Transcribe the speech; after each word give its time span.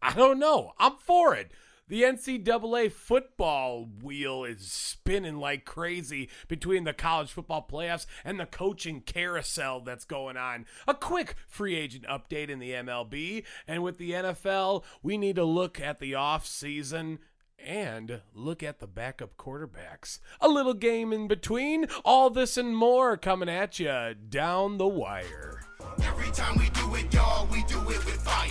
I 0.00 0.14
don't 0.14 0.38
know. 0.38 0.72
I'm 0.78 0.96
for 0.96 1.34
it. 1.34 1.50
The 1.88 2.02
NCAA 2.02 2.92
football 2.92 3.88
wheel 4.02 4.44
is 4.44 4.70
spinning 4.70 5.38
like 5.38 5.64
crazy 5.64 6.28
between 6.46 6.84
the 6.84 6.92
college 6.92 7.30
football 7.32 7.66
playoffs 7.66 8.04
and 8.26 8.38
the 8.38 8.44
coaching 8.44 9.00
carousel 9.00 9.80
that's 9.80 10.04
going 10.04 10.36
on. 10.36 10.66
A 10.86 10.92
quick 10.92 11.34
free 11.46 11.76
agent 11.76 12.04
update 12.04 12.50
in 12.50 12.58
the 12.58 12.72
MLB. 12.72 13.44
And 13.66 13.82
with 13.82 13.96
the 13.96 14.10
NFL, 14.10 14.84
we 15.02 15.16
need 15.16 15.36
to 15.36 15.44
look 15.44 15.80
at 15.80 15.98
the 15.98 16.14
off 16.14 16.46
season 16.46 17.20
and 17.58 18.20
look 18.34 18.62
at 18.62 18.80
the 18.80 18.86
backup 18.86 19.36
quarterbacks. 19.38 20.18
A 20.42 20.48
little 20.48 20.74
game 20.74 21.12
in 21.12 21.26
between. 21.26 21.86
All 22.04 22.28
this 22.28 22.58
and 22.58 22.76
more 22.76 23.16
coming 23.16 23.48
at 23.48 23.78
you 23.78 24.14
down 24.28 24.76
the 24.76 24.86
wire. 24.86 25.62
Every 26.02 26.30
time 26.32 26.58
we 26.58 26.68
do 26.70 26.94
it, 26.96 27.12
y'all, 27.12 27.46
we 27.46 27.64
do 27.64 27.80
it 27.80 28.04
with 28.04 28.22
fire. 28.22 28.48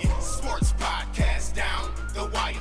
Yeah, 0.00 0.15
the 2.26 2.34
wire. 2.34 2.54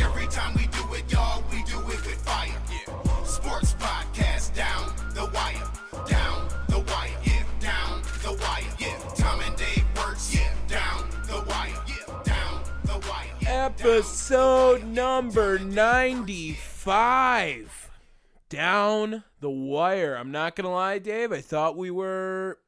Every 0.00 0.26
time 0.28 0.54
we 0.54 0.66
do 0.68 0.94
it, 0.94 1.10
y'all, 1.12 1.42
we 1.50 1.62
do 1.64 1.80
it 1.80 1.86
with 1.86 2.24
fire. 2.24 2.48
Yeah, 2.70 2.86
sports 3.24 3.74
podcast 3.74 4.54
down 4.54 4.94
the 5.14 5.26
wire. 5.26 5.68
Down 6.08 6.48
the 6.68 6.78
wire. 6.80 7.10
Yeah, 7.24 7.42
down 7.60 8.00
the 8.22 8.32
wire. 8.32 8.64
Yeah, 8.78 8.96
Tom 9.16 9.40
and 9.40 9.54
Dave 9.56 9.84
works. 9.96 10.34
Yeah, 10.34 10.52
down 10.68 11.08
the 11.26 11.42
wire. 11.48 11.74
Yeah, 11.86 12.22
down 12.24 12.62
the 12.84 12.98
wire. 13.08 13.26
Yeah, 13.40 13.66
Episode 13.66 14.84
number 14.84 15.58
95. 15.58 17.90
Down 18.48 19.24
the 19.40 19.50
wire. 19.50 20.14
I'm 20.14 20.30
not 20.30 20.56
going 20.56 20.64
to 20.64 20.70
lie, 20.70 20.98
Dave. 20.98 21.32
I 21.32 21.40
thought 21.40 21.76
we 21.76 21.90
were 21.90 22.58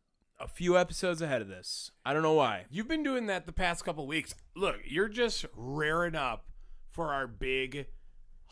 a 0.45 0.49
few 0.49 0.77
episodes 0.77 1.23
ahead 1.23 1.41
of 1.41 1.49
this. 1.49 1.91
I 2.05 2.13
don't 2.13 2.23
know 2.23 2.35
why. 2.35 2.67
You've 2.71 2.87
been 2.87 3.03
doing 3.03 3.27
that 3.27 3.47
the 3.47 3.53
past 3.53 3.83
couple 3.85 4.07
weeks. 4.07 4.35
Look, 4.55 4.77
you're 4.85 5.09
just 5.09 5.47
raring 5.57 6.15
up 6.15 6.45
for 6.91 7.13
our 7.15 7.27
big 7.27 7.87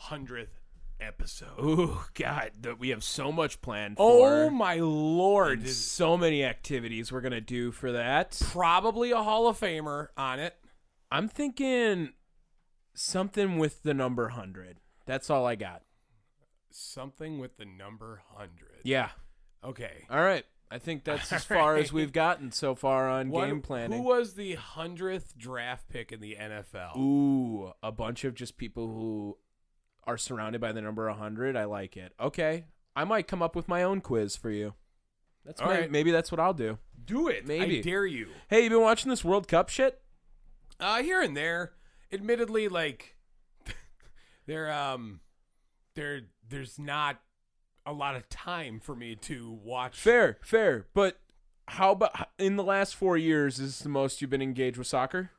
100th 0.09 0.47
episode. 0.99 1.59
Ooh, 1.59 1.99
God, 2.15 2.51
that 2.61 2.79
we 2.79 2.89
have 2.89 3.03
so 3.03 3.31
much 3.31 3.61
planned 3.61 3.97
Oh 3.99 4.49
my 4.49 4.75
lord. 4.77 5.67
so 5.69 6.17
many 6.17 6.43
activities 6.43 7.11
we're 7.11 7.21
gonna 7.21 7.39
do 7.41 7.71
for 7.71 7.91
that. 7.91 8.41
Probably 8.51 9.11
a 9.11 9.21
Hall 9.21 9.47
of 9.47 9.59
Famer 9.59 10.07
on 10.17 10.39
it. 10.39 10.55
I'm 11.11 11.27
thinking 11.29 12.13
something 12.95 13.59
with 13.59 13.83
the 13.83 13.93
number 13.93 14.29
hundred. 14.29 14.79
That's 15.05 15.29
all 15.29 15.45
I 15.45 15.55
got. 15.55 15.83
Something 16.71 17.37
with 17.37 17.57
the 17.57 17.65
number 17.65 18.23
100. 18.31 18.81
Yeah. 18.83 19.09
Okay. 19.63 20.05
All 20.09 20.21
right. 20.23 20.43
I 20.73 20.79
think 20.79 21.03
that's 21.03 21.31
as 21.31 21.43
far 21.45 21.77
as 21.77 21.93
we've 21.93 22.11
gotten 22.11 22.51
so 22.51 22.73
far 22.73 23.07
on 23.09 23.29
What- 23.29 23.45
game 23.47 23.61
planning. 23.61 23.99
Who 24.01 24.03
was 24.07 24.33
the 24.33 24.55
100th 24.55 25.37
draft 25.37 25.87
pick 25.89 26.11
in 26.11 26.19
the 26.19 26.35
NFL? 26.39 26.97
Ooh, 26.97 27.73
a 27.83 27.91
bunch 27.91 28.23
of 28.23 28.33
just 28.33 28.57
people 28.57 28.87
who 28.87 29.37
are 30.05 30.17
surrounded 30.17 30.59
by 30.59 30.71
the 30.71 30.81
number 30.81 31.07
100. 31.07 31.55
I 31.55 31.65
like 31.65 31.95
it. 31.95 32.13
Okay. 32.19 32.65
I 32.95 33.03
might 33.03 33.27
come 33.27 33.41
up 33.41 33.55
with 33.55 33.67
my 33.67 33.83
own 33.83 34.01
quiz 34.01 34.35
for 34.35 34.49
you. 34.49 34.73
That's 35.45 35.61
All 35.61 35.67
may- 35.69 35.81
right. 35.81 35.91
maybe 35.91 36.11
that's 36.11 36.31
what 36.31 36.39
I'll 36.39 36.53
do. 36.53 36.77
Do 37.05 37.27
it. 37.27 37.45
Maybe. 37.45 37.79
I 37.79 37.81
dare 37.81 38.05
you. 38.05 38.29
Hey, 38.47 38.63
you 38.63 38.69
been 38.69 38.81
watching 38.81 39.09
this 39.09 39.23
World 39.25 39.47
Cup 39.47 39.69
shit? 39.69 40.01
Uh, 40.79 41.01
here 41.03 41.21
and 41.21 41.35
there. 41.37 41.73
Admittedly, 42.11 42.67
like 42.67 43.15
there 44.45 44.71
um 44.71 45.19
there 45.95 46.21
there's 46.47 46.77
not 46.79 47.19
a 47.85 47.93
lot 47.93 48.15
of 48.15 48.27
time 48.29 48.79
for 48.79 48.95
me 48.95 49.15
to 49.15 49.59
watch 49.63 49.97
Fair, 49.97 50.37
fair. 50.41 50.87
But 50.93 51.19
how 51.67 51.91
about 51.91 52.29
in 52.37 52.55
the 52.55 52.63
last 52.63 52.95
four 52.95 53.17
years 53.17 53.59
is 53.59 53.71
this 53.71 53.79
the 53.79 53.89
most 53.89 54.21
you've 54.21 54.29
been 54.29 54.41
engaged 54.41 54.77
with 54.77 54.87
soccer? 54.87 55.31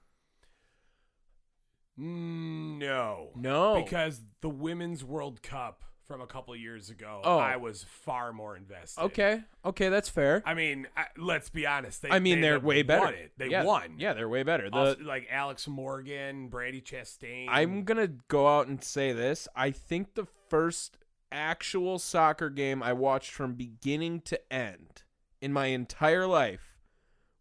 Mm, 1.98 2.78
No. 2.78 3.30
No. 3.36 3.82
Because 3.82 4.20
the 4.40 4.48
Women's 4.48 5.04
World 5.04 5.42
Cup 5.42 5.84
from 6.06 6.20
a 6.20 6.26
couple 6.26 6.54
years 6.54 6.90
ago, 6.90 7.22
Oh. 7.24 7.38
I 7.38 7.56
was 7.56 7.84
far 7.84 8.32
more 8.32 8.56
invested. 8.56 9.00
Okay, 9.04 9.40
okay, 9.64 9.88
that's 9.88 10.08
fair. 10.10 10.42
I 10.44 10.52
mean, 10.52 10.86
I, 10.94 11.06
let's 11.16 11.48
be 11.48 11.66
honest. 11.66 12.02
They, 12.02 12.10
I 12.10 12.18
mean, 12.18 12.40
they 12.42 12.48
they're 12.48 12.60
way 12.60 12.82
better. 12.82 13.14
They 13.38 13.48
yeah, 13.48 13.64
won. 13.64 13.94
Yeah, 13.98 14.12
they're 14.12 14.28
way 14.28 14.42
better. 14.42 14.68
The, 14.68 14.76
Also, 14.76 15.02
like 15.02 15.28
Alex 15.30 15.66
Morgan, 15.66 16.50
Brandi 16.50 16.82
Chastain. 16.82 17.46
I'm 17.48 17.84
gonna 17.84 18.08
go 18.28 18.46
out 18.46 18.66
and 18.66 18.82
say 18.84 19.12
this. 19.12 19.48
I 19.56 19.70
think 19.70 20.14
the 20.14 20.26
first 20.50 20.98
actual 21.34 21.98
soccer 21.98 22.48
game 22.48 22.82
I 22.82 22.92
watched 22.92 23.32
from 23.32 23.54
beginning 23.54 24.20
to 24.22 24.52
end 24.52 25.02
in 25.40 25.52
my 25.52 25.66
entire 25.66 26.26
life 26.26 26.78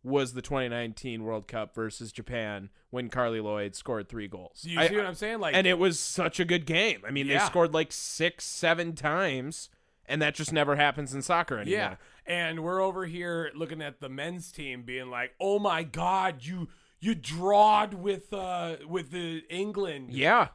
was 0.03 0.33
the 0.33 0.41
2019 0.41 1.23
World 1.23 1.47
Cup 1.47 1.73
versus 1.73 2.11
Japan 2.11 2.69
when 2.89 3.09
Carli 3.09 3.41
Lloyd 3.41 3.75
scored 3.75 4.09
three 4.09 4.27
goals. 4.27 4.65
You 4.67 4.79
I- 4.79 4.87
see 4.89 4.97
what 4.97 5.05
I'm 5.05 5.15
saying? 5.15 5.39
Like, 5.39 5.55
and 5.55 5.65
it 5.65 5.79
was 5.79 5.99
such 5.99 6.39
a 6.39 6.45
good 6.45 6.65
game. 6.65 7.01
I 7.07 7.11
mean, 7.11 7.27
they 7.27 7.39
scored 7.39 7.73
like 7.73 7.91
six, 7.91 8.43
seven 8.43 8.93
times, 8.93 9.69
and 10.05 10.21
that 10.21 10.35
just 10.35 10.51
never 10.51 10.75
happens 10.75 11.13
in 11.13 11.21
soccer 11.21 11.57
anymore. 11.57 11.79
Yeah. 11.79 11.95
And 12.25 12.63
we're 12.63 12.81
over 12.81 13.05
here 13.05 13.51
looking 13.55 13.81
at 13.81 14.01
the 14.01 14.09
men's 14.09 14.51
team 14.51 14.83
being 14.83 15.09
like, 15.09 15.31
"Oh 15.39 15.59
my 15.59 15.83
god, 15.83 16.45
you 16.45 16.67
you 16.99 17.15
drawed 17.15 17.93
with 17.93 18.33
uh 18.33 18.77
with 18.87 19.11
the 19.11 19.43
England." 19.49 20.11
Yeah. 20.11 20.49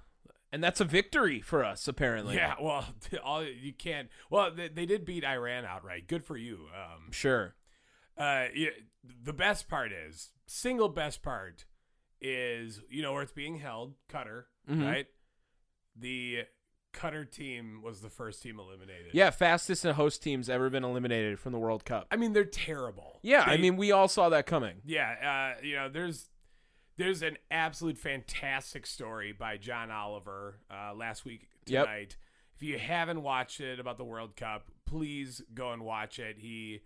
And 0.51 0.65
that's 0.65 0.81
a 0.81 0.85
victory 0.85 1.41
for 1.43 1.63
us, 1.65 1.87
apparently. 1.89 2.37
Yeah, 2.37 2.55
well, 2.61 2.87
all 3.23 3.45
you 3.45 3.73
can't. 3.75 4.09
Well, 4.31 4.51
they, 4.55 4.69
they 4.69 4.87
did 4.87 5.05
beat 5.05 5.25
Iran 5.25 5.65
outright. 5.67 6.07
Good 6.09 6.25
for 6.25 6.37
you. 6.37 6.67
Um, 6.75 7.13
Sure. 7.13 7.55
uh, 8.17 8.47
yeah, 8.55 8.71
the 9.23 9.33
best 9.35 9.69
part 9.69 9.93
is 9.93 10.31
single 10.47 10.89
best 10.89 11.23
part 11.23 11.67
is 12.21 12.81
you 12.89 13.03
know 13.03 13.13
where 13.13 13.23
it's 13.23 13.33
being 13.33 13.57
held, 13.57 13.95
Qatar, 14.11 14.45
Mhm. 14.69 14.85
right? 14.85 15.07
The 15.95 16.45
Qatar 16.93 17.31
team 17.31 17.83
was 17.83 18.01
the 18.01 18.09
first 18.11 18.43
team 18.43 18.59
eliminated. 18.59 19.13
Yeah, 19.13 19.31
fastest 19.31 19.85
and 19.85 19.95
host 19.95 20.23
teams 20.23 20.49
ever 20.49 20.71
been 20.71 20.83
eliminated 20.85 21.39
from 21.39 21.53
the 21.53 21.59
World 21.59 21.85
Cup. 21.85 22.07
I 22.11 22.17
mean 22.17 22.33
they're 22.33 22.45
terrible. 22.45 23.21
Yeah, 23.23 23.43
I 23.47 23.57
mean, 23.57 23.77
we 23.77 23.93
all 23.93 24.09
saw 24.09 24.29
that 24.31 24.47
coming. 24.47 24.81
Yeah, 24.85 25.55
uh, 25.59 25.63
you 25.65 25.77
know, 25.77 25.89
there's 25.89 26.29
there's 26.99 27.23
an 27.23 27.39
absolute 27.51 27.97
fantastic 27.97 28.85
story 28.87 29.33
by 29.33 29.57
John 29.57 29.91
Oliver 29.91 30.59
uh, 30.71 30.93
last 30.95 31.25
week 31.25 31.49
Yep. 31.67 31.85
tonight. 31.85 32.17
If 32.57 32.63
you 32.63 32.79
haven't 32.79 33.23
watched 33.23 33.61
it 33.61 33.79
about 33.81 33.97
the 33.99 34.05
World 34.05 34.37
Cup, 34.37 34.71
please 34.85 35.41
go 35.55 35.73
and 35.73 35.83
watch 35.83 36.19
it. 36.19 36.37
He 36.39 36.81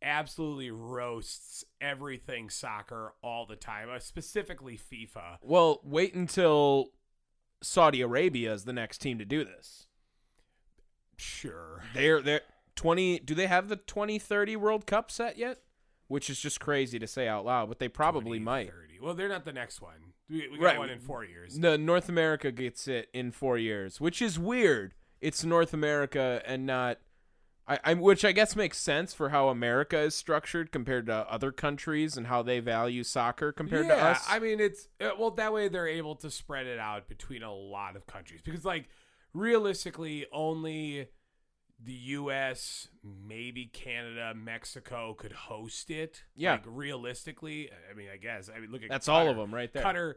absolutely 0.00 0.70
roasts 0.70 1.64
everything 1.80 2.48
soccer 2.48 3.14
all 3.22 3.44
the 3.44 3.56
time, 3.56 3.88
uh, 3.90 3.98
specifically 3.98 4.78
FIFA. 4.78 5.38
Well, 5.42 5.80
wait 5.82 6.14
until 6.14 6.90
Saudi 7.62 8.02
Arabia 8.02 8.52
is 8.52 8.64
the 8.66 8.72
next 8.72 8.98
team 8.98 9.18
to 9.18 9.24
do 9.24 9.44
this. 9.44 9.86
Sure. 11.16 11.82
They're 11.94 12.20
they're 12.20 12.42
twenty. 12.74 13.18
Do 13.18 13.34
they 13.34 13.46
have 13.46 13.68
the 13.68 13.76
twenty 13.76 14.18
thirty 14.18 14.54
World 14.54 14.86
Cup 14.86 15.10
set 15.10 15.38
yet? 15.38 15.58
Which 16.08 16.30
is 16.30 16.38
just 16.38 16.60
crazy 16.60 16.98
to 17.00 17.06
say 17.06 17.26
out 17.26 17.44
loud, 17.44 17.68
but 17.68 17.78
they 17.80 17.88
probably 17.88 18.38
might. 18.38 18.70
30. 18.96 19.04
Well, 19.04 19.14
they're 19.14 19.28
not 19.28 19.44
the 19.44 19.52
next 19.52 19.80
one. 19.80 20.14
We, 20.28 20.48
we 20.48 20.58
got 20.58 20.64
Right. 20.64 20.78
one 20.78 20.90
in 20.90 20.98
four 20.98 21.24
years. 21.24 21.58
The 21.58 21.78
North 21.78 22.08
America 22.08 22.50
gets 22.50 22.88
it 22.88 23.08
in 23.12 23.30
four 23.30 23.58
years, 23.58 24.00
which 24.00 24.20
is 24.20 24.38
weird. 24.38 24.94
It's 25.20 25.44
North 25.44 25.72
America 25.72 26.42
and 26.44 26.66
not, 26.66 26.98
I, 27.66 27.78
I 27.82 27.94
which 27.94 28.24
I 28.24 28.32
guess 28.32 28.54
makes 28.54 28.78
sense 28.78 29.14
for 29.14 29.30
how 29.30 29.48
America 29.48 29.98
is 29.98 30.14
structured 30.14 30.70
compared 30.70 31.06
to 31.06 31.14
other 31.14 31.50
countries 31.52 32.16
and 32.16 32.26
how 32.26 32.42
they 32.42 32.60
value 32.60 33.02
soccer 33.02 33.50
compared 33.52 33.86
yeah, 33.86 33.96
to 33.96 34.02
us. 34.02 34.24
I 34.28 34.38
mean, 34.38 34.60
it's 34.60 34.88
uh, 35.00 35.10
well 35.18 35.30
that 35.32 35.52
way 35.52 35.68
they're 35.68 35.88
able 35.88 36.16
to 36.16 36.30
spread 36.30 36.66
it 36.66 36.78
out 36.78 37.08
between 37.08 37.42
a 37.42 37.52
lot 37.52 37.96
of 37.96 38.06
countries 38.06 38.40
because, 38.44 38.64
like, 38.64 38.88
realistically, 39.34 40.26
only 40.32 41.08
the 41.82 41.92
U.S., 41.92 42.88
maybe 43.02 43.66
Canada, 43.66 44.32
Mexico 44.34 45.14
could 45.14 45.32
host 45.32 45.90
it. 45.90 46.24
Yeah. 46.34 46.52
like 46.52 46.62
realistically, 46.66 47.70
I 47.90 47.94
mean, 47.94 48.08
I 48.12 48.16
guess. 48.16 48.48
I 48.54 48.60
mean, 48.60 48.70
look 48.70 48.82
at 48.82 48.88
That's 48.88 49.08
all 49.08 49.28
of 49.28 49.36
them 49.36 49.54
right 49.54 49.72
there. 49.72 49.82
Qatar, 49.84 50.14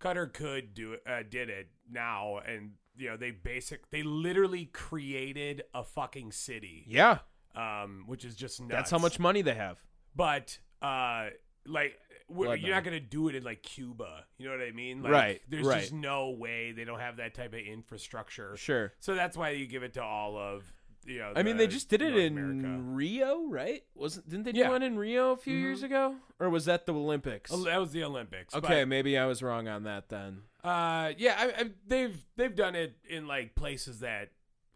Qatar 0.00 0.32
could 0.32 0.74
do 0.74 0.94
it, 0.94 1.02
uh, 1.06 1.22
did 1.28 1.50
it 1.50 1.68
now, 1.90 2.38
and 2.38 2.72
you 2.96 3.08
know 3.10 3.16
they 3.16 3.30
basic 3.30 3.90
they 3.90 4.02
literally 4.02 4.66
created 4.66 5.62
a 5.74 5.82
fucking 5.84 6.32
city, 6.32 6.84
yeah, 6.88 7.18
um, 7.54 8.04
which 8.06 8.24
is 8.24 8.34
just 8.34 8.60
nuts. 8.60 8.72
that's 8.72 8.90
how 8.90 8.98
much 8.98 9.18
money 9.18 9.42
they 9.42 9.54
have. 9.54 9.78
but 10.16 10.58
uh 10.82 11.28
like 11.64 11.94
Blood 12.28 12.44
you're 12.44 12.56
money. 12.56 12.70
not 12.70 12.84
gonna 12.84 12.98
do 13.00 13.28
it 13.28 13.34
in 13.36 13.44
like 13.44 13.62
cuba 13.62 14.24
you 14.36 14.46
know 14.48 14.56
what 14.56 14.66
i 14.66 14.72
mean 14.72 15.00
like, 15.02 15.12
Right, 15.12 15.40
there's 15.48 15.64
right. 15.66 15.80
just 15.80 15.92
no 15.92 16.30
way 16.30 16.72
they 16.72 16.82
don't 16.84 16.98
have 16.98 17.18
that 17.18 17.34
type 17.34 17.52
of 17.52 17.60
infrastructure 17.60 18.56
Sure. 18.56 18.92
so 18.98 19.14
that's 19.14 19.36
why 19.36 19.50
you 19.50 19.66
give 19.66 19.82
it 19.84 19.92
to 19.94 20.02
all 20.02 20.36
of 20.36 20.72
you 21.06 21.18
know 21.18 21.32
I 21.34 21.42
mean, 21.42 21.56
the 21.56 21.66
they 21.66 21.72
just 21.72 21.88
did 21.88 22.02
it 22.02 22.10
North 22.10 22.20
in 22.22 22.38
America. 22.38 22.82
Rio, 22.82 23.46
right? 23.48 23.82
Wasn't 23.94 24.28
didn't 24.28 24.44
they 24.44 24.52
do 24.52 24.60
Yeah. 24.60 24.70
one 24.70 24.82
in 24.82 24.96
Rio 24.98 25.32
a 25.32 25.36
few 25.36 25.56
years 25.56 25.82
ago, 25.82 26.16
or 26.40 26.48
was 26.50 26.64
that 26.66 26.86
the 26.86 26.94
Olympics? 26.94 27.50
Oh, 27.52 27.64
that 27.64 27.78
was 27.80 27.92
the 27.92 28.04
olympics 28.04 28.54
Okay, 28.54 28.84
maybe 28.84 29.16
I 29.18 29.26
was 29.26 29.42
wrong 29.42 29.68
on 29.68 29.84
that 29.84 30.08
then. 30.08 30.42
uh 30.64 31.12
yeah 31.18 31.34
I, 31.38 31.44
I, 31.62 31.70
they've 31.86 32.16
they've 32.36 32.54
done 32.54 32.74
it 32.76 32.96
in 33.08 33.26
like 33.26 33.54
places 33.54 34.00
that 34.00 34.30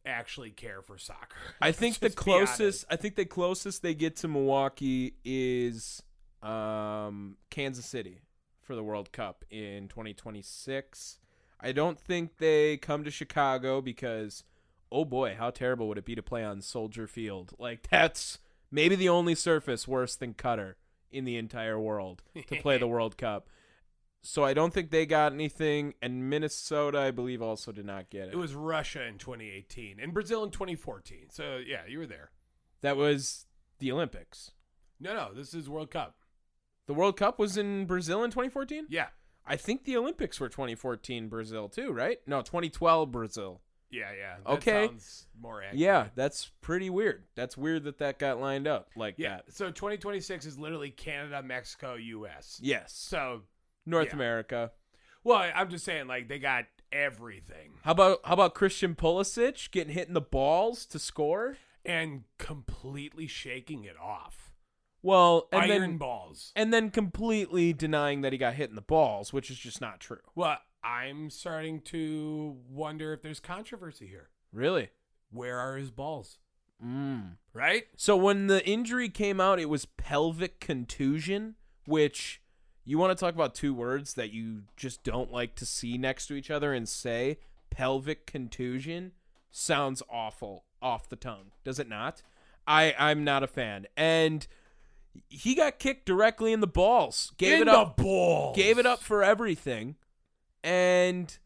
actually 0.04 0.50
care 0.50 0.82
for 0.82 0.98
soccer 0.98 1.36
I 1.60 1.72
think 1.72 1.98
the 2.00 2.08
Just 2.08 2.24
be 2.24 2.32
honest. 2.32 2.56
closest 2.58 2.84
I 2.90 2.96
think 2.96 3.16
the 3.16 3.24
closest 3.24 3.82
they 3.82 3.94
get 3.94 4.16
to 4.16 4.28
Milwaukee 4.28 5.14
is 5.24 6.02
um, 6.42 7.36
Kansas 7.50 7.86
City 7.86 8.20
for 8.62 8.74
the 8.74 8.82
World 8.82 9.12
Cup 9.12 9.44
in 9.50 9.88
2026. 9.88 11.18
I 11.60 11.72
don't 11.72 11.98
think 11.98 12.38
they 12.38 12.76
come 12.76 13.04
to 13.04 13.10
Chicago 13.10 13.80
because 13.80 14.44
oh 14.92 15.04
boy, 15.04 15.34
how 15.38 15.50
terrible 15.50 15.88
would 15.88 15.98
it 15.98 16.04
be 16.04 16.14
to 16.14 16.22
play 16.22 16.44
on 16.44 16.60
Soldier 16.62 17.06
Field? 17.06 17.52
Like 17.58 17.88
that's 17.90 18.38
maybe 18.70 18.94
the 18.96 19.08
only 19.08 19.34
surface 19.34 19.86
worse 19.88 20.16
than 20.16 20.34
Qatar 20.34 20.74
in 21.10 21.24
the 21.24 21.36
entire 21.36 21.78
world 21.78 22.22
to 22.48 22.56
play 22.60 22.78
the 22.78 22.86
World 22.96 23.16
Cup. 23.16 23.48
So 24.22 24.42
I 24.44 24.54
don't 24.54 24.74
think 24.74 24.90
they 24.90 25.06
got 25.06 25.32
anything 25.32 25.94
and 26.02 26.28
Minnesota 26.28 26.98
I 26.98 27.10
believe 27.12 27.40
also 27.40 27.70
did 27.70 27.86
not 27.86 28.10
get 28.10 28.26
it. 28.28 28.34
it 28.34 28.36
was 28.36 28.54
russia 28.54 29.04
in 29.04 29.18
2018 29.18 30.00
and 30.00 30.12
brazil 30.12 30.42
in 30.42 30.50
2014 30.50 31.26
so 31.30 31.60
yeah 31.64 31.82
you 31.86 31.98
were 32.00 32.06
there 32.06 32.30
that 32.80 32.96
was 32.96 33.46
the 33.78 33.92
Olympics. 33.92 34.50
no 34.98 35.14
no 35.14 35.32
this 35.32 35.54
is 35.54 35.68
world 35.68 35.90
cup 35.92 36.16
The 36.86 36.94
World 36.94 37.16
Cup 37.16 37.38
was 37.38 37.56
in 37.56 37.84
Brazil 37.86 38.24
in 38.24 38.30
2014? 38.32 38.86
yeah 38.88 39.08
I 39.46 39.54
think 39.56 39.84
the 39.84 39.96
Olympics 39.96 40.40
were 40.40 40.48
2014 40.48 41.28
Brazil 41.28 41.68
too, 41.68 41.92
right? 41.92 42.18
No, 42.26 42.42
2012 42.42 43.12
Brazil. 43.12 43.60
Yeah, 43.90 44.10
yeah. 44.18 44.36
That 44.44 44.52
Okay. 44.54 44.86
Sounds 44.88 45.26
more 45.40 45.62
accurate. 45.62 45.78
Yeah, 45.78 46.08
that's 46.14 46.50
pretty 46.60 46.90
weird. 46.90 47.24
That's 47.36 47.56
weird 47.56 47.84
that 47.84 47.98
that 47.98 48.18
got 48.18 48.40
lined 48.40 48.66
up 48.66 48.88
like 48.96 49.14
Yeah. 49.16 49.36
that. 49.36 49.52
So 49.52 49.70
2026 49.70 50.44
is 50.46 50.58
literally 50.58 50.90
Canada, 50.90 51.42
Mexico, 51.42 51.94
U.S. 51.94 52.58
Yes. 52.62 52.92
So, 52.92 53.42
North 53.86 54.08
yeah. 54.08 54.14
America. 54.14 54.72
well, 55.24 55.50
I'm 55.54 55.70
just 55.70 55.84
saying, 55.84 56.06
like 56.08 56.28
they 56.28 56.38
got 56.38 56.64
everything 56.92 57.72
How 57.82 57.92
about 57.92 58.20
how 58.24 58.34
about 58.34 58.54
Christian 58.54 58.94
Pulisic 58.94 59.70
getting 59.70 59.92
hit 59.92 60.08
in 60.08 60.14
the 60.14 60.20
balls 60.20 60.86
to 60.86 60.98
score? 60.98 61.56
and 61.84 62.24
completely 62.38 63.28
shaking 63.28 63.84
it 63.84 63.96
off. 64.02 64.52
Well, 65.02 65.46
and 65.52 65.70
Iron 65.70 65.80
then 65.80 65.96
balls. 65.98 66.52
and 66.56 66.72
then 66.74 66.90
completely 66.90 67.72
denying 67.72 68.22
that 68.22 68.32
he 68.32 68.38
got 68.38 68.54
hit 68.54 68.70
in 68.70 68.74
the 68.74 68.82
balls, 68.82 69.32
which 69.32 69.52
is 69.52 69.58
just 69.58 69.80
not 69.80 70.00
true. 70.00 70.18
Well, 70.34 70.58
I'm 70.84 71.30
starting 71.30 71.80
to 71.82 72.56
wonder 72.70 73.12
if 73.12 73.22
there's 73.22 73.40
controversy 73.40 74.06
here. 74.06 74.28
Really? 74.52 74.90
Where 75.30 75.58
are 75.58 75.76
his 75.76 75.90
balls? 75.90 76.38
Mm. 76.84 77.36
Right? 77.52 77.84
So 77.96 78.16
when 78.16 78.46
the 78.46 78.64
injury 78.66 79.08
came 79.08 79.40
out, 79.40 79.58
it 79.58 79.68
was 79.68 79.86
pelvic 79.86 80.60
contusion, 80.60 81.54
which 81.86 82.40
you 82.84 82.98
want 82.98 83.16
to 83.16 83.20
talk 83.22 83.34
about 83.34 83.54
two 83.54 83.74
words 83.74 84.14
that 84.14 84.30
you 84.32 84.62
just 84.76 85.02
don't 85.02 85.32
like 85.32 85.54
to 85.56 85.66
see 85.66 85.98
next 85.98 86.26
to 86.28 86.34
each 86.34 86.50
other 86.50 86.72
and 86.72 86.88
say. 86.88 87.38
Pelvic 87.70 88.26
contusion 88.26 89.12
sounds 89.50 90.02
awful 90.08 90.64
off 90.80 91.08
the 91.08 91.16
tongue, 91.16 91.50
does 91.64 91.78
it 91.78 91.88
not? 91.88 92.22
I 92.66 92.94
I'm 92.98 93.24
not 93.24 93.42
a 93.42 93.46
fan, 93.46 93.86
and 93.96 94.46
he 95.28 95.54
got 95.54 95.78
kicked 95.78 96.06
directly 96.06 96.52
in 96.52 96.60
the 96.60 96.66
balls. 96.66 97.32
Gave 97.38 97.62
In 97.62 97.62
it 97.62 97.68
up. 97.68 97.96
the 97.96 98.02
balls. 98.02 98.56
Gave 98.56 98.78
it 98.78 98.86
up 98.86 99.00
for 99.00 99.22
everything, 99.22 99.96
and 100.66 101.38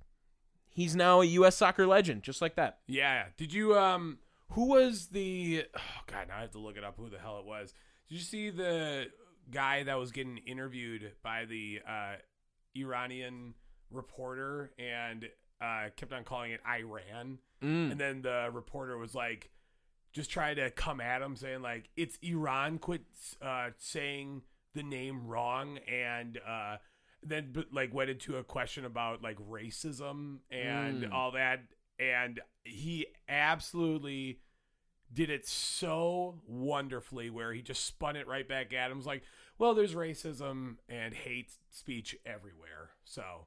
he's 0.71 0.97
now 0.97 1.21
a 1.21 1.27
U.S. 1.27 1.55
soccer 1.55 1.87
legend, 1.87 2.23
just 2.23 2.41
like 2.41 2.57
that. 2.57 2.79
Yeah. 2.89 3.25
Did 3.37 3.53
you 3.53 3.79
um 3.79 4.19
who 4.53 4.67
was 4.67 5.09
the 5.09 5.65
oh 5.77 6.01
god, 6.07 6.29
now 6.29 6.39
I 6.39 6.41
have 6.41 6.53
to 6.53 6.59
look 6.59 6.77
it 6.77 6.83
up 6.83 6.97
who 6.97 7.11
the 7.11 7.19
hell 7.19 7.39
it 7.39 7.45
was. 7.45 7.75
Did 8.09 8.15
you 8.17 8.23
see 8.23 8.51
the 8.51 9.09
guy 9.51 9.83
that 9.83 9.99
was 9.99 10.11
getting 10.11 10.39
interviewed 10.39 11.13
by 11.23 11.45
the 11.45 11.81
uh 11.87 12.15
Iranian 12.75 13.55
reporter 13.91 14.73
and 14.79 15.29
uh 15.61 15.91
kept 15.97 16.15
on 16.15 16.25
calling 16.25 16.53
it 16.53 16.61
Iran? 16.67 17.39
Mm. 17.63 17.93
And 17.93 18.01
then 18.01 18.23
the 18.23 18.49
reporter 18.51 18.97
was 18.97 19.15
like 19.15 19.51
just 20.13 20.31
trying 20.31 20.57
to 20.57 20.71
come 20.71 21.01
at 21.01 21.21
him 21.21 21.37
saying 21.37 21.61
like 21.61 21.91
it's 21.95 22.19
Iran 22.23 22.79
quit 22.79 23.03
uh 23.43 23.69
saying 23.77 24.43
the 24.75 24.83
name 24.83 25.27
wrong 25.27 25.79
and 25.87 26.39
uh 26.49 26.77
then 27.23 27.51
but, 27.53 27.67
like 27.73 27.93
went 27.95 28.11
into 28.11 28.37
a 28.37 28.45
question 28.45 28.85
about 28.85 29.23
like 29.23 29.37
racism 29.49 30.39
and 30.51 31.03
Mm. 31.05 31.13
all 31.13 31.33
that 31.33 31.61
and 31.99 32.41
he 32.65 33.07
absolutely 33.29 34.41
did 35.13 35.29
it 35.29 35.47
so 35.47 36.41
wonderfully 36.47 37.31
where 37.31 37.53
he 37.53 37.63
just 37.63 37.85
spun 37.85 38.17
it 38.17 38.27
right 38.29 38.47
back 38.49 38.73
at 38.73 38.91
him. 38.91 38.97
Was 38.97 39.07
like 39.07 39.23
well 39.59 39.75
there's 39.75 39.95
racism 39.95 40.77
and 40.89 41.13
hate 41.15 41.51
speech 41.71 42.17
everywhere. 42.25 42.91
So 43.05 43.47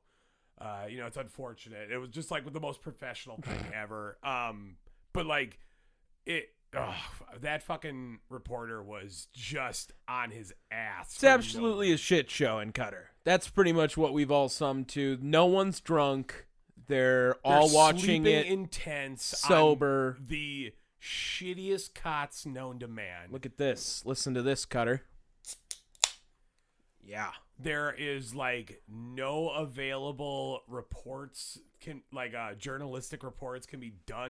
uh, 0.62 0.86
you 0.88 0.98
know 0.98 1.08
it's 1.08 1.18
unfortunate. 1.18 1.92
It 1.92 1.98
was 1.98 2.10
just 2.10 2.30
like 2.32 2.52
the 2.52 2.60
most 2.60 2.82
professional 2.82 3.38
thing 3.38 3.66
ever. 3.74 4.18
Um 4.24 4.78
but 5.14 5.26
like 5.26 5.60
it 6.26 6.53
ugh, 6.76 6.94
that 7.42 7.64
fucking 7.64 8.20
reporter 8.30 8.82
was 8.84 9.28
just 9.34 9.92
on 10.08 10.32
his 10.32 10.54
ass 10.72 11.08
It's 11.12 11.20
for 11.20 11.26
no 11.28 11.32
absolutely 11.34 11.92
a 11.92 11.98
shit 11.98 12.30
show 12.30 12.60
in 12.60 12.72
Qatar. 12.74 13.06
That's 13.24 13.48
pretty 13.48 13.72
much 13.74 13.96
what 13.98 14.14
we've 14.14 14.32
all 14.32 14.50
summed 14.50 14.88
to. 14.90 15.18
No 15.22 15.46
one's 15.46 15.80
drunk. 15.80 16.48
They're, 16.88 17.28
They're 17.28 17.36
all 17.46 17.74
watching 17.74 18.26
it 18.26 18.46
intense 18.46 19.24
sober. 19.24 20.18
the 20.26 20.74
shittiest 21.02 21.94
cots 21.96 22.46
known 22.46 22.80
to 22.80 22.88
man 22.88 23.30
Look 23.32 23.46
at 23.46 23.58
this. 23.58 24.04
Listen 24.06 24.34
to 24.34 24.42
this, 24.42 24.66
Qatar. 24.66 25.02
Yeah. 27.06 27.32
there 27.60 27.94
is 27.98 28.34
like 28.34 28.82
no 28.88 29.50
available 29.50 30.62
reports 30.68 31.60
can 31.82 32.02
like 32.14 32.34
uh 32.34 32.54
journalistic 32.54 33.24
reports 33.24 33.66
can 33.66 33.80
be 33.82 33.94
done 34.06 34.30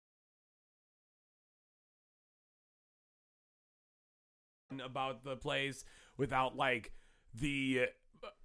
About 4.79 5.23
the 5.23 5.35
place 5.35 5.83
without 6.17 6.55
like 6.55 6.91
the 7.35 7.87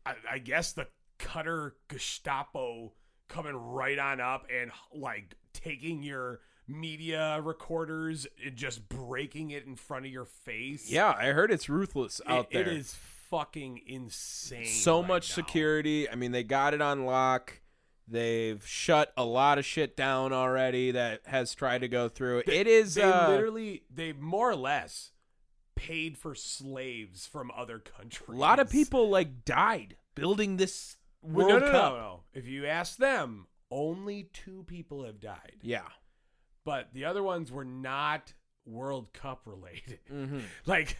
I, 0.04 0.14
I 0.33 0.38
guess 0.38 0.73
the 0.73 0.88
Qatar 1.18 1.73
Gestapo 1.88 2.92
coming 3.28 3.54
right 3.54 3.99
on 3.99 4.21
up 4.21 4.47
and 4.52 4.71
like 4.95 5.35
taking 5.52 6.02
your 6.02 6.40
media 6.68 7.40
recorders 7.42 8.26
and 8.45 8.56
just 8.56 8.88
breaking 8.88 9.50
it 9.50 9.66
in 9.66 9.76
front 9.76 10.04
of 10.06 10.11
your 10.12 10.25
face. 10.25 10.90
Yeah, 10.90 11.14
I 11.16 11.26
heard 11.28 11.50
it's 11.50 11.68
ruthless 11.68 12.21
out 12.26 12.47
It- 12.50 12.52
there. 12.52 12.62
It 12.62 12.68
is 12.76 12.95
fucking 13.30 13.80
insane. 13.87 14.66
so 14.66 15.00
right 15.00 15.09
much 15.09 15.30
now. 15.30 15.35
security. 15.35 16.09
I 16.09 16.14
mean, 16.14 16.33
they 16.33 16.42
got 16.45 16.75
it 16.75 16.80
on 16.80 17.04
lock. 17.04 17.61
They've 18.09 18.64
shut 18.66 19.12
a 19.16 19.25
lot 19.25 19.59
of 19.59 19.64
shit 19.64 19.97
down 19.97 20.33
already 20.33 20.92
that 20.92 21.23
has 21.26 21.52
tried 21.56 21.80
to 21.80 21.88
go 21.88 22.09
through. 22.09 22.42
it 22.47 22.68
is 22.68 22.95
They 22.95 23.02
uh, 23.02 23.30
literally, 23.30 23.83
they 23.92 24.12
more 24.12 24.49
or 24.50 24.54
less 24.56 25.11
paid 25.76 26.18
for 26.18 26.35
slaves 26.35 27.26
from 27.26 27.50
other 27.56 27.78
countries. 27.78 28.28
a 28.28 28.33
lot 28.33 28.59
of 28.59 28.68
people 28.71 29.09
like 29.09 29.45
died 29.45 29.97
building 30.16 30.56
this 30.56 30.97
World 31.23 31.49
no, 31.50 31.59
no, 31.59 31.71
Cup. 31.71 31.92
no, 31.92 31.99
no. 31.99 32.21
If 32.35 32.47
you 32.47 32.66
ask 32.66 32.97
them, 32.99 33.47
only 33.71 34.30
two 34.33 34.64
people 34.66 35.04
have 35.04 35.21
died. 35.21 35.56
Yeah. 35.62 35.88
but 36.64 36.88
the 36.92 37.04
other 37.04 37.23
ones 37.23 37.50
were 37.52 37.64
not 37.64 38.33
World 38.64 39.12
Cup 39.12 39.42
related. 39.47 40.00
Mhm. 40.12 40.42
Like 40.66 40.97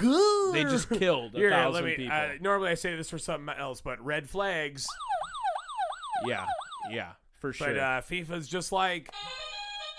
They 0.00 0.64
just 0.64 0.88
killed 0.90 1.34
a 1.34 1.38
Here, 1.38 1.50
thousand 1.50 1.84
me, 1.84 1.96
people. 1.96 2.12
Uh, 2.16 2.30
normally 2.40 2.70
I 2.70 2.74
say 2.74 2.96
this 2.96 3.10
for 3.10 3.18
something 3.18 3.54
else, 3.58 3.80
but 3.80 4.04
red 4.04 4.28
flags. 4.30 4.86
Yeah. 6.26 6.46
Yeah. 6.90 7.12
For 7.40 7.52
sure. 7.52 7.68
But 7.68 7.78
uh, 7.78 8.00
FIFA's 8.02 8.48
just 8.48 8.72
like, 8.72 9.12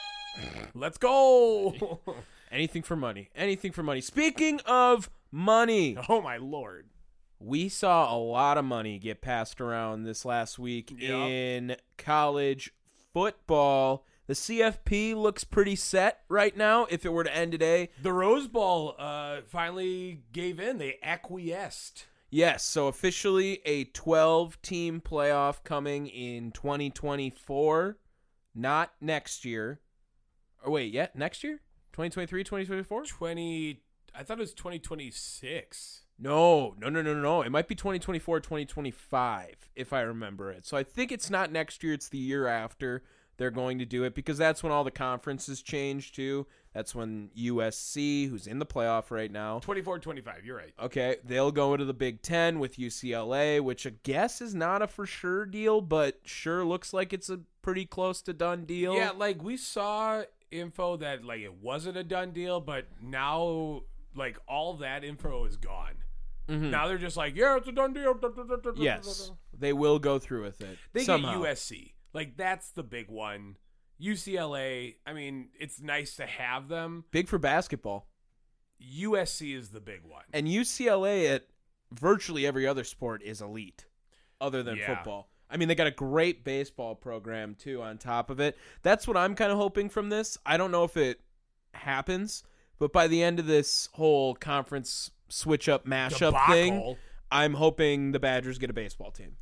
let's 0.73 0.97
go. 0.97 1.99
Anything 2.55 2.83
for 2.83 2.95
money. 2.95 3.29
Anything 3.35 3.73
for 3.73 3.83
money. 3.83 3.99
Speaking 3.99 4.61
of 4.65 5.09
money, 5.29 5.97
oh 6.09 6.21
my 6.21 6.37
lord! 6.37 6.87
we 7.37 7.67
saw 7.67 8.15
a 8.15 8.17
lot 8.17 8.57
of 8.57 8.63
money 8.63 8.97
get 8.97 9.21
passed 9.21 9.59
around 9.59 10.03
this 10.03 10.23
last 10.23 10.57
week 10.57 10.89
in 11.01 11.75
college 11.97 12.73
football. 13.13 14.05
The 14.27 14.33
CFP 14.33 15.15
looks 15.15 15.43
pretty 15.43 15.75
set 15.75 16.21
right 16.29 16.55
now. 16.55 16.87
If 16.89 17.05
it 17.05 17.09
were 17.09 17.25
to 17.25 17.35
end 17.35 17.51
today, 17.51 17.89
The 18.01 18.13
Rose 18.13 18.47
Bowl 18.47 18.95
uh, 18.97 19.41
finally 19.47 20.21
gave 20.31 20.59
in. 20.61 20.77
They 20.77 20.97
acquiesced. 21.03 22.05
yes. 22.31 22.63
So 22.63 22.87
officially, 22.87 23.59
a 23.65 23.83
12 23.83 24.61
team 24.61 25.01
playoff 25.01 25.63
coming 25.63 26.07
in 26.07 26.51
2024, 26.51 27.97
not 28.55 28.93
next 29.01 29.43
year. 29.45 29.81
Or 30.63 30.71
wait, 30.71 30.93
yeah, 30.93 31.07
next 31.13 31.43
year? 31.43 31.59
2023, 31.95 32.43
2024? 32.43 33.03
Twenty. 33.05 33.79
I 34.13 34.23
thought 34.23 34.37
it 34.37 34.41
was 34.41 34.53
twenty 34.53 34.79
twenty 34.79 35.11
six. 35.11 36.01
No, 36.19 36.75
no, 36.77 36.89
no, 36.89 37.01
no, 37.01 37.13
no. 37.13 37.41
It 37.41 37.51
might 37.51 37.67
be 37.67 37.75
2024, 37.75 38.39
2025, 38.39 39.69
if 39.75 39.91
I 39.93 40.01
remember 40.01 40.49
it. 40.51 40.65
So 40.65 40.77
I 40.77 40.83
think 40.83 41.11
it's 41.11 41.29
not 41.29 41.51
next 41.51 41.83
year, 41.83 41.93
it's 41.93 42.07
the 42.07 42.17
year 42.17 42.47
after 42.47 43.03
they're 43.37 43.51
going 43.51 43.79
to 43.79 43.85
do 43.85 44.05
it 44.05 44.15
because 44.15 44.37
that's 44.37 44.63
when 44.63 44.71
all 44.71 44.85
the 44.85 44.91
conferences 44.91 45.61
change 45.61 46.13
too. 46.13 46.47
That's 46.73 46.95
when 46.95 47.31
USC, 47.37 48.29
who's 48.29 48.47
in 48.47 48.59
the 48.59 48.65
playoff 48.65 49.11
right 49.11 49.31
now, 49.31 49.59
24, 49.59 49.99
25. 49.99 50.45
You're 50.45 50.57
right. 50.57 50.73
okay, 50.81 51.17
they'll 51.25 51.51
go 51.51 51.73
into 51.73 51.85
the 51.85 51.93
Big 51.93 52.21
Ten 52.21 52.59
with 52.59 52.77
UCLA, 52.77 53.61
which 53.61 53.85
I 53.87 53.93
guess 54.03 54.41
is 54.41 54.53
not 54.55 54.81
a 54.81 54.87
for 54.87 55.05
sure 55.05 55.45
deal, 55.45 55.81
but 55.81 56.19
sure 56.23 56.63
looks 56.65 56.93
like 56.93 57.11
it's 57.13 57.29
a 57.29 57.39
pretty 57.61 57.85
close 57.85 58.21
to 58.23 58.33
done 58.33 58.63
deal. 58.65 58.95
Yeah, 58.95 59.11
like 59.11 59.43
we 59.43 59.57
saw 59.57 60.23
info 60.59 60.97
that 60.97 61.23
like 61.23 61.41
it 61.41 61.61
wasn't 61.61 61.97
a 61.97 62.03
done 62.03 62.31
deal, 62.31 62.59
but 62.59 62.85
now 63.01 63.81
like 64.15 64.37
all 64.47 64.75
that 64.77 65.03
info 65.03 65.45
is 65.45 65.57
gone. 65.57 65.95
Mm-hmm. 66.47 66.69
Now 66.69 66.87
they're 66.87 66.97
just 66.97 67.17
like, 67.17 67.35
yeah, 67.35 67.57
it's 67.57 67.67
a 67.67 67.71
done 67.71 67.93
deal. 67.93 68.13
Yes, 68.75 69.31
they 69.57 69.73
will 69.73 69.99
go 69.99 70.19
through 70.19 70.43
with 70.43 70.61
it. 70.61 70.77
They 70.93 71.03
somehow. 71.03 71.41
get 71.41 71.55
USC. 71.57 71.93
Like 72.13 72.37
that's 72.37 72.69
the 72.69 72.83
big 72.83 73.09
one. 73.09 73.57
UCLA. 74.01 74.95
I 75.05 75.13
mean, 75.13 75.49
it's 75.59 75.81
nice 75.81 76.15
to 76.17 76.25
have 76.25 76.67
them. 76.67 77.05
Big 77.11 77.27
for 77.27 77.39
basketball. 77.39 78.07
USC 78.81 79.55
is 79.55 79.69
the 79.69 79.79
big 79.79 80.01
one. 80.03 80.23
And 80.33 80.47
UCLA 80.47 81.33
at 81.33 81.47
virtually 81.91 82.45
every 82.45 82.67
other 82.67 82.83
sport 82.83 83.21
is 83.23 83.41
elite, 83.41 83.85
other 84.41 84.63
than 84.63 84.77
Yeah. 84.77 84.95
football. 84.95 85.29
I 85.49 85.57
mean, 85.57 85.67
they 85.67 85.75
got 85.75 85.87
a 85.87 85.91
great 85.91 86.43
baseball 86.43 86.95
program 86.95 87.55
too 87.55 87.81
on 87.81 87.97
top 87.97 88.29
of 88.29 88.39
it. 88.39 88.57
That's 88.81 89.07
what 89.07 89.17
I'm 89.17 89.35
kind 89.35 89.51
of 89.51 89.57
hoping 89.57 89.89
from 89.89 90.09
this. 90.09 90.37
I 90.45 90.57
don't 90.57 90.71
know 90.71 90.83
if 90.83 90.97
it 90.97 91.21
happens, 91.73 92.43
but 92.79 92.91
by 92.91 93.07
the 93.07 93.21
end 93.21 93.39
of 93.39 93.45
this 93.45 93.89
whole 93.93 94.35
conference 94.35 95.11
switch 95.29 95.69
up 95.69 95.85
mashup 95.85 96.47
thing, 96.47 96.95
I'm 97.31 97.55
hoping 97.55 98.11
the 98.11 98.19
Badgers 98.19 98.57
get 98.57 98.69
a 98.69 98.73
baseball 98.73 99.11
team. 99.11 99.37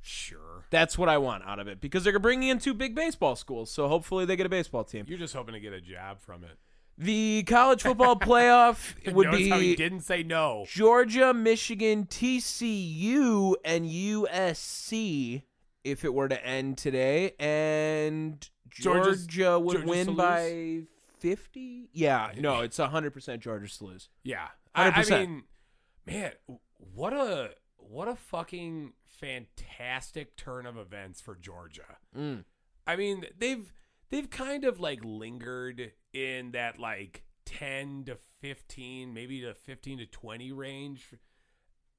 Sure. 0.00 0.66
That's 0.70 0.98
what 0.98 1.08
I 1.08 1.18
want 1.18 1.44
out 1.44 1.60
of 1.60 1.68
it 1.68 1.80
because 1.80 2.02
they're 2.04 2.18
bringing 2.18 2.48
in 2.48 2.58
two 2.58 2.74
big 2.74 2.94
baseball 2.94 3.36
schools, 3.36 3.70
so 3.70 3.88
hopefully 3.88 4.24
they 4.24 4.36
get 4.36 4.46
a 4.46 4.50
baseball 4.50 4.84
team. 4.84 5.04
You're 5.08 5.18
just 5.18 5.34
hoping 5.34 5.54
to 5.54 5.60
get 5.60 5.72
a 5.72 5.80
job 5.80 6.20
from 6.20 6.42
it. 6.44 6.58
The 6.98 7.42
college 7.44 7.82
football 7.82 8.16
playoff 8.16 8.94
would 9.12 9.26
Notice 9.26 9.40
be 9.40 9.48
how 9.48 9.58
he 9.58 9.74
didn't 9.74 10.00
say 10.00 10.22
no. 10.22 10.66
Georgia, 10.68 11.32
Michigan, 11.32 12.04
TCU, 12.04 13.54
and 13.64 13.86
USC 13.86 15.42
if 15.84 16.04
it 16.04 16.14
were 16.14 16.28
to 16.28 16.46
end 16.46 16.78
today. 16.78 17.32
And 17.38 18.48
Georgia's- 18.70 19.26
Georgia 19.26 19.58
would 19.58 19.84
Georgia's 19.84 20.06
win 20.06 20.16
by 20.16 20.82
50? 21.18 21.88
Yeah, 21.92 22.32
no, 22.38 22.60
it's 22.60 22.78
100% 22.78 23.40
Georgia's 23.40 23.78
to 23.78 23.84
lose. 23.84 24.08
Yeah, 24.22 24.48
I, 24.74 24.90
I 24.90 25.04
mean, 25.04 25.44
man, 26.06 26.32
what 26.94 27.12
a 27.12 27.50
what 27.76 28.08
a 28.08 28.16
fucking 28.16 28.92
fantastic 29.06 30.36
turn 30.36 30.66
of 30.66 30.76
events 30.76 31.20
for 31.20 31.34
Georgia. 31.36 31.98
Mm. 32.16 32.44
I 32.86 32.96
mean, 32.96 33.26
they've 33.38 33.72
they've 34.10 34.30
kind 34.30 34.64
of 34.64 34.80
like 34.80 35.00
lingered 35.04 35.92
in 36.12 36.52
that 36.52 36.78
like 36.78 37.22
ten 37.44 38.04
to 38.04 38.16
fifteen, 38.40 39.12
maybe 39.14 39.40
to 39.42 39.54
fifteen 39.54 39.98
to 39.98 40.06
twenty 40.06 40.52
range, 40.52 41.14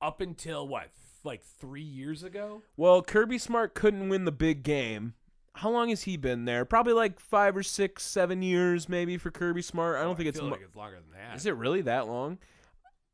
up 0.02 0.22
until 0.22 0.68
what, 0.68 0.90
like 1.24 1.44
three 1.44 1.82
years 1.82 2.24
ago. 2.24 2.62
Well, 2.78 3.02
Kirby 3.02 3.38
Smart 3.38 3.74
couldn't 3.74 4.10
win 4.10 4.26
the 4.26 4.32
big 4.32 4.64
game. 4.64 5.14
How 5.56 5.70
long 5.70 5.90
has 5.90 6.04
he 6.04 6.18
been 6.18 6.46
there? 6.46 6.66
Probably 6.66 6.94
like 6.94 7.20
five 7.20 7.56
or 7.56 7.62
six, 7.64 8.04
seven 8.04 8.42
years, 8.42 8.90
maybe 8.90 9.18
for 9.18 9.30
Kirby 9.30 9.62
Smart. 9.62 9.98
I 9.98 10.02
don't 10.02 10.14
Oh, 10.14 10.16
think 10.16 10.30
it's. 10.30 10.40
feel 10.40 10.48
mo- 10.48 10.56
like 10.56 10.64
it's 10.64 10.76
longer 10.76 10.96
than 11.00 11.12
that. 11.20 11.36
Is 11.36 11.46
it 11.46 11.56
really 11.56 11.82
that 11.82 12.08
long? 12.08 12.40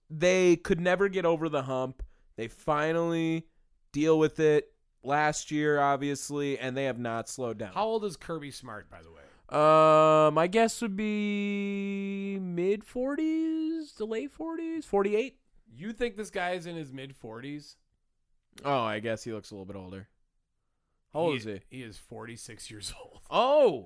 They 0.10 0.56
could 0.56 0.80
never 0.80 1.10
get 1.10 1.26
over 1.26 1.50
the 1.50 1.64
hump. 1.64 2.02
They 2.38 2.48
finally 2.48 3.46
deal 3.92 4.18
with 4.18 4.40
it 4.40 4.72
last 5.04 5.52
year, 5.52 5.80
obviously, 5.80 6.58
and 6.58 6.76
they 6.78 6.86
have 6.86 6.98
not 6.98 7.28
slowed 7.28 7.58
down. 7.58 7.74
How 7.74 7.84
old 7.86 8.06
is 8.06 8.16
Kirby 8.16 8.52
Smart, 8.52 8.90
by 8.90 9.02
the 9.02 9.12
way? 9.12 9.22
Uh, 9.52 10.30
my 10.34 10.48
guess 10.48 10.82
would 10.82 10.96
be 10.96 12.38
mid 12.40 12.84
forties 12.84 13.92
to 13.94 14.06
late 14.06 14.32
forties, 14.32 14.86
forty 14.86 15.16
eight. 15.16 15.38
You 15.76 15.92
think 15.94 16.18
this 16.18 16.30
guy 16.30 16.52
is 16.52 16.66
in 16.66 16.76
his 16.76 16.92
mid 16.92 17.16
forties? 17.16 17.78
Oh, 18.64 18.80
I 18.82 19.00
guess 19.00 19.24
he 19.24 19.32
looks 19.32 19.52
a 19.52 19.56
little 19.56 19.66
bit 19.66 19.76
older. 19.76 20.08
How 21.14 21.20
old 21.22 21.38
is 21.38 21.46
he? 21.46 21.62
He 21.70 21.82
is 21.82 21.98
forty 21.98 22.36
six 22.36 22.70
years 22.70 22.94
old. 23.00 23.20
Oh, 23.32 23.86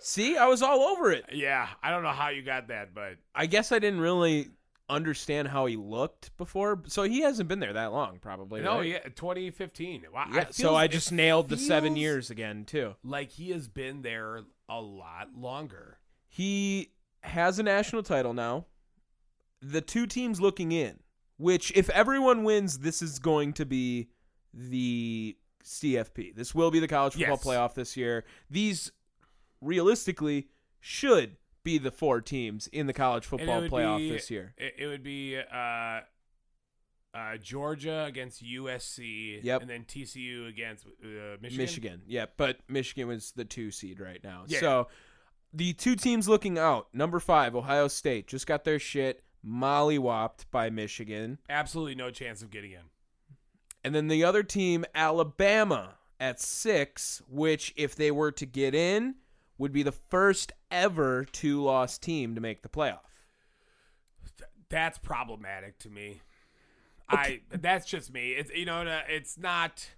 see, 0.00 0.36
I 0.36 0.46
was 0.48 0.60
all 0.62 0.80
over 0.80 1.10
it. 1.10 1.24
Yeah, 1.32 1.66
I 1.82 1.90
don't 1.90 2.02
know 2.02 2.10
how 2.10 2.28
you 2.28 2.42
got 2.42 2.68
that, 2.68 2.94
but 2.94 3.14
I 3.34 3.46
guess 3.46 3.72
I 3.72 3.78
didn't 3.78 4.00
really 4.00 4.48
understand 4.88 5.48
how 5.48 5.64
he 5.64 5.76
looked 5.76 6.36
before, 6.36 6.82
so 6.86 7.04
he 7.04 7.22
hasn't 7.22 7.48
been 7.48 7.58
there 7.60 7.72
that 7.72 7.92
long, 7.92 8.18
probably. 8.20 8.60
no, 8.60 8.78
right? 8.78 8.86
yeah, 8.86 8.98
2015. 8.98 10.04
Wow, 10.12 10.26
Yeah, 10.30 10.46
so 10.50 10.74
I 10.74 10.88
just 10.88 11.10
nailed 11.10 11.48
the 11.48 11.56
seven 11.56 11.96
years 11.96 12.30
again 12.30 12.64
too. 12.66 12.94
Like 13.02 13.30
he 13.30 13.50
has 13.52 13.66
been 13.66 14.02
there 14.02 14.42
a 14.68 14.80
lot 14.80 15.28
longer. 15.36 15.98
He 16.28 16.90
has 17.22 17.58
a 17.58 17.62
national 17.62 18.02
title 18.02 18.34
now. 18.34 18.66
The 19.62 19.80
two 19.80 20.06
teams 20.06 20.40
looking 20.40 20.72
in, 20.72 21.00
which 21.38 21.72
if 21.74 21.88
everyone 21.90 22.44
wins, 22.44 22.78
this 22.80 23.02
is 23.02 23.18
going 23.18 23.52
to 23.54 23.64
be 23.66 24.08
the 24.52 25.36
CFP. 25.64 26.34
This 26.34 26.54
will 26.54 26.70
be 26.70 26.78
the 26.78 26.88
college 26.88 27.14
football 27.14 27.36
Yes. 27.36 27.44
playoff 27.44 27.74
this 27.74 27.96
year. 27.96 28.24
These 28.50 28.92
realistically 29.60 30.48
should 30.80 31.36
be 31.64 31.78
the 31.78 31.90
four 31.90 32.20
teams 32.20 32.68
in 32.68 32.86
the 32.86 32.92
college 32.92 33.24
football 33.26 33.62
playoff 33.62 33.98
be- 33.98 34.10
this 34.10 34.30
year. 34.30 34.54
It, 34.56 34.74
it 34.78 34.86
would 34.86 35.02
be 35.02 35.36
uh, 35.38 36.00
uh, 37.16 37.36
Georgia 37.38 38.04
against 38.06 38.44
USC. 38.44 39.42
Yep. 39.42 39.62
And 39.62 39.70
then 39.70 39.84
TCU 39.84 40.48
against 40.48 40.86
uh, 40.86 41.36
Michigan. 41.40 41.58
Michigan. 41.58 42.02
Yeah, 42.06 42.26
but 42.36 42.58
Michigan 42.68 43.08
was 43.08 43.32
the 43.32 43.44
two 43.44 43.70
seed 43.70 44.00
right 44.00 44.22
now. 44.22 44.44
Yeah. 44.46 44.60
So 44.60 44.88
the 45.52 45.72
two 45.72 45.96
teams 45.96 46.28
looking 46.28 46.58
out, 46.58 46.88
number 46.92 47.18
five, 47.18 47.56
Ohio 47.56 47.88
State, 47.88 48.26
just 48.26 48.46
got 48.46 48.64
their 48.64 48.78
shit 48.78 49.22
mollywopped 49.46 50.44
by 50.50 50.68
Michigan. 50.70 51.38
Absolutely 51.48 51.94
no 51.94 52.10
chance 52.10 52.42
of 52.42 52.50
getting 52.50 52.72
in. 52.72 52.82
And 53.82 53.94
then 53.94 54.08
the 54.08 54.24
other 54.24 54.42
team, 54.42 54.84
Alabama, 54.94 55.94
at 56.18 56.40
six, 56.40 57.22
which, 57.28 57.72
if 57.76 57.94
they 57.94 58.10
were 58.10 58.32
to 58.32 58.44
get 58.44 58.74
in, 58.74 59.14
would 59.58 59.72
be 59.72 59.82
the 59.82 59.92
first 59.92 60.52
ever 60.70 61.24
two 61.24 61.62
loss 61.62 61.96
team 61.96 62.34
to 62.34 62.40
make 62.40 62.62
the 62.62 62.68
playoff. 62.68 62.98
That's 64.68 64.98
problematic 64.98 65.78
to 65.80 65.90
me. 65.90 66.20
I 67.08 67.40
that's 67.50 67.86
just 67.86 68.12
me. 68.12 68.32
It's 68.32 68.52
you 68.52 68.64
know 68.64 69.00
it's 69.08 69.38
not 69.38 69.88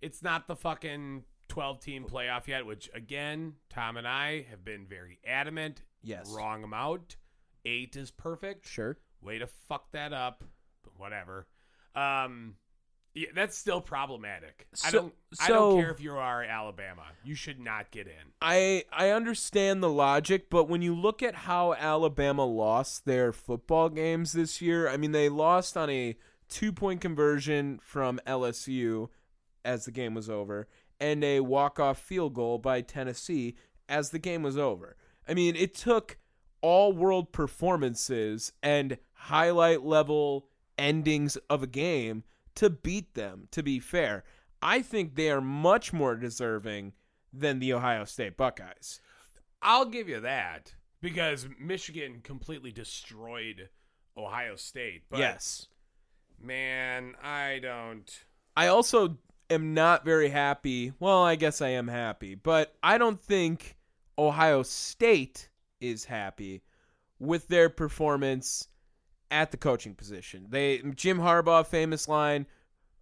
it's 0.00 0.22
not 0.22 0.46
the 0.46 0.56
fucking 0.56 1.24
12 1.48 1.80
team 1.80 2.04
playoff 2.04 2.46
yet, 2.46 2.66
which 2.66 2.90
again, 2.94 3.54
Tom 3.70 3.96
and 3.96 4.06
I 4.06 4.46
have 4.50 4.64
been 4.64 4.86
very 4.86 5.18
adamant. 5.26 5.82
Yes. 6.02 6.30
Wrong 6.34 6.64
amount. 6.64 7.16
8 7.64 7.96
is 7.96 8.10
perfect. 8.10 8.66
Sure. 8.66 8.96
Way 9.20 9.38
to 9.38 9.46
fuck 9.46 9.90
that 9.92 10.12
up. 10.12 10.44
But 10.82 10.98
whatever. 10.98 11.46
Um 11.94 12.56
yeah, 13.14 13.28
that's 13.34 13.56
still 13.56 13.80
problematic. 13.80 14.66
I 14.84 14.90
don't 14.90 15.14
I 15.40 15.48
don't 15.48 15.80
care 15.80 15.90
if 15.90 16.00
you 16.00 16.12
are 16.12 16.42
Alabama. 16.44 17.04
You 17.24 17.34
should 17.34 17.58
not 17.58 17.90
get 17.90 18.06
in. 18.06 18.32
I 18.42 18.84
I 18.92 19.08
understand 19.08 19.82
the 19.82 19.88
logic, 19.88 20.50
but 20.50 20.64
when 20.68 20.82
you 20.82 20.94
look 20.94 21.22
at 21.22 21.34
how 21.34 21.72
Alabama 21.72 22.44
lost 22.44 23.06
their 23.06 23.32
football 23.32 23.88
games 23.88 24.32
this 24.34 24.60
year, 24.60 24.86
I 24.86 24.98
mean 24.98 25.12
they 25.12 25.30
lost 25.30 25.78
on 25.78 25.88
a 25.88 26.16
two 26.48 26.72
point 26.72 27.00
conversion 27.00 27.80
from 27.82 28.20
LSU 28.26 29.08
as 29.64 29.84
the 29.84 29.90
game 29.90 30.14
was 30.14 30.30
over, 30.30 30.68
and 31.00 31.22
a 31.24 31.40
walk 31.40 31.78
off 31.80 31.98
field 31.98 32.34
goal 32.34 32.58
by 32.58 32.80
Tennessee 32.80 33.56
as 33.88 34.10
the 34.10 34.18
game 34.18 34.42
was 34.42 34.56
over. 34.56 34.96
I 35.28 35.34
mean, 35.34 35.56
it 35.56 35.74
took 35.74 36.18
all 36.60 36.92
world 36.92 37.32
performances 37.32 38.52
and 38.62 38.98
highlight 39.12 39.82
level 39.84 40.48
endings 40.78 41.36
of 41.48 41.62
a 41.62 41.66
game 41.66 42.24
to 42.54 42.70
beat 42.70 43.14
them, 43.14 43.48
to 43.50 43.62
be 43.62 43.78
fair. 43.78 44.24
I 44.62 44.82
think 44.82 45.14
they 45.14 45.30
are 45.30 45.40
much 45.40 45.92
more 45.92 46.16
deserving 46.16 46.92
than 47.32 47.58
the 47.58 47.72
Ohio 47.72 48.04
State 48.04 48.36
Buckeyes. 48.36 49.00
I'll 49.62 49.84
give 49.86 50.08
you 50.08 50.20
that 50.20 50.74
because 51.00 51.48
Michigan 51.60 52.20
completely 52.22 52.72
destroyed 52.72 53.68
Ohio 54.16 54.56
State. 54.56 55.02
But 55.10 55.18
yes. 55.18 55.66
Man, 56.40 57.14
I 57.22 57.60
don't. 57.62 58.10
I 58.56 58.68
also 58.68 59.18
am 59.50 59.74
not 59.74 60.04
very 60.04 60.28
happy. 60.28 60.92
Well, 60.98 61.22
I 61.22 61.36
guess 61.36 61.60
I 61.60 61.68
am 61.68 61.88
happy, 61.88 62.34
but 62.34 62.74
I 62.82 62.98
don't 62.98 63.20
think 63.20 63.76
Ohio 64.18 64.62
State 64.62 65.48
is 65.80 66.04
happy 66.04 66.62
with 67.18 67.48
their 67.48 67.68
performance 67.68 68.68
at 69.30 69.50
the 69.50 69.56
coaching 69.56 69.94
position. 69.94 70.46
They 70.50 70.78
Jim 70.94 71.18
Harbaugh 71.18 71.66
famous 71.66 72.08
line, 72.08 72.46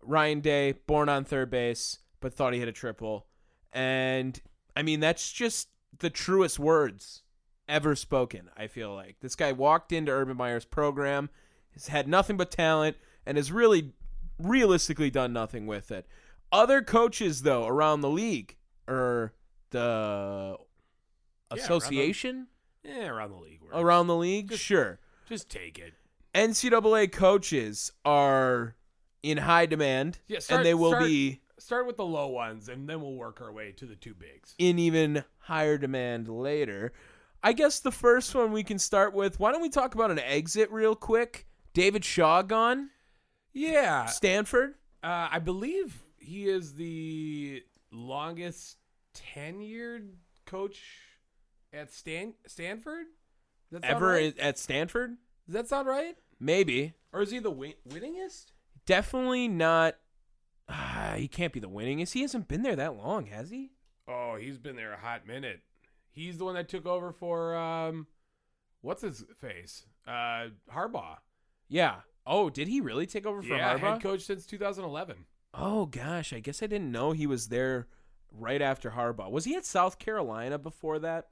Ryan 0.03 0.41
Day 0.41 0.73
born 0.87 1.09
on 1.09 1.25
third 1.25 1.51
base 1.51 1.99
but 2.25 2.33
thought 2.33 2.55
he 2.55 2.59
hit 2.59 2.69
a 2.69 2.73
triple. 2.73 3.27
And 3.71 4.41
I 4.75 4.83
mean 4.83 5.01
that's 5.01 5.31
just 5.31 5.69
the 5.99 6.09
truest 6.09 6.59
words 6.59 7.23
ever 7.69 7.95
spoken, 7.95 8.49
I 8.57 8.67
feel 8.67 8.95
like. 8.95 9.17
This 9.21 9.37
guy 9.37 9.53
walked 9.53 9.93
into 9.93 10.11
Urban 10.11 10.37
Meyer's 10.37 10.65
program, 10.65 11.29
has 11.75 11.89
had 11.89 12.09
nothing 12.09 12.39
but 12.39 12.51
talent 12.51 12.97
and 13.27 13.37
has 13.37 13.51
really 13.53 13.93
realistically 14.39 15.11
done 15.11 15.33
nothing 15.33 15.67
with 15.67 15.91
it. 15.91 16.07
Other 16.53 16.83
coaches 16.83 17.43
though 17.43 17.67
around 17.67 18.01
the 18.01 18.11
league 18.11 18.57
or 18.89 19.33
the 19.71 20.57
Yeah, 21.55 21.57
association 21.63 22.49
Yeah, 22.83 23.07
around 23.09 23.31
the 23.31 23.39
league. 23.39 23.61
around 23.73 24.07
the 24.09 24.17
league, 24.17 24.53
sure. 24.55 24.99
Just 25.27 25.49
take 25.49 25.79
it. 25.79 25.95
NCAA 26.35 27.07
coaches 27.13 27.93
are 28.05 28.75
in 29.23 29.39
high 29.39 29.67
demand, 29.67 30.19
Yeah, 30.27 30.41
start- 30.41 30.59
and 30.61 30.67
they 30.67 30.75
will 30.75 30.91
start- 30.91 31.05
be 31.05 31.41
Start 31.57 31.87
with 31.87 31.97
the 31.97 32.05
low 32.05 32.27
ones, 32.27 32.69
and 32.69 32.87
then 32.89 33.01
we'll 33.01 33.15
work 33.15 33.41
our 33.41 33.51
way 33.53 33.73
to 33.73 33.87
the 33.87 33.95
two 33.97 34.13
bigs. 34.13 34.55
in 34.59 34.79
even 34.79 35.25
higher 35.39 35.79
demand 35.79 36.29
later. 36.29 36.93
I 37.43 37.53
guess 37.53 37.79
the 37.81 37.93
first 37.93 38.35
one 38.35 38.53
we 38.53 38.65
can 38.65 38.79
start 38.79 39.15
with. 39.15 39.39
Why 39.41 39.53
don't 39.53 39.63
we 39.63 39.69
talk 39.71 39.95
about 39.95 40.11
an 40.11 40.19
exit 40.19 40.71
real 40.71 40.95
quick? 40.97 41.47
David 41.73 42.05
Shaw 42.05 42.43
gone, 42.43 42.91
Yeah, 43.55 44.07
Stanford. 44.07 44.75
uh, 45.03 45.29
I 45.31 45.39
believe 45.39 45.97
he 46.19 46.49
is 46.49 46.75
the 46.75 47.63
longest 47.91 48.77
tenured 49.15 50.11
coach 50.45 50.83
at 51.73 51.93
Stan 51.93 52.35
Stanford. 52.47 53.07
Does 53.71 53.81
that 53.81 53.91
Ever 53.91 54.07
right? 54.09 54.39
at 54.39 54.59
Stanford? 54.59 55.17
Does 55.47 55.55
that 55.55 55.69
sound 55.69 55.89
right? 55.89 56.17
Maybe. 56.41 56.95
Or 57.13 57.23
is 57.23 57.31
he 57.31 57.39
the 57.39 57.51
win- 57.51 57.75
winningest? 57.89 58.47
Definitely 58.87 59.49
not. 59.49 59.97
Ah, 60.69 61.15
he 61.17 61.29
can't 61.29 61.53
be 61.53 61.61
the 61.61 61.69
winningest. 61.69 62.13
He 62.13 62.23
hasn't 62.23 62.49
been 62.49 62.63
there 62.63 62.77
that 62.77 62.97
long, 62.97 63.27
has 63.27 63.51
he? 63.51 63.71
Oh, 64.09 64.37
he's 64.37 64.59
been 64.59 64.77
there 64.77 64.93
a 64.93 64.99
hot 64.99 65.27
minute. 65.27 65.61
He's 66.11 66.39
the 66.39 66.45
one 66.45 66.55
that 66.55 66.69
took 66.69 66.87
over 66.87 67.13
for 67.13 67.57
um, 67.57 68.07
what's 68.83 69.03
his 69.03 69.25
face? 69.41 69.85
Uh, 70.07 70.49
Harbaugh. 70.73 71.17
Yeah. 71.69 71.97
Oh, 72.27 72.49
did 72.51 72.69
he 72.69 72.81
really 72.81 73.07
take 73.07 73.27
over 73.27 73.43
for 73.43 73.49
yeah, 73.57 73.75
Harbaugh? 73.77 73.93
head 73.95 74.03
coach 74.03 74.23
since 74.23 74.47
2011. 74.47 75.27
Oh 75.53 75.87
gosh, 75.87 76.33
I 76.33 76.41
guess 76.41 76.63
I 76.63 76.67
didn't 76.67 76.91
know 76.91 77.13
he 77.13 77.27
was 77.27 77.49
there 77.49 77.87
right 78.33 78.63
after 78.63 78.91
Harbaugh. 78.93 79.31
Was 79.31 79.45
he 79.45 79.55
at 79.57 79.65
South 79.65 79.99
Carolina 79.99 80.59
before 80.59 80.99
that? 81.01 81.29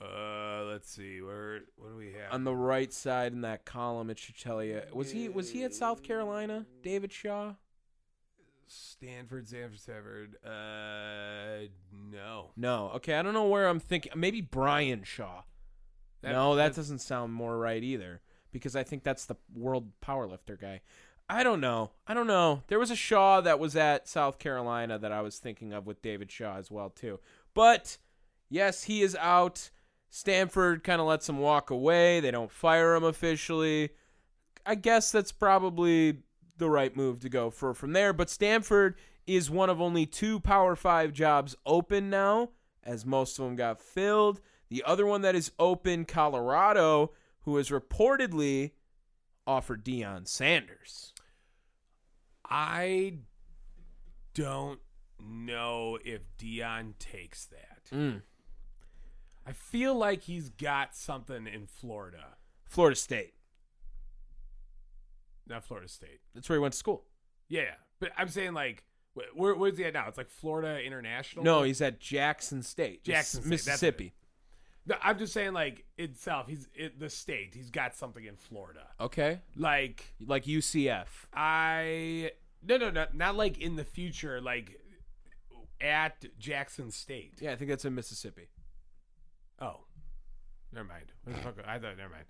Uh, 0.00 0.64
let's 0.64 0.90
see. 0.90 1.20
Where 1.20 1.60
what 1.76 1.90
do 1.90 1.96
we 1.96 2.12
have? 2.12 2.32
On 2.32 2.44
the 2.44 2.54
right 2.54 2.92
side 2.92 3.32
in 3.32 3.42
that 3.42 3.64
column, 3.64 4.10
it 4.10 4.18
should 4.18 4.38
tell 4.38 4.62
you. 4.62 4.82
Was 4.92 5.10
he 5.10 5.28
was 5.28 5.50
he 5.50 5.62
at 5.64 5.74
South 5.74 6.02
Carolina? 6.02 6.66
David 6.82 7.12
Shaw? 7.12 7.54
Stanford, 8.66 9.48
Stanford, 9.48 9.80
Stanford. 9.80 10.36
Uh, 10.44 11.66
no. 11.92 12.50
No. 12.56 12.92
Okay, 12.96 13.14
I 13.14 13.22
don't 13.22 13.34
know 13.34 13.48
where 13.48 13.68
I'm 13.68 13.80
thinking. 13.80 14.12
Maybe 14.14 14.40
Brian 14.40 15.02
Shaw. 15.02 15.42
That- 16.22 16.32
no, 16.32 16.54
that 16.54 16.62
that's- 16.62 16.76
doesn't 16.76 17.00
sound 17.00 17.32
more 17.32 17.58
right 17.58 17.82
either 17.82 18.20
because 18.52 18.76
I 18.76 18.82
think 18.82 19.02
that's 19.02 19.26
the 19.26 19.36
world 19.54 19.90
powerlifter 20.04 20.60
guy. 20.60 20.80
I 21.28 21.44
don't 21.44 21.60
know. 21.60 21.92
I 22.06 22.14
don't 22.14 22.26
know. 22.26 22.62
There 22.66 22.80
was 22.80 22.90
a 22.90 22.96
Shaw 22.96 23.40
that 23.40 23.60
was 23.60 23.76
at 23.76 24.08
South 24.08 24.38
Carolina 24.38 24.98
that 24.98 25.12
I 25.12 25.22
was 25.22 25.38
thinking 25.38 25.72
of 25.72 25.86
with 25.86 26.02
David 26.02 26.30
Shaw 26.32 26.56
as 26.56 26.70
well 26.70 26.90
too. 26.90 27.20
But 27.54 27.98
yes, 28.48 28.84
he 28.84 29.02
is 29.02 29.14
out. 29.16 29.70
Stanford 30.08 30.82
kind 30.82 31.00
of 31.00 31.06
lets 31.06 31.28
him 31.28 31.38
walk 31.38 31.70
away. 31.70 32.18
They 32.18 32.32
don't 32.32 32.50
fire 32.50 32.96
him 32.96 33.04
officially. 33.04 33.90
I 34.66 34.74
guess 34.74 35.12
that's 35.12 35.30
probably 35.30 36.18
the 36.58 36.68
right 36.68 36.96
move 36.96 37.20
to 37.20 37.28
go 37.28 37.48
for 37.48 37.74
from 37.74 37.92
there. 37.92 38.12
But 38.12 38.28
Stanford 38.28 38.96
is 39.26 39.50
one 39.50 39.70
of 39.70 39.80
only 39.80 40.06
two 40.06 40.40
Power 40.40 40.74
Five 40.74 41.12
jobs 41.12 41.54
open 41.64 42.10
now, 42.10 42.50
as 42.82 43.06
most 43.06 43.38
of 43.38 43.44
them 43.44 43.54
got 43.54 43.80
filled. 43.80 44.40
The 44.68 44.82
other 44.84 45.06
one 45.06 45.22
that 45.22 45.36
is 45.36 45.52
open, 45.58 46.04
Colorado, 46.04 47.12
who 47.50 47.56
has 47.56 47.70
reportedly 47.70 48.70
offered 49.44 49.84
Deion 49.84 50.28
Sanders. 50.28 51.12
I 52.48 53.14
don't 54.34 54.78
know 55.20 55.98
if 56.04 56.20
Deion 56.38 56.92
takes 57.00 57.46
that. 57.46 57.82
Mm. 57.92 58.22
I 59.44 59.52
feel 59.52 59.96
like 59.96 60.22
he's 60.22 60.50
got 60.50 60.94
something 60.94 61.48
in 61.48 61.66
Florida, 61.66 62.36
Florida 62.66 62.94
State. 62.94 63.34
not 65.48 65.64
Florida 65.64 65.88
State. 65.88 66.20
That's 66.32 66.48
where 66.48 66.56
he 66.56 66.60
went 66.60 66.74
to 66.74 66.78
school. 66.78 67.04
Yeah, 67.48 67.74
but 67.98 68.12
I'm 68.16 68.28
saying 68.28 68.54
like, 68.54 68.84
where 69.34 69.56
where's 69.56 69.76
he 69.76 69.84
at 69.84 69.94
now? 69.94 70.06
It's 70.06 70.18
like 70.18 70.30
Florida 70.30 70.80
International. 70.80 71.44
No, 71.44 71.64
he's 71.64 71.80
at 71.80 71.98
Jackson 71.98 72.62
State, 72.62 73.02
Jackson 73.02 73.40
State, 73.40 73.50
Mississippi. 73.50 74.14
No, 74.86 74.96
I'm 75.02 75.18
just 75.18 75.32
saying 75.32 75.52
like 75.52 75.84
itself. 75.98 76.48
He's 76.48 76.68
it, 76.74 76.98
the 76.98 77.10
state. 77.10 77.54
He's 77.54 77.70
got 77.70 77.94
something 77.94 78.24
in 78.24 78.36
Florida. 78.36 78.86
Okay, 79.00 79.40
Like 79.56 80.14
like 80.26 80.44
UCF. 80.44 81.06
I 81.34 82.32
no 82.66 82.76
no 82.76 82.90
no 82.90 83.06
not 83.12 83.36
like 83.36 83.58
in 83.58 83.76
the 83.76 83.84
future 83.84 84.40
like 84.40 84.80
at 85.80 86.24
Jackson 86.38 86.90
State. 86.90 87.38
Yeah, 87.40 87.52
I 87.52 87.56
think 87.56 87.70
that's 87.70 87.84
in 87.84 87.94
Mississippi. 87.94 88.48
Oh, 89.60 89.80
never 90.72 90.86
mind. 90.86 91.12
What 91.24 91.36
the 91.36 91.42
fuck? 91.42 91.54
I 91.66 91.78
thought 91.78 91.96
never 91.96 92.10
mind. 92.12 92.24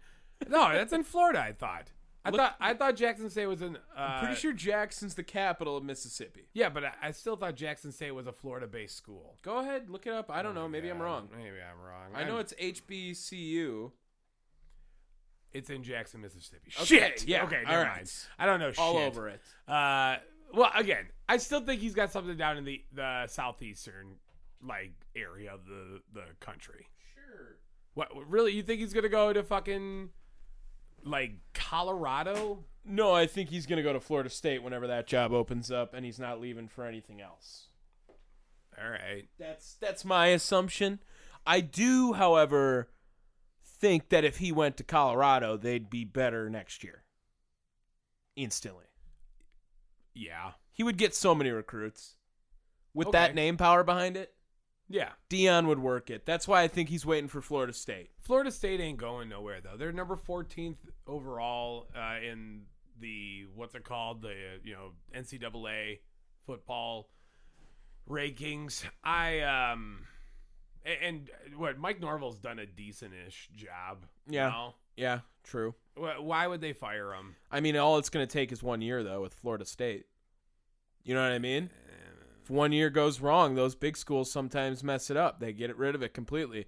No, 0.49 0.73
that's 0.73 0.93
in 0.93 1.05
Florida. 1.05 1.41
I 1.41 1.53
thought. 1.53 1.91
I 2.25 2.31
Look- 2.31 2.39
thought 2.41 2.57
I 2.61 2.75
thought 2.75 2.97
Jackson 2.97 3.31
State 3.31 3.47
was 3.47 3.63
in. 3.63 3.77
Uh, 3.77 3.81
I'm 3.99 4.25
pretty 4.25 4.39
sure 4.39 4.53
Jackson's 4.53 5.15
the 5.15 5.23
capital 5.23 5.77
of 5.79 5.85
Mississippi. 5.85 6.49
Yeah, 6.53 6.69
but 6.69 6.85
I, 6.85 6.93
I 7.03 7.11
still 7.13 7.35
thought 7.37 7.55
Jackson 7.57 7.93
State 7.93 8.11
was 8.13 8.27
a 8.27 8.33
Florida-based 8.33 8.95
school. 8.95 9.37
Go 9.43 9.59
ahead, 9.59 9.89
look 9.89 10.07
it 10.07 10.13
up. 10.13 10.31
I 10.31 10.43
don't 10.43 10.55
know. 10.55 10.69
Maybe 10.69 10.91
I'm 10.91 10.99
Yeah, 10.99 11.05
wrong. 11.05 11.29
Maybe 11.35 11.49
I'm 11.49 11.81
wrong. 11.81 12.11
I 12.15 12.25
know 12.25 12.33
I'm- 12.37 12.41
it's 12.41 12.53
HBCU. 12.61 13.93
it's 15.53 15.71
in 15.71 15.83
Jackson, 15.83 16.21
Mississippi. 16.21 16.71
Okay, 16.77 16.85
Shit. 16.85 17.25
yeah, 17.27 17.45
Okay. 17.45 17.57
all 17.57 17.63
Never 17.73 17.83
right. 17.85 17.97
mind. 17.97 18.13
I 18.39 18.47
don't 18.47 18.61
know. 18.61 18.73
All 18.79 18.95
shit. 18.99 19.03
over 19.09 19.29
it. 19.29 19.41
Uh, 19.67 20.17
well, 20.53 20.71
again, 20.77 21.07
I 21.29 21.39
still 21.39 21.61
think 21.65 21.81
he's 21.81 21.95
got 21.95 22.13
something 22.13 22.37
down 22.37 22.57
in 22.59 22.65
the 22.65 22.85
the 22.93 23.27
southeastern 23.29 24.17
like 24.63 24.93
area 25.17 25.53
of 25.55 25.65
the 25.65 26.03
the 26.13 26.25
country. 26.41 26.87
Sure. 27.15 27.57
What 27.95 28.11
really? 28.29 28.53
You 28.53 28.63
think 28.63 28.81
he's 28.81 28.93
gonna 28.93 29.09
go 29.09 29.33
to 29.33 29.43
fucking 29.43 30.11
like 31.05 31.33
Colorado? 31.55 32.65
No, 32.85 33.13
I 33.13 33.27
think 33.27 33.51
he's 33.51 33.67
going 33.67 33.77
to 33.77 33.83
go 33.83 33.93
to 33.93 34.01
Florida 34.01 34.31
State 34.31 34.63
whenever 34.63 34.87
that 34.87 35.07
job 35.07 35.33
opens 35.33 35.71
up, 35.71 35.93
and 35.95 36.05
he's 36.05 36.19
not 36.19 36.41
leaving 36.41 36.67
for 36.69 36.85
anything 36.87 37.21
else. 37.21 37.67
All 38.83 38.89
right. 38.91 39.29
That's 39.39 39.75
that's 39.75 40.05
my 40.05 40.29
assumption. 40.29 41.01
I 41.47 41.61
do, 41.61 42.15
however, 42.15 42.89
think 43.65 44.09
that 44.11 44.25
if 44.25 44.39
he 44.39 44.53
went 44.53 44.77
to 44.79 44.85
Colorado, 44.85 45.57
they'd 45.57 45.91
be 45.91 46.05
better 46.05 46.49
next 46.49 46.83
year. 46.85 47.03
Instantly. 48.37 48.85
Yeah. 50.15 50.53
He 50.73 50.83
would 50.83 50.97
get 50.97 51.15
so 51.15 51.35
many 51.35 51.51
recruits. 51.51 52.17
With 52.95 53.09
Okay. 53.09 53.19
that 53.19 53.35
name 53.35 53.57
power 53.57 53.85
behind 53.85 54.17
it, 54.17 54.35
Yeah. 54.93 55.11
Deion 55.31 55.67
would 55.69 55.79
work 55.79 56.11
it. 56.11 56.27
That's 56.27 56.49
why 56.49 56.63
I 56.63 56.69
think 56.69 56.89
he's 56.89 57.07
waiting 57.07 57.29
for 57.29 57.41
Florida 57.41 57.73
State. 57.73 58.11
Florida 58.21 58.51
State 58.51 58.81
ain't 58.81 58.99
going 58.99 59.29
nowhere 59.29 59.61
though. 59.63 59.77
They're 59.79 59.93
number 59.93 60.17
14th 60.17 60.77
overall 61.07 61.87
uh, 61.97 62.17
in 62.23 62.63
the 62.99 63.47
what's 63.55 63.75
it 63.77 63.85
called 63.85 64.21
the 64.23 64.31
uh, 64.31 64.59
you 64.65 64.75
know 64.75 64.91
NCAA 65.15 66.01
football 66.45 67.09
rankings. 68.09 68.85
I 69.05 69.41
um 69.41 70.07
a- 70.85 71.03
and 71.05 71.31
what 71.57 71.79
Mike 71.79 72.01
Norvell's 72.01 72.39
done 72.39 72.59
a 72.59 72.67
decent-ish 72.67 73.49
job. 73.55 74.07
you 74.27 74.35
Yeah. 74.37 74.49
know? 74.49 74.75
Yeah, 74.97 75.21
true. 75.45 75.75
Why 75.95 76.47
would 76.47 76.61
they 76.61 76.73
fire 76.73 77.15
him? 77.15 77.37
I 77.51 77.61
mean, 77.61 77.77
all 77.77 77.99
it's 77.99 78.11
going 78.11 78.27
to 78.27 78.31
take 78.33 78.53
is 78.53 78.63
one 78.63 78.81
year, 78.83 79.03
though, 79.03 79.21
with 79.23 79.33
Florida 79.35 79.65
State. 79.65 80.07
You 81.05 81.15
know 81.15 81.23
what 81.23 81.33
I 81.33 81.39
mean? 81.39 81.71
If 82.43 82.51
one 82.51 82.73
year 82.73 82.91
goes 82.91 83.21
wrong, 83.21 83.55
those 83.55 83.75
big 83.75 83.97
schools 83.97 84.31
sometimes 84.31 84.83
mess 84.83 85.11
it 85.11 85.17
up. 85.17 85.41
They 85.41 85.53
get 85.53 85.77
rid 85.77 85.95
of 85.95 86.03
it 86.03 86.15
completely. 86.15 86.67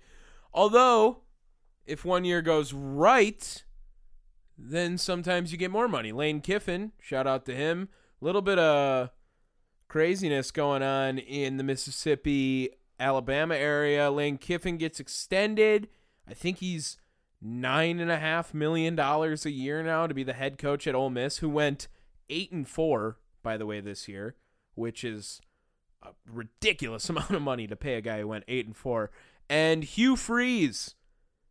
Although, 0.53 1.23
if 1.87 2.05
one 2.05 2.25
year 2.25 2.43
goes 2.43 2.73
right, 2.73 3.65
then 4.59 4.99
sometimes 4.99 5.51
you 5.51 5.59
get 5.59 5.71
more 5.71 5.89
money. 5.89 6.13
Lane 6.13 6.41
Kiffin, 6.41 6.93
shout 7.01 7.27
out 7.27 7.47
to 7.47 7.55
him. 7.55 7.89
A 8.21 8.25
little 8.25 8.43
bit 8.43 8.59
of 8.59 9.11
craziness 9.89 10.51
going 10.51 10.83
on 10.83 11.19
in 11.19 11.57
the 11.57 11.65
Mississippi, 11.65 12.71
Alabama 13.01 13.55
area. 13.55 14.11
Lane 14.11 14.39
Kiffin 14.39 14.77
gets 14.77 15.01
extended. 15.01 15.89
I 16.29 16.35
think 16.35 16.59
he's 16.59 16.99
nine 17.41 17.99
and 17.99 18.11
a 18.11 18.19
half 18.19 18.55
million 18.55 18.95
dollars 18.95 19.45
a 19.45 19.51
year 19.51 19.83
now 19.83 20.07
to 20.07 20.15
be 20.15 20.23
the 20.23 20.33
head 20.33 20.59
coach 20.59 20.87
at 20.87 20.95
Ole 20.95 21.11
Miss, 21.11 21.39
who 21.39 21.49
went 21.49 21.89
eight 22.31 22.53
and 22.53 22.69
four, 22.69 23.19
by 23.43 23.57
the 23.57 23.67
way, 23.67 23.81
this 23.81 24.07
year, 24.07 24.37
which 24.75 25.03
is 25.03 25.41
a 26.03 26.11
ridiculous 26.31 27.09
amount 27.11 27.31
of 27.31 27.43
money 27.43 27.67
to 27.67 27.77
pay 27.77 27.95
a 27.95 28.01
guy 28.01 28.21
who 28.21 28.29
went 28.29 28.45
eight 28.49 28.67
and 28.67 28.77
four. 28.77 29.11
And 29.49 29.85
Hugh 29.85 30.17
Freeze, 30.17 30.95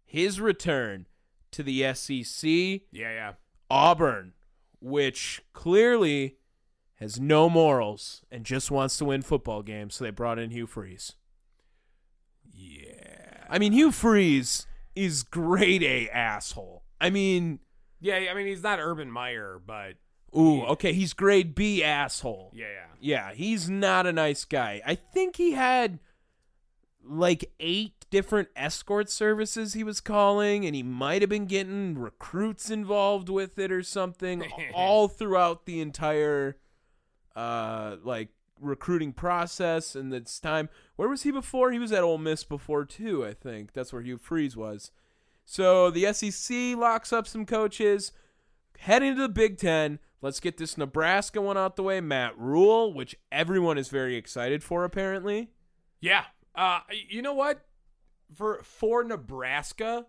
his 0.05 0.39
return 0.41 1.07
to 1.51 1.63
the 1.63 1.93
SEC, 1.93 2.43
Yeah, 2.49 2.81
yeah. 2.91 3.33
Auburn, 3.69 4.33
which 4.79 5.41
clearly 5.53 6.37
has 6.95 7.19
no 7.19 7.49
morals 7.49 8.21
and 8.31 8.45
just 8.45 8.69
wants 8.71 8.97
to 8.97 9.05
win 9.05 9.21
football 9.21 9.61
games, 9.61 9.95
so 9.95 10.03
they 10.03 10.11
brought 10.11 10.39
in 10.39 10.51
Hugh 10.51 10.67
Freeze. 10.67 11.13
Yeah. 12.53 13.45
I 13.49 13.59
mean, 13.59 13.73
Hugh 13.73 13.91
Freeze 13.91 14.67
is 14.95 15.23
grade 15.23 15.83
A 15.83 16.09
asshole. 16.09 16.83
I 16.99 17.09
mean, 17.09 17.59
Yeah, 17.99 18.25
I 18.29 18.33
mean 18.33 18.47
he's 18.47 18.63
not 18.63 18.79
Urban 18.79 19.09
Meyer, 19.11 19.59
but 19.65 19.93
ooh, 20.35 20.63
okay, 20.63 20.93
he's 20.93 21.13
grade 21.13 21.55
B 21.55 21.83
asshole. 21.83 22.51
yeah, 22.53 22.65
yeah. 22.65 22.85
Yeah, 23.03 23.33
he's 23.33 23.67
not 23.67 24.05
a 24.05 24.13
nice 24.13 24.45
guy. 24.45 24.79
I 24.85 24.93
think 24.93 25.37
he 25.37 25.53
had 25.53 25.97
like 27.03 27.51
eight 27.59 28.05
different 28.11 28.49
escort 28.55 29.09
services 29.09 29.73
he 29.73 29.83
was 29.83 29.99
calling, 29.99 30.65
and 30.65 30.75
he 30.75 30.83
might 30.83 31.23
have 31.23 31.29
been 31.29 31.47
getting 31.47 31.97
recruits 31.97 32.69
involved 32.69 33.27
with 33.27 33.57
it 33.57 33.71
or 33.71 33.81
something 33.81 34.43
all 34.73 35.07
throughout 35.07 35.65
the 35.65 35.81
entire 35.81 36.57
uh 37.35 37.95
like 38.03 38.27
recruiting 38.59 39.13
process 39.13 39.95
and 39.95 40.13
it's 40.13 40.39
time. 40.39 40.69
Where 40.95 41.09
was 41.09 41.23
he 41.23 41.31
before? 41.31 41.71
He 41.71 41.79
was 41.79 41.91
at 41.91 42.03
Ole 42.03 42.17
Miss 42.19 42.43
before 42.43 42.85
too, 42.85 43.25
I 43.25 43.33
think. 43.33 43.73
That's 43.73 43.91
where 43.91 44.01
Hugh 44.01 44.17
Freeze 44.17 44.55
was. 44.55 44.91
So 45.45 45.89
the 45.89 46.13
SEC 46.13 46.77
locks 46.77 47.11
up 47.11 47.27
some 47.27 47.45
coaches. 47.45 48.11
Heading 48.79 49.09
into 49.09 49.21
the 49.23 49.29
Big 49.29 49.57
Ten, 49.57 49.99
let's 50.21 50.39
get 50.39 50.57
this 50.57 50.77
Nebraska 50.77 51.41
one 51.41 51.57
out 51.57 51.75
the 51.75 51.83
way. 51.83 52.01
Matt 52.01 52.37
Rhule, 52.37 52.93
which 52.93 53.15
everyone 53.31 53.77
is 53.77 53.89
very 53.89 54.15
excited 54.15 54.63
for, 54.63 54.83
apparently. 54.83 55.49
Yeah. 55.99 56.25
Uh, 56.55 56.79
you 57.09 57.21
know 57.21 57.33
what? 57.33 57.65
For 58.33 58.61
for 58.63 59.03
Nebraska, 59.03 60.05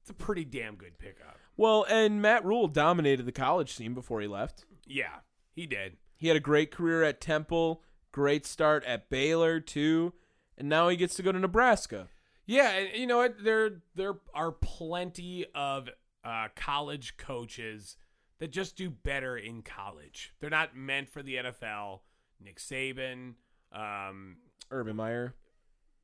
it's 0.00 0.10
a 0.10 0.14
pretty 0.14 0.44
damn 0.44 0.76
good 0.76 0.98
pickup. 0.98 1.38
Well, 1.56 1.84
and 1.88 2.22
Matt 2.22 2.44
Rhule 2.44 2.68
dominated 2.68 3.26
the 3.26 3.32
college 3.32 3.74
scene 3.74 3.94
before 3.94 4.20
he 4.20 4.28
left. 4.28 4.64
Yeah, 4.86 5.16
he 5.52 5.66
did. 5.66 5.96
He 6.16 6.28
had 6.28 6.36
a 6.36 6.40
great 6.40 6.70
career 6.70 7.02
at 7.02 7.20
Temple, 7.20 7.82
great 8.12 8.46
start 8.46 8.84
at 8.84 9.10
Baylor 9.10 9.60
too, 9.60 10.12
and 10.56 10.68
now 10.68 10.88
he 10.88 10.96
gets 10.96 11.14
to 11.16 11.22
go 11.22 11.32
to 11.32 11.38
Nebraska. 11.38 12.08
Yeah, 12.46 12.70
and 12.70 12.96
you 12.96 13.06
know 13.06 13.18
what? 13.18 13.42
There 13.42 13.82
there 13.94 14.14
are 14.34 14.52
plenty 14.52 15.46
of 15.54 15.88
uh, 16.24 16.48
college 16.56 17.16
coaches 17.16 17.96
that 18.40 18.50
just 18.52 18.76
do 18.76 18.90
better 18.90 19.36
in 19.36 19.62
college. 19.62 20.34
They're 20.40 20.50
not 20.50 20.76
meant 20.76 21.08
for 21.08 21.22
the 21.22 21.36
NFL. 21.36 22.00
Nick 22.40 22.58
Saban, 22.58 23.34
um, 23.72 24.36
Urban 24.70 24.96
Meyer. 24.96 25.34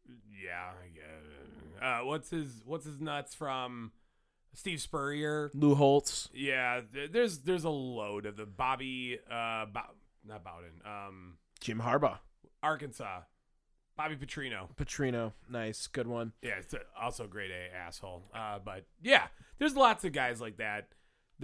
yeah, 0.08 0.70
yeah. 0.94 2.00
Uh, 2.00 2.04
what's 2.04 2.30
his 2.30 2.62
what's 2.64 2.84
his 2.84 3.00
nuts 3.00 3.34
from 3.34 3.92
Steve 4.54 4.80
Spurrier? 4.80 5.50
Lou 5.54 5.74
Holtz. 5.74 6.28
Yeah, 6.34 6.80
there's 7.10 7.38
there's 7.40 7.64
a 7.64 7.70
load 7.70 8.26
of 8.26 8.36
the 8.36 8.46
Bobby 8.46 9.18
uh 9.30 9.66
not 10.26 10.42
Bowden, 10.44 10.80
um 10.84 11.36
Jim 11.60 11.80
Harbaugh. 11.80 12.18
Arkansas. 12.62 13.20
Bobby 13.96 14.16
Petrino. 14.16 14.74
Petrino. 14.74 15.32
Nice. 15.48 15.86
Good 15.86 16.08
one. 16.08 16.32
Yeah, 16.42 16.54
it's 16.58 16.74
also 17.00 17.24
a 17.24 17.28
grade 17.28 17.50
A 17.52 17.76
asshole. 17.76 18.22
Uh 18.34 18.58
but 18.64 18.86
yeah, 19.02 19.26
there's 19.58 19.76
lots 19.76 20.04
of 20.04 20.12
guys 20.12 20.40
like 20.40 20.56
that 20.56 20.88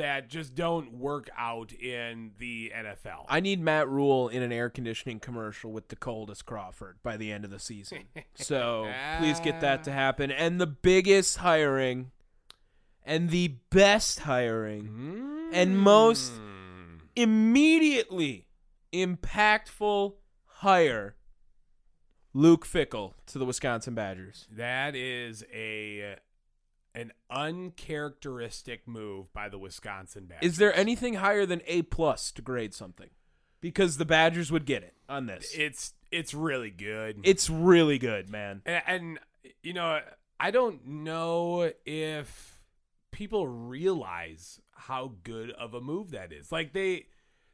that 0.00 0.28
just 0.28 0.54
don't 0.54 0.92
work 0.94 1.30
out 1.38 1.72
in 1.72 2.32
the 2.38 2.72
NFL. 2.74 3.26
I 3.28 3.40
need 3.40 3.60
Matt 3.60 3.88
Rhule 3.88 4.28
in 4.28 4.42
an 4.42 4.50
air 4.52 4.68
conditioning 4.70 5.20
commercial 5.20 5.70
with 5.72 5.88
the 5.88 5.96
coldest 5.96 6.44
Crawford 6.46 6.98
by 7.02 7.16
the 7.16 7.30
end 7.30 7.44
of 7.44 7.50
the 7.50 7.58
season. 7.58 8.04
So 8.34 8.90
please 9.18 9.38
get 9.40 9.60
that 9.60 9.84
to 9.84 9.92
happen. 9.92 10.30
And 10.30 10.60
the 10.60 10.66
biggest 10.66 11.36
hiring 11.38 12.10
and 13.04 13.30
the 13.30 13.56
best 13.70 14.20
hiring 14.20 15.48
and 15.52 15.78
most 15.78 16.32
Mm. 16.32 17.00
immediately 17.16 18.46
impactful 18.92 20.14
hire 20.46 21.16
Luke 22.32 22.64
Fickell 22.66 23.14
to 23.26 23.38
the 23.38 23.44
Wisconsin 23.44 23.94
Badgers. 23.94 24.46
That 24.50 24.94
is 24.94 25.44
a 25.52 26.16
an 26.94 27.12
uncharacteristic 27.30 28.86
move 28.86 29.32
by 29.32 29.48
the 29.48 29.58
Wisconsin 29.58 30.26
Badgers. 30.26 30.52
Is 30.52 30.58
there 30.58 30.74
anything 30.74 31.14
higher 31.14 31.46
than 31.46 31.62
A 31.66 31.82
plus 31.82 32.32
to 32.32 32.42
grade 32.42 32.74
something? 32.74 33.10
Because 33.60 33.98
the 33.98 34.04
Badgers 34.04 34.50
would 34.50 34.64
get 34.64 34.82
it 34.82 34.94
on 35.08 35.26
this. 35.26 35.52
It's 35.56 35.92
it's 36.10 36.34
really 36.34 36.70
good. 36.70 37.20
It's 37.24 37.48
really 37.50 37.98
good, 37.98 38.30
man. 38.30 38.62
and, 38.64 38.82
and 38.86 39.18
you 39.62 39.72
know, 39.72 40.00
I 40.38 40.50
don't 40.50 40.86
know 40.86 41.70
if 41.84 42.60
people 43.10 43.46
realize 43.46 44.60
how 44.72 45.12
good 45.22 45.50
of 45.50 45.74
a 45.74 45.80
move 45.80 46.12
that 46.12 46.32
is. 46.32 46.50
Like 46.50 46.72
they 46.72 47.06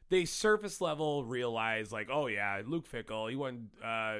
they 0.09 0.25
surface 0.25 0.79
level 0.79 1.25
realize 1.25 1.91
like, 1.91 2.07
oh 2.11 2.27
yeah, 2.27 2.61
Luke 2.65 2.89
Fickell, 2.89 3.29
he 3.29 3.35
won 3.35 3.69
uh 3.83 4.19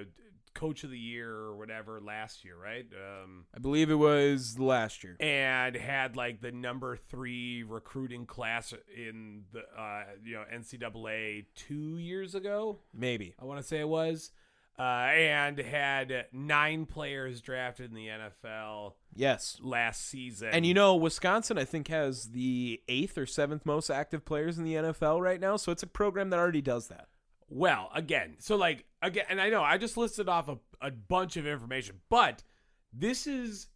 coach 0.58 0.84
of 0.84 0.90
the 0.92 1.00
year 1.00 1.30
or 1.32 1.56
whatever 1.56 2.00
last 2.02 2.44
year, 2.44 2.56
right? 2.62 2.86
Um 2.94 3.46
I 3.56 3.60
believe 3.60 3.90
it 3.90 3.96
was 3.96 4.58
last 4.60 5.04
year. 5.04 5.16
and 5.20 5.76
had 5.76 6.16
like 6.16 6.42
the 6.42 6.52
number 6.52 6.98
three 6.98 7.64
recruiting 7.64 8.26
class 8.26 8.74
in 8.96 9.44
the 9.54 9.60
uh, 9.82 10.04
you 10.24 10.34
know 10.36 10.44
NCAA 10.54 11.46
two 11.56 11.98
years 11.98 12.36
ago. 12.36 12.80
Maybe. 12.94 13.36
I 13.40 13.46
want 13.46 13.60
to 13.62 13.64
say 13.68 13.80
it 13.80 13.88
was, 13.88 14.32
uh, 14.80 14.82
and 14.82 15.58
had 15.58 16.26
nine 16.32 16.86
players 16.86 17.42
drafted 17.42 17.90
in 17.90 17.96
the 17.96 18.08
NFL 18.08 18.94
Yes. 19.16 19.58
last 19.62 20.08
season. 20.08 20.50
And 20.52 20.66
you 20.66 20.74
know, 20.76 20.96
Wisconsin, 20.96 21.58
I 21.58 21.66
think, 21.66 21.88
has 21.88 22.30
the 22.32 22.82
eighth 22.88 23.18
or 23.18 23.26
seventh 23.26 23.66
most 23.66 23.90
active 23.90 24.24
players 24.26 24.58
in 24.60 24.64
the 24.64 24.76
NFL 24.76 25.22
right 25.22 25.40
now. 25.40 25.56
So 25.58 25.72
it's 25.72 25.84
a 25.84 25.88
program 25.88 26.30
that 26.30 26.40
already 26.40 26.62
does 26.62 26.88
that. 26.90 27.08
Well, 27.50 27.90
again, 27.94 28.36
so 28.40 28.56
like 28.56 28.86
again, 29.02 29.26
and 29.30 29.40
I 29.40 29.50
know 29.50 29.64
I 29.64 29.78
just 29.78 29.98
listed 29.98 30.28
off 30.28 30.50
a, 30.50 30.58
a 30.82 30.92
bunch 30.92 31.38
of 31.38 31.48
information, 31.48 31.98
but 32.10 32.44
this 32.92 33.26
is 33.28 33.68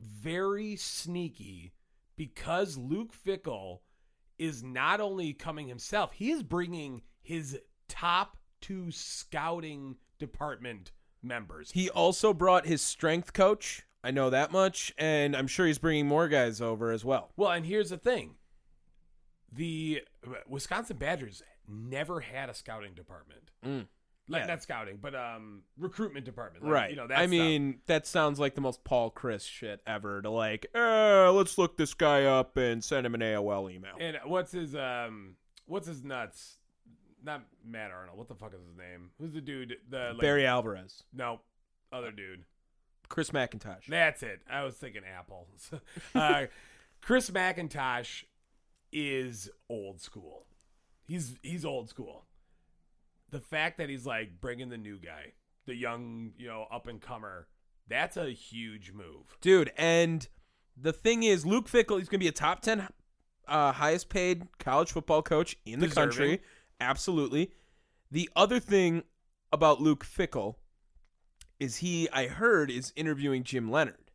very 0.00 0.76
sneaky 0.76 1.72
because 2.16 2.76
Luke 2.76 3.12
Fickell 3.26 3.80
is 4.38 4.62
not 4.62 5.00
only 5.00 5.32
coming 5.32 5.68
himself, 5.68 6.12
he 6.12 6.30
is 6.30 6.42
bringing 6.42 7.02
his 7.22 7.58
top 7.88 8.36
two 8.60 8.90
scouting 8.90 9.96
department 10.18 10.92
members. 11.22 11.70
He 11.72 11.90
also 11.90 12.32
brought 12.32 12.66
his 12.66 12.82
strength 12.82 13.32
coach. 13.32 13.82
I 14.02 14.10
know 14.10 14.30
that 14.30 14.52
much. 14.52 14.92
And 14.98 15.36
I'm 15.36 15.46
sure 15.46 15.66
he's 15.66 15.78
bringing 15.78 16.06
more 16.06 16.28
guys 16.28 16.60
over 16.60 16.92
as 16.92 17.04
well. 17.04 17.32
Well, 17.36 17.50
and 17.50 17.64
here's 17.66 17.90
the 17.90 17.96
thing: 17.96 18.34
the 19.52 20.02
Wisconsin 20.46 20.98
Badgers 20.98 21.42
never 21.68 22.20
had 22.20 22.48
a 22.48 22.54
scouting 22.54 22.94
department. 22.94 23.50
Mm. 23.64 23.86
Like 24.28 24.42
Yeah. 24.42 24.46
not 24.46 24.62
scouting, 24.62 24.98
but 25.02 25.14
um, 25.14 25.62
recruitment 25.78 26.24
department. 26.24 26.64
Like, 26.64 26.72
right. 26.72 26.90
You 26.90 26.96
know, 26.96 27.04
I 27.10 27.22
stuff. 27.22 27.30
mean, 27.30 27.80
that 27.86 28.06
sounds 28.06 28.40
like 28.40 28.54
the 28.54 28.60
most 28.62 28.82
Paul 28.82 29.10
Chryst 29.10 29.46
shit 29.48 29.80
ever 29.86 30.22
to 30.22 30.30
like, 30.30 30.66
eh, 30.74 31.28
let's 31.28 31.58
look 31.58 31.76
this 31.76 31.92
guy 31.92 32.24
up 32.24 32.56
and 32.56 32.82
send 32.82 33.04
him 33.06 33.14
an 33.14 33.20
AOL 33.20 33.70
email. 33.70 33.94
and 34.00 34.16
what's 34.24 34.52
his 34.52 34.74
um, 34.74 35.36
what's 35.66 35.86
his 35.86 36.02
nuts? 36.02 36.56
not 37.22 37.42
Matt 37.66 37.90
Arnold. 37.90 38.18
What 38.18 38.28
the 38.28 38.34
fuck 38.34 38.52
is 38.54 38.60
his 38.66 38.76
name? 38.76 39.10
Who's 39.18 39.32
the 39.32 39.40
dude? 39.40 39.76
The 39.88 40.10
like, 40.12 40.20
Barry 40.20 40.46
Alvarez, 40.46 41.04
No, 41.12 41.40
other 41.90 42.10
dude. 42.12 42.44
Chris 43.08 43.30
McIntosh. 43.30 43.86
That's 43.88 44.22
it. 44.22 44.42
I 44.50 44.62
was 44.64 44.74
thinking 44.76 45.02
Apple. 45.04 45.48
uh, 46.14 46.46
Chris 47.00 47.30
McIntosh 47.30 48.24
is 48.92 49.50
old 49.70 50.00
school. 50.00 50.46
He's 51.06 51.38
he's 51.42 51.64
old 51.64 51.88
school. 51.88 52.26
The 53.30 53.40
fact 53.40 53.78
that 53.78 53.88
he's 53.88 54.06
like 54.06 54.40
bringing 54.40 54.68
the 54.68 54.78
new 54.78 54.98
guy, 54.98 55.32
the 55.66 55.74
young, 55.74 56.32
you 56.38 56.46
know, 56.46 56.66
up 56.70 56.86
and 56.86 57.00
comer, 57.00 57.48
that's 57.88 58.16
a 58.16 58.30
huge 58.30 58.92
move. 58.92 59.36
dude. 59.40 59.72
And 59.76 60.26
the 60.76 60.92
thing 60.92 61.22
is, 61.22 61.44
Luke 61.44 61.68
Fickell, 61.68 61.98
he's 61.98 62.08
going 62.08 62.18
to 62.20 62.24
be 62.24 62.28
a 62.28 62.32
top 62.32 62.60
ten, 62.60 62.88
uh, 63.48 63.72
highest 63.72 64.08
paid 64.08 64.46
college 64.58 64.92
football 64.92 65.22
coach 65.22 65.56
in 65.64 65.80
the 65.80 65.86
Deserving. 65.88 66.10
country. 66.10 66.42
Absolutely. 66.80 67.52
The 68.10 68.30
other 68.36 68.60
thing 68.60 69.02
about 69.52 69.80
Luke 69.80 70.04
Fickell 70.04 70.56
is 71.60 71.76
he, 71.76 72.08
I 72.10 72.26
heard, 72.28 72.70
is 72.70 72.92
interviewing 72.96 73.42
Jim 73.44 73.70
Leonhard, 73.70 74.10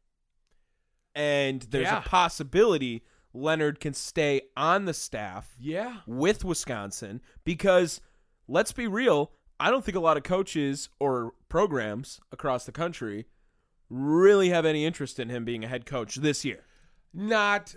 and 1.16 1.62
there's 1.64 1.86
Yeah. 1.86 2.00
a 2.00 2.02
possibility 2.02 3.04
Leonhard 3.34 3.80
can 3.80 3.94
stay 3.94 4.42
on 4.58 4.86
the 4.86 4.94
staff 4.94 5.56
Yeah. 5.60 5.98
with 6.08 6.44
Wisconsin 6.44 7.22
because 7.44 8.02
let's 8.48 8.72
be 8.72 8.88
real, 8.88 9.32
I 9.60 9.70
don't 9.70 9.84
think 9.84 9.96
a 9.98 10.00
lot 10.02 10.18
of 10.18 10.24
coaches 10.24 10.90
or 11.00 11.34
programs 11.50 12.20
across 12.32 12.66
the 12.66 12.72
country 12.72 13.26
really 13.90 14.50
have 14.50 14.66
any 14.66 14.86
interest 14.86 15.20
in 15.20 15.30
him 15.30 15.46
being 15.46 15.64
a 15.64 15.68
head 15.68 15.86
coach 15.86 16.16
this 16.16 16.46
year. 16.46 16.64
Not 17.14 17.76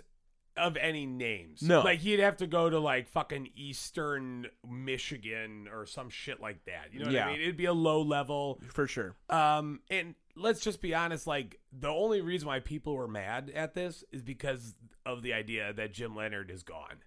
of 0.55 0.77
any 0.77 1.05
names. 1.07 1.63
No. 1.63 1.81
Like 1.81 1.99
he'd 1.99 2.19
have 2.19 2.37
to 2.37 2.45
go 2.47 2.69
to 2.69 2.79
like 2.79 3.07
fucking 3.07 3.49
Eastern 3.55 4.47
Michigan 4.69 5.67
or 5.73 5.85
some 5.87 6.09
shit 6.09 6.39
like 6.39 6.63
that. 6.65 6.89
You 6.93 6.99
know 6.99 7.05
what 7.05 7.13
Yeah. 7.13 7.27
I 7.27 7.31
mean? 7.33 7.41
It'd 7.41 7.57
be 7.57 7.65
a 7.65 7.73
low 7.73 8.01
level. 8.03 8.59
For 8.71 8.85
sure. 8.85 9.15
Um, 9.29 9.79
and 9.89 10.13
let's 10.35 10.61
just 10.61 10.81
be 10.81 10.93
honest, 10.95 11.27
like 11.27 11.59
the 11.71 11.89
only 11.89 12.21
reason 12.21 12.47
why 12.47 12.59
people 12.59 12.95
were 12.95 13.07
mad 13.07 13.51
at 13.53 13.73
this 13.73 14.03
is 14.11 14.21
because 14.21 14.75
of 15.05 15.21
the 15.21 15.33
idea 15.33 15.73
that 15.73 15.93
Jim 15.93 16.15
Leonhard 16.15 16.49
is 16.49 16.63
gone. 16.63 17.03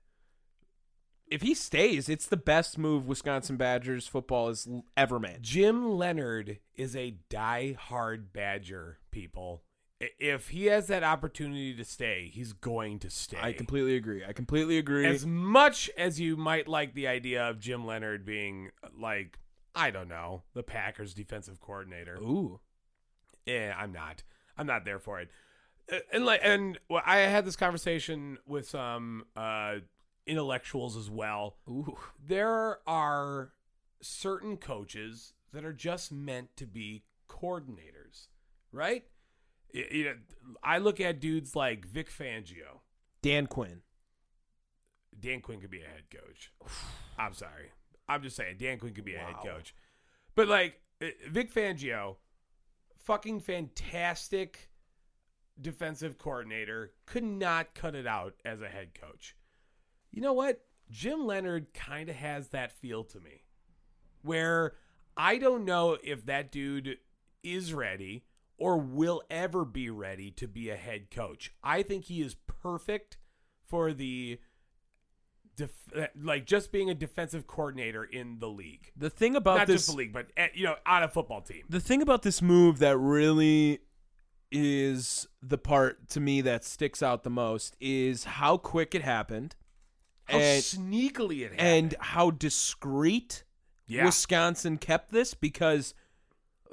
If 1.28 1.42
he 1.42 1.54
stays, 1.54 2.08
it's 2.08 2.26
the 2.28 2.36
best 2.36 2.78
move 2.78 3.08
Wisconsin 3.08 3.56
Badgers 3.56 4.06
football 4.06 4.48
has 4.48 4.68
ever 4.96 5.18
made. 5.18 5.42
Jim 5.42 5.90
Leonhard 5.90 6.60
is 6.76 6.94
a 6.94 7.16
die-hard 7.28 8.32
Badger, 8.32 8.98
people. 9.10 9.64
If 9.98 10.50
he 10.50 10.66
has 10.66 10.86
that 10.86 11.02
opportunity 11.02 11.74
to 11.74 11.84
stay, 11.84 12.30
he's 12.32 12.52
going 12.52 13.00
to 13.00 13.10
stay. 13.10 13.38
I 13.40 13.54
completely 13.54 13.96
agree. 13.96 14.24
I 14.24 14.34
completely 14.34 14.78
agree. 14.78 15.06
As 15.06 15.26
much 15.26 15.90
as 15.96 16.20
you 16.20 16.36
might 16.36 16.68
like 16.68 16.94
the 16.94 17.08
idea 17.08 17.42
of 17.48 17.58
Jim 17.58 17.86
Leonhard 17.86 18.24
being 18.24 18.70
like, 18.96 19.38
I 19.74 19.90
don't 19.90 20.08
know, 20.08 20.44
the 20.54 20.62
Packers 20.62 21.12
defensive 21.12 21.60
coordinator. 21.60 22.18
Ooh. 22.18 22.60
Yeah, 23.46 23.74
I'm 23.78 23.92
not. 23.92 24.22
I'm 24.58 24.66
not 24.66 24.84
there 24.84 24.98
for 24.98 25.20
it. 25.20 25.30
Uh, 25.90 25.98
And 26.12 26.24
like, 26.26 26.40
and 26.42 26.78
well, 26.90 27.02
I 27.06 27.18
had 27.18 27.44
this 27.44 27.56
conversation 27.56 28.38
with 28.46 28.68
some 28.68 29.24
uh, 29.36 29.76
intellectuals 30.26 30.96
as 30.96 31.08
well. 31.10 31.56
Ooh. 31.68 31.96
There 32.24 32.78
are 32.86 33.52
certain 34.02 34.56
coaches 34.56 35.32
that 35.52 35.64
are 35.64 35.72
just 35.72 36.12
meant 36.12 36.56
to 36.56 36.66
be 36.66 37.04
coordinators, 37.28 38.28
right? 38.72 39.04
You 39.72 40.04
know, 40.04 40.14
I 40.62 40.78
look 40.78 41.00
at 41.00 41.20
dudes 41.20 41.54
like 41.54 41.86
Vic 41.86 42.10
Fangio. 42.10 42.80
Dan 43.22 43.46
Quinn. 43.46 43.82
Dan 45.18 45.40
Quinn 45.40 45.60
could 45.60 45.70
be 45.70 45.80
a 45.82 45.86
head 45.86 46.04
coach. 46.10 46.52
I'm 47.18 47.32
sorry. 47.34 47.70
I'm 48.08 48.22
just 48.22 48.36
saying 48.36 48.56
Dan 48.58 48.78
Quinn 48.78 48.94
could 48.94 49.04
be 49.04 49.14
a 49.14 49.18
head 49.18 49.34
coach. 49.44 49.74
But 50.34 50.48
like 50.48 50.80
uh, 51.02 51.06
Vic 51.30 51.52
Fangio, 51.52 52.16
fucking 53.06 53.40
fantastic 53.40 54.68
defensive 55.60 56.18
coordinator, 56.18 56.92
could 57.06 57.24
not 57.24 57.74
cut 57.74 57.94
it 57.94 58.06
out 58.06 58.34
as 58.44 58.60
a 58.60 58.68
head 58.68 58.90
coach. 58.94 59.36
You 60.10 60.20
know 60.20 60.32
what? 60.32 60.60
Jim 60.90 61.26
Leonhard 61.26 61.72
kind 61.72 62.08
of 62.08 62.16
has 62.16 62.48
that 62.48 62.72
feel 62.72 63.04
to 63.04 63.20
me. 63.20 63.44
Where 64.22 64.74
I 65.16 65.38
don't 65.38 65.64
know 65.64 65.96
if 66.02 66.26
that 66.26 66.52
dude 66.52 66.98
is 67.42 67.72
ready 67.72 68.24
or 68.58 68.78
will 68.78 69.22
ever 69.30 69.64
be 69.64 69.88
ready 69.88 70.30
to 70.32 70.48
be 70.48 70.68
a 70.68 70.76
head 70.76 71.10
coach. 71.10 71.52
I 71.62 71.82
think 71.82 72.04
he 72.04 72.20
is 72.20 72.36
perfect 72.46 73.18
for 73.64 73.92
the 73.92 74.40
def- 75.56 76.10
like 76.20 76.46
just 76.46 76.70
being 76.72 76.90
a 76.90 76.94
defensive 76.94 77.46
coordinator 77.46 78.04
in 78.04 78.38
the 78.38 78.48
league. 78.48 78.92
The 78.96 79.10
thing 79.10 79.36
about 79.36 79.58
Not 79.58 79.66
this 79.66 79.76
just 79.82 79.90
the 79.90 79.96
league, 79.96 80.12
but 80.12 80.26
uh, 80.36 80.46
you 80.54 80.64
know, 80.64 80.76
on 80.86 81.02
a 81.02 81.08
football 81.08 81.40
team. 81.40 81.62
the 81.68 81.80
thing 81.80 82.02
about 82.02 82.22
this 82.22 82.40
move 82.42 82.78
that 82.80 82.96
really 82.98 83.80
is 84.52 85.26
the 85.42 85.58
part 85.58 86.08
to 86.10 86.20
me 86.20 86.40
that 86.40 86.64
sticks 86.64 87.02
out 87.02 87.24
the 87.24 87.30
most 87.30 87.76
is 87.80 88.24
how 88.24 88.56
quick 88.56 88.94
it 88.94 89.02
happened 89.02 89.56
How 90.24 90.38
and 90.38 90.62
sneakily 90.62 91.40
it 91.40 91.50
happened. 91.52 91.60
and 91.60 91.94
how 91.98 92.30
discreet 92.30 93.42
Yeah. 93.88 94.04
Wisconsin 94.04 94.78
kept 94.78 95.10
this 95.12 95.34
because 95.34 95.94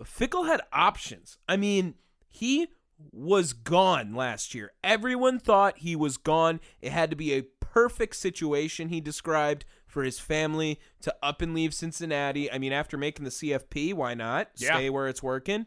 Fickell 0.04 0.48
had 0.48 0.62
options. 0.72 1.38
I 1.48 1.58
mean, 1.58 1.96
he 2.28 2.67
was 3.12 3.54
gone 3.54 4.13
last 4.15 4.54
year. 4.56 4.72
Everyone 4.84 5.39
thought 5.39 5.80
he 5.80 5.96
was 5.96 6.17
gone. 6.17 6.60
It 6.82 6.91
had 6.91 7.10
to 7.10 7.15
be 7.15 7.34
a 7.34 7.43
perfect 7.74 8.16
situation 8.16 8.90
he 8.90 9.02
described 9.02 9.66
for 9.88 10.04
his 10.04 10.20
family 10.20 10.80
to 11.02 11.14
up 11.24 11.42
and 11.42 11.56
leave 11.56 11.74
Cincinnati. 11.74 12.52
I 12.52 12.60
mean, 12.60 12.72
after 12.72 12.98
making 12.98 13.26
the 13.26 13.32
CFP, 13.32 13.96
why 13.96 14.14
not? 14.14 14.50
Yeah. 14.58 14.76
Stay 14.76 14.90
where 14.92 15.08
it's 15.08 15.24
working. 15.24 15.66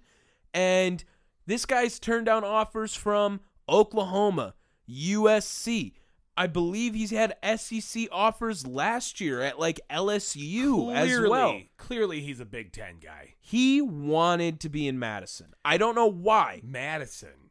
And 0.55 1.03
this 1.47 1.66
guy's 1.66 1.99
turned 1.99 2.27
down 2.27 2.45
offers 2.45 2.95
from 2.95 3.40
Oklahoma, 3.69 4.55
USC. 4.88 5.95
I 6.37 6.47
believe 6.47 6.95
he's 6.95 7.11
had 7.11 7.35
SEC 7.59 8.09
offers 8.12 8.66
last 8.66 9.21
year 9.21 9.40
at 9.40 9.59
like 9.59 9.81
LSU 9.90 10.95
as 10.95 11.09
clearly, 11.09 11.29
well. 11.29 11.61
clearly 11.77 12.21
he's 12.21 12.40
a 12.40 12.45
Big 12.45 12.73
Ten 12.73 12.99
guy. 13.03 13.35
He 13.40 13.81
wanted 13.81 14.61
to 14.61 14.69
be 14.69 14.87
in 14.87 14.99
Madison. 14.99 15.55
I 15.64 15.77
don't 15.77 15.95
know 15.95 16.11
why. 16.11 16.61
Madison. 16.62 17.51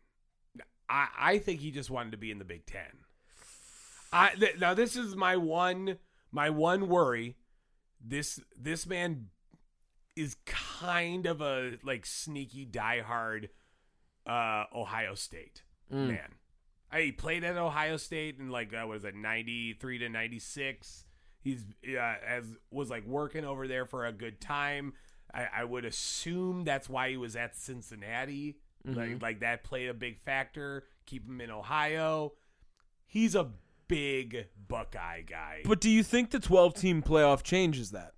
I, 0.88 1.08
I 1.20 1.38
think 1.40 1.62
he 1.62 1.72
just 1.72 1.90
wanted 1.90 2.12
to 2.12 2.18
be 2.18 2.32
in 2.32 2.38
the 2.38 2.46
Big 2.46 2.66
Ten. 2.66 3.05
I 4.16 4.30
th- 4.36 4.60
now 4.60 4.74
this 4.74 4.96
is 4.96 5.16
my 5.16 5.36
one 5.36 5.98
my 6.32 6.50
one 6.50 6.88
worry. 6.88 7.36
This 8.00 8.40
this 8.60 8.86
man 8.88 9.28
is 10.16 10.38
kind 10.46 11.26
of 11.26 11.42
a 11.42 11.74
like 11.84 12.06
sneaky 12.06 12.66
diehard 12.66 13.50
uh 14.26 14.64
Ohio 14.74 15.14
State 15.16 15.64
man. 16.08 16.36
I, 16.92 17.02
he 17.02 17.12
played 17.12 17.44
at 17.44 17.58
Ohio 17.58 17.98
State 17.98 18.40
in 18.40 18.50
like 18.50 18.74
uh, 18.74 18.88
what 18.88 18.98
is 18.98 19.04
it 19.04 19.16
ninety 19.16 19.74
three 19.74 19.98
to 20.00 20.10
ninety 20.10 20.40
six. 20.40 21.06
He's 21.42 21.66
uh, 21.88 22.16
as 22.26 22.46
was 22.72 22.90
like 22.90 23.06
working 23.06 23.44
over 23.46 23.68
there 23.68 23.86
for 23.86 24.06
a 24.06 24.12
good 24.14 24.40
time. 24.40 24.94
I, 25.34 25.48
I 25.58 25.64
would 25.64 25.84
assume 25.86 26.64
that's 26.64 26.90
why 26.90 27.10
he 27.10 27.18
was 27.18 27.36
at 27.36 27.56
Cincinnati. 27.58 28.58
Like 28.96 29.22
like 29.22 29.40
that 29.42 29.64
played 29.64 29.90
a 29.90 29.94
big 29.94 30.20
factor. 30.20 30.86
Keep 31.06 31.28
him 31.28 31.42
in 31.42 31.52
Ohio. 31.52 32.34
He's 33.06 33.36
a 33.36 33.52
big 33.88 34.48
Buckeye 34.68 35.22
guy. 35.22 35.62
But 35.66 35.82
do 35.82 35.90
you 35.90 36.04
think 36.04 36.32
the 36.32 36.40
12 36.40 36.74
team 36.74 37.02
playoff 37.02 37.44
changes 37.44 37.92
that? 37.92 38.14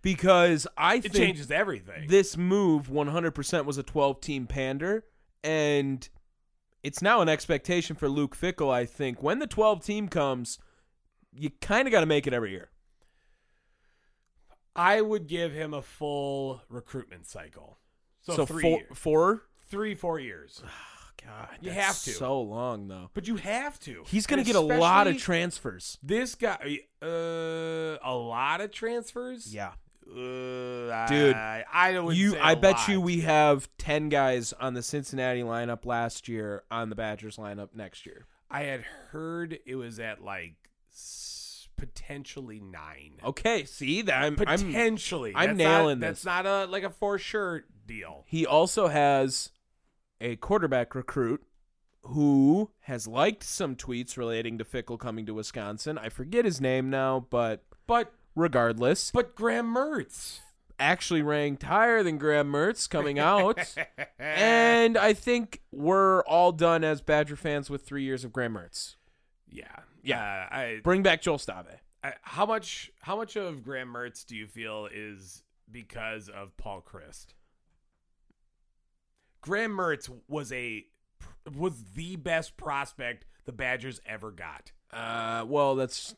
Because 0.00 0.66
I 0.76 0.94
think 0.94 1.04
it 1.04 1.12
think 1.12 1.24
changes 1.26 1.50
everything. 1.50 2.08
this 2.08 2.36
move 2.36 2.88
100% 2.88 3.64
was 3.64 3.78
a 3.78 3.82
12 3.82 4.20
team 4.20 4.46
pander 4.46 5.04
and 5.44 6.08
it's 6.82 7.00
now 7.00 7.20
an 7.20 7.28
expectation 7.28 7.94
for 7.94 8.08
Luke 8.08 8.36
Fickell 8.36 8.72
I 8.72 8.84
think 8.84 9.22
when 9.22 9.38
the 9.38 9.46
12 9.46 9.84
team 9.84 10.08
comes 10.08 10.58
you 11.32 11.50
kind 11.60 11.86
of 11.86 11.92
got 11.92 12.00
to 12.00 12.06
make 12.06 12.26
it 12.26 12.32
every 12.32 12.50
year. 12.50 12.70
I 14.74 15.00
would 15.00 15.26
give 15.26 15.52
him 15.52 15.74
a 15.74 15.82
full 15.82 16.62
recruitment 16.68 17.26
cycle. 17.26 17.78
So, 18.22 18.46
three, 18.46 18.62
four, 18.62 18.94
four 18.94 19.42
three, 19.68 19.94
four 19.94 20.18
years. 20.18 20.62
God, 21.24 21.48
You 21.60 21.70
have 21.70 22.00
to. 22.02 22.10
So 22.10 22.40
long 22.40 22.88
though. 22.88 23.10
But 23.14 23.28
you 23.28 23.36
have 23.36 23.78
to. 23.80 24.02
He's 24.06 24.26
going 24.26 24.42
to 24.42 24.44
get 24.44 24.56
a 24.56 24.60
lot 24.60 25.06
of 25.06 25.18
transfers. 25.18 25.98
This 26.02 26.34
guy, 26.34 26.80
uh, 27.02 27.06
a 27.06 28.14
lot 28.14 28.60
of 28.60 28.70
transfers. 28.70 29.54
Yeah. 29.54 29.72
uh, 30.08 31.06
Dude, 31.06 31.36
I, 31.36 31.64
I 31.72 31.92
don't. 31.92 32.14
You 32.14 32.36
I 32.38 32.54
bet 32.54 32.88
you 32.88 33.00
we 33.00 33.20
have 33.20 33.68
10 33.78 34.08
guys 34.08 34.52
on 34.54 34.74
the 34.74 34.82
Cincinnati 34.82 35.42
lineup 35.42 35.84
last 35.84 36.28
year 36.28 36.64
on 36.70 36.88
the 36.88 36.96
Badgers 36.96 37.36
lineup 37.36 37.68
next 37.74 38.06
year. 38.06 38.26
I 38.50 38.64
had 38.64 38.82
heard 39.10 39.58
it 39.64 39.76
was 39.76 39.98
at 39.98 40.22
like 40.22 40.56
potentially 41.76 42.60
nine. 42.60 43.14
Okay, 43.24 43.64
see 43.64 44.02
that 44.02 44.22
I'm, 44.22 44.36
I'm 44.46 44.58
potentially. 44.58 45.32
I'm 45.34 45.56
nailing 45.56 45.98
not, 45.98 46.10
this. 46.10 46.22
That's 46.22 46.44
not 46.44 46.46
a 46.46 46.70
like 46.70 46.84
a 46.84 46.90
for 46.90 47.18
sure 47.18 47.64
deal. 47.86 48.24
He 48.26 48.46
also 48.46 48.88
has 48.88 49.50
a 50.22 50.36
quarterback 50.36 50.94
recruit 50.94 51.42
who 52.04 52.70
has 52.82 53.06
liked 53.06 53.42
some 53.42 53.76
tweets 53.76 54.16
relating 54.16 54.56
to 54.58 54.64
Fickell 54.64 54.98
coming 54.98 55.26
to 55.26 55.34
Wisconsin. 55.34 55.98
I 55.98 56.08
forget 56.08 56.44
his 56.44 56.60
name 56.60 56.88
now, 56.88 57.26
but 57.28 57.64
But 57.86 58.12
regardless. 58.34 59.10
But 59.10 59.34
Graham 59.34 59.74
Mertz. 59.74 60.38
Actually 60.78 61.22
ranked 61.22 61.64
higher 61.64 62.02
than 62.02 62.18
Graham 62.18 62.50
Mertz 62.50 62.88
coming 62.88 63.18
out. 63.18 63.76
and 64.18 64.96
I 64.96 65.12
think 65.12 65.60
we're 65.70 66.22
all 66.22 66.52
done 66.52 66.82
as 66.82 67.00
Badger 67.00 67.36
fans 67.36 67.68
with 67.68 67.82
three 67.82 68.02
years 68.04 68.24
of 68.24 68.32
Graham 68.32 68.54
Mertz. 68.54 68.96
Yeah, 69.48 69.66
Yeah. 70.02 70.48
I, 70.50 70.80
Bring 70.82 71.02
back 71.02 71.20
Joel 71.20 71.38
Stave. 71.38 71.66
I, 72.02 72.14
how 72.22 72.46
much? 72.46 72.90
How 73.00 73.16
much 73.16 73.36
of 73.36 73.62
Graham 73.62 73.92
Mertz 73.92 74.24
do 74.24 74.34
you 74.34 74.46
feel 74.46 74.88
is 74.92 75.44
because 75.70 76.28
of 76.28 76.56
Paul 76.56 76.82
Chryst? 76.82 77.26
Graham 79.42 79.72
Mertz 79.72 80.10
was 80.28 80.52
a 80.52 80.84
was 81.56 81.74
the 81.94 82.16
best 82.16 82.56
prospect 82.56 83.26
the 83.44 83.52
Badgers 83.52 84.00
ever 84.06 84.30
got. 84.30 84.72
Uh, 84.90 85.44
well, 85.46 85.74
that's 85.74 86.14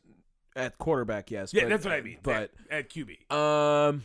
at 0.55 0.79
quarterback, 0.79 1.31
yes. 1.31 1.53
Yeah, 1.53 1.63
but- 1.63 1.69
that's 1.71 1.85
what 1.85 1.95
I 1.95 2.01
mean. 2.01 2.19
But 2.23 2.53
at, 2.71 2.87
at 2.87 2.91
QB, 2.91 3.33
um, 3.33 4.05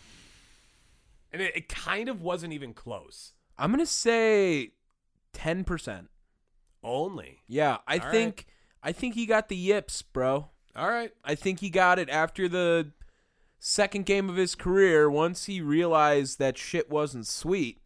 and 1.31 1.41
it, 1.41 1.55
it 1.55 1.69
kind 1.69 2.09
of 2.09 2.21
wasn't 2.21 2.53
even 2.53 2.73
close. 2.73 3.33
I'm 3.57 3.71
gonna 3.71 3.85
say 3.85 4.71
ten 5.33 5.63
percent. 5.63 6.09
Only. 6.81 7.39
Yeah, 7.47 7.77
I 7.87 7.97
All 7.97 8.11
think 8.11 8.47
I 8.81 8.91
think 8.91 9.15
he 9.15 9.25
got 9.25 9.49
the 9.49 9.55
yips, 9.55 10.01
bro. 10.01 10.49
All 10.75 10.89
right. 10.89 11.11
I 11.23 11.35
think 11.35 11.59
he 11.59 11.69
got 11.69 11.99
it 11.99 12.09
after 12.09 12.47
the 12.47 12.91
second 13.59 14.05
game 14.05 14.29
of 14.29 14.37
his 14.37 14.55
career. 14.55 15.09
Once 15.09 15.45
he 15.45 15.59
realized 15.59 16.39
that 16.39 16.57
shit 16.57 16.89
wasn't 16.89 17.27
sweet, 17.27 17.79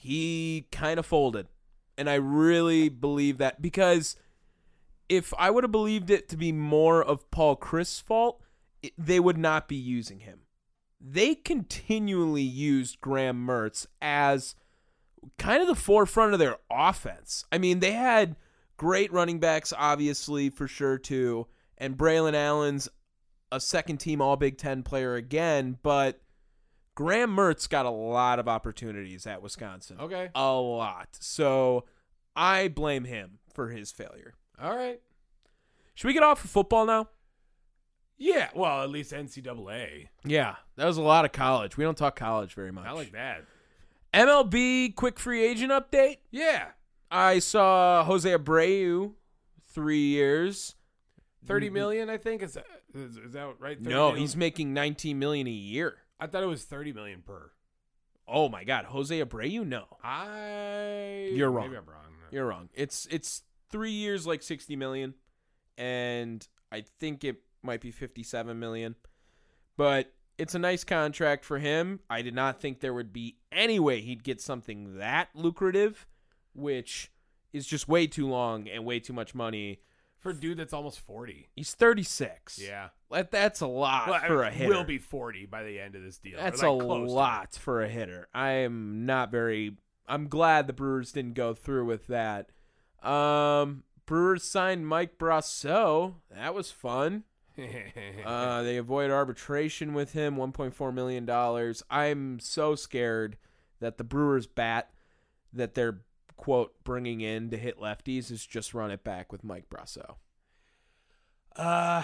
he 0.00 0.66
kind 0.72 0.98
of 0.98 1.04
folded. 1.04 1.46
And 1.98 2.08
I 2.08 2.14
really 2.14 2.88
believe 2.88 3.36
that 3.36 3.60
because 3.60 4.16
if 5.10 5.34
I 5.38 5.50
would 5.50 5.62
have 5.62 5.70
believed 5.70 6.08
it 6.08 6.26
to 6.30 6.38
be 6.38 6.52
more 6.52 7.04
of 7.04 7.30
Paul 7.30 7.54
Chryst's 7.54 8.00
fault, 8.00 8.40
it, 8.82 8.94
they 8.96 9.20
would 9.20 9.36
not 9.36 9.68
be 9.68 9.76
using 9.76 10.20
him. 10.20 10.40
They 10.98 11.34
continually 11.34 12.40
used 12.40 13.02
Graham 13.02 13.46
Mertz 13.46 13.86
as 14.00 14.54
kind 15.36 15.60
of 15.60 15.68
the 15.68 15.74
forefront 15.74 16.32
of 16.32 16.38
their 16.38 16.56
offense. 16.70 17.44
I 17.52 17.58
mean, 17.58 17.80
they 17.80 17.92
had 17.92 18.36
great 18.78 19.12
running 19.12 19.38
backs, 19.38 19.70
obviously, 19.76 20.48
for 20.48 20.66
sure, 20.66 20.96
too. 20.96 21.46
And 21.76 21.98
Braylon 21.98 22.32
Allen's 22.32 22.88
a 23.52 23.60
second 23.60 23.98
team 23.98 24.22
All 24.22 24.36
Big 24.36 24.56
Ten 24.56 24.82
player 24.82 25.14
again, 25.14 25.76
but 25.82 26.22
Graham 26.94 27.34
Mertz 27.34 27.68
got 27.68 27.86
a 27.86 27.90
lot 27.90 28.38
of 28.38 28.48
opportunities 28.48 29.26
at 29.26 29.42
Wisconsin. 29.42 29.96
Okay. 30.00 30.28
A 30.34 30.52
lot. 30.54 31.08
So 31.20 31.84
I 32.36 32.68
blame 32.68 33.04
him 33.04 33.38
for 33.54 33.68
his 33.68 33.90
failure. 33.92 34.34
All 34.60 34.76
right. 34.76 35.00
Should 35.94 36.08
we 36.08 36.14
get 36.14 36.22
off 36.22 36.44
of 36.44 36.50
football 36.50 36.86
now? 36.86 37.08
Yeah. 38.18 38.50
Well, 38.54 38.82
at 38.82 38.90
least 38.90 39.12
NCAA. 39.12 40.08
Yeah, 40.24 40.56
that 40.76 40.84
was 40.86 40.98
a 40.98 41.02
lot 41.02 41.24
of 41.24 41.32
college. 41.32 41.76
We 41.78 41.84
don't 41.84 41.96
talk 41.96 42.16
college 42.16 42.54
very 42.54 42.70
much. 42.70 42.86
I 42.86 42.92
like 42.92 43.12
that. 43.12 43.44
MLB 44.12 44.94
quick 44.94 45.18
free 45.18 45.42
agent 45.42 45.72
update. 45.72 46.18
Yeah. 46.30 46.68
I 47.10 47.38
saw 47.38 48.04
Jose 48.04 48.28
Abreu, 48.28 49.12
three 49.72 50.08
years. 50.08 50.74
Thirty 51.46 51.70
million, 51.70 52.10
I 52.10 52.18
think. 52.18 52.42
Is 52.42 52.54
that, 52.54 52.66
is, 52.94 53.16
is 53.16 53.32
that 53.32 53.54
right? 53.58 53.78
30 53.78 53.88
No, 53.88 54.08
million? 54.08 54.16
he's 54.20 54.36
making 54.36 54.74
19 54.74 55.18
million 55.18 55.46
a 55.46 55.50
year. 55.50 55.96
I 56.20 56.26
thought 56.26 56.42
it 56.42 56.46
was 56.46 56.64
thirty 56.64 56.92
million 56.92 57.22
per. 57.22 57.50
Oh 58.28 58.48
my 58.48 58.62
God, 58.64 58.84
Jose 58.84 59.18
Abreu? 59.20 59.66
No, 59.66 59.86
I. 60.04 61.30
You're 61.34 61.50
wrong. 61.50 61.66
Maybe 61.66 61.78
I'm 61.78 61.86
wrong. 61.86 62.04
you're 62.30 62.46
wrong. 62.46 62.68
It's 62.74 63.06
it's 63.10 63.42
three 63.70 63.90
years, 63.92 64.26
like 64.26 64.42
60 64.42 64.76
million, 64.76 65.14
and 65.78 66.46
I 66.70 66.84
think 66.98 67.24
it 67.24 67.42
might 67.62 67.80
be 67.80 67.90
57 67.90 68.58
million. 68.58 68.94
But 69.76 70.12
it's 70.38 70.54
a 70.54 70.58
nice 70.58 70.84
contract 70.84 71.44
for 71.44 71.58
him. 71.58 72.00
I 72.08 72.22
did 72.22 72.34
not 72.34 72.60
think 72.60 72.80
there 72.80 72.94
would 72.94 73.12
be 73.12 73.36
any 73.52 73.78
way 73.80 74.00
he'd 74.00 74.24
get 74.24 74.40
something 74.40 74.98
that 74.98 75.28
lucrative, 75.34 76.06
which 76.54 77.10
is 77.52 77.66
just 77.66 77.88
way 77.88 78.06
too 78.06 78.28
long 78.28 78.68
and 78.68 78.84
way 78.84 79.00
too 79.00 79.12
much 79.12 79.34
money. 79.34 79.80
For 80.20 80.30
a 80.30 80.34
dude 80.34 80.58
that's 80.58 80.72
almost 80.72 81.00
forty. 81.00 81.48
He's 81.56 81.72
36. 81.74 82.58
Yeah. 82.58 82.88
That, 83.10 83.30
that's 83.30 83.60
a 83.60 83.66
lot 83.66 84.08
Well, 84.08 84.20
for 84.20 84.42
a 84.42 84.50
hitter. 84.50 84.70
Will 84.70 84.84
be 84.84 84.98
forty 84.98 85.46
by 85.46 85.64
the 85.64 85.80
end 85.80 85.96
of 85.96 86.02
this 86.02 86.18
deal. 86.18 86.36
That's 86.38 86.62
like, 86.62 86.70
a 86.70 86.84
close 86.84 87.08
to 87.08 87.12
it. 87.12 87.14
lot 87.14 87.54
for 87.54 87.82
a 87.82 87.88
hitter. 87.88 88.28
I 88.34 88.50
am 88.50 89.06
not 89.06 89.30
very. 89.30 89.76
I'm 90.06 90.28
glad 90.28 90.66
the 90.66 90.72
Brewers 90.72 91.12
didn't 91.12 91.34
go 91.34 91.54
through 91.54 91.86
with 91.86 92.06
that. 92.08 92.50
Um, 93.02 93.84
Brewers 94.06 94.42
signed 94.44 94.86
Mike 94.86 95.18
Brosseau. 95.18 96.14
That 96.34 96.54
was 96.54 96.70
fun. 96.70 97.24
Uh, 98.24 98.62
they 98.62 98.76
avoid 98.78 99.10
arbitration 99.10 99.92
with 99.92 100.12
him. 100.12 100.36
1.4 100.36 100.94
million 100.94 101.26
dollars. 101.26 101.82
I'm 101.90 102.40
so 102.40 102.74
scared 102.74 103.36
that 103.80 103.98
the 103.98 104.04
Brewers 104.04 104.46
bat 104.46 104.90
that 105.52 105.74
they're 105.74 106.00
quote 106.40 106.72
bringing 106.84 107.20
in 107.20 107.50
to 107.50 107.58
hit 107.58 107.78
lefties 107.78 108.30
is 108.30 108.46
just 108.46 108.72
run 108.72 108.90
it 108.90 109.04
back 109.04 109.30
with 109.30 109.44
Mike 109.44 109.68
Brosseau. 109.68 110.14
Uh, 111.54 112.02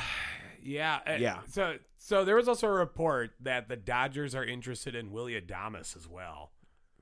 yeah, 0.62 0.98
uh, 1.08 1.12
Yeah. 1.18 1.38
So, 1.48 1.76
so 1.96 2.22
there 2.22 2.36
was 2.36 2.46
also 2.46 2.66
a 2.66 2.72
report 2.72 3.30
that 3.40 3.70
the 3.70 3.76
Dodgers 3.76 4.34
are 4.34 4.44
interested 4.44 4.94
in 4.94 5.10
Willie 5.10 5.40
Adames 5.40 5.96
as 5.96 6.06
well. 6.06 6.50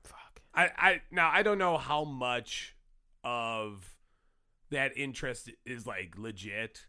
Fuck. 0.01 0.43
I, 0.53 0.69
I 0.77 1.01
now 1.11 1.29
I 1.29 1.43
don't 1.43 1.57
know 1.57 1.77
how 1.77 2.05
much 2.05 2.73
of 3.21 3.97
that 4.69 4.95
interest 4.95 5.51
is 5.65 5.85
like 5.85 6.13
legit. 6.17 6.85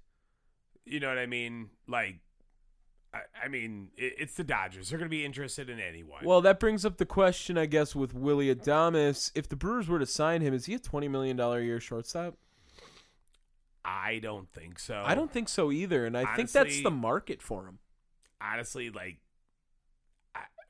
You 0.84 1.00
know 1.00 1.08
what 1.08 1.18
I 1.18 1.26
mean? 1.26 1.70
Like, 1.88 2.20
I, 3.16 3.46
I 3.46 3.48
mean, 3.48 3.88
it's 3.96 4.34
the 4.34 4.44
Dodgers. 4.44 4.88
They're 4.90 4.98
going 4.98 5.10
to 5.10 5.16
be 5.16 5.24
interested 5.24 5.70
in 5.70 5.80
anyone. 5.80 6.24
Well, 6.24 6.40
that 6.42 6.60
brings 6.60 6.84
up 6.84 6.98
the 6.98 7.06
question, 7.06 7.56
I 7.56 7.66
guess, 7.66 7.94
with 7.94 8.14
Willie 8.14 8.54
Adames. 8.54 9.30
If 9.34 9.48
the 9.48 9.56
Brewers 9.56 9.88
were 9.88 9.98
to 9.98 10.06
sign 10.06 10.40
him, 10.42 10.54
is 10.54 10.66
he 10.66 10.74
a 10.74 10.78
twenty 10.78 11.08
million 11.08 11.36
dollar 11.36 11.58
a 11.58 11.64
year 11.64 11.80
shortstop? 11.80 12.36
I 13.84 14.18
don't 14.20 14.52
think 14.52 14.78
so. 14.78 15.02
I 15.04 15.14
don't 15.14 15.30
think 15.32 15.48
so 15.48 15.70
either, 15.70 16.04
and 16.06 16.16
I 16.16 16.34
think 16.36 16.50
that's 16.50 16.82
the 16.82 16.90
market 16.90 17.40
for 17.40 17.66
him. 17.66 17.78
honestly 18.40 18.90
like 18.90 19.18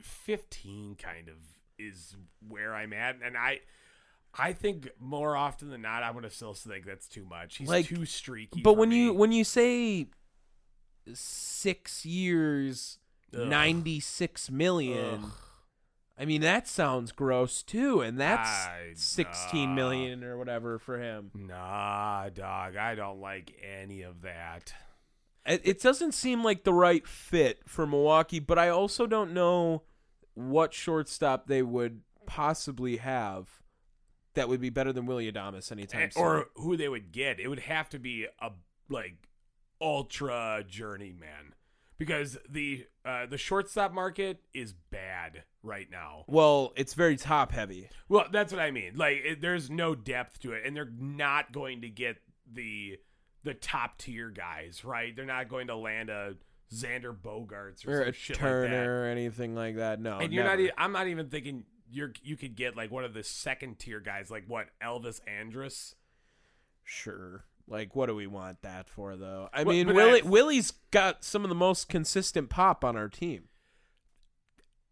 15 0.02 0.96
kind 0.96 1.28
of 1.28 1.36
is 1.78 2.16
where 2.46 2.74
I'm 2.74 2.92
at 2.92 3.16
and 3.24 3.36
I 3.36 3.60
I 4.38 4.52
think 4.52 4.90
more 5.00 5.36
often 5.36 5.70
than 5.70 5.82
not 5.82 6.02
I'm 6.02 6.12
going 6.12 6.24
to 6.24 6.30
still 6.30 6.52
think 6.52 6.84
that's 6.84 7.08
too 7.08 7.24
much. 7.24 7.56
He's 7.56 7.68
Like, 7.68 7.86
too 7.86 8.04
streaky. 8.04 8.60
But 8.60 8.74
when 8.74 8.90
you 8.90 9.14
when 9.14 9.32
you 9.32 9.44
say 9.44 10.08
six 11.14 12.04
years, 12.04 12.98
Ugh. 13.36 13.46
ninety 13.48 14.00
six 14.00 14.50
million, 14.50 15.24
Ugh. 15.24 15.30
I 16.18 16.24
mean 16.24 16.40
that 16.42 16.66
sounds 16.68 17.12
gross 17.12 17.62
too, 17.62 18.00
and 18.00 18.18
that's 18.18 18.48
I- 18.48 18.92
sixteen 18.94 19.70
nah. 19.70 19.74
million 19.74 20.24
or 20.24 20.36
whatever 20.38 20.78
for 20.78 20.98
him. 21.00 21.30
Nah, 21.34 22.28
dog, 22.30 22.76
I 22.76 22.94
don't 22.94 23.20
like 23.20 23.52
any 23.62 24.02
of 24.02 24.22
that. 24.22 24.72
It, 25.44 25.60
it 25.64 25.80
doesn't 25.82 26.12
seem 26.12 26.42
like 26.42 26.64
the 26.64 26.72
right 26.74 27.06
fit 27.06 27.60
for 27.66 27.86
Milwaukee, 27.86 28.40
but 28.40 28.58
I 28.58 28.68
also 28.68 29.06
don't 29.06 29.32
know 29.32 29.82
what 30.34 30.74
shortstop 30.74 31.46
they 31.46 31.62
would 31.62 32.00
possibly 32.26 32.96
have 32.96 33.48
that 34.34 34.48
would 34.48 34.60
be 34.60 34.70
better 34.70 34.92
than 34.92 35.06
Willie 35.06 35.30
Adames 35.30 35.70
anytime 35.70 36.00
eh, 36.00 36.04
And- 36.04 36.12
soon. 36.14 36.22
or 36.24 36.46
who 36.56 36.76
they 36.76 36.88
would 36.88 37.12
get. 37.12 37.38
It 37.38 37.48
would 37.48 37.60
have 37.60 37.88
to 37.90 37.98
be 38.00 38.26
a 38.40 38.50
like 38.88 39.14
ultra 39.80 40.64
journeyman 40.66 41.54
because 41.98 42.38
the 42.48 42.86
uh, 43.04 43.26
the 43.26 43.38
shortstop 43.38 43.92
market 43.92 44.40
is 44.52 44.74
bad 44.90 45.44
right 45.62 45.88
now. 45.90 46.24
well, 46.28 46.72
it's 46.76 46.94
very 46.94 47.16
top 47.16 47.52
heavy. 47.52 47.88
Well, 48.08 48.26
that's 48.30 48.52
what 48.52 48.60
I 48.60 48.70
mean. 48.70 48.92
Like, 48.96 49.20
it, 49.24 49.40
there's 49.40 49.70
no 49.70 49.94
depth 49.94 50.40
to 50.40 50.52
it, 50.52 50.62
and 50.64 50.76
they're 50.76 50.92
not 50.98 51.52
going 51.52 51.80
to 51.82 51.88
get 51.88 52.16
the 52.50 52.98
the 53.44 53.54
top 53.54 53.98
tier 53.98 54.30
guys, 54.30 54.84
right? 54.84 55.14
They're 55.14 55.24
not 55.24 55.48
going 55.48 55.68
to 55.68 55.76
land 55.76 56.10
a 56.10 56.34
Xander 56.74 57.16
Bogaerts 57.16 57.86
or, 57.86 57.90
or 57.90 58.00
some 58.00 58.08
a 58.08 58.12
shit 58.12 58.36
Turner 58.36 59.02
or 59.02 59.06
anything 59.06 59.54
like 59.54 59.76
that. 59.76 60.00
No. 60.00 60.18
And 60.18 60.32
you're 60.32 60.44
not. 60.44 60.58
never. 60.58 60.68
e- 60.68 60.72
I'm 60.76 60.92
not 60.92 61.06
even 61.06 61.28
thinking 61.28 61.64
you're. 61.90 62.12
You 62.22 62.36
could 62.36 62.56
get 62.56 62.76
like 62.76 62.90
one 62.90 63.04
of 63.04 63.14
the 63.14 63.22
second 63.22 63.78
tier 63.78 64.00
guys, 64.00 64.30
like 64.30 64.44
what 64.48 64.66
Elvis 64.82 65.20
Andrus. 65.26 65.94
sure. 66.84 67.44
Like, 67.68 67.96
what 67.96 68.06
do 68.06 68.14
we 68.14 68.26
want 68.28 68.62
that 68.62 68.88
for, 68.88 69.16
though? 69.16 69.48
I 69.52 69.64
Well, 69.64 69.74
mean, 69.74 69.94
Willie 69.94 70.22
I- 70.22 70.26
Willie's 70.26 70.70
got 70.92 71.24
some 71.24 71.42
of 71.44 71.48
the 71.48 71.54
most 71.56 71.88
consistent 71.88 72.48
pop 72.48 72.84
on 72.84 72.96
our 72.96 73.08
team. 73.08 73.48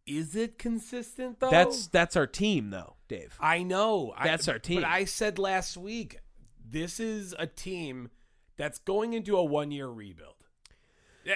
Is 0.07 0.37
it 0.37 0.59
consistent 0.59 1.41
though? 1.41 1.51
That's 1.51 1.87
that's 1.87 2.15
our 2.17 2.27
team, 2.27 2.71
though, 2.71 2.97
Dave. 3.09 3.37
I 3.41 3.63
know. 3.63 4.13
I- 4.17 4.27
That's 4.27 4.49
our 4.49 4.59
team. 4.59 4.83
But 4.83 4.89
I 4.91 5.05
said 5.07 5.39
last 5.39 5.77
week, 5.77 6.19
this 6.63 7.01
is 7.01 7.35
a 7.39 7.47
team 7.47 8.11
that's 8.57 8.79
going 8.79 9.15
into 9.15 9.37
a 9.37 9.45
one 9.45 9.71
year 9.71 9.87
rebuild. 9.89 10.35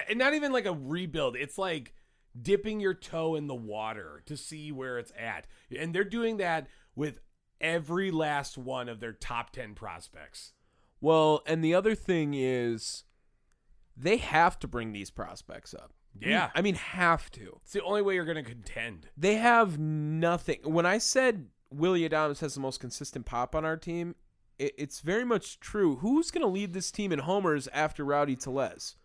And 0.07 0.19
not 0.19 0.35
even 0.35 0.51
like 0.51 0.67
a 0.67 0.73
rebuild. 0.73 1.35
It's 1.35 1.57
like 1.57 1.95
dipping 2.39 2.79
your 2.79 2.93
toe 2.93 3.35
in 3.35 3.47
the 3.47 3.55
water 3.55 4.21
to 4.27 4.37
see 4.37 4.71
where 4.71 4.99
it's 4.99 5.11
at. 5.17 5.47
And 5.75 5.95
they're 5.95 6.03
doing 6.03 6.37
that 6.37 6.67
with 6.95 7.19
every 7.59 8.11
last 8.11 8.55
one 8.55 8.87
of 8.87 8.99
their 8.99 9.13
top 9.13 9.49
10 9.51 9.73
prospects. 9.73 10.53
Well, 11.01 11.41
and 11.45 11.63
the 11.63 11.73
other 11.73 11.95
thing 11.95 12.33
is, 12.33 13.03
they 13.95 14.17
have 14.17 14.59
to 14.59 14.67
bring 14.67 14.91
these 14.91 15.09
prospects 15.09 15.73
up. 15.73 15.93
Yeah. 16.19 16.49
I 16.55 16.61
mean, 16.61 16.75
have 16.75 17.29
to. 17.31 17.59
It's 17.63 17.73
the 17.73 17.83
only 17.83 18.01
way 18.01 18.15
you're 18.15 18.25
going 18.25 18.43
to 18.43 18.49
contend. 18.49 19.07
They 19.17 19.35
have 19.35 19.79
nothing. 19.79 20.59
When 20.63 20.85
I 20.85 20.97
said 20.97 21.47
Willie 21.71 22.07
Adames 22.07 22.39
has 22.39 22.55
the 22.55 22.59
most 22.59 22.79
consistent 22.79 23.25
pop 23.25 23.55
on 23.55 23.63
our 23.63 23.77
team, 23.77 24.15
it, 24.57 24.73
it's 24.77 24.99
very 24.99 25.23
much 25.23 25.59
true. 25.59 25.97
Who's 25.97 26.31
going 26.31 26.41
to 26.41 26.47
lead 26.47 26.73
this 26.73 26.91
team 26.91 27.11
in 27.11 27.19
homers 27.19 27.67
after 27.73 28.03
Rowdy 28.03 28.35
Tellez? 28.35 28.95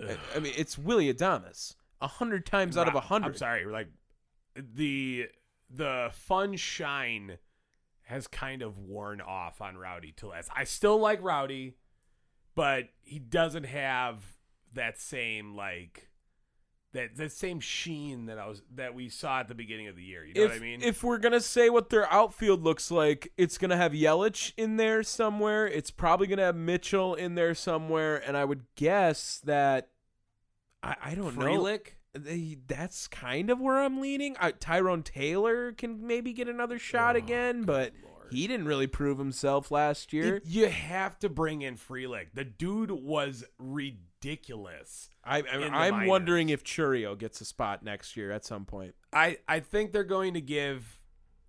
I, 0.00 0.16
I 0.36 0.38
mean, 0.38 0.52
it's 0.56 0.78
Willie 0.78 1.12
Adames. 1.12 1.74
A 2.00 2.08
hundred 2.08 2.46
times 2.46 2.76
out 2.76 2.88
of 2.88 2.96
a 2.96 3.00
hundred. 3.00 3.28
I'm 3.28 3.36
sorry, 3.36 3.64
like 3.64 3.86
the 4.56 5.28
the 5.70 6.10
fun 6.12 6.56
shine 6.56 7.38
has 8.12 8.26
kind 8.26 8.62
of 8.62 8.78
worn 8.78 9.20
off 9.20 9.60
on 9.60 9.76
Rowdy 9.76 10.12
Tellez. 10.12 10.48
I 10.54 10.64
still 10.64 10.98
like 10.98 11.22
Rowdy, 11.22 11.76
but 12.54 12.88
he 13.02 13.18
doesn't 13.18 13.64
have 13.64 14.22
that 14.74 15.00
same 15.00 15.54
like 15.56 16.08
that 16.92 17.16
that 17.16 17.32
same 17.32 17.60
sheen 17.60 18.26
that 18.26 18.38
I 18.38 18.46
was 18.46 18.62
that 18.74 18.94
we 18.94 19.08
saw 19.08 19.40
at 19.40 19.48
the 19.48 19.54
beginning 19.54 19.88
of 19.88 19.96
the 19.96 20.02
year. 20.02 20.24
You 20.24 20.34
know 20.34 20.42
if, 20.42 20.50
what 20.50 20.56
I 20.56 20.60
mean? 20.60 20.82
if 20.82 21.02
we're 21.02 21.18
gonna 21.18 21.40
say 21.40 21.70
what 21.70 21.88
their 21.88 22.10
outfield 22.12 22.62
looks 22.62 22.90
like, 22.90 23.32
it's 23.36 23.58
gonna 23.58 23.76
have 23.76 23.92
Yelich 23.92 24.52
in 24.56 24.76
there 24.76 25.02
somewhere. 25.02 25.66
It's 25.66 25.90
probably 25.90 26.26
gonna 26.26 26.42
have 26.42 26.56
Mitchell 26.56 27.14
in 27.14 27.34
there 27.34 27.54
somewhere, 27.54 28.16
and 28.16 28.36
I 28.36 28.44
would 28.44 28.64
guess 28.76 29.40
that 29.44 29.88
I, 30.82 30.96
I 31.02 31.14
don't 31.14 31.36
know. 31.36 31.78
They, 32.14 32.58
that's 32.66 33.08
kind 33.08 33.48
of 33.50 33.60
where 33.60 33.80
I'm 33.80 34.00
leaning. 34.00 34.36
I, 34.38 34.50
Tyrone 34.52 35.02
Taylor 35.02 35.72
can 35.72 36.06
maybe 36.06 36.32
get 36.32 36.46
another 36.48 36.78
shot 36.78 37.16
Oh, 37.16 37.18
again, 37.18 37.62
but 37.62 37.92
Lord. 38.04 38.32
he 38.32 38.46
didn't 38.46 38.66
really 38.66 38.86
prove 38.86 39.18
himself 39.18 39.70
last 39.70 40.12
year. 40.12 40.36
It- 40.36 40.46
you 40.46 40.68
have 40.68 41.18
to 41.20 41.28
bring 41.30 41.62
in 41.62 41.76
Frelick. 41.76 42.26
The 42.34 42.44
dude 42.44 42.90
was 42.90 43.44
ridiculous. 43.58 45.10
I, 45.24 45.38
I, 45.42 45.86
I'm 45.88 46.06
wondering 46.06 46.48
if 46.48 46.64
Chourio 46.64 47.16
gets 47.16 47.40
a 47.40 47.44
spot 47.44 47.82
next 47.82 48.16
year 48.16 48.30
at 48.32 48.44
some 48.44 48.64
point. 48.64 48.94
I 49.12 49.38
I 49.48 49.60
think 49.60 49.92
they're 49.92 50.04
going 50.04 50.34
to 50.34 50.40
give 50.40 50.98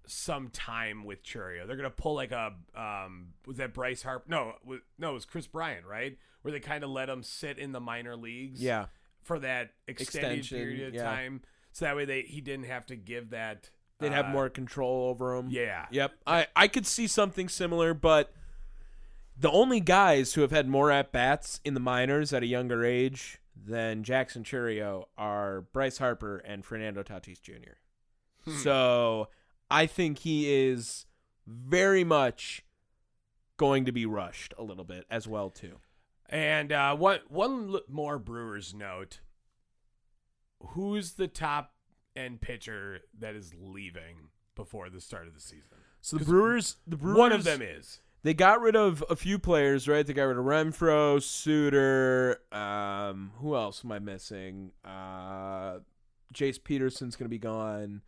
some 0.06 0.50
time 0.50 1.06
with 1.06 1.24
Chourio. 1.24 1.66
They're 1.66 1.76
going 1.78 1.90
to 1.90 1.96
pull 1.96 2.16
like 2.16 2.32
a 2.32 2.54
um 2.76 3.30
was 3.46 3.58
that 3.58 3.74
Bryce 3.74 4.04
Harp? 4.04 4.26
No, 4.28 4.54
was, 4.64 4.80
no, 4.98 5.12
it 5.12 5.14
was 5.14 5.26
Kris 5.26 5.48
Bryant, 5.48 5.86
right? 5.86 6.18
Where 6.42 6.52
they 6.52 6.60
kind 6.60 6.84
of 6.84 6.90
let 6.90 7.10
him 7.10 7.24
sit 7.24 7.58
in 7.58 7.72
the 7.72 7.80
minor 7.80 8.16
leagues, 8.16 8.62
Yeah, 8.62 8.88
for 9.24 9.40
that 9.40 9.72
extended 9.88 10.40
Extension, 10.40 10.58
period 10.58 10.88
of 10.90 10.94
yeah. 10.94 11.04
time, 11.04 11.42
so 11.72 11.86
that 11.86 11.96
way 11.96 12.06
they 12.06 12.22
he 12.22 12.42
didn't 12.42 12.66
have 12.66 12.86
to 12.88 12.96
give 12.96 13.32
that. 13.32 13.70
they'd 14.00 14.12
have 14.12 14.26
uh, 14.26 14.30
more 14.30 14.50
control 14.50 15.10
over 15.10 15.36
him. 15.36 15.48
Yeah, 15.50 15.86
Yep. 15.92 16.14
I, 16.28 16.48
I 16.56 16.68
could 16.68 16.86
see 16.86 17.08
something 17.08 17.50
similar, 17.50 17.94
but 17.94 18.34
the 19.38 19.50
only 19.50 19.80
guys 19.80 20.34
who 20.34 20.42
have 20.42 20.52
had 20.52 20.68
more 20.68 20.92
at 20.92 21.12
bats 21.12 21.60
in 21.64 21.74
the 21.74 21.80
minors 21.80 22.34
at 22.34 22.44
a 22.44 22.48
younger 22.48 22.86
age 22.86 23.40
than 23.56 24.04
Jackson 24.04 24.44
Chourio 24.44 25.06
are 25.18 25.62
Bryce 25.62 25.98
Harper 25.98 26.38
and 26.38 26.66
Fernando 26.66 27.04
Tatis 27.04 27.42
Jr. 27.42 27.78
Hmm. 28.46 28.58
So 28.58 29.30
I 29.72 29.86
think 29.86 30.20
he 30.20 30.54
is 30.54 31.06
very 31.48 32.04
much 32.04 32.64
going 33.58 33.86
to 33.86 33.92
be 33.92 34.06
rushed 34.06 34.54
a 34.58 34.64
little 34.64 34.84
bit 34.84 35.06
as 35.10 35.28
well 35.28 35.50
too. 35.50 35.78
And 36.30 36.72
uh, 36.72 36.96
one 36.96 37.20
one 37.30 37.78
more 37.88 38.18
Brewers 38.18 38.74
note: 38.74 39.20
Who's 40.60 41.14
the 41.14 41.28
top 41.28 41.74
end 42.16 42.42
pitcher 42.42 43.02
that 43.20 43.36
is 43.36 43.54
leaving 43.60 44.30
before 44.56 44.90
the 44.90 45.02
start 45.02 45.28
of 45.28 45.34
the 45.34 45.42
season? 45.42 45.78
So 46.02 46.18
the 46.18 46.26
Brewers, 46.26 46.78
the 46.88 46.98
Brewers, 46.98 47.18
One 47.18 47.32
of 47.32 47.44
them 47.44 47.62
is. 47.62 48.00
They 48.24 48.34
got 48.34 48.62
rid 48.62 48.76
of 48.78 49.04
a 49.10 49.18
few 49.18 49.38
players, 49.38 49.88
right? 49.88 50.06
They 50.06 50.14
got 50.14 50.24
rid 50.24 50.38
of 50.38 50.46
Renfro, 50.46 51.22
Suter. 51.22 52.40
Um, 52.54 53.34
who 53.40 53.54
else 53.54 53.84
am 53.84 53.92
I 53.92 54.00
missing? 54.00 54.72
Uh, 54.86 55.80
Jace 56.34 56.64
Peterson's 56.64 57.18
going 57.18 57.26
to 57.26 57.30
be 57.30 57.38
gone, 57.38 58.02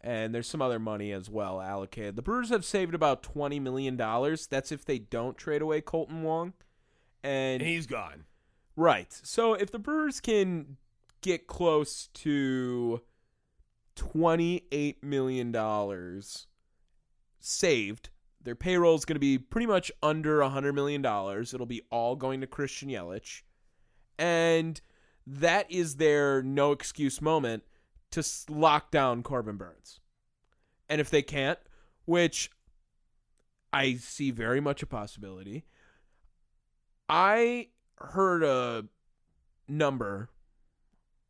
and 0.00 0.34
there's 0.34 0.48
some 0.48 0.62
other 0.62 0.78
money 0.78 1.12
as 1.12 1.28
well 1.28 1.60
allocated. 1.60 2.16
The 2.16 2.22
Brewers 2.22 2.48
have 2.48 2.64
saved 2.64 2.94
about 2.94 3.22
twenty 3.22 3.60
million 3.60 3.96
dollars. 3.96 4.46
That's 4.46 4.72
if 4.72 4.86
they 4.86 4.98
don't 4.98 5.36
trade 5.36 5.60
away 5.60 5.82
Kolten 5.82 6.22
Wong, 6.22 6.54
and 7.22 7.60
And 7.60 7.62
he's 7.62 7.86
gone. 7.86 8.24
Right. 8.76 9.12
So 9.12 9.54
if 9.54 9.70
the 9.70 9.78
Brewers 9.78 10.20
can 10.20 10.76
get 11.22 11.46
close 11.46 12.08
to 12.14 13.02
$28 13.96 15.02
million 15.02 16.22
saved, 17.40 18.08
their 18.42 18.54
payroll 18.54 18.94
is 18.94 19.04
going 19.04 19.16
to 19.16 19.20
be 19.20 19.38
pretty 19.38 19.66
much 19.66 19.92
under 20.02 20.38
$100 20.38 20.74
million. 20.74 21.04
It'll 21.04 21.66
be 21.66 21.82
all 21.90 22.16
going 22.16 22.40
to 22.40 22.46
Christian 22.46 22.88
Yelich. 22.88 23.42
And 24.18 24.80
that 25.26 25.70
is 25.70 25.96
their 25.96 26.42
no 26.42 26.72
excuse 26.72 27.20
moment 27.20 27.64
to 28.12 28.24
lock 28.48 28.90
down 28.90 29.22
Corbin 29.22 29.56
Burnes. 29.56 30.00
And 30.88 31.00
if 31.00 31.10
they 31.10 31.22
can't, 31.22 31.58
which 32.04 32.50
I 33.72 33.94
see 33.94 34.30
very 34.30 34.60
much 34.60 34.82
a 34.82 34.86
possibility, 34.86 35.64
I 37.10 37.68
heard 37.96 38.44
a 38.44 38.84
number 39.68 40.30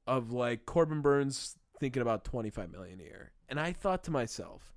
of 0.06 0.30
like 0.30 0.66
Corbin 0.66 1.00
Burnes 1.00 1.56
thinking 1.78 2.02
about 2.02 2.24
25 2.24 2.70
million 2.70 3.00
a 3.00 3.04
year. 3.04 3.32
And 3.48 3.58
I 3.58 3.72
thought 3.72 4.04
to 4.04 4.10
myself, 4.10 4.74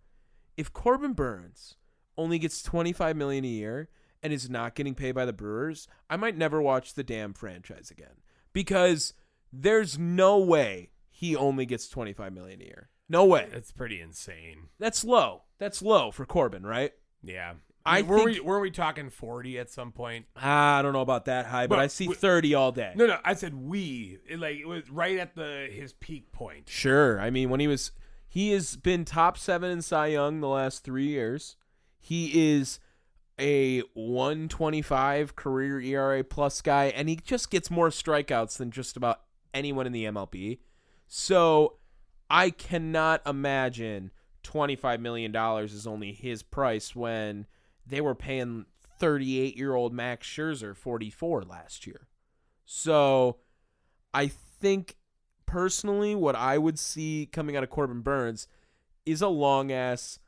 if 0.55 0.71
Corbin 0.71 1.13
Burnes 1.13 1.75
only 2.17 2.39
gets 2.39 2.63
25 2.63 3.15
million 3.17 3.43
a 3.43 3.49
year 3.49 3.89
and 4.21 4.31
is 4.31 4.49
not 4.49 4.75
getting 4.75 4.95
paid 4.95 5.11
by 5.11 5.25
the 5.25 5.33
Brewers, 5.33 5.87
I 6.09 6.15
might 6.15 6.37
never 6.37 6.61
watch 6.61 6.93
the 6.93 7.03
damn 7.03 7.33
franchise 7.33 7.91
again 7.91 8.21
because 8.53 9.13
there's 9.51 9.99
no 9.99 10.37
way 10.39 10.91
he 11.09 11.35
only 11.35 11.65
gets 11.65 11.89
25 11.89 12.31
million 12.31 12.61
a 12.61 12.65
year. 12.65 12.89
No 13.09 13.25
way. 13.25 13.49
That's 13.51 13.71
pretty 13.71 13.99
insane. 13.99 14.69
That's 14.79 15.03
low. 15.03 15.43
That's 15.59 15.81
low 15.81 16.11
for 16.11 16.25
Corbin, 16.25 16.65
right? 16.65 16.93
Yeah. 17.21 17.55
I 17.85 18.01
were 18.01 18.17
think- 18.17 18.29
we 18.31 18.39
were 18.39 18.59
we 18.59 18.71
talking 18.71 19.09
forty 19.09 19.59
at 19.59 19.69
some 19.69 19.91
point? 19.91 20.25
Ah, 20.37 20.79
I 20.79 20.81
don't 20.81 20.93
know 20.93 21.01
about 21.01 21.25
that 21.25 21.47
high, 21.47 21.67
but 21.67 21.75
But 21.75 21.81
I 21.81 21.87
see 21.87 22.05
w- 22.05 22.17
30 22.17 22.53
all 22.53 22.71
day. 22.71 22.93
No, 22.95 23.05
no. 23.07 23.17
I 23.25 23.33
said 23.33 23.53
we. 23.55 24.19
It, 24.27 24.39
like 24.39 24.57
it 24.57 24.67
was 24.67 24.89
right 24.89 25.17
at 25.17 25.35
the 25.35 25.67
his 25.71 25.93
peak 25.93 26.31
point. 26.31 26.69
Sure. 26.69 27.19
I 27.19 27.29
mean, 27.29 27.49
when 27.49 27.59
he 27.59 27.67
was, 27.67 27.91
he 28.27 28.51
has 28.51 28.75
been 28.77 29.03
top 29.05 29.37
seven 29.37 29.69
in 29.69 29.81
Cy 29.81 30.07
Young 30.07 30.39
the 30.39 30.47
last 30.47 30.83
three 30.83 31.07
years. 31.07 31.55
He 31.99 32.51
is 32.55 32.79
a 33.39 33.81
125 33.93 35.35
career 35.35 35.79
ERA 35.79 36.23
plus 36.23 36.61
guy, 36.61 36.85
and 36.85 37.09
he 37.09 37.15
just 37.15 37.49
gets 37.49 37.69
more 37.71 37.89
strikeouts 37.89 38.57
than 38.57 38.71
just 38.71 38.95
about 38.97 39.21
anyone 39.53 39.85
in 39.87 39.91
the 39.93 40.05
MLB. 40.05 40.59
So 41.07 41.77
I 42.29 42.49
cannot 42.49 43.21
imagine 43.25 44.11
$25 44.43 44.99
million 44.99 45.35
is 45.63 45.87
only 45.87 46.11
his 46.13 46.43
price 46.43 46.95
when 46.95 47.45
they 47.85 48.01
were 48.01 48.15
paying 48.15 48.65
38 48.99 49.57
year 49.57 49.75
old 49.75 49.93
Max 49.93 50.27
Scherzer 50.27 50.75
44 50.75 51.43
last 51.43 51.85
year. 51.85 52.07
So 52.65 53.37
I 54.13 54.27
think 54.27 54.95
personally, 55.45 56.15
what 56.15 56.35
I 56.35 56.57
would 56.57 56.79
see 56.79 57.27
coming 57.31 57.55
out 57.55 57.63
of 57.63 57.69
Corbin 57.69 58.01
Burnes 58.01 58.47
is 59.05 59.21
a 59.21 59.27
long 59.27 59.71
ass 59.71 60.19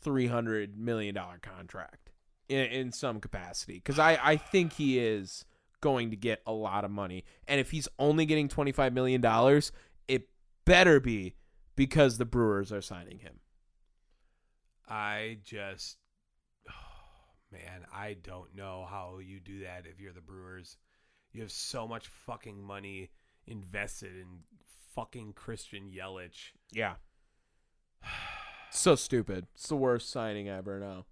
three 0.00 0.26
hundred 0.26 0.76
million 0.76 1.14
dollar 1.14 1.38
contract 1.40 2.10
in, 2.48 2.64
in 2.66 2.92
some 2.92 3.20
capacity 3.20 3.74
because 3.74 3.98
I 3.98 4.18
I 4.22 4.36
think 4.36 4.72
he 4.74 4.98
is 4.98 5.44
going 5.80 6.10
to 6.10 6.16
get 6.16 6.42
a 6.46 6.52
lot 6.52 6.84
of 6.84 6.90
money, 6.90 7.24
and 7.46 7.60
if 7.60 7.70
he's 7.70 7.88
only 7.98 8.26
getting 8.26 8.48
twenty 8.48 8.72
five 8.72 8.92
million 8.92 9.20
dollars, 9.20 9.72
it 10.08 10.28
better 10.64 11.00
be 11.00 11.34
because 11.76 12.18
the 12.18 12.24
Brewers 12.24 12.72
are 12.72 12.82
signing 12.82 13.18
him. 13.18 13.40
I 14.88 15.38
just, 15.44 15.96
man, 17.52 17.84
I 17.94 18.16
don't 18.22 18.54
know 18.56 18.86
how 18.88 19.18
you 19.18 19.38
do 19.40 19.60
that 19.60 19.84
if 19.86 20.00
you're 20.00 20.12
the 20.12 20.20
Brewers. 20.20 20.76
You 21.32 21.42
have 21.42 21.52
so 21.52 21.86
much 21.86 22.08
fucking 22.08 22.62
money 22.62 23.10
invested 23.46 24.16
in 24.16 24.40
fucking 24.94 25.32
Christian 25.34 25.90
Yelich. 25.90 26.52
Yeah. 26.72 26.94
So 28.74 28.94
stupid. 28.94 29.48
It's 29.54 29.68
the 29.68 29.76
worst 29.76 30.08
signing 30.08 30.48
ever 30.48 30.80
now. 30.80 31.04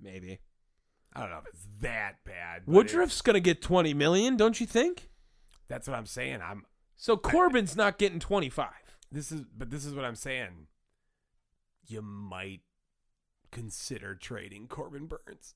Maybe. 0.00 0.38
I 1.14 1.20
don't 1.20 1.28
know 1.28 1.40
if 1.46 1.48
it's 1.52 1.66
that 1.82 2.14
bad. 2.24 2.62
Woodruff's 2.64 3.12
it's- 3.16 3.20
gonna 3.20 3.40
get 3.40 3.60
twenty 3.60 3.92
million, 3.92 4.38
don't 4.38 4.58
you 4.58 4.64
think? 4.66 5.10
That's 5.68 5.86
what 5.86 5.98
I'm 5.98 6.06
saying. 6.06 6.40
I'm. 6.42 6.64
So 6.96 7.18
Corbin's 7.18 7.76
not 7.76 7.98
getting 7.98 8.18
twenty 8.20 8.48
five. 8.48 8.96
This 9.10 9.30
is, 9.30 9.42
but 9.54 9.68
this 9.68 9.84
is 9.84 9.92
what 9.94 10.06
I'm 10.06 10.14
saying. 10.14 10.66
You 11.86 12.00
might 12.00 12.62
consider 13.52 14.16
trading 14.16 14.66
Corbin 14.66 15.06
Burnes. 15.06 15.54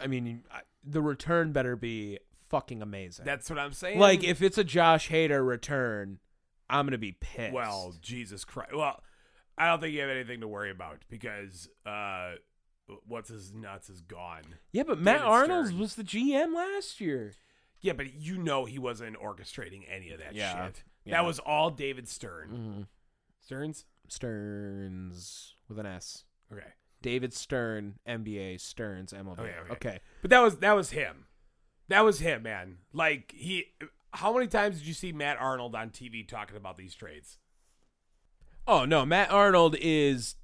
I 0.00 0.06
mean, 0.06 0.44
I- 0.50 0.62
the 0.82 1.02
return 1.02 1.52
better 1.52 1.76
be 1.76 2.18
fucking 2.48 2.80
amazing. 2.80 3.26
That's 3.26 3.50
what 3.50 3.58
I'm 3.58 3.72
saying. 3.72 3.98
like 3.98 4.24
if 4.24 4.40
it's 4.40 4.56
a 4.56 4.64
Josh 4.64 5.10
Hader 5.10 5.46
return, 5.46 6.18
I'm 6.70 6.86
gonna 6.86 6.96
be 6.98 7.12
pissed. 7.12 7.52
Well, 7.52 7.94
Jesus 8.00 8.44
Christ. 8.46 8.72
Well, 8.74 9.02
I 9.58 9.66
don't 9.66 9.80
think 9.80 9.92
you 9.92 10.00
have 10.00 10.08
anything 10.10 10.40
to 10.40 10.48
worry 10.48 10.70
about 10.70 11.02
because 11.10 11.68
uh, 11.84 12.34
what's 13.06 13.28
his 13.28 13.52
nuts 13.52 13.90
is 13.90 14.00
gone. 14.00 14.44
yeah, 14.72 14.84
but 14.84 14.98
Matt 14.98 15.16
David 15.18 15.28
Arnold 15.28 15.66
Stern. 15.66 15.78
was 15.80 15.94
the 15.96 16.04
GM 16.04 16.54
last 16.54 17.00
year. 17.00 17.34
Yeah, 17.80 17.92
but 17.92 18.14
you 18.14 18.38
know 18.38 18.64
he 18.64 18.78
wasn't 18.78 19.18
orchestrating 19.20 19.82
any 19.88 20.10
of 20.10 20.18
that 20.20 20.34
Yeah, 20.34 20.66
shit. 20.66 20.82
yeah. 21.04 21.16
That 21.16 21.26
was 21.26 21.38
all 21.38 21.70
David 21.70 22.08
Stern. 22.08 22.48
Mm-hmm. 22.50 22.82
Stearns? 23.40 23.84
Stearns 24.08 25.54
with 25.68 25.78
an 25.78 25.86
S. 25.86 26.24
Okay. 26.52 26.62
David 27.02 27.32
Stern, 27.32 27.94
MBA, 28.08 28.60
Stearns, 28.60 29.12
MLB. 29.12 29.38
Okay, 29.38 29.54
okay. 29.60 29.72
okay. 29.72 30.00
But 30.22 30.30
that 30.30 30.40
was 30.40 30.56
that 30.58 30.72
was 30.72 30.90
him. 30.90 31.26
That 31.88 32.04
was 32.04 32.20
him, 32.20 32.42
man. 32.42 32.78
Like 32.92 33.32
he 33.34 33.66
how 34.12 34.32
many 34.32 34.46
times 34.46 34.78
did 34.78 34.86
you 34.86 34.94
see 34.94 35.12
Matt 35.12 35.36
Arnold 35.38 35.74
on 35.74 35.90
TV 35.90 36.26
talking 36.26 36.56
about 36.56 36.76
these 36.76 36.94
trades? 36.94 37.38
Oh 38.66 38.84
no, 38.84 39.06
Matt 39.06 39.30
Arnold 39.30 39.76
is 39.80 40.34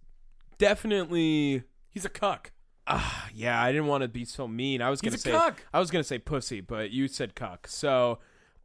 definitely. 0.58 1.64
He's 1.90 2.04
a 2.04 2.10
cuck. 2.10 2.52
Ah, 2.86 3.28
yeah. 3.34 3.62
I 3.62 3.72
didn't 3.72 3.86
want 3.86 4.02
to 4.02 4.08
be 4.08 4.24
so 4.24 4.46
mean. 4.46 4.82
I 4.82 4.90
was 4.90 5.00
He's 5.00 5.10
gonna 5.10 5.16
a 5.16 5.18
say 5.18 5.30
cuck. 5.32 5.66
I 5.72 5.78
was 5.78 5.90
gonna 5.90 6.04
say 6.04 6.18
pussy, 6.18 6.60
but 6.60 6.90
you 6.90 7.08
said 7.08 7.34
cuck. 7.34 7.66
So 7.66 8.20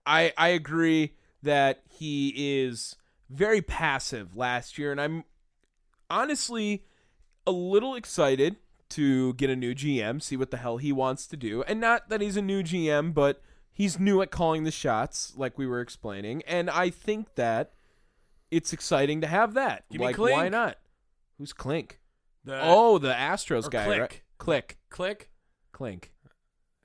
I 0.06 0.34
I 0.38 0.50
agree 0.50 1.14
that 1.42 1.84
he 1.90 2.34
is 2.62 2.96
very 3.30 3.62
passive 3.62 4.36
last 4.36 4.78
year, 4.78 4.92
and 4.92 5.00
I'm 5.00 5.24
honestly 6.10 6.84
a 7.46 7.52
little 7.52 7.96
excited 7.96 8.58
to 8.90 9.34
get 9.36 9.50
a 9.50 9.56
new 9.56 9.74
GM, 9.76 10.22
see 10.22 10.36
what 10.36 10.52
the 10.52 10.58
hell 10.58 10.78
he 10.78 10.92
wants 10.92 11.28
to 11.28 11.38
do. 11.38 11.64
And 11.64 11.80
not 11.80 12.10
that 12.10 12.22
he's 12.22 12.38
a 12.38 12.42
new 12.42 12.64
GM, 12.64 13.14
but 13.14 13.42
he's 13.72 14.00
new 14.00 14.22
at 14.22 14.32
calling 14.32 14.64
the 14.64 14.72
shots, 14.72 15.34
like 15.36 15.58
we 15.58 15.68
were 15.68 15.82
explaining. 15.82 16.42
And 16.48 16.70
I 16.70 16.90
think 16.90 17.36
that 17.36 17.74
it's 18.52 18.74
exciting 18.74 19.22
to 19.22 19.28
have 19.28 19.54
that. 19.54 19.86
Give 19.92 20.02
me 20.02 20.08
like, 20.08 20.18
why 20.18 20.50
not? 20.50 20.78
Who's 21.38 21.54
Clink? 21.54 22.00
The 22.44 22.60
oh, 22.62 22.98
the 22.98 23.14
Astros 23.14 23.70
guy, 23.70 23.86
Click. 23.86 24.00
right? 24.00 24.22
Click, 24.38 24.78
click. 24.90 25.30
Clink. 25.72 26.12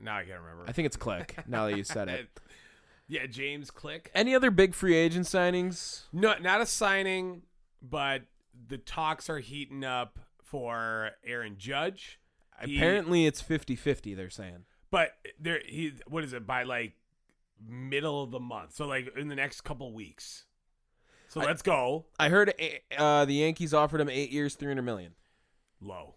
Now 0.01 0.19
I 0.19 0.25
can't 0.25 0.41
remember. 0.41 0.65
I 0.69 0.73
think 0.73 0.87
it's 0.87 0.97
Click. 0.97 1.37
now 1.47 1.67
that 1.67 1.77
you 1.77 1.85
said 1.85 2.09
it. 2.09 2.29
yeah, 3.09 3.27
James 3.27 3.71
Click. 3.71 4.11
Any 4.15 4.35
other 4.35 4.51
big 4.51 4.75
free 4.75 4.95
agent 4.95 5.27
signings? 5.27 6.03
No, 6.13 6.35
not 6.41 6.61
a 6.61 6.67
signing, 6.67 7.43
but 7.81 8.23
the 8.69 8.79
talks 8.79 9.29
are 9.31 9.39
heating 9.39 9.85
up 9.85 10.19
for 10.43 11.11
Aaron 11.25 11.57
Judge. 11.59 12.19
He- 12.65 12.77
Apparently, 12.77 13.27
it's 13.27 13.43
50-50, 13.43 14.15
They're 14.17 14.31
saying. 14.31 14.65
but 14.91 15.11
there 15.41 15.61
he 15.67 15.93
what 16.07 16.23
is 16.25 16.33
it 16.33 16.47
by 16.47 16.63
like 16.63 16.93
middle 17.67 18.23
of 18.23 18.31
the 18.31 18.41
month? 18.41 18.75
So 18.75 18.87
like 18.87 19.17
in 19.17 19.29
the 19.29 19.35
next 19.35 19.63
couple 19.63 19.93
weeks. 19.93 20.45
So 21.29 21.41
I- 21.41 21.47
let's 21.47 21.63
go 21.63 22.07
I 22.19 22.29
heard 22.29 22.53
uh, 22.97 23.25
the 23.25 23.35
Yankees 23.35 23.75
offered 23.75 24.01
him 24.01 24.09
eight 24.09 24.31
years, 24.31 24.55
three 24.55 24.69
hundred 24.69 24.83
million. 24.83 25.15
low. 25.81 26.15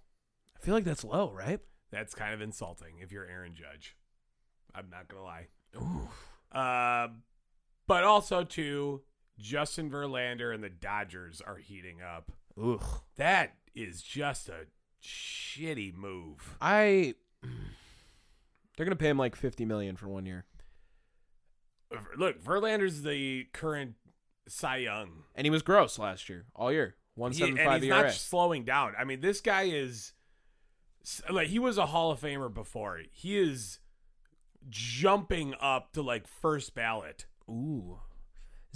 I 0.55 0.59
feel 0.59 0.73
like 0.75 0.83
that's 0.83 1.03
low, 1.03 1.31
right? 1.31 1.59
That's 1.91 2.13
kind 2.13 2.33
of 2.33 2.41
insulting 2.41 2.99
if 2.99 3.11
you're 3.11 3.25
Aaron 3.25 3.55
Judge. 3.55 3.95
I'm 4.75 4.89
not 4.91 5.07
gonna 5.07 5.23
lie. 5.23 5.47
Uh, 6.51 7.07
but 7.87 8.03
also 8.03 8.43
too, 8.43 9.01
Justin 9.39 9.89
Verlander 9.89 10.53
and 10.53 10.63
the 10.63 10.69
Dodgers 10.69 11.41
are 11.45 11.57
heating 11.57 12.01
up. 12.01 12.31
Ugh. 12.61 12.83
That 13.17 13.53
is 13.75 14.01
just 14.01 14.49
a 14.49 14.65
shitty 15.03 15.93
move. 15.95 16.55
I. 16.61 17.15
They're 18.77 18.85
gonna 18.85 18.95
pay 18.95 19.09
him 19.09 19.17
like 19.17 19.35
fifty 19.35 19.65
million 19.65 19.95
for 19.95 20.07
one 20.07 20.25
year, 20.27 20.45
Look, 22.15 22.43
Verlander's 22.43 23.01
the 23.01 23.45
current 23.53 23.95
Cy 24.47 24.77
Young. 24.77 25.23
and 25.35 25.45
he 25.45 25.49
was 25.51 25.61
gross 25.63 25.97
last 25.97 26.29
year, 26.29 26.45
all 26.55 26.71
year. 26.71 26.95
175 27.15 27.57
He- 27.63 27.73
and 27.75 27.83
he's 27.83 27.91
ERA. 27.91 28.03
not 28.03 28.11
slowing 28.13 28.63
down. 28.65 28.93
I 28.99 29.03
mean, 29.03 29.21
this 29.21 29.41
guy 29.41 29.63
is 29.63 30.13
like 31.29 31.47
he 31.47 31.57
was 31.57 31.79
a 31.79 31.87
Hall 31.87 32.11
of 32.11 32.19
Famer 32.21 32.53
before. 32.53 32.99
He 33.11 33.37
is 33.37 33.79
jumping 34.69 35.55
up 35.59 35.93
to 35.93 36.03
like 36.03 36.27
first 36.27 36.75
ballot. 36.75 37.25
Ooh, 37.49 37.97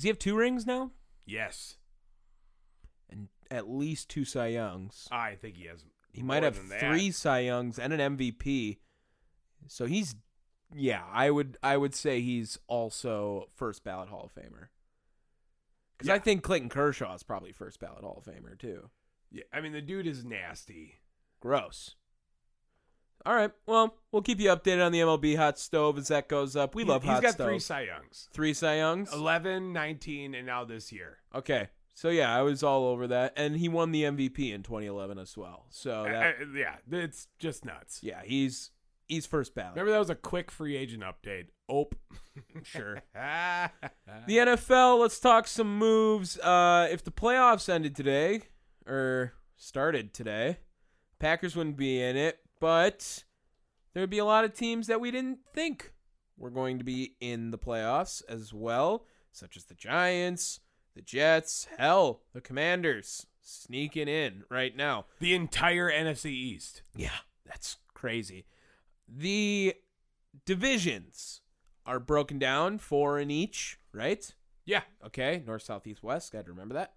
does 0.02 0.06
he 0.06 0.10
have 0.10 0.18
two 0.18 0.36
rings 0.36 0.66
now? 0.66 0.90
Yes, 1.28 1.76
And 3.08 3.28
at 3.52 3.70
least 3.70 4.10
two 4.10 4.26
Cy 4.26 4.48
Youngs. 4.48 5.08
I 5.12 5.36
think 5.36 5.58
he 5.58 5.68
has. 5.68 5.86
He 6.12 6.24
might 6.24 6.42
have 6.42 6.56
than 6.56 6.70
that. 6.70 6.80
three 6.80 7.12
Cy 7.12 7.42
Youngs 7.42 7.78
and 7.78 7.94
an 7.94 8.18
MVP. 8.18 8.80
So 9.68 9.86
he's, 9.86 10.16
yeah, 10.76 11.04
I 11.14 11.30
would 11.30 11.56
I 11.62 11.78
would 11.78 11.94
say 11.94 12.20
he's 12.20 12.58
also 12.66 13.50
first 13.54 13.84
ballot 13.84 14.10
Hall 14.10 14.24
of 14.24 14.34
Famer. 14.34 14.70
Because 15.96 16.10
I 16.10 16.18
think 16.18 16.42
Clayton 16.42 16.70
Kershaw 16.70 17.14
is 17.14 17.22
probably 17.22 17.52
first 17.52 17.80
ballot 17.80 18.02
Hall 18.02 18.24
of 18.26 18.34
Famer 18.34 18.58
too. 18.58 18.90
Yeah, 19.30 19.44
I 19.54 19.62
mean 19.62 19.72
the 19.72 19.82
dude 19.82 20.08
is 20.08 20.26
nasty. 20.26 20.96
Gross. 21.40 21.94
All 23.26 23.36
right. 23.36 23.52
Well, 23.68 23.96
we'll 24.12 24.22
keep 24.22 24.40
you 24.40 24.50
updated 24.50 24.86
on 24.86 24.92
the 24.92 25.00
MLB 25.02 25.36
hot 25.38 25.60
stove 25.60 25.98
as 25.98 26.08
that 26.08 26.28
goes 26.28 26.56
up. 26.56 26.74
We 26.76 26.84
love 26.84 27.04
He's 27.04 27.12
hot 27.12 27.22
got 27.22 27.34
stove. 27.34 27.48
three 27.48 27.60
Cy 27.60 27.82
Youngs. 27.82 28.30
Three 28.34 28.54
Cy 28.54 28.78
Youngs. 28.78 29.14
11, 29.14 29.74
19, 29.74 30.34
and 30.36 30.46
now 30.48 30.64
this 30.66 30.92
year. 30.92 31.18
Okay. 31.36 31.70
So 31.94 32.10
yeah, 32.10 32.36
I 32.36 32.42
was 32.42 32.64
all 32.64 32.86
over 32.86 33.06
that, 33.08 33.34
and 33.36 33.58
he 33.58 33.70
won 33.70 33.92
the 33.92 34.04
MVP 34.04 34.52
in 34.54 34.64
2011 34.64 35.20
as 35.20 35.38
well. 35.38 35.66
So 35.70 36.04
that, 36.04 36.36
Uh, 36.40 36.44
uh, 36.44 36.46
yeah, 36.56 36.76
it's 36.90 37.28
just 37.38 37.64
nuts. 37.66 38.00
yeah, 38.02 38.22
he's 38.24 38.72
he's 39.08 39.26
first 39.26 39.54
ballot. 39.54 39.72
Remember 39.76 39.92
that 39.92 40.00
was 40.00 40.10
a 40.10 40.16
quick 40.16 40.50
free 40.50 40.76
agent 40.78 41.04
update. 41.04 41.48
Ope. 41.70 41.96
Sure. 42.64 43.02
The 44.28 44.38
NFL, 44.38 45.00
let's 45.00 45.20
talk 45.20 45.48
some 45.48 45.78
moves. 45.78 46.38
Uh, 46.40 46.88
if 46.92 47.04
the 47.04 47.12
playoffs 47.12 47.68
ended 47.70 47.96
today, 47.96 48.44
or 48.88 49.34
started 49.58 50.14
today, 50.14 50.58
Packers 51.20 51.56
wouldn't 51.56 51.78
be 51.78 52.02
in 52.02 52.16
it, 52.18 52.40
but 52.62 53.26
there 53.94 54.02
would 54.02 54.10
be 54.10 54.20
a 54.20 54.26
lot 54.26 54.46
of 54.46 54.54
teams 54.54 54.88
that 54.88 55.02
we 55.02 55.12
didn't 55.12 55.40
think 55.54 55.92
were 56.38 56.50
going 56.50 56.78
to 56.78 56.86
be 56.86 57.16
in 57.20 57.52
the 57.52 57.58
playoffs 57.58 58.22
as 58.30 58.54
well, 58.54 59.06
such 59.34 59.58
as 59.58 59.66
the 59.66 59.74
Giants, 59.74 60.62
the 60.96 61.02
Jets, 61.02 61.68
hell, 61.78 62.22
the 62.34 62.40
Commanders 62.40 63.26
sneaking 63.42 64.08
in 64.08 64.44
right 64.50 64.76
now. 64.76 65.06
the 65.20 65.34
entire 65.34 65.92
NFC 65.92 66.28
East. 66.28 66.84
Yeah, 66.96 67.10
that's 67.46 67.78
crazy. 67.94 68.46
The 69.08 69.76
divisions 70.46 71.42
are 71.86 72.00
broken 72.00 72.40
down 72.40 72.78
four 72.78 73.20
in 73.20 73.30
each, 73.32 73.80
right? 73.92 74.34
Yeah. 74.66 74.82
Okay, 75.06 75.44
north, 75.46 75.64
south, 75.64 75.88
east, 75.88 76.04
west. 76.04 76.32
Got 76.32 76.46
to 76.46 76.52
remember 76.52 76.76
that. 76.76 76.94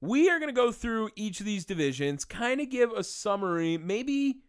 We 0.00 0.28
are 0.28 0.38
going 0.38 0.54
to 0.54 0.60
go 0.60 0.72
through 0.72 1.10
each 1.16 1.40
of 1.40 1.46
these 1.46 1.64
divisions, 1.64 2.24
kind 2.24 2.60
of 2.60 2.70
give 2.70 2.92
a 2.92 3.02
summary. 3.02 3.78
Maybe 3.78 4.40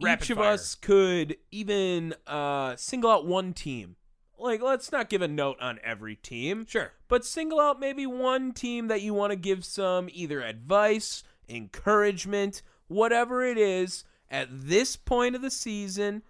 Rapid 0.00 0.24
each 0.24 0.30
of 0.30 0.36
fire. 0.38 0.52
us 0.52 0.74
could 0.74 1.36
even 1.50 2.14
uh, 2.26 2.76
single 2.76 3.10
out 3.10 3.26
one 3.26 3.52
team. 3.54 3.96
Like, 4.38 4.60
let's 4.60 4.92
not 4.92 5.08
give 5.08 5.22
a 5.22 5.28
note 5.28 5.56
on 5.60 5.78
every 5.82 6.14
team, 6.16 6.66
Sure. 6.68 6.92
but 7.08 7.24
single 7.24 7.58
out 7.58 7.80
maybe 7.80 8.06
one 8.06 8.52
team 8.52 8.88
that 8.88 9.00
you 9.00 9.14
want 9.14 9.30
to 9.30 9.36
give 9.36 9.64
some 9.64 10.10
either 10.12 10.42
advice, 10.42 11.24
encouragement, 11.48 12.60
whatever 12.88 13.42
it 13.42 13.56
is 13.56 14.04
at 14.30 14.48
this 14.50 14.94
point 14.96 15.34
of 15.36 15.40
the 15.42 15.50
season, 15.50 16.22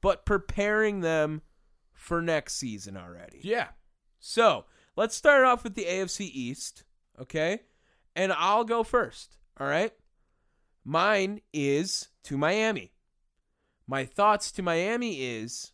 but 0.00 0.24
preparing 0.24 1.00
them 1.00 1.42
for 1.92 2.22
next 2.22 2.54
season 2.54 2.96
already. 2.96 3.40
Yeah. 3.42 3.68
So 4.20 4.64
let's 4.96 5.14
start 5.14 5.44
off 5.44 5.62
with 5.62 5.74
the 5.74 5.84
AFC 5.84 6.30
East, 6.32 6.84
okay? 7.20 7.60
And 8.16 8.32
I'll 8.32 8.64
go 8.64 8.82
first, 8.82 9.36
all 9.58 9.66
right? 9.66 9.92
Mine 10.82 11.42
is 11.52 12.08
to 12.24 12.38
Miami. 12.38 12.92
My 13.90 14.04
thoughts 14.04 14.52
to 14.52 14.62
Miami 14.62 15.20
is 15.20 15.72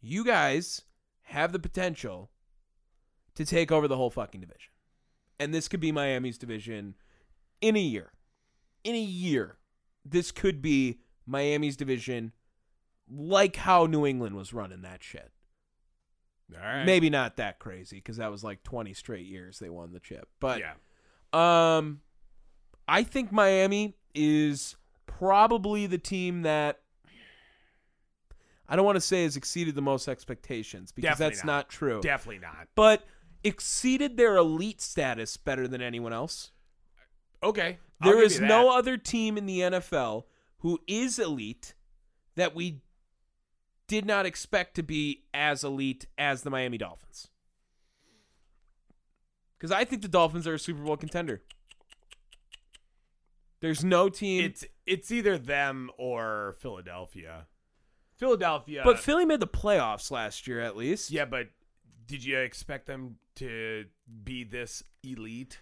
you 0.00 0.24
guys 0.24 0.82
have 1.22 1.50
the 1.50 1.58
potential 1.58 2.30
to 3.34 3.44
take 3.44 3.72
over 3.72 3.88
the 3.88 3.96
whole 3.96 4.08
fucking 4.08 4.40
division. 4.40 4.70
And 5.40 5.52
this 5.52 5.66
could 5.66 5.80
be 5.80 5.90
Miami's 5.90 6.38
division 6.38 6.94
in 7.60 7.74
a 7.74 7.80
year. 7.80 8.12
In 8.84 8.94
a 8.94 9.00
year, 9.00 9.58
this 10.04 10.30
could 10.30 10.62
be 10.62 11.00
Miami's 11.26 11.76
division 11.76 12.34
like 13.10 13.56
how 13.56 13.86
New 13.86 14.06
England 14.06 14.36
was 14.36 14.52
running 14.52 14.82
that 14.82 15.02
shit. 15.02 15.32
All 16.54 16.64
right. 16.64 16.84
Maybe 16.84 17.10
not 17.10 17.36
that 17.38 17.58
crazy 17.58 17.96
because 17.96 18.18
that 18.18 18.30
was 18.30 18.44
like 18.44 18.62
20 18.62 18.94
straight 18.94 19.26
years 19.26 19.58
they 19.58 19.70
won 19.70 19.90
the 19.90 19.98
chip. 19.98 20.28
But 20.38 20.60
yeah. 20.60 21.78
um, 21.78 22.00
I 22.86 23.02
think 23.02 23.32
Miami 23.32 23.96
is 24.14 24.76
probably 25.06 25.88
the 25.88 25.98
team 25.98 26.42
that 26.42 26.78
I 28.68 28.76
don't 28.76 28.84
want 28.84 28.96
to 28.96 29.00
say 29.00 29.22
has 29.24 29.36
exceeded 29.36 29.74
the 29.74 29.82
most 29.82 30.08
expectations 30.08 30.92
because 30.92 31.10
Definitely 31.10 31.34
that's 31.36 31.44
not. 31.44 31.52
not 31.52 31.68
true. 31.70 32.00
Definitely 32.00 32.40
not. 32.40 32.68
but 32.74 33.04
exceeded 33.44 34.16
their 34.16 34.36
elite 34.36 34.80
status 34.80 35.36
better 35.36 35.66
than 35.68 35.80
anyone 35.80 36.12
else. 36.12 36.50
Okay. 37.42 37.78
I'll 38.00 38.10
There 38.10 38.18
give 38.20 38.26
is 38.26 38.40
you 38.40 38.46
no 38.46 38.76
other 38.76 38.96
team 38.96 39.38
in 39.38 39.46
the 39.46 39.60
NFL 39.60 40.24
who 40.58 40.80
is 40.86 41.18
elite 41.18 41.74
that 42.34 42.54
we 42.54 42.82
did 43.86 44.04
not 44.04 44.26
expect 44.26 44.74
to 44.74 44.82
be 44.82 45.24
as 45.32 45.64
elite 45.64 46.06
as 46.18 46.42
the 46.42 46.50
Miami 46.50 46.78
Dolphins. 46.78 47.28
Because 49.56 49.72
I 49.72 49.84
think 49.84 50.02
the 50.02 50.08
Dolphins 50.08 50.46
are 50.46 50.54
a 50.54 50.58
Super 50.58 50.82
Bowl 50.82 50.96
contender. 50.96 51.42
There's 53.60 53.84
no 53.84 54.08
team. 54.08 54.44
It's 54.44 54.64
it's 54.86 55.10
either 55.10 55.36
them 55.36 55.90
or 55.98 56.54
Philadelphia. 56.60 57.46
Philadelphia. 58.18 58.82
But 58.84 58.98
Philly 58.98 59.24
made 59.24 59.40
the 59.40 59.46
playoffs 59.46 60.10
last 60.10 60.46
year, 60.46 60.60
at 60.60 60.76
least. 60.76 61.10
yeah, 61.10 61.24
but 61.24 61.48
did 62.06 62.24
you 62.24 62.38
expect 62.38 62.86
them 62.86 63.16
to 63.36 63.84
be 64.24 64.44
this 64.44 64.82
elite? 65.02 65.60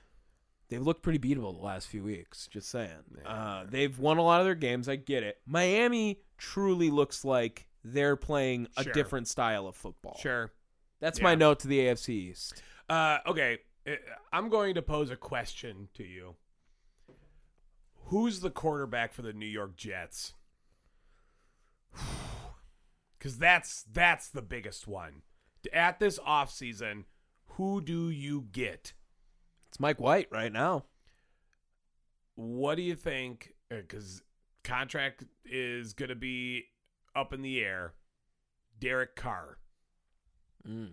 They've 0.68 0.82
looked 0.82 1.02
pretty 1.02 1.18
beatable 1.18 1.56
the 1.56 1.64
last 1.64 1.86
few 1.86 2.02
weeks. 2.02 2.48
Just 2.48 2.68
saying. 2.70 2.90
Uh, 3.24 3.64
they've 3.68 3.96
won 3.98 4.18
a 4.18 4.22
lot 4.22 4.40
of 4.40 4.46
their 4.46 4.54
games. 4.56 4.88
I 4.88 4.96
get 4.96 5.22
it. 5.22 5.38
Miami 5.46 6.20
truly 6.38 6.90
looks 6.90 7.24
like 7.24 7.68
they're 7.84 8.16
playing 8.16 8.66
a 8.76 8.82
Sure. 8.82 8.92
different 8.92 9.28
style 9.28 9.68
of 9.68 9.76
football. 9.76 10.16
Sure. 10.20 10.50
That's 10.98 11.18
Yeah. 11.18 11.24
my 11.24 11.34
note 11.36 11.60
to 11.60 11.68
the 11.68 11.78
AFC 11.80 12.14
East. 12.14 12.62
Uh, 12.88 13.18
okay, 13.26 13.58
uh, 13.86 13.92
I'm 14.32 14.48
going 14.48 14.74
to 14.74 14.82
pose 14.82 15.10
a 15.10 15.16
question 15.16 15.88
to 15.94 16.02
you. 16.04 16.34
Who's 18.06 18.40
the 18.40 18.50
quarterback 18.50 19.12
for 19.12 19.22
the 19.22 19.32
New 19.32 19.46
York 19.46 19.76
Jets? 19.76 20.32
Because 23.26 23.38
that's 23.38 23.84
that's 23.92 24.28
the 24.28 24.40
biggest 24.40 24.86
one. 24.86 25.22
At 25.72 25.98
this 25.98 26.16
offseason, 26.20 27.06
who 27.54 27.80
do 27.80 28.08
you 28.08 28.46
get? 28.52 28.92
It's 29.66 29.80
Mike 29.80 30.00
White 30.00 30.28
right 30.30 30.52
now. 30.52 30.84
What 32.36 32.76
do 32.76 32.82
you 32.82 32.94
think? 32.94 33.54
Uh, 33.68 33.78
because 33.78 34.22
contract 34.62 35.24
is 35.44 35.92
going 35.92 36.10
to 36.10 36.14
be 36.14 36.66
up 37.16 37.32
in 37.32 37.42
the 37.42 37.58
air. 37.64 37.94
Derek 38.78 39.16
Carr. 39.16 39.58
Mm. 40.64 40.92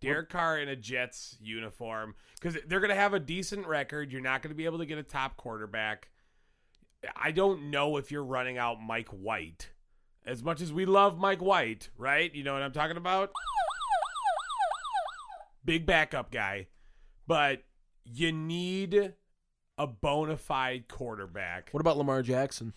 Derek 0.00 0.30
Carr 0.30 0.58
in 0.58 0.70
a 0.70 0.76
Jets 0.76 1.36
uniform 1.38 2.14
because 2.40 2.56
they're 2.66 2.80
going 2.80 2.88
to 2.88 2.96
have 2.96 3.12
a 3.12 3.20
decent 3.20 3.66
record. 3.66 4.10
You're 4.10 4.22
not 4.22 4.40
going 4.40 4.52
to 4.52 4.56
be 4.56 4.64
able 4.64 4.78
to 4.78 4.86
get 4.86 4.96
a 4.96 5.02
top 5.02 5.36
quarterback. 5.36 6.08
I 7.14 7.30
don't 7.30 7.70
know 7.70 7.98
if 7.98 8.10
you're 8.10 8.24
running 8.24 8.56
out 8.56 8.80
Mike 8.80 9.10
White. 9.10 9.68
As 10.28 10.42
much 10.42 10.60
as 10.60 10.70
we 10.70 10.84
love 10.84 11.18
Mike 11.18 11.40
White, 11.40 11.88
right? 11.96 12.32
You 12.34 12.44
know 12.44 12.52
what 12.52 12.62
I'm 12.62 12.72
talking 12.72 12.98
about? 12.98 13.32
Big 15.64 15.86
backup 15.86 16.30
guy. 16.30 16.66
But 17.26 17.62
you 18.04 18.30
need 18.30 19.14
a 19.78 19.86
bona 19.86 20.36
fide 20.36 20.86
quarterback. 20.86 21.70
What 21.70 21.80
about 21.80 21.96
Lamar 21.96 22.20
Jackson? 22.20 22.74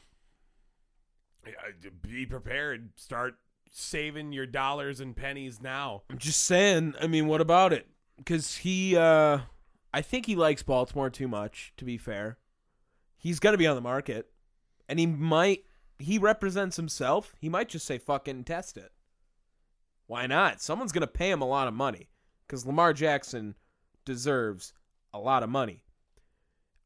Be 2.01 2.25
prepared. 2.25 2.91
Start 2.95 3.35
saving 3.69 4.31
your 4.31 4.45
dollars 4.45 5.01
and 5.01 5.13
pennies 5.13 5.61
now. 5.61 6.03
I'm 6.09 6.19
just 6.19 6.45
saying. 6.45 6.93
I 7.01 7.07
mean, 7.07 7.27
what 7.27 7.41
about 7.41 7.73
it? 7.73 7.85
Because 8.15 8.57
he, 8.57 8.95
uh, 8.95 9.39
I 9.93 10.01
think 10.01 10.25
he 10.25 10.37
likes 10.37 10.63
Baltimore 10.63 11.09
too 11.09 11.27
much. 11.27 11.73
To 11.75 11.83
be 11.83 11.97
fair, 11.97 12.37
he's 13.17 13.41
gonna 13.41 13.57
be 13.57 13.67
on 13.67 13.75
the 13.75 13.81
market, 13.81 14.29
and 14.87 14.99
he 14.99 15.05
might. 15.05 15.65
He 16.01 16.17
represents 16.17 16.77
himself. 16.77 17.35
He 17.39 17.49
might 17.49 17.69
just 17.69 17.85
say 17.85 17.97
"fuck 17.97 18.27
it" 18.27 18.31
and 18.31 18.45
test 18.45 18.77
it. 18.77 18.91
Why 20.07 20.27
not? 20.27 20.61
Someone's 20.61 20.91
gonna 20.91 21.07
pay 21.07 21.31
him 21.31 21.41
a 21.41 21.47
lot 21.47 21.67
of 21.67 21.73
money 21.73 22.09
because 22.45 22.65
Lamar 22.65 22.93
Jackson 22.93 23.55
deserves 24.05 24.73
a 25.13 25.19
lot 25.19 25.43
of 25.43 25.49
money. 25.49 25.83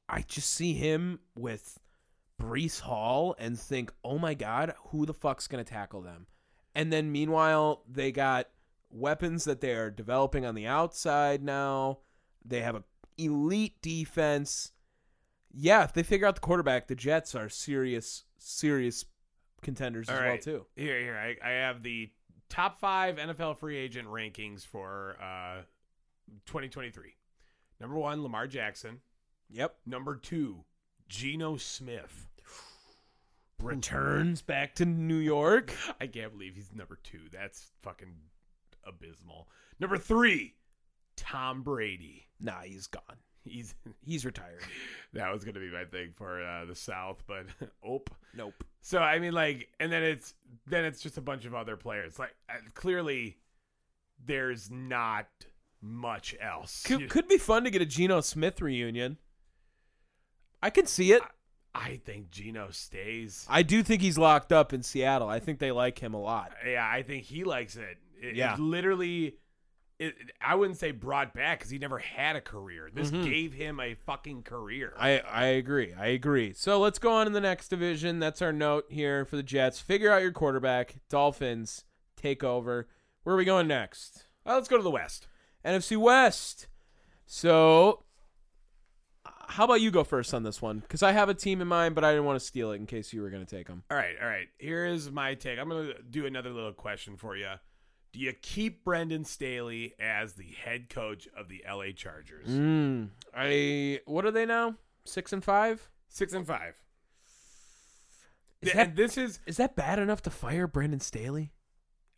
I 0.08 0.22
just 0.22 0.54
see 0.54 0.74
him 0.74 1.20
with 1.36 1.80
Breece 2.40 2.82
Hall 2.82 3.36
and 3.40 3.60
think, 3.60 3.92
oh 4.04 4.18
my 4.18 4.34
God, 4.34 4.74
who 4.90 5.06
the 5.06 5.14
fuck's 5.14 5.48
going 5.48 5.64
to 5.64 5.70
tackle 5.70 6.02
them? 6.02 6.28
And 6.74 6.92
then 6.92 7.12
meanwhile, 7.12 7.84
they 7.90 8.12
got 8.12 8.50
weapons 8.92 9.46
that 9.46 9.62
they 9.62 9.74
are 9.74 9.90
developing 9.90 10.46
on 10.46 10.56
the 10.56 10.68
outside 10.68 11.42
now. 11.42 12.00
They 12.44 12.62
have 12.62 12.76
a 12.76 12.84
elite 13.18 13.82
defense. 13.82 14.72
Yeah, 15.58 15.84
if 15.84 15.94
they 15.94 16.04
figure 16.04 16.28
out 16.28 16.36
the 16.36 16.42
quarterback, 16.42 16.88
the 16.88 16.96
Jets 16.96 17.34
are 17.34 17.48
serious, 17.48 18.24
serious 18.38 19.06
contenders 19.62 20.10
as 20.10 20.18
All 20.18 20.26
well 20.26 20.38
too. 20.38 20.66
Here, 20.76 21.00
here. 21.00 21.18
I, 21.18 21.48
I 21.48 21.52
have 21.54 21.82
the 21.82 22.12
top 22.50 22.80
five 22.80 23.16
NFL 23.16 23.58
free 23.58 23.78
agent 23.78 24.08
rankings 24.08 24.66
for 24.66 25.18
uh, 25.22 25.62
2023. 26.46 27.16
Number 27.80 27.96
one, 27.96 28.22
Lamar 28.22 28.48
Jackson. 28.48 29.00
Yep. 29.50 29.76
Number 29.86 30.16
two, 30.16 30.64
Geno 31.08 31.58
Smith. 31.58 32.28
Returns 33.62 34.42
back 34.42 34.76
to 34.76 34.86
New 34.86 35.18
York. 35.18 35.74
I 36.02 36.08
can't 36.08 36.32
believe 36.32 36.56
he's 36.56 36.74
number 36.74 37.00
two. 37.04 37.22
That's 37.32 37.72
fucking 37.82 38.14
abysmal. 38.86 39.48
Number 39.80 39.98
three, 39.98 40.56
Tom 41.16 41.64
Brady. 41.64 42.28
Nah, 42.40 42.62
he's 42.62 42.88
gone. 42.88 43.18
He's 43.50 43.76
He's 44.06 44.26
retired. 44.26 44.62
that 45.14 45.32
was 45.32 45.44
gonna 45.46 45.60
be 45.60 45.70
my 45.72 45.86
thing 45.86 46.12
for 46.16 46.44
uh, 46.44 46.66
the 46.66 46.76
South, 46.76 47.24
but 47.28 47.46
ope. 47.84 48.10
Nope. 48.36 48.64
So 48.82 49.00
I 49.00 49.20
mean, 49.20 49.34
like, 49.34 49.70
and 49.80 49.92
then 49.92 50.04
it's 50.04 50.34
then 50.68 50.86
it's 50.86 51.02
just 51.02 51.18
a 51.18 51.22
bunch 51.22 51.46
of 51.46 51.54
other 51.56 51.78
players. 51.78 52.20
Like, 52.20 52.36
uh, 52.50 52.54
clearly, 52.74 53.38
there's 54.26 54.70
not 54.72 55.28
much 55.82 56.36
else. 56.42 56.84
Could, 56.84 57.10
could 57.10 57.28
be 57.28 57.38
fun 57.38 57.64
to 57.64 57.70
get 57.70 57.82
a 57.82 57.86
Geno 57.86 58.22
Smith 58.22 58.62
reunion. 58.62 59.18
I 60.64 60.70
can 60.72 60.88
see 60.88 61.12
it. 61.14 61.22
I 61.76 62.00
think 62.06 62.32
Geno 62.32 62.70
stays. 62.72 63.46
I 63.50 63.62
do 63.62 63.84
think 63.84 64.02
he's 64.02 64.18
locked 64.18 64.52
up 64.52 64.74
in 64.74 64.82
Seattle. 64.82 65.28
I 65.28 65.40
think 65.40 65.60
they 65.60 65.72
like 65.72 66.00
him 66.00 66.14
a 66.14 66.20
lot. 66.22 66.54
Yeah, 66.66 66.88
I 66.90 67.04
think 67.04 67.24
he 67.26 67.44
likes 67.44 67.76
it. 67.76 67.98
It- 68.20 68.28
it 68.30 68.36
Yeah. 68.38 68.56
literally. 68.58 69.36
It, 69.98 70.14
I 70.42 70.56
wouldn't 70.56 70.78
say 70.78 70.92
brought 70.92 71.34
back 71.34 71.60
because 71.60 71.72
he 71.72 71.78
never 71.78 72.00
had 72.00 72.36
a 72.36 72.42
career. 72.42 72.90
This 72.94 73.12
Mhm. 73.12 73.24
gave 73.24 73.54
him 73.54 73.80
a 73.80 73.96
fucking 73.96 74.44
career. 74.44 74.94
I, 75.00 75.20
I 75.20 75.46
agree. 75.46 75.94
I 75.94 76.08
agree. 76.08 76.52
So 76.52 76.80
let's 76.80 77.00
go 77.00 77.14
on 77.14 77.28
to 77.28 77.32
the 77.32 77.40
next 77.40 77.70
division. 77.70 78.20
That's 78.20 78.42
our 78.42 78.52
note 78.52 78.86
here 78.90 79.24
for 79.24 79.38
the 79.38 79.44
Jets. 79.44 79.80
Figure 79.80 80.12
out 80.12 80.22
your 80.22 80.34
quarterback. 80.34 80.96
Dolphins 81.10 81.86
take 82.18 82.44
over. 82.44 82.90
Where 83.24 83.36
are 83.36 83.38
we 83.38 83.46
going 83.46 83.68
next? 83.68 84.26
Well, 84.46 84.56
let's 84.56 84.68
go 84.68 84.76
to 84.78 84.84
the 84.84 84.92
West. 84.92 85.28
NFC 85.64 85.96
West. 85.96 86.68
So, 87.26 88.04
uh, 89.26 89.30
how 89.48 89.64
about 89.64 89.80
you 89.82 89.92
go 89.92 90.04
first 90.04 90.34
on 90.34 90.44
this 90.44 90.62
one? 90.62 90.80
Because 90.80 91.04
I 91.04 91.14
have 91.14 91.30
a 91.30 91.34
team 91.34 91.62
in 91.62 91.68
mind, 91.70 91.96
but 91.96 92.04
I 92.04 92.12
didn't 92.12 92.26
want 92.26 92.40
to 92.40 92.46
steal 92.46 92.72
it 92.72 92.76
in 92.76 92.86
case 92.86 93.14
you 93.14 93.22
were 93.22 93.30
going 93.30 93.46
to 93.46 93.56
take 93.56 93.68
them. 93.68 93.84
All 93.90 93.98
right, 93.98 94.16
all 94.22 94.28
right. 94.28 94.48
Here 94.60 94.86
is 94.86 95.10
my 95.10 95.36
take. 95.36 95.58
I'm 95.58 95.70
going 95.70 95.88
to 95.88 96.02
do 96.04 96.26
another 96.26 96.50
little 96.52 96.74
question 96.74 97.16
for 97.18 97.36
you. 97.36 97.48
Do 98.16 98.22
you 98.22 98.32
keep 98.32 98.86
Brandon 98.86 99.26
Staley 99.26 99.94
as 100.00 100.36
the 100.36 100.46
head 100.64 100.88
coach 100.90 101.28
of 101.36 101.50
the 101.50 101.66
LA 101.70 101.92
Chargers? 101.94 102.48
Mm, 102.48 103.10
I. 103.36 104.00
What 104.06 104.26
are 104.26 104.32
they 104.32 104.46
now? 104.46 104.76
Six 105.04 105.34
and 105.34 105.44
five. 105.44 105.90
Six 106.08 106.32
and 106.32 106.48
five. 106.48 106.82
Is 108.62 108.72
Th- 108.72 108.76
that- 108.76 108.96
this 108.96 109.18
is, 109.18 109.40
Is 109.46 109.58
that 109.58 109.76
bad 109.76 110.00
enough 110.00 110.22
to 110.22 110.30
fire 110.30 110.66
Brandon 110.66 111.02
Staley? 111.02 111.52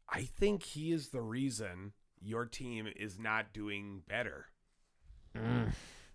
I 0.08 0.22
think 0.22 0.62
he 0.62 0.92
is 0.92 1.10
the 1.10 1.20
reason 1.22 1.94
your 2.22 2.46
team 2.46 2.88
is 2.96 3.18
not 3.18 3.52
doing 3.52 4.04
better. 4.08 4.46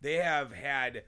They 0.01 0.15
have 0.15 0.53
had 0.53 1.03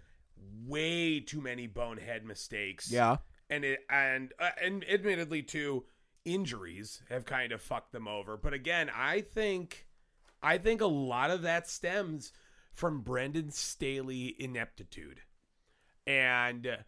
way 0.66 1.20
too 1.20 1.40
many 1.40 1.68
bonehead 1.68 2.24
mistakes. 2.24 2.90
Yeah. 2.90 3.18
and 3.48 3.64
it 3.64 3.80
and 3.88 4.32
uh, 4.40 4.50
and 4.60 4.84
admittedly 4.90 5.42
too 5.42 5.84
injuries 6.24 7.02
have 7.08 7.24
kind 7.24 7.52
of 7.52 7.60
fucked 7.60 7.92
them 7.92 8.08
over 8.08 8.36
but 8.36 8.52
again 8.54 8.90
i 8.96 9.20
think 9.20 9.86
i 10.42 10.56
think 10.56 10.80
a 10.80 10.86
lot 10.86 11.30
of 11.30 11.42
that 11.42 11.68
stems 11.68 12.32
from 12.72 13.00
brandon 13.00 13.50
staley 13.50 14.34
ineptitude 14.38 15.20
and 16.06 16.78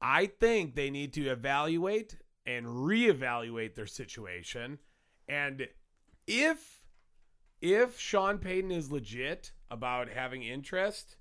i 0.00 0.26
think 0.26 0.74
they 0.74 0.90
need 0.90 1.12
to 1.12 1.28
evaluate 1.28 2.16
and 2.46 2.66
reevaluate 2.66 3.74
their 3.74 3.86
situation 3.86 4.78
and 5.28 5.66
if 6.26 6.84
if 7.60 7.98
sean 7.98 8.38
payton 8.38 8.70
is 8.70 8.92
legit 8.92 9.52
about 9.70 10.08
having 10.08 10.42
interest 10.42 11.16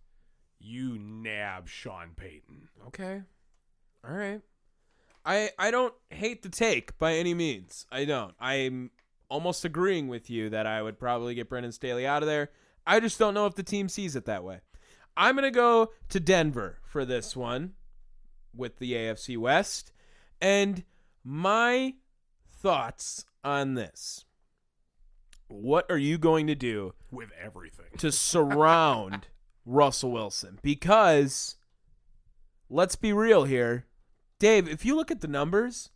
you 0.60 0.97
nab 0.99 1.68
sean 1.68 2.12
payton 2.16 2.70
Okay. 2.88 3.22
All 4.08 4.16
right. 4.16 4.41
I 5.28 5.51
I 5.59 5.69
don't 5.69 5.93
hate 6.09 6.41
the 6.41 6.49
take 6.49 6.97
by 6.97 7.15
any 7.15 7.34
means. 7.34 7.86
I 7.91 8.05
don't. 8.05 8.34
I'm 8.39 8.91
almost 9.30 9.65
agreeing 9.65 10.07
with 10.07 10.30
you 10.30 10.49
that 10.49 10.65
I 10.65 10.82
would 10.82 10.97
probably 10.97 11.36
get 11.36 11.49
Brandon 11.49 11.71
Staley 11.71 12.07
out 12.07 12.23
of 12.23 12.28
there. 12.28 12.49
I 12.86 13.01
just 13.01 13.19
don't 13.19 13.34
know 13.34 13.45
if 13.45 13.55
the 13.55 13.63
team 13.63 13.89
sees 13.89 14.15
it 14.15 14.25
that 14.25 14.45
way. 14.45 14.61
I'm 15.17 15.36
going 15.36 15.43
to 15.43 15.51
go 15.51 15.91
to 16.09 16.19
Denver 16.19 16.80
for 16.86 17.03
this 17.03 17.36
one 17.36 17.73
with 18.55 18.78
the 18.78 18.93
AFC 18.93 19.38
West. 19.38 19.91
And 20.39 20.84
my 21.23 21.95
thoughts 22.47 23.25
on 23.43 23.73
this. 23.73 24.23
What 25.49 25.86
are 25.89 25.97
you 25.97 26.17
going 26.17 26.47
to 26.47 26.55
do 26.55 26.93
with 27.11 27.30
everything 27.41 27.97
to 27.97 28.11
surround 28.11 29.28
Russell 29.65 30.11
Wilson 30.11 30.59
because 30.61 31.57
let's 32.69 32.95
be 32.95 33.11
real 33.11 33.43
here. 33.43 33.87
Dave, 34.40 34.68
if 34.68 34.86
you 34.86 34.96
look 34.96 35.10
at 35.10 35.22
the 35.22 35.28
numbers, 35.28 35.90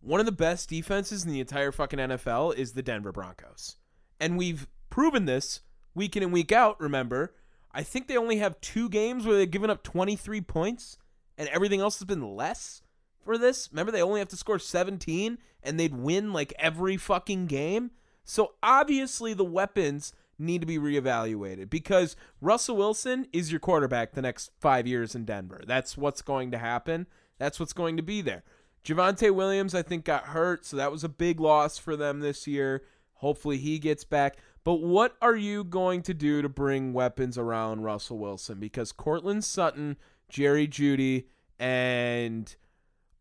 one 0.00 0.20
of 0.20 0.26
the 0.26 0.32
best 0.32 0.68
defenses 0.68 1.24
in 1.24 1.30
the 1.30 1.40
entire 1.40 1.72
fucking 1.72 1.98
NFL 1.98 2.54
is 2.54 2.72
the 2.72 2.82
Denver 2.82 3.12
Broncos. 3.12 3.76
And 4.20 4.36
we've 4.36 4.68
proven 4.90 5.24
this 5.24 5.60
week 5.94 6.16
in 6.16 6.22
and 6.22 6.32
week 6.32 6.52
out, 6.52 6.78
remember. 6.80 7.34
I 7.72 7.82
think 7.82 8.06
they 8.06 8.16
only 8.16 8.36
have 8.36 8.60
two 8.60 8.88
games 8.88 9.26
where 9.26 9.36
they've 9.36 9.50
given 9.50 9.70
up 9.70 9.82
23 9.82 10.42
points 10.42 10.98
and 11.38 11.48
everything 11.48 11.80
else 11.80 11.98
has 11.98 12.06
been 12.06 12.36
less 12.36 12.82
for 13.24 13.38
this. 13.38 13.70
Remember, 13.72 13.92
they 13.92 14.02
only 14.02 14.20
have 14.20 14.28
to 14.28 14.36
score 14.36 14.58
17 14.58 15.38
and 15.62 15.80
they'd 15.80 15.94
win 15.94 16.32
like 16.32 16.52
every 16.58 16.96
fucking 16.96 17.46
game. 17.46 17.92
So 18.24 18.54
obviously, 18.62 19.32
the 19.32 19.44
weapons 19.44 20.12
need 20.38 20.60
to 20.60 20.66
be 20.66 20.78
reevaluated 20.78 21.70
because 21.70 22.14
Russell 22.40 22.76
Wilson 22.76 23.26
is 23.32 23.50
your 23.50 23.60
quarterback 23.60 24.12
the 24.12 24.22
next 24.22 24.50
five 24.60 24.86
years 24.86 25.14
in 25.14 25.24
Denver. 25.24 25.62
That's 25.66 25.96
what's 25.96 26.22
going 26.22 26.50
to 26.50 26.58
happen. 26.58 27.06
That's 27.38 27.60
what's 27.60 27.72
going 27.72 27.96
to 27.96 28.02
be 28.02 28.20
there. 28.20 28.44
Javonte 28.84 29.34
Williams, 29.34 29.74
I 29.74 29.82
think, 29.82 30.04
got 30.04 30.26
hurt, 30.26 30.64
so 30.64 30.76
that 30.76 30.92
was 30.92 31.02
a 31.02 31.08
big 31.08 31.40
loss 31.40 31.76
for 31.76 31.96
them 31.96 32.20
this 32.20 32.46
year. 32.46 32.84
Hopefully, 33.14 33.58
he 33.58 33.78
gets 33.78 34.04
back. 34.04 34.36
But 34.62 34.76
what 34.76 35.16
are 35.20 35.36
you 35.36 35.64
going 35.64 36.02
to 36.02 36.14
do 36.14 36.42
to 36.42 36.48
bring 36.48 36.92
weapons 36.92 37.38
around 37.38 37.82
Russell 37.82 38.18
Wilson? 38.18 38.58
Because 38.58 38.92
Courtland 38.92 39.44
Sutton, 39.44 39.96
Jerry 40.28 40.68
Jeudy, 40.68 41.26
and 41.58 42.54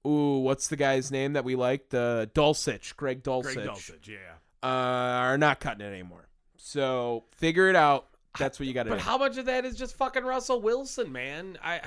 ooh, 0.06 0.40
what's 0.40 0.68
the 0.68 0.76
guy's 0.76 1.12
name 1.12 1.34
that 1.34 1.44
we 1.44 1.56
like? 1.56 1.90
The 1.90 2.30
Dulcich, 2.34 2.96
Greg 2.96 3.24
Dulcich, 3.24 3.54
Greg 3.54 3.68
Dulcich, 3.68 4.08
yeah. 4.08 4.36
uh, 4.64 4.68
are 4.68 5.38
not 5.38 5.60
cutting 5.60 5.86
it 5.86 5.90
anymore. 5.90 6.28
So 6.58 7.26
figure 7.36 7.70
it 7.70 7.76
out. 7.76 8.08
That's 8.38 8.60
what 8.60 8.68
you 8.68 8.74
got 8.74 8.84
to 8.84 8.90
do. 8.90 8.96
But 8.96 9.04
how 9.04 9.18
much 9.18 9.38
of 9.38 9.46
that 9.46 9.66
is 9.66 9.76
just 9.76 9.96
fucking 9.98 10.24
Russell 10.24 10.62
Wilson, 10.62 11.12
man? 11.12 11.58
I 11.64 11.82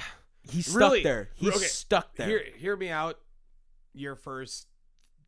He's 0.50 0.66
stuck 0.66 0.80
really 0.80 1.02
there. 1.02 1.30
He's 1.34 1.54
okay, 1.56 1.64
stuck 1.66 2.14
there. 2.16 2.26
Hear, 2.26 2.42
hear 2.56 2.76
me 2.76 2.88
out. 2.90 3.18
Your 3.92 4.14
first, 4.16 4.66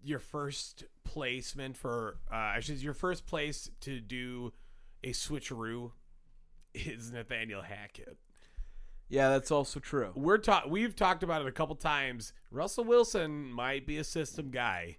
your 0.02 0.18
first 0.18 0.84
placement 1.04 1.76
for, 1.76 2.18
uh, 2.32 2.34
actually, 2.56 2.78
your 2.78 2.94
first 2.94 3.26
place 3.26 3.70
to 3.80 4.00
do 4.00 4.52
a 5.02 5.10
switcheroo 5.12 5.92
is 6.74 7.10
Nathaniel 7.12 7.62
Hackett. 7.62 8.16
yeah, 9.08 9.28
that's 9.30 9.50
also 9.50 9.80
true. 9.80 10.12
We're 10.14 10.38
ta- 10.38 10.64
We've 10.68 10.94
talked 10.94 11.22
about 11.22 11.42
it 11.42 11.48
a 11.48 11.52
couple 11.52 11.74
times. 11.76 12.32
Russell 12.50 12.84
Wilson 12.84 13.50
might 13.50 13.86
be 13.86 13.98
a 13.98 14.04
system 14.04 14.50
guy, 14.50 14.98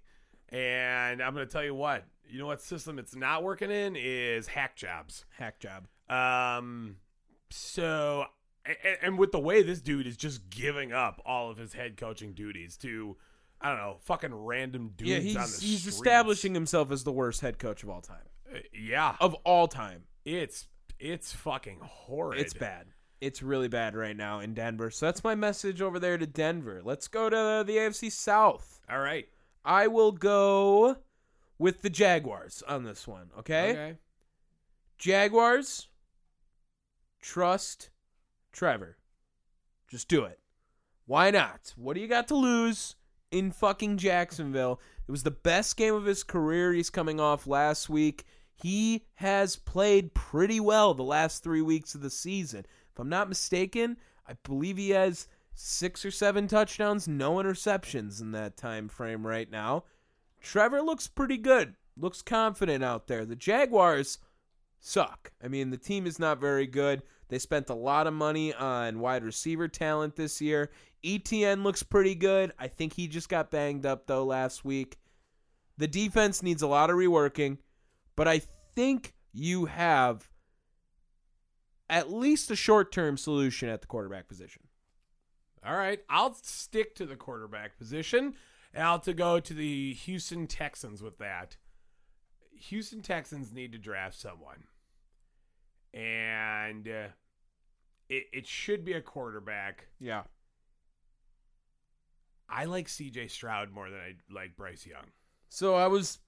and 0.50 1.22
I'm 1.22 1.34
going 1.34 1.46
to 1.46 1.52
tell 1.52 1.64
you 1.64 1.74
what. 1.74 2.04
You 2.28 2.38
know 2.38 2.46
what 2.46 2.60
system 2.62 2.98
it's 2.98 3.14
not 3.14 3.42
working 3.42 3.70
in 3.70 3.94
is 3.96 4.46
hack 4.46 4.76
jobs. 4.76 5.24
Hack 5.38 5.60
job. 5.60 5.86
Um, 6.10 6.96
so 7.50 8.26
and, 8.64 8.76
and 9.02 9.18
with 9.18 9.32
the 9.32 9.40
way 9.40 9.62
this 9.62 9.80
dude 9.80 10.06
is 10.06 10.16
just 10.16 10.48
giving 10.50 10.92
up 10.92 11.20
all 11.26 11.50
of 11.50 11.56
his 11.56 11.72
head 11.72 11.96
coaching 11.96 12.32
duties 12.32 12.76
to, 12.78 13.16
I 13.60 13.68
don't 13.68 13.78
know, 13.78 13.96
fucking 14.02 14.34
random 14.34 14.92
dudes 14.96 15.10
Yeah, 15.10 15.40
on 15.40 15.46
the 15.50 15.56
he's 15.58 15.60
he's 15.60 15.86
establishing 15.86 16.54
himself 16.54 16.90
as 16.90 17.04
the 17.04 17.12
worst 17.12 17.40
head 17.40 17.58
coach 17.58 17.82
of 17.82 17.90
all 17.90 18.00
time. 18.00 18.24
Uh, 18.52 18.58
yeah, 18.72 19.16
Of 19.20 19.34
all 19.44 19.68
time. 19.68 20.04
it's 20.24 20.68
it's 20.98 21.32
fucking 21.32 21.78
horrid. 21.82 22.40
It's 22.40 22.54
bad. 22.54 22.86
It's 23.20 23.42
really 23.42 23.68
bad 23.68 23.94
right 23.96 24.16
now 24.16 24.40
in 24.40 24.54
Denver. 24.54 24.90
So 24.90 25.06
that's 25.06 25.22
my 25.24 25.34
message 25.34 25.80
over 25.80 25.98
there 25.98 26.18
to 26.18 26.26
Denver. 26.26 26.80
Let's 26.84 27.08
go 27.08 27.28
to 27.30 27.64
the 27.66 27.76
AFC 27.76 28.10
South. 28.10 28.80
All 28.90 28.98
right. 29.00 29.28
I 29.64 29.86
will 29.86 30.10
go 30.12 30.96
with 31.58 31.82
the 31.82 31.90
Jaguars 31.90 32.62
on 32.66 32.82
this 32.84 33.06
one, 33.06 33.30
okay? 33.38 33.70
Okay. 33.70 33.94
Jaguars, 34.98 35.88
trust 37.20 37.90
Trevor. 38.52 38.96
Just 39.88 40.08
do 40.08 40.24
it. 40.24 40.38
Why 41.06 41.30
not? 41.30 41.74
What 41.76 41.94
do 41.94 42.00
you 42.00 42.08
got 42.08 42.28
to 42.28 42.36
lose 42.36 42.94
in 43.30 43.50
fucking 43.50 43.98
Jacksonville? 43.98 44.80
It 45.06 45.10
was 45.10 45.22
the 45.22 45.30
best 45.30 45.76
game 45.76 45.94
of 45.94 46.04
his 46.04 46.22
career. 46.22 46.72
He's 46.72 46.90
coming 46.90 47.20
off 47.20 47.46
last 47.46 47.88
week. 47.88 48.24
He 48.54 49.06
has 49.16 49.56
played 49.56 50.14
pretty 50.14 50.60
well 50.60 50.94
the 50.94 51.02
last 51.02 51.42
three 51.42 51.62
weeks 51.62 51.94
of 51.94 52.00
the 52.00 52.10
season. 52.10 52.64
If 52.92 52.98
I'm 52.98 53.08
not 53.08 53.28
mistaken, 53.28 53.96
I 54.28 54.34
believe 54.44 54.76
he 54.76 54.90
has 54.90 55.26
six 55.54 56.04
or 56.04 56.10
seven 56.10 56.46
touchdowns, 56.46 57.08
no 57.08 57.34
interceptions 57.34 58.20
in 58.20 58.32
that 58.32 58.56
time 58.56 58.88
frame 58.88 59.26
right 59.26 59.50
now. 59.50 59.84
Trevor 60.40 60.82
looks 60.82 61.08
pretty 61.08 61.38
good. 61.38 61.74
Looks 61.96 62.22
confident 62.22 62.82
out 62.82 63.06
there. 63.06 63.24
The 63.24 63.36
Jaguars 63.36 64.18
suck. 64.80 65.32
I 65.42 65.48
mean, 65.48 65.70
the 65.70 65.76
team 65.76 66.06
is 66.06 66.18
not 66.18 66.40
very 66.40 66.66
good. 66.66 67.02
They 67.32 67.38
spent 67.38 67.70
a 67.70 67.74
lot 67.74 68.06
of 68.06 68.12
money 68.12 68.52
on 68.52 69.00
wide 69.00 69.24
receiver 69.24 69.66
talent 69.66 70.16
this 70.16 70.42
year. 70.42 70.70
ETN 71.02 71.62
looks 71.62 71.82
pretty 71.82 72.14
good. 72.14 72.52
I 72.58 72.68
think 72.68 72.92
he 72.92 73.08
just 73.08 73.30
got 73.30 73.50
banged 73.50 73.86
up 73.86 74.06
though 74.06 74.24
last 74.24 74.66
week. 74.66 74.98
The 75.78 75.88
defense 75.88 76.42
needs 76.42 76.60
a 76.60 76.66
lot 76.66 76.90
of 76.90 76.96
reworking, 76.96 77.56
but 78.16 78.28
I 78.28 78.42
think 78.74 79.14
you 79.32 79.64
have 79.64 80.28
at 81.88 82.12
least 82.12 82.50
a 82.50 82.54
short-term 82.54 83.16
solution 83.16 83.70
at 83.70 83.80
the 83.80 83.86
quarterback 83.86 84.28
position. 84.28 84.64
All 85.64 85.74
right. 85.74 86.00
I'll 86.10 86.34
stick 86.34 86.94
to 86.96 87.06
the 87.06 87.16
quarterback 87.16 87.78
position, 87.78 88.34
and 88.74 88.84
I'll 88.84 89.00
to 89.00 89.14
go 89.14 89.40
to 89.40 89.54
the 89.54 89.94
Houston 89.94 90.46
Texans 90.46 91.02
with 91.02 91.16
that. 91.16 91.56
Houston 92.54 93.00
Texans 93.00 93.54
need 93.54 93.72
to 93.72 93.78
draft 93.78 94.20
someone, 94.20 94.64
and 95.94 96.86
uh, 96.86 97.06
it 98.08 98.24
it 98.32 98.46
should 98.46 98.84
be 98.84 98.92
a 98.92 99.00
quarterback. 99.00 99.86
Yeah. 100.00 100.22
I 102.48 102.66
like 102.66 102.88
C.J. 102.88 103.28
Stroud 103.28 103.70
more 103.70 103.88
than 103.88 103.98
I 103.98 104.14
like 104.30 104.56
Bryce 104.56 104.86
Young. 104.86 105.06
So 105.48 105.74
I 105.74 105.86
was 105.86 106.18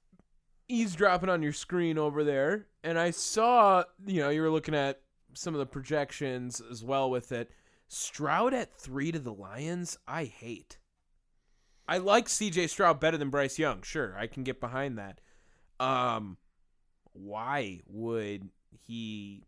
eavesdropping 0.68 1.28
on 1.28 1.42
your 1.42 1.52
screen 1.52 1.98
over 1.98 2.24
there, 2.24 2.66
and 2.82 2.98
I 2.98 3.10
saw, 3.10 3.84
you 4.06 4.22
know, 4.22 4.30
you 4.30 4.40
were 4.40 4.50
looking 4.50 4.74
at 4.74 5.00
some 5.34 5.54
of 5.54 5.58
the 5.58 5.66
projections 5.66 6.62
as 6.70 6.82
well 6.82 7.10
with 7.10 7.30
it. 7.32 7.50
Stroud 7.88 8.54
at 8.54 8.74
three 8.78 9.12
to 9.12 9.18
the 9.18 9.32
Lions, 9.32 9.98
I 10.08 10.24
hate. 10.24 10.78
I 11.86 11.98
like 11.98 12.26
CJ 12.26 12.70
Stroud 12.70 12.98
better 13.00 13.18
than 13.18 13.28
Bryce 13.28 13.58
Young. 13.58 13.82
Sure, 13.82 14.16
I 14.18 14.26
can 14.26 14.42
get 14.42 14.60
behind 14.60 14.98
that. 14.98 15.20
Um, 15.78 16.38
why 17.12 17.80
would 17.86 18.48
he? 18.86 19.44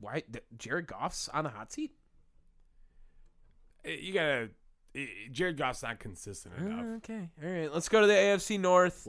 Why 0.00 0.22
Jared 0.56 0.86
Goff's 0.86 1.28
on 1.28 1.44
the 1.44 1.50
hot 1.50 1.72
seat? 1.72 1.92
Uh, 3.86 3.90
You 3.90 4.12
gotta. 4.14 4.48
uh, 4.96 5.00
Jared 5.30 5.56
Goff's 5.56 5.82
not 5.82 5.98
consistent 5.98 6.54
enough. 6.58 6.80
Uh, 6.84 6.88
okay, 6.96 7.28
all 7.42 7.50
right. 7.50 7.72
Let's 7.72 7.88
go 7.88 8.00
to 8.00 8.06
the 8.06 8.12
AFC 8.14 8.58
North. 8.58 9.06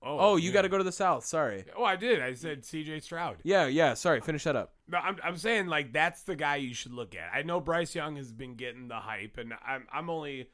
Oh, 0.00 0.36
you 0.36 0.48
yeah. 0.50 0.52
got 0.54 0.62
to 0.62 0.68
go 0.68 0.78
to 0.78 0.84
the 0.84 0.92
South. 0.92 1.24
Sorry. 1.24 1.64
Oh, 1.76 1.82
I 1.82 1.96
did. 1.96 2.22
I 2.22 2.32
said 2.34 2.64
C.J. 2.64 3.00
Stroud. 3.00 3.38
Yeah, 3.42 3.66
yeah. 3.66 3.94
Sorry. 3.94 4.20
Finish 4.20 4.44
that 4.44 4.54
up. 4.54 4.74
No, 4.86 4.98
I'm 4.98 5.16
I'm 5.24 5.36
saying 5.36 5.66
like 5.66 5.92
that's 5.92 6.22
the 6.22 6.36
guy 6.36 6.56
you 6.56 6.72
should 6.72 6.92
look 6.92 7.16
at. 7.16 7.30
I 7.34 7.42
know 7.42 7.58
Bryce 7.60 7.96
Young 7.96 8.14
has 8.14 8.30
been 8.32 8.54
getting 8.54 8.86
the 8.86 8.94
hype, 9.00 9.38
and 9.38 9.54
I'm 9.66 9.88
I'm 9.92 10.08
only 10.08 10.50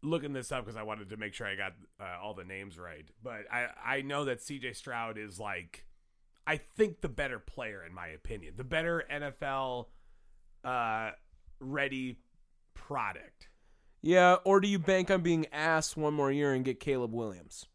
looking 0.00 0.32
this 0.32 0.52
up 0.52 0.64
because 0.64 0.76
I 0.76 0.84
wanted 0.84 1.10
to 1.10 1.16
make 1.16 1.34
sure 1.34 1.48
I 1.48 1.56
got 1.56 1.72
uh, 2.00 2.22
all 2.22 2.34
the 2.34 2.44
names 2.44 2.78
right. 2.78 3.04
But 3.20 3.52
I 3.52 3.66
I 3.84 4.02
know 4.02 4.26
that 4.26 4.40
C.J. 4.42 4.74
Stroud 4.74 5.18
is 5.18 5.40
like 5.40 5.84
I 6.48 6.56
think 6.56 7.02
the 7.02 7.10
better 7.10 7.38
player 7.38 7.84
in 7.84 7.92
my 7.92 8.06
opinion, 8.08 8.54
the 8.56 8.64
better 8.64 9.04
NFL 9.12 9.88
uh, 10.64 11.10
ready 11.60 12.20
product. 12.72 13.50
Yeah, 14.00 14.36
or 14.44 14.58
do 14.58 14.66
you 14.66 14.78
bank 14.78 15.10
on 15.10 15.20
being 15.20 15.44
ass 15.52 15.94
one 15.94 16.14
more 16.14 16.32
year 16.32 16.54
and 16.54 16.64
get 16.64 16.80
Caleb 16.80 17.12
Williams? 17.12 17.66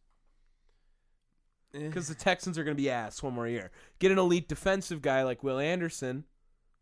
Because 1.72 2.08
the 2.08 2.16
Texans 2.16 2.58
are 2.58 2.64
going 2.64 2.76
to 2.76 2.82
be 2.82 2.90
ass 2.90 3.22
one 3.22 3.34
more 3.34 3.48
year. 3.48 3.70
Get 4.00 4.12
an 4.12 4.18
elite 4.18 4.50
defensive 4.50 5.04
guy 5.04 5.22
like 5.22 5.44
Will 5.44 5.60
Anderson. 5.60 6.24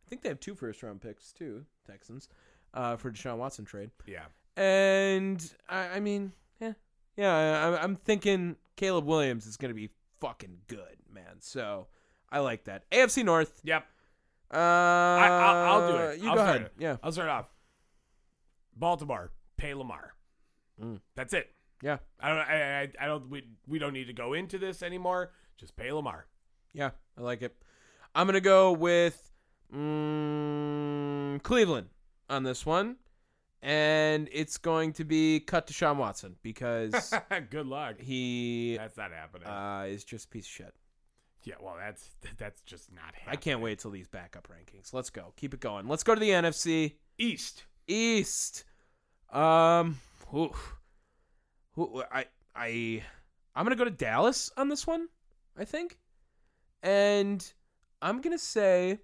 I 0.06 0.10
think 0.10 0.22
they 0.22 0.30
have 0.30 0.40
two 0.40 0.56
first 0.56 0.84
round 0.84 1.02
picks 1.02 1.34
too, 1.34 1.66
Texans, 1.86 2.30
uh, 2.74 2.96
for 2.96 3.12
Deshaun 3.12 3.36
Watson 3.36 3.66
trade. 3.66 3.90
Yeah. 4.08 4.26
And 4.56 5.54
I, 5.68 5.88
I 5.88 6.00
mean, 6.00 6.32
yeah, 6.62 6.74
yeah. 7.18 7.34
I, 7.36 7.84
I'm 7.84 7.98
thinking 7.98 8.56
Caleb 8.78 9.06
Williams 9.06 9.46
is 9.46 9.58
going 9.58 9.72
to 9.72 9.76
be 9.76 9.90
fucking 10.22 10.60
good, 10.68 11.01
man. 11.26 11.36
So 11.40 11.88
I 12.32 12.40
like 12.40 12.66
that. 12.66 12.90
AFC 12.92 13.24
North. 13.24 13.62
Yep. 13.64 13.86
Uh, 14.54 14.58
I, 14.58 15.28
I'll, 15.28 15.82
I'll 15.82 15.92
do 15.92 15.98
it. 15.98 16.20
You 16.20 16.30
I'll 16.30 16.36
go 16.36 16.42
ahead. 16.42 16.62
it. 16.64 16.74
Yeah. 16.78 16.98
I'll 17.04 17.12
start 17.12 17.30
off. 17.30 17.50
Baltimore, 18.76 19.32
pay 19.58 19.74
Lamar. 19.74 20.14
Mm. 20.82 21.00
That's 21.16 21.34
it. 21.34 21.50
Yeah. 21.82 21.98
I 22.20 22.30
don't. 22.30 22.38
I, 22.38 22.82
I, 22.82 22.90
I 23.02 23.06
don't. 23.08 23.30
We, 23.30 23.44
we 23.68 23.80
don't 23.80 23.94
need 23.94 24.08
to 24.08 24.14
go 24.14 24.34
into 24.34 24.58
this 24.58 24.84
anymore. 24.84 25.32
Just 25.58 25.76
pay 25.76 25.92
Lamar. 25.92 26.26
Yeah, 26.74 26.92
I 27.18 27.22
like 27.22 27.42
it. 27.42 27.56
I'm 28.16 28.26
gonna 28.28 28.40
go 28.42 28.72
with 28.72 29.32
mm, 29.74 31.42
Cleveland 31.44 31.88
on 32.30 32.44
this 32.44 32.66
one, 32.66 32.96
and 33.62 34.30
it's 34.32 34.58
going 34.58 34.94
to 34.94 35.04
be 35.06 35.40
cut 35.40 35.68
Deshaun 35.68 35.98
Watson 35.98 36.36
because 36.44 37.14
Good 37.50 37.68
luck. 37.68 38.00
he 38.00 38.76
That's 38.78 38.98
not 38.98 39.12
happening. 39.12 39.48
uh, 39.48 39.86
is 39.88 40.04
just 40.04 40.26
a 40.26 40.30
piece 40.30 40.46
of 40.46 40.52
shit. 40.52 40.74
Yeah. 41.44 41.56
Well, 41.62 41.76
that's 41.80 42.10
that's 42.38 42.62
just 42.62 42.92
not 42.94 43.14
happening. 43.14 43.30
I 43.30 43.36
can't 43.36 43.62
wait 43.62 43.80
till 43.80 43.92
these 43.92 44.08
backup 44.08 44.48
rankings. 44.48 44.94
Let's 44.94 45.10
go. 45.10 45.34
Keep 45.38 45.54
it 45.54 45.60
going. 45.60 45.88
Let's 45.88 46.04
go 46.04 46.14
to 46.14 46.20
the 46.20 46.30
NFC 46.30 46.96
East. 47.18 47.66
East. 47.88 48.64
Um, 49.32 50.00
whew. 50.30 50.52
Whew, 51.76 52.04
I 52.12 52.26
I 52.56 53.04
I'm 53.56 53.66
gonna 53.66 53.76
go 53.76 53.86
to 53.86 53.92
Dallas 53.92 54.52
on 54.58 54.70
this 54.70 54.86
one. 54.86 55.08
I 55.58 55.66
think, 55.66 55.98
and 56.82 57.46
I'm 58.02 58.22
gonna 58.22 58.38
say, 58.38 59.00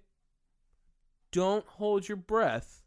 don't 1.30 1.66
hold 1.66 2.08
your 2.08 2.16
breath 2.16 2.82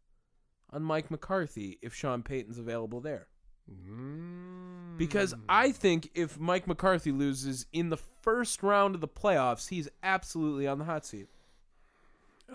on 0.72 0.84
Mike 0.84 1.12
McCarthy 1.12 1.78
if 1.82 1.94
Sean 1.94 2.24
Payton's 2.24 2.58
available 2.58 3.02
there. 3.02 3.28
Mm. 3.70 4.61
Because 5.02 5.34
I 5.50 5.72
think 5.72 6.12
if 6.14 6.40
Mike 6.40 6.68
McCarthy 6.68 7.12
loses 7.12 7.66
in 7.74 7.90
the 7.90 7.98
first 7.98 8.62
round 8.62 8.94
of 8.94 9.02
the 9.02 9.08
playoffs, 9.08 9.70
he's 9.70 9.90
absolutely 10.04 10.68
on 10.68 10.78
the 10.78 10.86
hot 10.86 11.08
seat. 11.08 11.28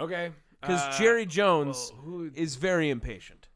okay, 0.01 0.31
Because 0.61 0.81
uh, 0.81 0.97
Jerry 0.97 1.27
Jones 1.27 1.91
well, 1.93 2.03
who 2.03 2.31
is 2.37 2.55
very 2.55 2.89
impatient. 2.89 3.49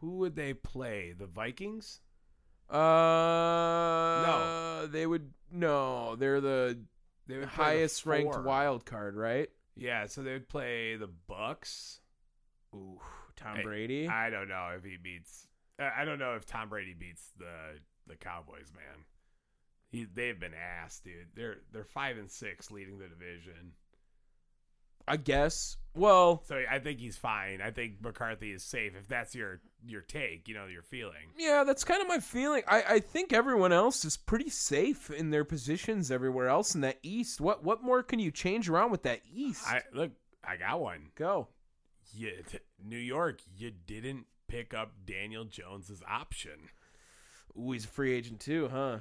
who 0.00 0.18
would 0.18 0.36
they 0.36 0.52
play? 0.52 1.14
The 1.18 1.24
Vikings? 1.24 2.00
Uh, 2.68 2.76
no, 2.76 4.86
they 4.90 5.06
would 5.06 5.32
no. 5.50 6.14
They're 6.16 6.42
the 6.42 6.78
They 7.26 7.36
play 7.36 7.40
the 7.40 7.46
highest 7.46 8.04
ranked 8.04 8.38
wild 8.42 8.84
card, 8.84 9.16
right? 9.16 9.48
Yeah, 9.76 10.04
so 10.06 10.22
they 10.22 10.34
would 10.34 10.48
play 10.48 10.96
the 10.96 11.08
Bucks. 11.26 12.00
Ooh, 12.74 13.00
Tom 13.34 13.56
Hey, 13.56 13.62
Brady. 13.62 14.08
I 14.08 14.28
don't 14.28 14.48
know 14.48 14.74
if 14.76 14.84
he 14.84 14.98
beats. 14.98 15.46
I 15.78 16.04
don't 16.04 16.18
know 16.18 16.34
if 16.34 16.46
Tom 16.46 16.68
Brady 16.68 16.94
beats 16.94 17.30
the 17.38 17.78
the 18.06 18.16
Cowboys, 18.16 18.70
man. 18.74 19.04
He 19.90 20.04
they've 20.04 20.38
been 20.38 20.54
ass, 20.54 21.00
dude. 21.04 21.28
They're 21.34 21.56
they're 21.72 21.84
five 21.84 22.16
and 22.18 22.30
six, 22.30 22.70
leading 22.70 22.98
the 22.98 23.08
division. 23.08 23.72
I 25.06 25.16
guess. 25.16 25.76
Well, 25.94 26.44
So 26.46 26.62
I 26.70 26.78
think 26.78 27.00
he's 27.00 27.16
fine. 27.18 27.60
I 27.60 27.72
think 27.72 28.00
McCarthy 28.00 28.52
is 28.52 28.62
safe. 28.62 28.92
If 28.96 29.08
that's 29.08 29.34
your 29.34 29.60
your 29.84 30.00
take, 30.00 30.46
you 30.48 30.54
know, 30.54 30.66
your 30.66 30.82
feeling. 30.82 31.32
yeah, 31.36 31.64
that's 31.64 31.82
kind 31.82 32.00
of 32.00 32.06
my 32.08 32.20
feeling. 32.20 32.62
I, 32.68 32.84
I 32.88 32.98
think 33.00 33.32
everyone 33.32 33.72
else 33.72 34.04
is 34.04 34.16
pretty 34.16 34.48
safe 34.48 35.10
in 35.10 35.30
their 35.30 35.44
positions 35.44 36.10
everywhere 36.12 36.48
else 36.48 36.74
in 36.76 36.82
that 36.82 36.98
East. 37.02 37.40
What 37.40 37.64
what 37.64 37.82
more 37.82 38.02
can 38.02 38.20
you 38.20 38.30
change 38.30 38.68
around 38.70 38.92
with 38.92 39.02
that 39.02 39.20
East? 39.34 39.66
I 39.66 39.82
look. 39.92 40.12
I 40.44 40.56
got 40.56 40.80
one. 40.80 41.08
Go. 41.16 41.48
You, 42.14 42.32
New 42.84 42.98
York, 42.98 43.40
you 43.56 43.70
didn't 43.86 44.26
pick 44.52 44.74
up 44.74 44.92
Daniel 45.06 45.44
Jones's 45.44 46.02
option. 46.06 46.68
Ooh, 47.58 47.72
he's 47.72 47.86
a 47.86 47.88
free 47.88 48.12
agent 48.12 48.40
too, 48.40 48.68
huh? 48.70 48.98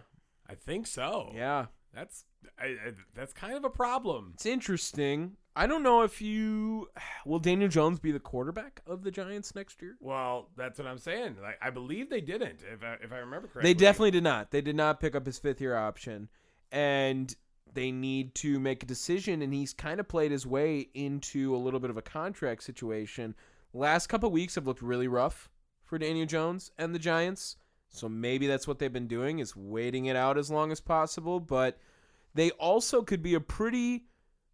I 0.50 0.56
think 0.56 0.88
so. 0.88 1.32
Yeah. 1.36 1.66
that's 1.94 2.24
I, 2.58 2.66
I, 2.66 2.92
that's 3.14 3.34
kind 3.34 3.56
of 3.56 3.66
a 3.66 3.70
problem. 3.70 4.32
It's 4.36 4.46
interesting. 4.46 5.36
I 5.56 5.68
don't 5.68 5.84
know 5.84 6.04
if 6.04 6.22
you 6.22 6.88
will 7.26 7.40
Daniel 7.40 7.68
Jones 7.68 8.00
be 8.00 8.12
the 8.12 8.20
quarterback 8.20 8.82
of 8.88 9.04
the 9.04 9.12
Giants 9.12 9.54
next 9.54 9.82
year. 9.82 9.98
Well, 10.00 10.48
that's 10.56 10.80
what 10.80 10.88
I'm 10.88 10.98
saying. 10.98 11.36
Like, 11.42 11.58
I 11.62 11.70
believe 11.70 12.10
they 12.10 12.22
didn't, 12.22 12.62
if 12.72 12.82
I, 12.82 12.96
if 13.04 13.12
I 13.12 13.18
remember 13.18 13.48
correctly. 13.50 13.74
They 13.74 13.78
definitely 13.78 14.12
did 14.12 14.24
not. 14.24 14.52
They 14.52 14.62
did 14.62 14.78
not 14.78 15.02
pick 15.02 15.16
up 15.16 15.26
his 15.26 15.38
fifth 15.38 15.60
year 15.60 15.76
option, 15.76 16.30
and 16.72 17.36
they 17.74 17.92
need 17.92 18.36
to 18.36 18.60
make 18.60 18.84
a 18.84 18.86
decision. 18.86 19.42
And 19.42 19.54
he's 19.54 19.74
kind 19.74 20.00
of 20.00 20.08
played 20.08 20.32
his 20.32 20.48
way 20.48 20.88
into 20.94 21.54
a 21.54 21.58
little 21.58 21.82
bit 21.82 21.90
of 21.90 21.98
a 21.98 22.02
contract 22.02 22.64
situation. 22.64 23.36
Last 23.74 24.08
couple 24.08 24.30
weeks 24.32 24.56
have 24.56 24.68
looked 24.68 24.82
really 24.82 25.08
rough 25.08 25.50
for 25.84 25.98
Daniel 25.98 26.26
Jones 26.26 26.72
and 26.78 26.94
the 26.94 27.00
Giants. 27.00 27.58
So 27.90 28.08
maybe 28.08 28.48
that's 28.48 28.68
what 28.68 28.80
they've 28.80 28.92
been 28.92 29.08
doing 29.08 29.40
is 29.40 29.56
waiting 29.56 30.06
it 30.06 30.16
out 30.16 30.38
as 30.38 30.50
long 30.50 30.72
as 30.72 30.80
possible. 30.80 31.40
But 31.40 31.78
they 32.34 32.52
also 32.52 33.02
could 33.02 33.22
be 33.22 33.34
a 33.34 33.42
pretty 33.42 34.06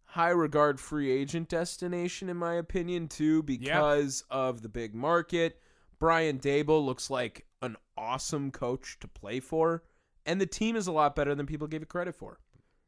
high 0.04 0.30
regard 0.30 0.80
free 0.80 1.10
agent 1.10 1.48
destination, 1.48 2.28
in 2.28 2.36
my 2.36 2.54
opinion, 2.54 3.08
too, 3.08 3.42
because 3.42 4.24
of 4.30 4.62
the 4.62 4.68
big 4.68 4.94
market. 4.94 5.60
Brian 5.98 6.38
Daboll 6.38 6.84
looks 6.84 7.10
like 7.10 7.46
an 7.60 7.76
awesome 7.96 8.50
coach 8.50 8.98
to 9.00 9.08
play 9.08 9.40
for, 9.40 9.82
and 10.26 10.40
the 10.40 10.46
team 10.46 10.76
is 10.76 10.86
a 10.86 10.92
lot 10.92 11.16
better 11.16 11.34
than 11.34 11.46
people 11.46 11.66
give 11.66 11.82
it 11.82 11.88
credit 11.88 12.14
for. 12.14 12.38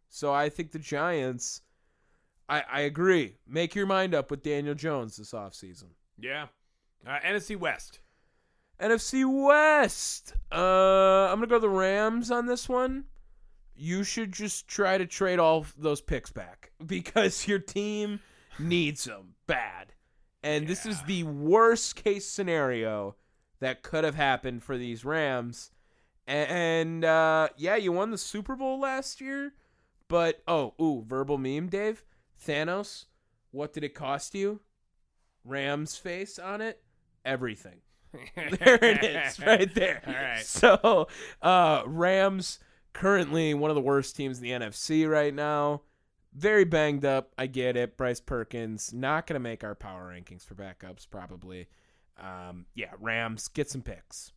So 0.09 0.33
I 0.33 0.49
think 0.49 0.73
the 0.73 0.79
Giants, 0.79 1.63
I, 2.49 2.65
I 2.71 2.81
agree. 2.83 3.37
Make 3.47 3.75
your 3.75 3.87
mind 3.87 4.15
up 4.15 4.31
with 4.31 4.43
Daniel 4.43 4.75
Jones 4.75 5.17
this 5.17 5.33
offseason. 5.33 5.91
Yeah. 6.21 6.47
Uh, 7.07 7.19
NFC 7.25 7.57
West. 7.57 8.01
NFC 8.81 9.25
West. 9.27 10.35
Uh, 10.53 11.29
I'm 11.31 11.37
gonna 11.37 11.47
go 11.47 11.59
the 11.59 11.69
Rams 11.69 12.31
on 12.31 12.47
this 12.47 12.69
one. 12.69 13.05
You 13.75 14.05
should 14.05 14.33
just 14.33 14.69
try 14.69 14.99
to 14.99 15.07
trade 15.07 15.39
all 15.39 15.67
those 15.79 16.01
picks 16.01 16.31
back 16.31 16.73
because 16.87 17.47
your 17.49 17.59
team 17.59 18.21
needs 18.59 19.05
them 19.05 19.35
bad, 19.47 19.95
and 20.43 20.67
this 20.67 20.87
is 20.87 21.03
the 21.03 21.25
worst 21.25 21.97
case 21.97 22.27
scenario 22.27 23.17
that 23.61 23.83
could 23.83 24.05
have 24.05 24.15
happened 24.15 24.63
for 24.63 24.77
these 24.77 25.05
Rams. 25.05 25.71
And 26.27 27.05
uh, 27.05 27.49
yeah, 27.57 27.77
you 27.77 27.93
won 27.93 28.11
the 28.11 28.19
Super 28.19 28.57
Bowl 28.57 28.79
last 28.79 29.21
year, 29.21 29.55
but 30.09 30.43
oh, 30.47 30.75
ooh, 30.81 31.05
verbal 31.07 31.39
meme, 31.39 31.69
Dave. 31.69 32.05
Thanos, 32.47 33.07
what 33.51 33.73
did 33.73 33.85
it 33.85 33.95
cost 33.95 34.35
you? 34.35 34.61
Rams 35.45 35.97
face 35.97 36.39
on 36.39 36.61
it, 36.61 36.83
everything 37.25 37.79
there 38.35 38.83
it 38.85 39.05
is 39.05 39.39
right 39.41 39.73
there 39.75 40.03
All 40.07 40.13
right. 40.13 40.45
so 40.45 41.07
uh 41.43 41.83
rams 41.87 42.59
currently 42.93 43.55
one 43.55 43.71
of 43.71 43.75
the 43.77 43.81
worst 43.81 44.17
teams 44.17 44.39
in 44.39 44.43
the 44.43 44.51
nfc 44.51 45.09
right 45.09 45.33
now 45.33 45.83
very 46.35 46.65
banged 46.65 47.05
up 47.05 47.33
i 47.39 47.47
get 47.47 47.77
it 47.77 47.97
bryce 47.97 48.19
perkins 48.21 48.93
not 48.93 49.29
gonna 49.29 49.39
make 49.39 49.63
our 49.63 49.77
power 49.77 50.13
rankings 50.13 50.45
for 50.45 50.57
backups 50.57 51.07
probably 51.09 51.69
um 52.21 52.67
yeah 52.75 52.91
rams 52.99 53.47
get 53.47 53.71
some 53.71 53.83
picks 53.83 54.33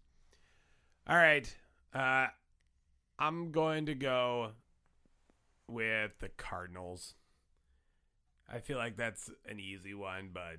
All 1.07 1.17
right. 1.17 1.53
Uh, 1.95 2.27
I'm 3.17 3.51
going 3.51 3.87
to 3.87 3.95
go 3.95 4.51
with 5.67 6.11
the 6.19 6.29
Cardinals. 6.29 7.15
I 8.51 8.59
feel 8.59 8.77
like 8.77 8.97
that's 8.97 9.29
an 9.47 9.59
easy 9.59 9.93
one, 9.93 10.29
but 10.33 10.57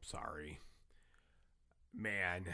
sorry. 0.00 0.60
Man, 1.94 2.44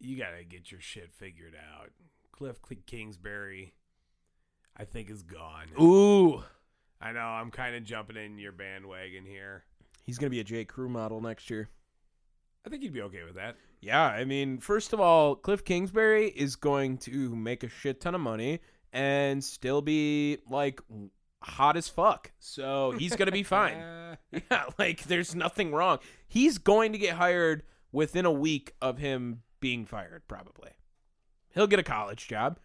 you 0.00 0.16
got 0.16 0.36
to 0.38 0.44
get 0.44 0.70
your 0.70 0.80
shit 0.80 1.12
figured 1.12 1.54
out. 1.54 1.90
Cliff 2.32 2.58
Kingsbury, 2.86 3.74
I 4.76 4.84
think, 4.84 5.10
is 5.10 5.22
gone. 5.22 5.68
ooh 5.80 6.42
I 7.00 7.12
know 7.12 7.20
I'm 7.20 7.50
kind 7.50 7.74
of 7.74 7.84
jumping 7.84 8.16
in 8.16 8.38
your 8.38 8.52
bandwagon 8.52 9.24
here. 9.26 9.64
he's 10.04 10.18
gonna 10.18 10.30
be 10.30 10.40
a 10.40 10.44
j 10.44 10.64
crew 10.64 10.88
model 10.88 11.20
next 11.20 11.50
year 11.50 11.68
I 12.64 12.68
think 12.70 12.82
you'd 12.82 12.92
be 12.92 13.02
okay 13.02 13.24
with 13.24 13.34
that. 13.34 13.56
Yeah, 13.80 14.04
I 14.04 14.24
mean, 14.24 14.58
first 14.58 14.92
of 14.92 15.00
all, 15.00 15.34
Cliff 15.34 15.64
Kingsbury 15.64 16.28
is 16.28 16.54
going 16.54 16.98
to 16.98 17.34
make 17.34 17.64
a 17.64 17.68
shit 17.68 18.00
ton 18.00 18.14
of 18.14 18.20
money 18.20 18.60
and 18.92 19.42
still 19.42 19.82
be 19.82 20.38
like 20.48 20.80
hot 21.42 21.76
as 21.76 21.88
fuck. 21.88 22.32
So 22.38 22.92
he's 22.92 23.16
going 23.16 23.26
to 23.26 23.32
be 23.32 23.42
fine. 23.42 23.76
Yeah, 24.50 24.64
like 24.78 25.04
there's 25.04 25.34
nothing 25.34 25.72
wrong. 25.72 25.98
He's 26.28 26.58
going 26.58 26.92
to 26.92 26.98
get 26.98 27.14
hired 27.16 27.62
within 27.92 28.24
a 28.26 28.30
week 28.32 28.72
of 28.80 28.98
him 28.98 29.42
being 29.60 29.84
fired, 29.86 30.22
probably. 30.28 30.70
He'll 31.54 31.66
get 31.66 31.78
a 31.78 31.82
college 31.82 32.28
job. 32.28 32.58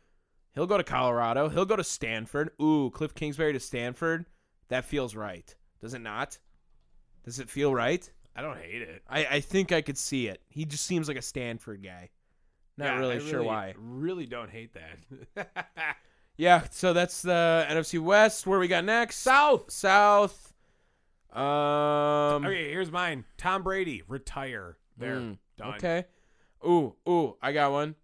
He'll 0.54 0.66
go 0.68 0.78
to 0.78 0.84
Colorado. 0.84 1.50
He'll 1.50 1.66
go 1.66 1.76
to 1.76 1.84
Stanford. 1.84 2.52
Ooh, 2.62 2.90
Cliff 2.94 3.14
Kingsbury 3.14 3.54
to 3.54 3.60
Stanford. 3.60 4.26
That 4.70 4.86
feels 4.86 5.16
right. 5.16 5.54
Does 5.82 5.94
it 5.94 6.00
not? 6.02 6.38
Does 7.24 7.40
it 7.40 7.50
feel 7.50 7.74
right? 7.74 8.10
I 8.36 8.42
don't 8.42 8.58
hate 8.58 8.82
it. 8.82 9.04
I, 9.08 9.26
I 9.26 9.40
think 9.40 9.72
I 9.72 9.82
could 9.82 9.98
see 9.98 10.28
it. 10.28 10.42
He 10.50 10.66
just 10.66 10.86
seems 10.86 11.08
like 11.08 11.18
a 11.18 11.22
Stanford 11.22 11.84
guy. 11.84 12.10
Not 12.78 12.86
Yeah, 12.86 13.00
really 13.00 13.16
I 13.16 13.20
sure 13.20 13.44
why. 13.44 13.74
Really 13.78 14.26
don't 14.26 14.50
hate 14.50 14.74
that. 14.74 15.50
Yeah, 16.38 16.64
so 16.70 16.94
that's 16.94 17.22
the 17.24 17.66
NFC 17.70 18.00
West. 18.00 18.46
Where 18.46 18.60
we 18.60 18.68
got 18.68 18.86
next? 18.86 19.18
South. 19.18 19.72
South. 19.72 20.54
Um. 21.34 22.46
okay, 22.46 22.70
here's 22.70 22.92
mine. 22.92 23.26
Tom 23.38 23.64
Brady 23.64 24.04
retire. 24.08 24.78
There, 24.98 25.18
mm, 25.18 25.38
done. 25.58 25.76
Okay. 25.76 26.06
Ooh, 26.66 26.96
ooh, 27.08 27.36
I 27.42 27.52
got 27.52 27.72
one. 27.72 27.96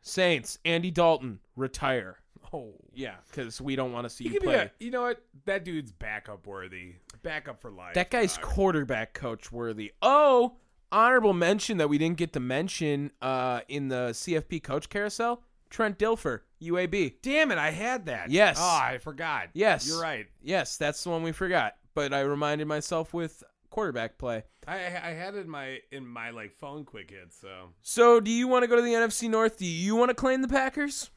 Saints. 0.00 0.58
Andy 0.64 0.90
Dalton 0.90 1.38
retire. 1.56 2.18
Oh, 2.52 2.74
Yeah, 2.92 3.14
because 3.30 3.60
we 3.60 3.76
don't 3.76 3.92
want 3.92 4.04
to 4.04 4.10
see 4.10 4.24
you 4.24 4.40
play. 4.40 4.54
a, 4.54 4.70
you 4.78 4.90
know 4.90 5.02
what? 5.02 5.24
That 5.46 5.64
dude's 5.64 5.92
backup 5.92 6.46
worthy. 6.46 6.96
Backup 7.22 7.60
for 7.60 7.70
life. 7.70 7.94
that 7.94 8.10
guy's 8.10 8.36
dog. 8.36 8.44
quarterback 8.44 9.14
coach 9.14 9.50
worthy. 9.50 9.92
Oh, 10.02 10.56
honorable 10.90 11.32
mention 11.32 11.78
that 11.78 11.88
we 11.88 11.98
didn't 11.98 12.18
get 12.18 12.32
to 12.34 12.40
mention 12.40 13.12
uh, 13.22 13.60
in 13.68 13.88
the 13.88 14.10
CFP 14.10 14.62
coach 14.62 14.88
carousel. 14.88 15.42
Trent 15.70 15.98
Dilfer, 15.98 16.40
UAB. 16.62 17.14
Damn 17.22 17.50
it! 17.50 17.58
I 17.58 17.70
had 17.70 18.06
that. 18.06 18.30
Yes. 18.30 18.58
Oh, 18.60 18.80
I 18.82 18.98
forgot. 18.98 19.48
Yes. 19.54 19.86
you're 19.86 20.00
right. 20.00 20.26
Yes, 20.42 20.76
that's 20.76 21.02
the 21.02 21.10
one 21.10 21.22
we 21.22 21.32
forgot. 21.32 21.74
But 21.94 22.14
I 22.14 22.20
reminded 22.20 22.66
myself 22.66 23.12
with 23.12 23.42
quarterback 23.70 24.18
play. 24.18 24.44
I 24.66 24.76
I 24.76 25.10
had 25.10 25.34
it 25.34 25.40
in 25.44 25.50
my 25.50 25.80
in 25.90 26.06
my 26.06 26.30
like 26.30 26.52
phone 26.52 26.84
quick 26.84 27.10
hit. 27.10 27.32
So 27.32 27.70
So, 27.82 28.20
do 28.20 28.30
you 28.30 28.46
want 28.46 28.62
to 28.62 28.68
go 28.68 28.76
to 28.76 28.82
the 28.82 28.92
NFC 28.92 29.28
North? 29.28 29.58
Do 29.58 29.66
you 29.66 29.96
want 29.96 30.10
to 30.10 30.14
claim 30.14 30.42
the 30.42 30.48
Packers? 30.48 31.10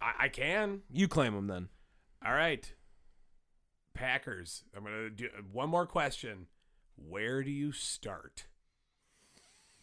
I, 0.00 0.12
I 0.20 0.28
can. 0.28 0.82
You 0.92 1.08
claim 1.08 1.34
them 1.34 1.46
then. 1.48 1.68
All 2.24 2.32
right. 2.32 2.72
Packers. 3.94 4.62
I'm 4.76 4.84
gonna 4.84 5.10
do 5.10 5.28
one 5.52 5.68
more 5.68 5.86
question. 5.86 6.46
Where 6.96 7.42
do 7.42 7.50
you 7.50 7.72
start? 7.72 8.46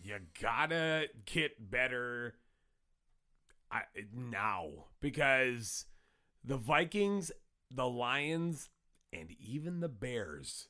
You 0.02 0.20
gotta 0.42 1.08
get 1.26 1.70
better 1.72 2.36
I, 3.76 3.82
now 4.14 4.70
because 5.02 5.86
the 6.44 6.58
Vikings, 6.58 7.32
the 7.72 7.88
Lions, 7.88 8.70
and 9.12 9.32
even 9.40 9.80
the 9.80 9.90
Bears 9.90 10.68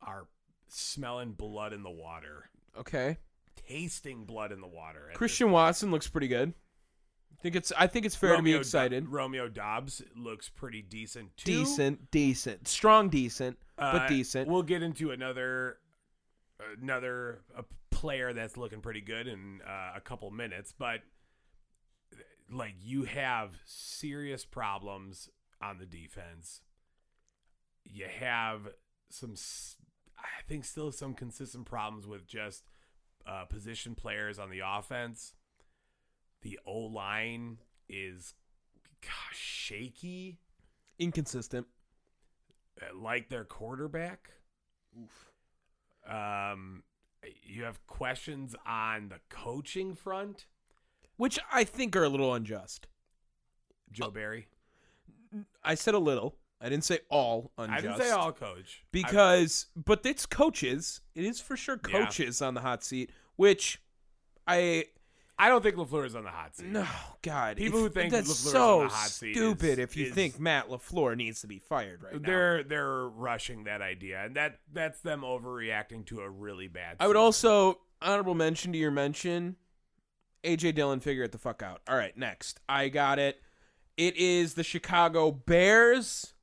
are 0.00 0.26
smelling 0.68 1.32
blood 1.32 1.72
in 1.72 1.82
the 1.82 1.90
water, 1.90 2.50
Okay. 2.76 3.18
tasting 3.56 4.24
blood 4.24 4.52
in 4.52 4.60
the 4.60 4.66
water. 4.66 5.10
Christian 5.14 5.50
Watson 5.50 5.90
looks 5.90 6.08
pretty 6.08 6.28
good. 6.28 6.54
this- 7.30 7.40
think 7.42 7.56
it's 7.56 7.72
I 7.76 7.86
think 7.88 8.06
it's 8.06 8.14
fair 8.14 8.36
to 8.36 8.42
be 8.42 8.54
excited. 8.54 9.04
Do- 9.04 9.10
Romeo 9.10 9.48
Doubs 9.48 10.00
looks 10.14 10.48
pretty 10.48 10.80
decent 10.82 11.36
too. 11.36 11.50
decent, 11.64 12.10
decent, 12.10 12.68
strong, 12.68 13.08
decent, 13.08 13.58
Uh, 13.78 13.98
but 13.98 14.08
decent. 14.08 14.48
We'll 14.48 14.62
get 14.62 14.82
into 14.82 15.10
another 15.10 15.78
another 16.80 17.42
player 17.90 18.32
that's 18.32 18.56
looking 18.56 18.80
pretty 18.80 19.00
good 19.00 19.26
in 19.26 19.60
uh, 19.62 19.92
a 19.96 20.00
couple 20.00 20.30
minutes, 20.30 20.72
but 20.76 21.02
like 22.50 22.74
you 22.80 23.04
have 23.04 23.58
serious 23.64 24.44
problems 24.44 25.28
on 25.62 25.78
the 25.78 25.86
defense. 25.86 26.60
You 27.84 28.06
have 28.06 28.68
some, 29.10 29.34
I 30.18 30.42
think, 30.48 30.64
still 30.64 30.92
some 30.92 31.14
consistent 31.14 31.66
problems 31.66 32.06
with 32.06 32.26
just 32.26 32.64
uh, 33.26 33.44
position 33.44 33.94
players 33.94 34.38
on 34.38 34.50
the 34.50 34.60
offense. 34.64 35.34
The 36.42 36.58
O 36.66 36.78
line 36.78 37.58
is 37.88 38.34
gosh, 39.02 39.38
shaky, 39.38 40.38
Inconsistent. 40.98 41.66
uh, 42.80 42.96
like 42.96 43.28
their 43.28 43.44
quarterback. 43.44 44.30
Um, 46.08 46.82
you 47.44 47.64
have 47.64 47.86
questions 47.86 48.54
on 48.66 49.08
the 49.08 49.20
coaching 49.28 49.94
front. 49.94 50.46
Which 51.22 51.38
I 51.52 51.62
think 51.62 51.94
are 51.94 52.02
a 52.02 52.08
little 52.08 52.34
unjust. 52.34 52.88
Joe 53.92 54.10
Barry. 54.10 54.48
I 55.62 55.76
said 55.76 55.94
a 55.94 55.98
little. 56.00 56.34
I 56.60 56.68
didn't 56.68 56.82
say 56.82 56.98
all 57.10 57.52
unjust. 57.56 57.78
I 57.78 57.80
didn't 57.80 57.98
say 58.02 58.10
all 58.10 58.32
coach 58.32 58.82
because 58.90 59.66
but 59.76 60.04
it's 60.04 60.26
coaches. 60.26 61.00
It 61.14 61.24
is 61.24 61.40
for 61.40 61.56
sure 61.56 61.78
Yeah. 61.88 62.06
coaches 62.06 62.42
on 62.42 62.54
the 62.54 62.60
hot 62.62 62.82
seat, 62.82 63.12
which 63.36 63.80
I 64.48 64.56
I, 65.38 65.46
I 65.46 65.48
don't 65.48 65.62
think 65.62 65.76
Lafleur 65.76 66.06
is 66.06 66.16
on 66.16 66.24
the 66.24 66.30
hot 66.30 66.56
seat. 66.56 66.66
no 66.66 66.86
God. 67.22 67.56
People 67.56 67.78
if- 67.78 67.84
who 67.84 68.00
think 68.00 68.12
that's 68.12 68.28
LaFleur's 68.28 68.50
so 68.50 68.80
on 68.80 68.88
the 68.88 68.92
hot 68.92 69.10
seat 69.10 69.34
stupid. 69.36 69.72
is- 69.74 69.78
if 69.78 69.96
you 69.96 70.06
is- 70.06 70.14
think 70.14 70.40
Matt 70.40 70.70
Lafleur 70.70 71.16
needs 71.16 71.40
to 71.42 71.46
be 71.46 71.60
fired 71.60 72.02
right 72.02 72.14
now, 72.14 72.26
they're 72.26 72.64
they're 72.64 73.06
rushing 73.08 73.62
that 73.64 73.80
idea, 73.80 74.24
and 74.24 74.34
that 74.34 74.58
that's 74.72 75.00
them 75.02 75.20
overreacting 75.20 76.04
to 76.06 76.20
a 76.22 76.28
really 76.28 76.66
bad. 76.66 76.96
I 76.98 77.06
would 77.06 77.14
also 77.16 77.80
honorable 78.00 78.34
mention 78.34 78.72
to 78.72 78.78
your 78.78 78.90
mention. 78.90 79.54
AJ 80.44 80.74
Dillon, 80.74 81.00
figure 81.00 81.22
it 81.22 81.32
the 81.32 81.38
fuck 81.38 81.62
out. 81.62 81.80
All 81.88 81.96
right, 81.96 82.16
next. 82.16 82.60
I 82.68 82.88
got 82.88 83.18
it. 83.18 83.40
It 83.96 84.16
is 84.16 84.54
the 84.54 84.64
Chicago 84.64 85.30
Bears. 85.30 86.34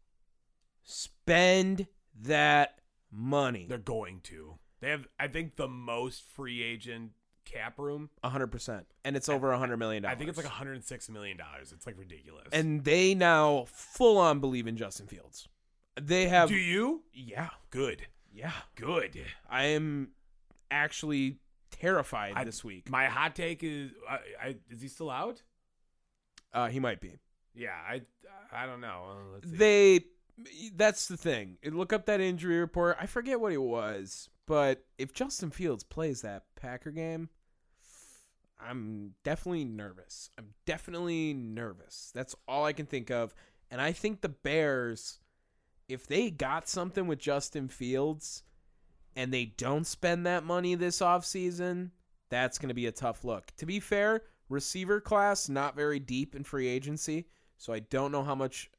Spend 0.84 1.88
that 2.22 2.80
money. 3.12 3.66
they're 3.70 3.78
going 3.78 4.22
to. 4.24 4.56
They 4.82 4.90
have, 4.90 5.08
I 5.20 5.28
think, 5.28 5.56
the 5.56 5.68
most 5.68 6.24
free 6.36 6.64
agent 6.64 7.12
cap 7.46 7.78
room. 7.78 8.10
hundred 8.24 8.48
percent, 8.48 8.86
and 9.04 9.16
it's 9.18 9.28
over 9.30 9.52
a 9.52 9.58
hundred 9.58 9.78
million 9.78 10.04
dollars. 10.04 10.16
I 10.16 10.18
think 10.18 10.30
it's 10.30 10.38
like 10.38 10.46
106 10.48 11.10
million 11.10 11.38
dollars. 11.38 11.72
It's 11.74 11.86
like 11.86 11.98
ridiculous. 11.98 12.48
and 12.54 12.84
they 12.84 13.14
now 13.14 13.66
full 13.68 14.18
on 14.18 14.40
believe 14.40 14.68
in 14.68 14.78
Justin 14.78 15.08
Fields. 15.08 15.48
They 16.00 16.28
have, 16.28 16.48
do 16.50 16.56
you? 16.56 17.04
yeah, 17.14 17.50
Good, 17.72 18.04
yeah. 18.34 18.52
good. 18.76 19.20
I 19.50 19.66
am 19.66 20.10
actually 20.72 21.38
terrified 21.72 22.34
I- 22.36 22.44
this 22.44 22.64
week. 22.64 22.90
My 22.90 23.06
hot 23.06 23.36
take 23.36 23.64
is, 23.64 23.92
I, 24.10 24.20
I, 24.42 24.56
is 24.70 24.82
he 24.82 24.88
still 24.88 25.10
out? 25.10 25.42
Uh, 26.54 26.68
he 26.68 26.80
might 26.80 27.00
be. 27.00 27.18
Yeah, 27.54 27.76
I, 27.88 28.02
I 28.52 28.66
don't 28.66 28.82
know. 28.82 29.04
Uh, 29.10 29.34
let's 29.34 29.50
see. 29.50 29.58
They 29.58 30.06
that's 30.76 31.08
the 31.08 31.18
thing. 31.18 31.58
Look 31.66 31.92
up 31.92 32.06
that 32.06 32.22
injury 32.22 32.60
report. 32.60 32.96
I 33.00 33.08
forget 33.08 33.42
what 33.42 33.52
it 33.52 33.62
was, 33.62 34.30
but 34.48 34.86
if 34.98 35.14
Justin 35.14 35.52
Fields 35.52 35.84
plays 35.84 36.22
that 36.22 36.44
Packer 36.56 36.92
game, 36.92 37.28
I'm 38.60 39.16
definitely 39.24 39.66
nervous. 39.66 40.30
I'm 40.38 40.54
definitely 40.66 41.34
nervous. 41.34 42.12
That's 42.16 42.36
all 42.48 42.66
I 42.66 42.72
can 42.74 42.86
think 42.86 43.12
of. 43.12 43.36
And 43.70 43.82
I 43.82 43.92
think 43.92 44.22
the 44.22 44.30
Bears 44.30 45.20
if 45.90 46.06
they 46.06 46.30
got 46.30 46.70
something 46.70 47.08
with 47.08 47.20
Justin 47.20 47.68
Fields 47.68 48.44
and 49.16 49.34
they 49.34 49.46
don't 49.46 49.86
spend 49.88 50.26
that 50.26 50.44
money 50.44 50.76
this 50.76 51.00
offseason, 51.00 51.92
that's 52.30 52.58
going 52.58 52.70
to 52.70 52.76
be 52.76 52.86
a 52.86 52.92
tough 52.92 53.24
look. 53.24 53.52
To 53.58 53.66
be 53.66 53.80
fair, 53.80 54.24
receiver 54.50 55.02
class 55.02 55.50
not 55.50 55.76
very 55.76 56.00
deep 56.00 56.36
in 56.36 56.44
free 56.44 56.68
agency, 56.68 57.28
so 57.58 57.74
I 57.74 57.80
don't 57.80 58.12
know 58.12 58.24
how 58.24 58.36
much 58.36 58.70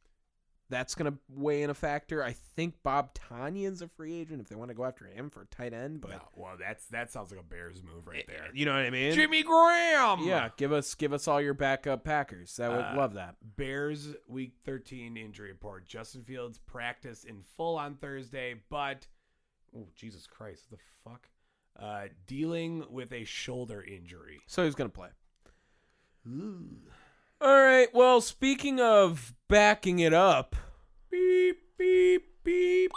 that's 0.69 0.95
going 0.95 1.11
to 1.13 1.19
weigh 1.29 1.65
in 1.65 1.71
a 1.71 1.75
factor. 1.75 2.23
I 2.23 2.31
think 2.33 2.75
Bob 2.85 3.13
Tonyan's 3.15 3.83
a 3.83 3.89
free 3.89 4.15
agent 4.21 4.41
if 4.41 4.49
they 4.49 4.55
want 4.55 4.69
to 4.71 4.75
go 4.77 4.85
after 4.85 5.05
him 5.05 5.29
for 5.29 5.45
tight 5.51 5.73
end, 5.73 6.01
but 6.01 6.13
No, 6.13 6.21
well, 6.37 6.53
that's 6.61 6.87
that 6.87 7.11
sounds 7.11 7.33
like 7.33 7.41
a 7.41 7.43
Bears 7.43 7.83
move 7.83 8.07
right 8.07 8.25
there. 8.29 8.51
you 8.55 8.65
know 8.67 8.75
what 8.75 8.83
I 8.85 8.91
mean? 8.91 9.13
Jimmy 9.13 9.43
Graham. 9.43 10.21
Yeah, 10.23 10.51
give 10.57 10.73
us 10.73 10.95
give 10.95 11.13
us 11.13 11.27
all 11.27 11.41
your 11.41 11.55
backup 11.55 12.05
Packers. 12.05 12.61
I 12.61 12.69
would 12.69 12.79
Uh, 12.85 12.95
love 12.97 13.15
that. 13.15 13.35
Bears 13.57 14.15
week 14.29 14.53
13 14.65 15.17
injury 15.17 15.51
report. 15.51 15.87
Justin 15.87 16.23
Fields 16.23 16.61
practiced 16.61 17.25
in 17.25 17.43
full 17.43 17.77
on 17.77 17.97
Thursday, 17.97 18.55
but 18.71 19.09
oh 19.77 19.89
Jesus 19.97 20.27
Christ, 20.27 20.71
the 20.71 20.77
fuck? 21.05 21.29
Uh, 21.79 22.09
dealing 22.27 22.85
with 22.91 23.13
a 23.13 23.25
shoulder 23.25 23.83
injury. 23.83 24.41
So 24.47 24.65
he's 24.65 24.75
going 24.75 24.91
to 24.91 24.95
play. 24.95 25.09
All 27.41 27.63
right. 27.63 27.89
Well, 27.95 28.21
speaking 28.21 28.81
of 28.81 29.35
backing 29.49 30.01
it 30.01 30.13
up, 30.13 30.57
Beep 31.11 31.57
beep 31.79 32.23
beep. 32.45 32.91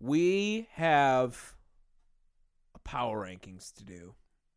we 0.00 0.68
have 0.72 1.54
a 2.74 2.78
power 2.80 3.26
rankings 3.26 3.72
to 3.74 3.84
do. 3.84 4.14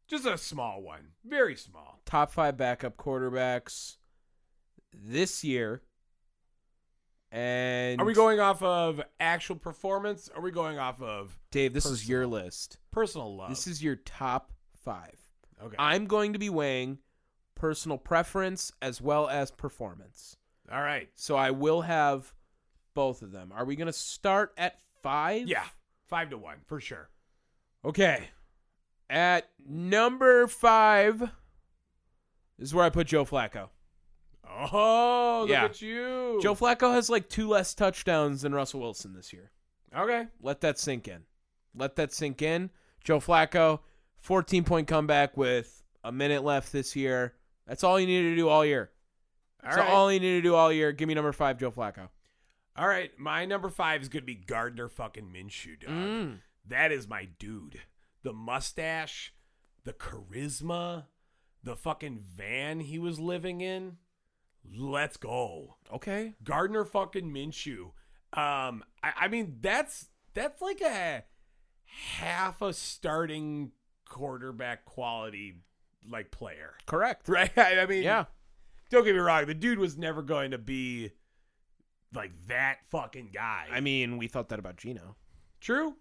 Just 0.08 0.26
a 0.26 0.38
small 0.38 0.82
one, 0.82 1.10
very 1.26 1.56
small. 1.56 2.00
Top 2.06 2.32
five 2.32 2.58
backup 2.58 2.98
quarterbacks 2.98 3.98
this 4.94 5.44
year. 5.44 5.82
And 7.32 8.02
Are 8.02 8.06
we 8.06 8.14
going 8.14 8.40
off 8.40 8.64
of 8.64 9.02
actual 9.20 9.56
performance? 9.56 10.30
Or 10.34 10.40
are 10.40 10.44
we 10.44 10.52
going 10.52 10.80
off 10.80 11.02
of 11.02 11.38
Dave? 11.52 11.74
This 11.74 11.86
is 11.86 12.08
your 12.10 12.26
list. 12.26 12.78
personal 12.92 13.36
love? 13.36 13.50
This 13.50 13.68
is 13.68 13.84
your 13.84 13.98
top 13.98 14.52
five. 14.84 15.18
okay. 15.64 15.76
I'm 15.78 16.06
going 16.06 16.34
to 16.34 16.40
be 16.40 16.50
weighing 16.50 16.98
personal 17.56 17.98
preference 17.98 18.72
as 18.82 19.00
well 19.02 19.28
as 19.30 19.52
performance. 19.52 20.38
All 20.72 20.82
right. 20.82 21.10
So 21.16 21.36
I 21.36 21.52
will 21.52 21.82
have 21.82 22.34
both 22.96 23.22
of 23.22 23.32
them. 23.32 23.52
Are 23.56 23.66
we 23.66 23.76
going 23.76 23.88
to 23.88 23.94
start 23.94 24.54
at 24.58 24.80
five? 25.04 25.48
Yeah, 25.48 25.64
five 26.08 26.30
to 26.32 26.38
one 26.38 26.58
for 26.66 26.80
sure. 26.80 27.10
Okay. 27.86 28.24
At 29.10 29.50
number 29.68 30.48
five 30.48 31.30
is 32.58 32.74
where 32.74 32.86
I 32.86 32.90
put 32.90 33.08
Joe 33.08 33.26
Flacco. 33.26 33.70
Oh, 34.52 35.40
look 35.42 35.50
Yeah. 35.50 35.66
at 35.66 35.82
you, 35.82 36.40
Joe 36.42 36.56
Flacco 36.56 36.94
has 36.94 37.10
like 37.10 37.30
two 37.30 37.48
less 37.48 37.74
touchdowns 37.74 38.42
than 38.42 38.54
Russell 38.54 38.80
Wilson 38.82 39.14
this 39.14 39.32
year. 39.32 39.52
Okay. 39.96 40.28
Let 40.42 40.62
that 40.62 40.80
sink 40.80 41.08
in. 41.08 41.24
Let 41.76 41.96
that 41.98 42.12
sink 42.14 42.42
in. 42.42 42.70
Joe 43.04 43.20
Flacco, 43.20 43.80
14 44.18 44.64
point 44.64 44.88
comeback 44.88 45.38
with 45.38 45.84
a 46.04 46.12
minute 46.12 46.44
left 46.44 46.72
this 46.72 46.96
year. 46.96 47.36
That's 47.68 47.84
all 47.84 48.00
you 48.00 48.08
need 48.08 48.24
to 48.24 48.36
do 48.36 48.50
all 48.50 48.66
year. 48.66 48.92
All 49.64 49.70
That's 49.70 49.78
right. 49.78 49.90
all 49.90 50.12
you 50.12 50.20
need 50.20 50.32
to 50.32 50.42
do 50.42 50.56
all 50.56 50.72
year. 50.72 50.92
Give 50.92 51.08
me 51.08 51.14
number 51.14 51.32
five, 51.32 51.58
Joe 51.60 51.72
Flacco. 51.72 52.10
All 52.76 52.88
right, 52.88 53.12
my 53.20 53.46
number 53.46 53.70
five 53.70 54.02
is 54.02 54.08
going 54.10 54.22
to 54.22 54.26
be 54.26 54.36
Gardner 54.36 54.88
fucking 54.88 55.26
Minshew, 55.34 55.80
dog. 55.82 55.90
Mm. 55.90 56.40
That 56.68 56.92
is 56.92 57.08
my 57.08 57.26
dude. 57.38 57.82
The 58.24 58.32
mustache, 58.32 59.34
the 59.84 59.92
charisma, 59.94 61.06
the 61.64 61.76
fucking 61.76 62.20
van 62.36 62.80
he 62.80 62.98
was 62.98 63.20
living 63.20 63.60
in. 63.62 63.98
Let's 64.78 65.18
go. 65.18 65.78
Okay. 65.94 66.36
Gardner 66.44 66.86
fucking 66.86 67.32
Minshew. 67.32 67.92
Um, 68.34 68.84
I, 69.04 69.14
I 69.22 69.28
mean, 69.28 69.58
that's 69.62 70.08
that's 70.34 70.62
like 70.62 70.82
a 70.82 71.24
half 71.86 72.62
a 72.62 72.74
starting 72.74 73.72
quarterback 74.08 74.86
quality 74.86 75.56
like 76.08 76.32
player, 76.32 76.74
Correct. 76.86 77.28
right? 77.30 77.52
I 77.58 77.86
mean, 77.86 78.04
Yeah. 78.04 78.26
Don't 78.90 79.04
get 79.04 79.14
me 79.14 79.20
wrong. 79.20 79.46
The 79.46 79.54
dude 79.54 79.78
was 79.78 79.98
never 79.98 80.24
going 80.24 80.52
to 80.52 80.58
be 80.58 81.12
like 82.14 82.32
that 82.48 82.78
fucking 82.90 83.30
guy. 83.34 83.68
I 83.72 83.82
mean, 83.82 84.18
we 84.18 84.28
thought 84.28 84.50
that 84.50 84.58
about 84.58 84.78
Gino. 84.78 85.16
True, 85.62 85.96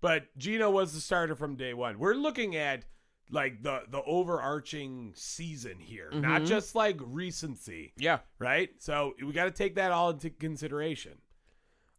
but 0.00 0.36
Gino 0.36 0.68
was 0.70 0.94
the 0.94 1.00
starter 1.00 1.36
from 1.36 1.54
day 1.56 1.74
one. 1.74 1.98
We're 1.98 2.14
looking 2.14 2.56
at 2.56 2.86
like 3.30 3.62
the 3.62 3.82
the 3.88 4.02
overarching 4.02 5.12
season 5.14 5.78
here, 5.78 6.10
not 6.12 6.42
Mhm. 6.42 6.46
just 6.46 6.74
like 6.74 6.96
recency, 7.00 7.92
Yeah. 7.96 8.20
right? 8.38 8.70
So 8.82 9.14
we 9.24 9.32
got 9.32 9.44
to 9.44 9.50
take 9.50 9.74
that 9.76 9.92
all 9.92 10.10
into 10.10 10.30
consideration. 10.30 11.18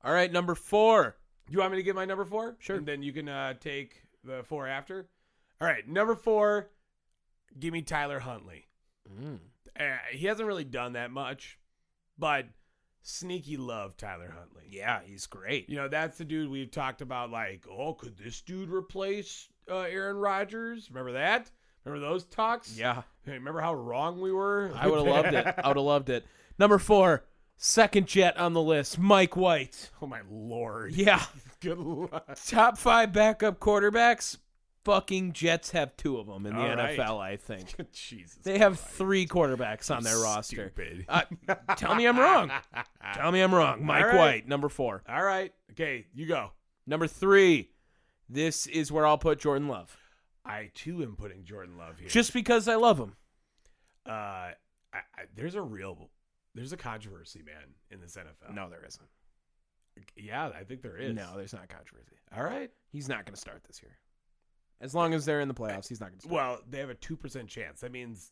All 0.04 0.14
right, 0.14 0.32
number 0.32 0.54
four. 0.56 1.18
You 1.50 1.60
want 1.60 1.72
me 1.72 1.78
to 1.78 1.84
get 1.84 1.96
my 1.96 2.06
number 2.06 2.26
four? 2.26 2.58
Sure. 2.60 2.76
And 2.78 2.88
then 2.88 3.02
you 3.04 3.12
can 3.14 3.28
uh, 3.30 3.54
take 3.56 4.04
the 4.24 4.44
four 4.44 4.68
after. 4.68 5.10
All 5.62 5.68
right, 5.68 5.88
number 5.88 6.16
four. 6.16 6.70
Give 7.60 7.72
me 7.74 7.82
Tyler 7.82 8.20
Huntley. 8.20 8.68
Mm. 9.10 9.40
Uh, 9.80 9.98
he 10.12 10.26
hasn't 10.28 10.48
really 10.48 10.64
done 10.64 10.94
that 10.94 11.12
much, 11.12 11.58
but 12.18 12.48
sneaky 13.02 13.58
love 13.58 13.96
Tyler 13.98 14.34
Huntley. 14.36 14.66
Yeah, 14.70 15.02
he's 15.06 15.26
great. 15.28 15.70
You 15.70 15.76
know, 15.78 15.88
that's 15.88 16.18
the 16.18 16.26
dude 16.26 16.50
we've 16.50 16.72
talked 16.72 17.02
about. 17.02 17.30
Like, 17.32 17.66
oh, 17.70 17.94
could 17.94 18.18
this 18.18 18.42
dude 18.42 18.70
replace 18.70 19.48
uh, 19.70 19.80
Aaron 19.80 20.18
Rodgers? 20.18 20.89
Remember 20.89 21.13
that? 21.13 21.49
Remember 21.84 22.07
those 22.07 22.26
talks? 22.26 22.78
Yeah. 22.78 23.03
Hey, 23.26 23.34
remember 23.34 23.61
how 23.61 23.74
wrong 23.74 24.20
we 24.20 24.32
were? 24.32 24.72
I 24.76 24.88
would 24.88 24.97
have 24.99 25.07
loved 25.16 25.34
it. 25.34 25.45
I 25.63 25.68
would 25.68 25.78
have 25.78 25.86
loved 25.86 26.09
it. 26.09 26.26
Number 26.57 26.78
four, 26.80 27.26
second 27.57 28.07
jet 28.07 28.38
on 28.38 28.53
the 28.53 28.61
list, 28.61 28.97
Mike 28.99 29.36
White. 29.36 29.91
oh 30.01 30.07
my 30.07 30.22
lord. 30.30 30.93
Yeah. 30.95 31.24
Good 31.61 31.78
luck. 31.80 32.38
Top 32.47 32.78
five 32.78 33.11
backup 33.13 33.59
quarterbacks. 33.59 34.38
Fucking 34.84 35.34
Jets 35.34 35.72
have 35.72 35.97
two 35.97 36.20
of 36.20 36.28
them 36.28 36.45
in 36.45 36.53
the 36.55 36.61
All 36.61 36.76
right. 36.76 36.95
NFL, 36.95 37.20
I 37.20 37.38
think. 37.38 37.74
Jesus. 37.91 38.36
They 38.43 38.59
have 38.59 38.80
three 38.80 39.26
quarterbacks 39.26 39.89
on 39.95 40.03
their 40.03 40.20
roster. 40.20 40.72
Stupid. 40.76 41.05
Uh, 41.09 41.24
tell 41.76 41.95
me 41.95 42.05
I'm 42.05 42.20
wrong. 42.20 42.51
Tell 43.16 43.32
me 43.32 43.41
I'm 43.41 43.53
wrong. 43.53 43.84
Mike 43.84 44.05
right. 44.05 44.16
White, 44.16 44.47
number 44.47 44.70
four. 44.70 45.01
All 45.09 45.24
right. 45.24 45.51
Okay, 45.72 46.05
you 46.13 46.28
go. 46.28 46.51
Number 46.86 47.07
three, 47.07 47.72
this 48.30 48.68
is 48.68 48.92
where 48.92 49.06
I'll 49.06 49.18
put 49.18 49.40
Jordan 49.40 49.68
Love. 49.68 49.98
I 50.46 50.70
too 50.76 51.02
am 51.02 51.16
putting 51.16 51.44
Jordan 51.44 51.78
Love 51.78 52.00
here. 52.00 52.10
Just 52.10 52.34
because 52.34 52.68
I 52.68 52.76
love 52.76 53.00
him. 53.00 53.16
uh, 54.08 54.12
I, 54.12 54.54
I, 54.94 55.24
there's 55.36 55.56
a 55.56 55.62
real, 55.62 56.10
there's 56.54 56.72
a 56.72 56.78
controversy, 56.78 57.42
man, 57.44 57.74
in 57.92 58.00
this 58.00 58.16
NFL. 58.16 58.54
No, 58.56 58.70
there 58.70 58.84
isn't. 58.88 59.08
Yeah, 60.16 60.50
I 60.58 60.64
think 60.64 60.82
there 60.82 60.98
is. 60.98 61.16
No, 61.16 61.36
there's 61.36 61.54
not 61.54 61.68
controversy. 61.70 62.16
All 62.36 62.44
right. 62.44 62.70
He's 62.92 63.08
not 63.10 63.26
going 63.26 63.34
to 63.34 63.40
start 63.40 63.64
this 63.66 63.82
year. 63.82 63.98
As 64.82 64.94
long 64.94 65.14
as 65.14 65.24
they're 65.26 65.40
in 65.42 65.48
the 65.48 65.54
playoffs, 65.54 65.88
he's 65.88 66.02
not 66.02 66.10
going 66.10 66.20
to. 66.20 66.28
Well, 66.28 66.60
they 66.70 66.80
have 66.80 66.90
a 66.90 66.96
two 66.96 67.16
percent 67.16 67.48
chance. 67.48 67.80
That 67.80 67.92
means 67.94 68.32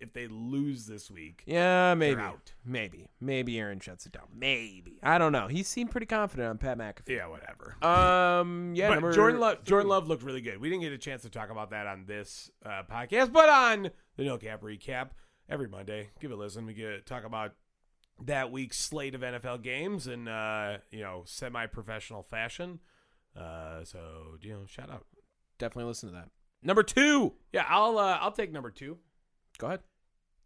if 0.00 0.12
they 0.12 0.26
lose 0.28 0.86
this 0.86 1.10
week, 1.10 1.42
yeah, 1.46 1.94
maybe. 1.94 2.22
Maybe. 2.64 3.08
Maybe 3.20 3.58
Aaron 3.58 3.80
shuts 3.80 4.06
it 4.06 4.12
down. 4.12 4.24
Maybe. 4.34 4.98
I 5.02 5.18
don't 5.18 5.32
know. 5.32 5.46
He 5.48 5.62
seemed 5.62 5.90
pretty 5.90 6.06
confident 6.06 6.48
on 6.48 6.58
Pat 6.58 6.78
McAfee. 6.78 7.16
yeah, 7.16 7.26
whatever. 7.26 7.76
Um, 7.84 8.72
yeah, 8.74 8.88
but 8.88 8.94
number 8.94 9.12
Jordan 9.12 9.40
Love, 9.40 9.64
Jordan 9.64 9.88
Love 9.88 10.08
looked 10.08 10.22
really 10.22 10.40
good. 10.40 10.60
We 10.60 10.70
didn't 10.70 10.82
get 10.82 10.92
a 10.92 10.98
chance 10.98 11.22
to 11.22 11.30
talk 11.30 11.50
about 11.50 11.70
that 11.70 11.86
on 11.86 12.04
this 12.06 12.50
uh, 12.64 12.82
podcast, 12.90 13.32
but 13.32 13.48
on 13.48 13.90
the 14.16 14.24
No 14.24 14.38
Cap 14.38 14.62
Recap 14.62 15.10
every 15.48 15.68
Monday, 15.68 16.10
give 16.20 16.30
it 16.30 16.34
a 16.34 16.36
listen. 16.36 16.66
We 16.66 16.74
get 16.74 17.06
talk 17.06 17.24
about 17.24 17.52
that 18.24 18.50
week's 18.50 18.78
slate 18.78 19.14
of 19.14 19.22
NFL 19.22 19.62
games 19.62 20.06
in 20.06 20.28
uh, 20.28 20.78
you 20.90 21.00
know 21.00 21.22
semi-professional 21.26 22.22
fashion. 22.22 22.80
Uh, 23.36 23.84
so 23.84 24.36
you 24.40 24.52
know, 24.52 24.66
shout 24.66 24.90
out. 24.90 25.06
Definitely 25.58 25.88
listen 25.88 26.08
to 26.08 26.14
that. 26.14 26.28
Number 26.62 26.82
two. 26.82 27.34
Yeah, 27.52 27.64
I'll 27.68 27.98
uh, 27.98 28.18
I'll 28.20 28.32
take 28.32 28.52
number 28.52 28.70
two, 28.70 28.98
Go 29.58 29.66
ahead. 29.68 29.80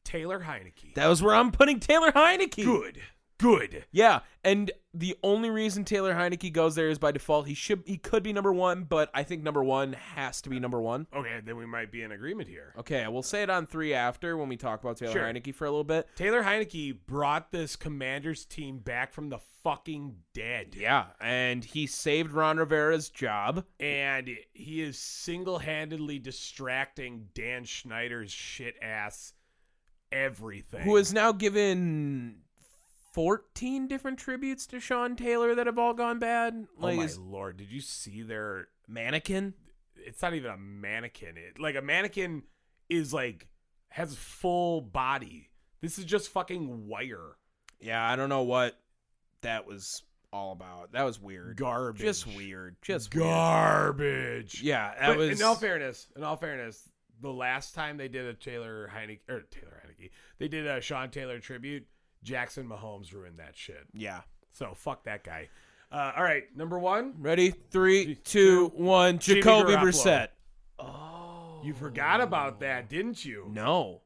Taylor 0.04 0.40
Heinicke. 0.40 0.94
That 0.94 1.08
was 1.08 1.22
where 1.22 1.34
I'm 1.34 1.50
putting 1.50 1.80
Taylor 1.80 2.12
Heinicke. 2.12 2.64
good, 2.64 3.00
good. 3.38 3.84
Yeah, 3.90 4.20
and 4.44 4.70
the 4.96 5.16
only 5.24 5.50
reason 5.50 5.84
Taylor 5.84 6.14
Heinicke 6.14 6.52
goes 6.52 6.76
there 6.76 6.88
is 6.88 6.98
by 7.00 7.10
default. 7.10 7.48
He 7.48 7.54
should 7.54 7.82
he 7.86 7.96
could 7.98 8.22
be 8.22 8.32
number 8.32 8.52
one, 8.52 8.84
but 8.84 9.10
I 9.12 9.22
think 9.24 9.42
number 9.42 9.64
one 9.64 9.94
has 9.94 10.40
to 10.42 10.50
be 10.50 10.60
number 10.60 10.80
one. 10.80 11.06
Okay, 11.14 11.40
then 11.44 11.56
we 11.56 11.66
might 11.66 11.90
be 11.90 12.02
in 12.02 12.12
agreement 12.12 12.48
here. 12.48 12.72
Okay, 12.78 13.06
we'll 13.08 13.22
say 13.22 13.42
it 13.42 13.50
on 13.50 13.66
three 13.66 13.92
after 13.94 14.36
when 14.36 14.48
we 14.48 14.56
talk 14.56 14.82
about 14.82 14.96
Taylor 14.98 15.12
Sure. 15.12 15.22
Heinicke 15.22 15.54
for 15.54 15.64
a 15.66 15.70
little 15.70 15.82
bit. 15.84 16.06
Taylor 16.14 16.42
Heinicke 16.44 16.96
brought 17.06 17.50
this 17.50 17.74
Commanders 17.74 18.44
team 18.44 18.78
back 18.78 19.12
from 19.12 19.30
the 19.30 19.38
fucking 19.64 20.14
dead. 20.34 20.74
Yeah, 20.78 21.06
and 21.20 21.64
he 21.64 21.86
saved 21.86 22.32
Ron 22.32 22.58
Rivera's 22.58 23.08
job. 23.08 23.64
and 23.80 24.28
he 24.52 24.82
is 24.82 24.98
single-handedly 24.98 26.18
distracting 26.18 27.28
Dan 27.34 27.64
Schneider's 27.64 28.30
shit 28.30 28.76
ass 28.82 29.32
everything. 30.12 30.82
who 30.82 30.96
has 30.96 31.12
now 31.12 31.32
given 31.32 32.36
14 33.12 33.86
different 33.86 34.18
tributes 34.18 34.66
to 34.68 34.80
Sean 34.80 35.16
Taylor 35.16 35.54
that 35.54 35.66
have 35.66 35.78
all 35.78 35.94
gone 35.94 36.18
bad. 36.18 36.66
Oh 36.80 36.86
Like 36.86 36.96
my 36.96 37.08
lord! 37.18 37.56
Did 37.58 37.70
you 37.70 37.80
see 37.80 38.22
their? 38.22 38.68
mannequin. 38.86 39.54
It's 39.96 40.20
not 40.20 40.34
even 40.34 40.50
a 40.50 40.56
mannequin. 40.58 41.36
It 41.38 41.58
like 41.58 41.74
a 41.76 41.80
mannequin 41.82 42.42
is 42.90 43.14
like 43.14 43.48
has 43.88 44.14
full 44.14 44.80
body. 44.82 45.48
This 45.80 45.98
is 45.98 46.04
just 46.04 46.28
fucking 46.30 46.86
wire 46.88 47.36
Yeah, 47.80 48.06
I 48.06 48.16
don't 48.16 48.28
know 48.28 48.42
what 48.42 48.78
that 49.42 49.66
was 49.66 50.02
all 50.32 50.52
about. 50.52 50.92
That 50.92 51.04
was 51.04 51.20
weird. 51.20 51.56
garbage. 51.56 52.02
Just 52.02 52.26
weird. 52.26 52.76
Just 52.82 53.14
weird. 53.14 53.24
garbage. 53.26 54.60
Yeah, 54.62 54.92
that 54.98 55.08
But 55.08 55.16
was 55.16 55.40
in 55.40 55.46
all 55.46 55.54
fairness, 55.54 56.08
in 56.16 56.24
all 56.24 56.36
fairness, 56.36 56.86
the 57.24 57.32
last 57.32 57.74
time 57.74 57.96
they 57.96 58.08
did 58.08 58.26
a 58.26 58.34
Taylor 58.34 58.90
Heinicke 58.94 59.20
or 59.28 59.40
Taylor 59.50 59.82
Heinicke, 59.84 60.10
they 60.38 60.48
did 60.48 60.66
a 60.66 60.80
Sean 60.80 61.10
Taylor 61.10 61.40
tribute. 61.40 61.86
Jackson 62.22 62.66
Mahomes 62.68 63.12
ruined 63.12 63.38
that 63.38 63.56
shit. 63.56 63.86
Yeah. 63.92 64.20
So 64.52 64.72
fuck 64.74 65.04
that 65.04 65.24
guy. 65.24 65.48
Uh, 65.92 66.12
all 66.16 66.22
right, 66.24 66.44
number 66.56 66.78
one. 66.78 67.14
Ready? 67.18 67.50
Three, 67.50 68.14
two, 68.16 68.72
one. 68.74 69.18
Jimmy 69.18 69.42
Jacoby 69.42 69.72
Garoppolo. 69.72 69.82
Brissett. 69.82 70.28
Oh. 70.78 71.60
You 71.64 71.74
forgot 71.74 72.20
about 72.20 72.60
that, 72.60 72.88
didn't 72.88 73.24
you? 73.24 73.46
No. 73.50 74.02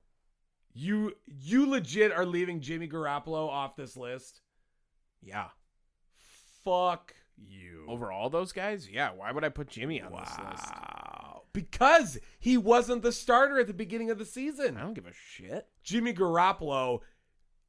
You 0.74 1.14
you 1.26 1.68
legit 1.68 2.12
are 2.12 2.26
leaving 2.26 2.60
Jimmy 2.60 2.88
Garoppolo 2.88 3.48
off 3.48 3.76
this 3.76 3.96
list. 3.96 4.42
Yeah. 5.22 5.48
Fuck 6.64 7.14
you. 7.36 7.84
Over 7.88 8.12
all 8.12 8.30
those 8.30 8.52
guys? 8.52 8.88
Yeah. 8.88 9.10
Why 9.16 9.32
would 9.32 9.44
I 9.44 9.48
put 9.48 9.68
Jimmy 9.68 10.02
on 10.02 10.12
this 10.12 10.30
list? 10.50 10.72
Because 11.52 12.18
he 12.38 12.56
wasn't 12.56 13.02
the 13.02 13.12
starter 13.12 13.58
at 13.58 13.66
the 13.66 13.74
beginning 13.74 14.10
of 14.10 14.18
the 14.18 14.24
season. 14.24 14.76
I 14.76 14.82
don't 14.82 14.94
give 14.94 15.06
a 15.06 15.12
shit. 15.12 15.66
Jimmy 15.82 16.12
Garoppolo 16.12 17.00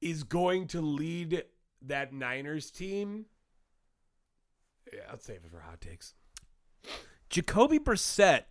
is 0.02 0.24
going 0.24 0.68
to 0.68 0.82
lead 0.82 1.44
that 1.82 2.14
Niners 2.14 2.72
team. 2.72 3.26
Yeah, 4.92 5.02
I'll 5.12 5.20
save 5.20 5.38
it 5.38 5.52
for 5.52 5.62
hot 5.62 5.82
takes. 5.82 6.14
Jacoby 7.30 7.80
Brissett 7.80 8.44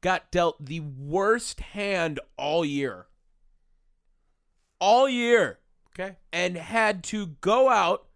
got 0.00 0.30
dealt 0.30 0.64
the 0.64 0.80
worst 0.80 1.60
hand 1.60 2.20
all 2.36 2.64
year. 2.64 3.06
All 4.78 5.08
year. 5.08 5.58
Okay. 5.88 6.16
And 6.32 6.56
had 6.56 7.02
to 7.04 7.26
go 7.40 7.68
out 7.68 8.06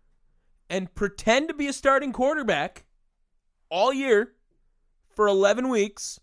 and 0.69 0.95
pretend 0.95 1.49
to 1.49 1.55
be 1.55 1.67
a 1.67 1.73
starting 1.73 2.13
quarterback 2.13 2.85
all 3.71 3.93
year 3.93 4.33
for 5.19 5.27
11 5.27 5.69
weeks. 5.69 6.21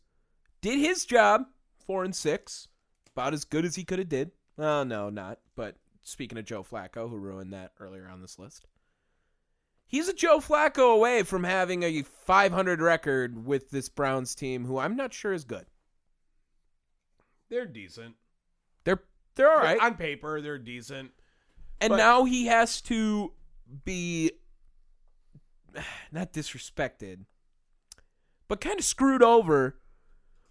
Did 0.62 0.80
his 0.80 1.04
job, 1.04 1.42
4 1.86 2.06
and 2.06 2.16
6. 2.16 2.68
About 3.12 3.34
as 3.34 3.44
good 3.44 3.66
as 3.66 3.76
he 3.76 3.84
could 3.84 4.00
have 4.00 4.08
did. 4.08 4.32
Oh, 4.58 4.86
no, 4.86 5.10
not. 5.10 5.40
But 5.58 5.76
speaking 6.02 6.38
of 6.38 6.46
Joe 6.46 6.64
Flacco, 6.64 7.10
who 7.10 7.18
ruined 7.18 7.52
that 7.52 7.74
earlier 7.82 8.08
on 8.08 8.22
this 8.22 8.40
list. 8.40 8.68
He's 9.86 10.08
a 10.08 10.14
Joe 10.14 10.40
Flacco 10.40 10.96
away 10.96 11.24
from 11.24 11.44
having 11.44 11.84
a 11.84 12.04
500 12.04 12.82
record 12.82 13.46
with 13.46 13.70
this 13.70 13.90
Browns 13.90 14.34
team, 14.34 14.64
who 14.64 14.78
I'm 14.78 14.96
not 14.96 15.14
sure 15.14 15.34
is 15.34 15.44
good. 15.44 15.66
They're 17.50 17.66
decent. 17.68 18.16
They're 18.86 19.04
they're 19.36 19.52
all 19.52 19.60
right, 19.60 19.78
On 19.82 19.96
paper, 19.96 20.40
they're 20.40 20.58
decent. 20.58 21.12
and 21.82 21.90
but- 21.92 21.98
now 21.98 22.24
he 22.24 22.46
has 22.46 22.80
to 22.84 23.34
be 23.84 24.32
not 26.14 26.32
disrespected, 26.32 27.26
but 28.48 28.62
kind 28.62 28.80
of 28.80 28.86
screwed 28.86 29.24
over 29.24 29.78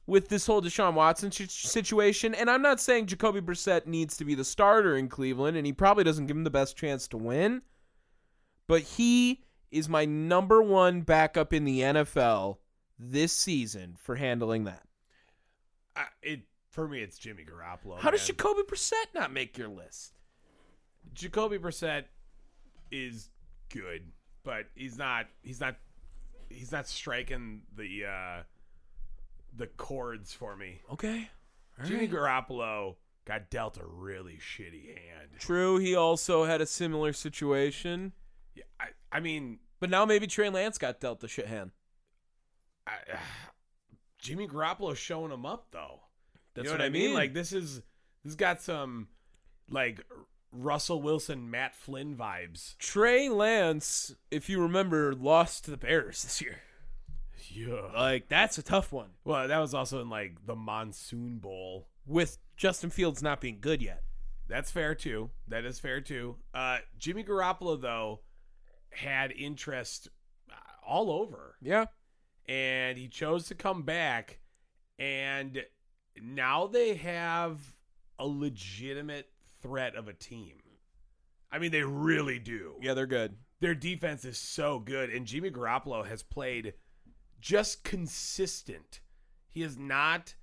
with 0.06 0.28
this 0.28 0.46
whole 0.46 0.60
Deshaun 0.60 0.94
Watson 0.94 1.30
situation. 1.30 2.34
And 2.34 2.50
I'm 2.50 2.62
not 2.62 2.80
saying 2.80 3.06
Jacoby 3.06 3.40
Brissett 3.40 3.86
needs 3.86 4.16
to 4.18 4.24
be 4.24 4.34
the 4.34 4.44
starter 4.44 4.96
in 4.96 5.08
Cleveland, 5.08 5.56
and 5.56 5.66
he 5.66 5.72
probably 5.72 6.04
doesn't 6.04 6.26
give 6.26 6.36
him 6.36 6.44
the 6.44 6.50
best 6.50 6.76
chance 6.76 7.08
to 7.08 7.16
win. 7.16 7.62
But 8.66 8.82
he 8.82 9.44
is 9.70 9.88
my 9.88 10.04
number 10.04 10.62
one 10.62 11.02
backup 11.02 11.52
in 11.52 11.64
the 11.64 11.80
NFL 11.80 12.58
this 12.98 13.32
season 13.32 13.96
for 13.98 14.16
handling 14.16 14.64
that. 14.64 14.82
I, 15.96 16.04
it 16.22 16.40
for 16.70 16.88
me, 16.88 17.00
it's 17.00 17.18
Jimmy 17.18 17.44
Garoppolo. 17.44 18.00
How 18.00 18.10
does 18.10 18.20
man. 18.20 18.36
Jacoby 18.36 18.62
Brissett 18.62 19.14
not 19.14 19.32
make 19.32 19.56
your 19.56 19.68
list? 19.68 20.14
Jacoby 21.12 21.58
Brissett 21.58 22.04
is 22.90 23.28
good, 23.68 24.02
but 24.42 24.66
he's 24.74 24.98
not. 24.98 25.26
He's 25.42 25.60
not. 25.60 25.76
He's 26.48 26.72
not 26.72 26.86
striking 26.88 27.62
the 27.76 28.04
uh 28.06 28.42
the 29.56 29.66
chords 29.66 30.32
for 30.32 30.56
me. 30.56 30.80
Okay. 30.92 31.28
all 31.80 31.86
Jimmy 31.86 32.06
right. 32.06 32.10
Garoppolo 32.10 32.96
got 33.24 33.50
dealt 33.50 33.78
a 33.78 33.86
really 33.86 34.38
shitty 34.38 34.86
hand. 34.86 35.28
True, 35.38 35.78
he 35.78 35.94
also 35.94 36.44
had 36.44 36.60
a 36.60 36.66
similar 36.66 37.12
situation. 37.12 38.12
Yeah, 38.54 38.64
I, 38.80 38.86
I 39.12 39.20
mean, 39.20 39.60
But 39.80 39.90
now 39.90 40.04
maybe 40.04 40.26
Trey 40.26 40.50
Lance 40.50 40.76
got 40.78 41.00
dealt 41.00 41.20
the 41.20 41.28
shit 41.28 41.46
hand. 41.46 41.70
I, 42.86 42.92
Jimmy 44.18 44.46
Garoppolo's 44.48 44.98
showing 44.98 45.30
him 45.32 45.46
up 45.46 45.66
though. 45.70 46.00
That's 46.54 46.64
you 46.66 46.70
know 46.70 46.74
what 46.74 46.80
what, 46.80 46.86
I 46.86 46.90
mean? 46.90 47.06
mean. 47.06 47.14
Like 47.14 47.34
this 47.34 47.52
is 47.52 47.76
this 47.76 47.82
has 48.24 48.36
got 48.36 48.62
some 48.62 49.08
like 49.70 50.04
Russell 50.54 51.02
Wilson, 51.02 51.50
Matt 51.50 51.74
Flynn 51.74 52.16
vibes. 52.16 52.76
Trey 52.78 53.28
Lance, 53.28 54.14
if 54.30 54.48
you 54.48 54.60
remember, 54.60 55.14
lost 55.14 55.64
to 55.64 55.70
the 55.70 55.76
Bears 55.76 56.22
this 56.22 56.40
year. 56.40 56.60
Yeah. 57.50 57.90
Like 57.94 58.28
that's 58.28 58.56
a 58.58 58.62
tough 58.62 58.92
one. 58.92 59.10
Well, 59.24 59.48
that 59.48 59.58
was 59.58 59.74
also 59.74 60.00
in 60.00 60.08
like 60.08 60.46
the 60.46 60.54
Monsoon 60.56 61.38
Bowl. 61.38 61.88
With 62.06 62.38
Justin 62.56 62.90
Fields 62.90 63.22
not 63.22 63.40
being 63.40 63.58
good 63.60 63.82
yet. 63.82 64.02
That's 64.48 64.70
fair 64.70 64.94
too. 64.94 65.30
That 65.48 65.64
is 65.64 65.78
fair 65.78 66.00
too. 66.00 66.36
Uh, 66.52 66.78
Jimmy 66.98 67.24
Garoppolo 67.24 67.80
though 67.80 68.20
had 68.90 69.32
interest 69.32 70.08
uh, 70.50 70.54
all 70.86 71.10
over, 71.10 71.56
Yeah. 71.62 71.86
and 72.48 72.96
he 72.98 73.08
chose 73.08 73.46
to 73.48 73.54
come 73.54 73.82
back. 73.82 74.38
And 74.98 75.64
now 76.22 76.66
they 76.66 76.94
have 76.94 77.58
a 78.18 78.26
legitimate 78.26 79.28
threat 79.64 79.96
of 79.96 80.06
a 80.08 80.12
team. 80.12 80.54
I 81.50 81.58
mean, 81.58 81.70
they 81.72 81.82
really 81.82 82.38
do. 82.38 82.74
Yeah, 82.82 82.94
they're 82.94 83.06
good. 83.06 83.36
Their 83.60 83.74
defense 83.74 84.24
is 84.24 84.36
so 84.38 84.78
good, 84.78 85.10
and 85.10 85.26
Jimmy 85.26 85.50
Garoppolo 85.50 86.06
has 86.06 86.22
played 86.22 86.74
just 87.40 87.82
consistent. 87.84 89.00
He 89.48 89.62
has 89.62 89.78
not 89.78 90.34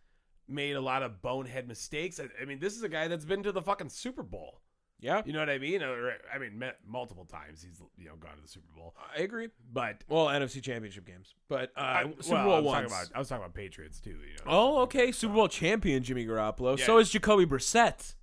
made 0.47 0.75
a 0.75 0.81
lot 0.81 1.03
of 1.03 1.21
bonehead 1.21 1.67
mistakes. 1.67 2.19
I, 2.19 2.27
I 2.41 2.45
mean, 2.45 2.59
this 2.59 2.75
is 2.75 2.83
a 2.83 2.89
guy 2.89 3.07
that's 3.07 3.25
been 3.25 3.43
to 3.43 3.51
the 3.51 3.61
fucking 3.61 3.89
Super 3.89 4.23
Bowl. 4.23 4.61
Yeah, 5.01 5.23
You 5.25 5.33
know 5.33 5.39
what 5.39 5.49
I 5.49 5.57
mean? 5.57 5.81
I 5.81 6.37
mean, 6.37 6.59
me- 6.59 6.69
multiple 6.87 7.25
times 7.25 7.63
he's 7.63 7.81
you 7.97 8.05
know 8.05 8.15
gone 8.17 8.35
to 8.35 8.41
the 8.41 8.47
Super 8.47 8.67
Bowl. 8.77 8.95
I 9.17 9.21
agree. 9.23 9.47
But 9.73 10.03
Well, 10.07 10.27
NFC 10.27 10.61
Championship 10.61 11.07
games, 11.07 11.33
but 11.49 11.71
uh, 11.75 11.79
I, 11.79 12.03
Super 12.19 12.35
well, 12.35 12.43
Bowl 12.45 12.53
I 12.53 12.57
was 12.57 12.65
once. 12.65 12.75
talking 12.75 12.85
about 12.85 13.15
I 13.15 13.19
was 13.19 13.29
talking 13.29 13.43
about 13.43 13.53
Patriots 13.55 13.99
too. 13.99 14.11
You 14.11 14.15
know. 14.37 14.43
Oh, 14.45 14.77
okay. 14.83 15.11
Super 15.11 15.33
Bowl 15.33 15.47
champion 15.47 16.03
Jimmy 16.03 16.23
Garoppolo. 16.23 16.77
Yeah. 16.77 16.85
So 16.85 16.99
is 16.99 17.09
Jacoby 17.09 17.47
Brissett. 17.47 18.13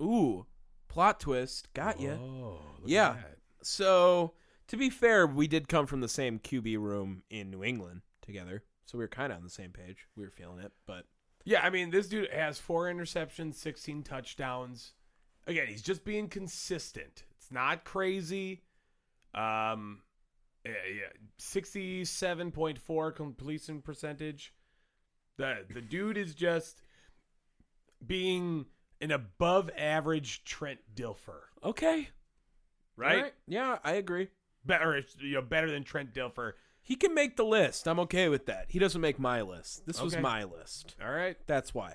Ooh, 0.00 0.46
plot 0.88 1.20
twist. 1.20 1.72
Got 1.74 2.00
you. 2.00 2.12
Oh, 2.12 2.60
Yeah. 2.84 3.16
So 3.62 4.34
to 4.68 4.76
be 4.76 4.90
fair, 4.90 5.26
we 5.26 5.48
did 5.48 5.68
come 5.68 5.86
from 5.86 6.00
the 6.00 6.08
same 6.08 6.38
QB 6.38 6.78
room 6.78 7.22
in 7.30 7.50
New 7.50 7.64
England 7.64 8.02
together, 8.22 8.62
so 8.84 8.98
we 8.98 9.04
were 9.04 9.08
kind 9.08 9.32
of 9.32 9.38
on 9.38 9.44
the 9.44 9.50
same 9.50 9.70
page. 9.70 10.06
We 10.16 10.24
were 10.24 10.30
feeling 10.30 10.60
it, 10.60 10.72
but 10.86 11.04
Yeah, 11.44 11.60
I 11.64 11.70
mean, 11.70 11.90
this 11.90 12.08
dude 12.08 12.30
has 12.30 12.58
four 12.58 12.86
interceptions, 12.86 13.54
16 13.54 14.02
touchdowns. 14.02 14.92
Again, 15.46 15.68
he's 15.68 15.82
just 15.82 16.04
being 16.04 16.28
consistent. 16.28 17.24
It's 17.36 17.52
not 17.52 17.84
crazy. 17.84 18.62
Um, 19.34 20.02
yeah, 20.64 20.72
yeah, 20.92 21.12
67.4 21.38 23.14
completion 23.14 23.80
percentage. 23.82 24.52
The 25.36 25.64
the 25.72 25.80
dude 25.82 26.16
is 26.16 26.34
just 26.34 26.82
being 28.04 28.66
an 29.00 29.10
above 29.10 29.70
average 29.76 30.44
Trent 30.44 30.80
Dilfer, 30.94 31.40
okay, 31.64 32.08
right? 32.96 33.22
Right. 33.22 33.34
Yeah, 33.46 33.78
I 33.84 33.92
agree. 33.92 34.28
Better, 34.64 35.02
you 35.18 35.34
know, 35.34 35.42
better 35.42 35.70
than 35.70 35.84
Trent 35.84 36.12
Dilfer. 36.12 36.52
He 36.82 36.94
can 36.94 37.14
make 37.14 37.36
the 37.36 37.44
list. 37.44 37.88
I'm 37.88 37.98
okay 38.00 38.28
with 38.28 38.46
that. 38.46 38.66
He 38.68 38.78
doesn't 38.78 39.00
make 39.00 39.18
my 39.18 39.42
list. 39.42 39.86
This 39.86 40.00
was 40.00 40.16
my 40.16 40.44
list. 40.44 40.94
All 41.04 41.10
right. 41.10 41.36
That's 41.46 41.74
why. 41.74 41.94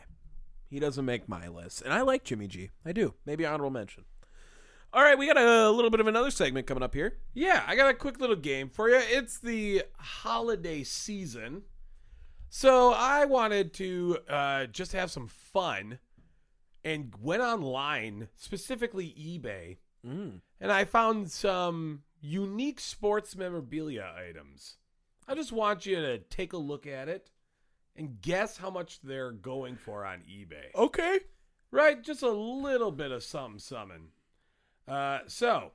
He 0.69 0.79
doesn't 0.79 1.05
make 1.05 1.29
my 1.29 1.47
list. 1.47 1.81
And 1.81 1.93
I 1.93 2.01
like 2.01 2.23
Jimmy 2.23 2.47
G. 2.47 2.71
I 2.85 2.91
do. 2.91 3.13
Maybe 3.25 3.45
honorable 3.45 3.71
mention. 3.71 4.05
All 4.93 5.01
right, 5.01 5.17
we 5.17 5.25
got 5.25 5.37
a 5.37 5.69
little 5.69 5.89
bit 5.89 6.01
of 6.01 6.07
another 6.07 6.31
segment 6.31 6.67
coming 6.67 6.83
up 6.83 6.93
here. 6.93 7.17
Yeah, 7.33 7.63
I 7.65 7.77
got 7.77 7.89
a 7.89 7.93
quick 7.93 8.19
little 8.19 8.35
game 8.35 8.67
for 8.69 8.89
you. 8.89 8.97
It's 8.97 9.39
the 9.39 9.83
holiday 9.97 10.83
season. 10.83 11.61
So 12.49 12.91
I 12.91 13.23
wanted 13.23 13.73
to 13.75 14.17
uh, 14.29 14.65
just 14.65 14.91
have 14.91 15.09
some 15.09 15.27
fun 15.27 15.99
and 16.83 17.13
went 17.19 17.41
online, 17.41 18.27
specifically 18.35 19.07
eBay, 19.17 19.77
Mm. 20.05 20.41
and 20.59 20.71
I 20.71 20.85
found 20.85 21.31
some 21.31 22.03
unique 22.19 22.79
sports 22.79 23.35
memorabilia 23.35 24.13
items. 24.17 24.77
I 25.27 25.35
just 25.35 25.51
want 25.51 25.85
you 25.85 25.95
to 25.97 26.17
take 26.17 26.53
a 26.53 26.57
look 26.57 26.87
at 26.87 27.07
it 27.07 27.29
and 27.95 28.19
guess 28.21 28.57
how 28.57 28.71
much 28.71 28.99
they're 29.01 29.31
going 29.31 29.75
for 29.75 30.03
on 30.05 30.21
eBay. 30.21 30.73
Okay. 30.75 31.19
Right, 31.69 32.01
just 32.03 32.23
a 32.23 32.31
little 32.31 32.91
bit 32.91 33.11
of 33.11 33.23
some 33.23 33.59
summon. 33.59 34.09
Uh, 34.87 35.19
so, 35.27 35.71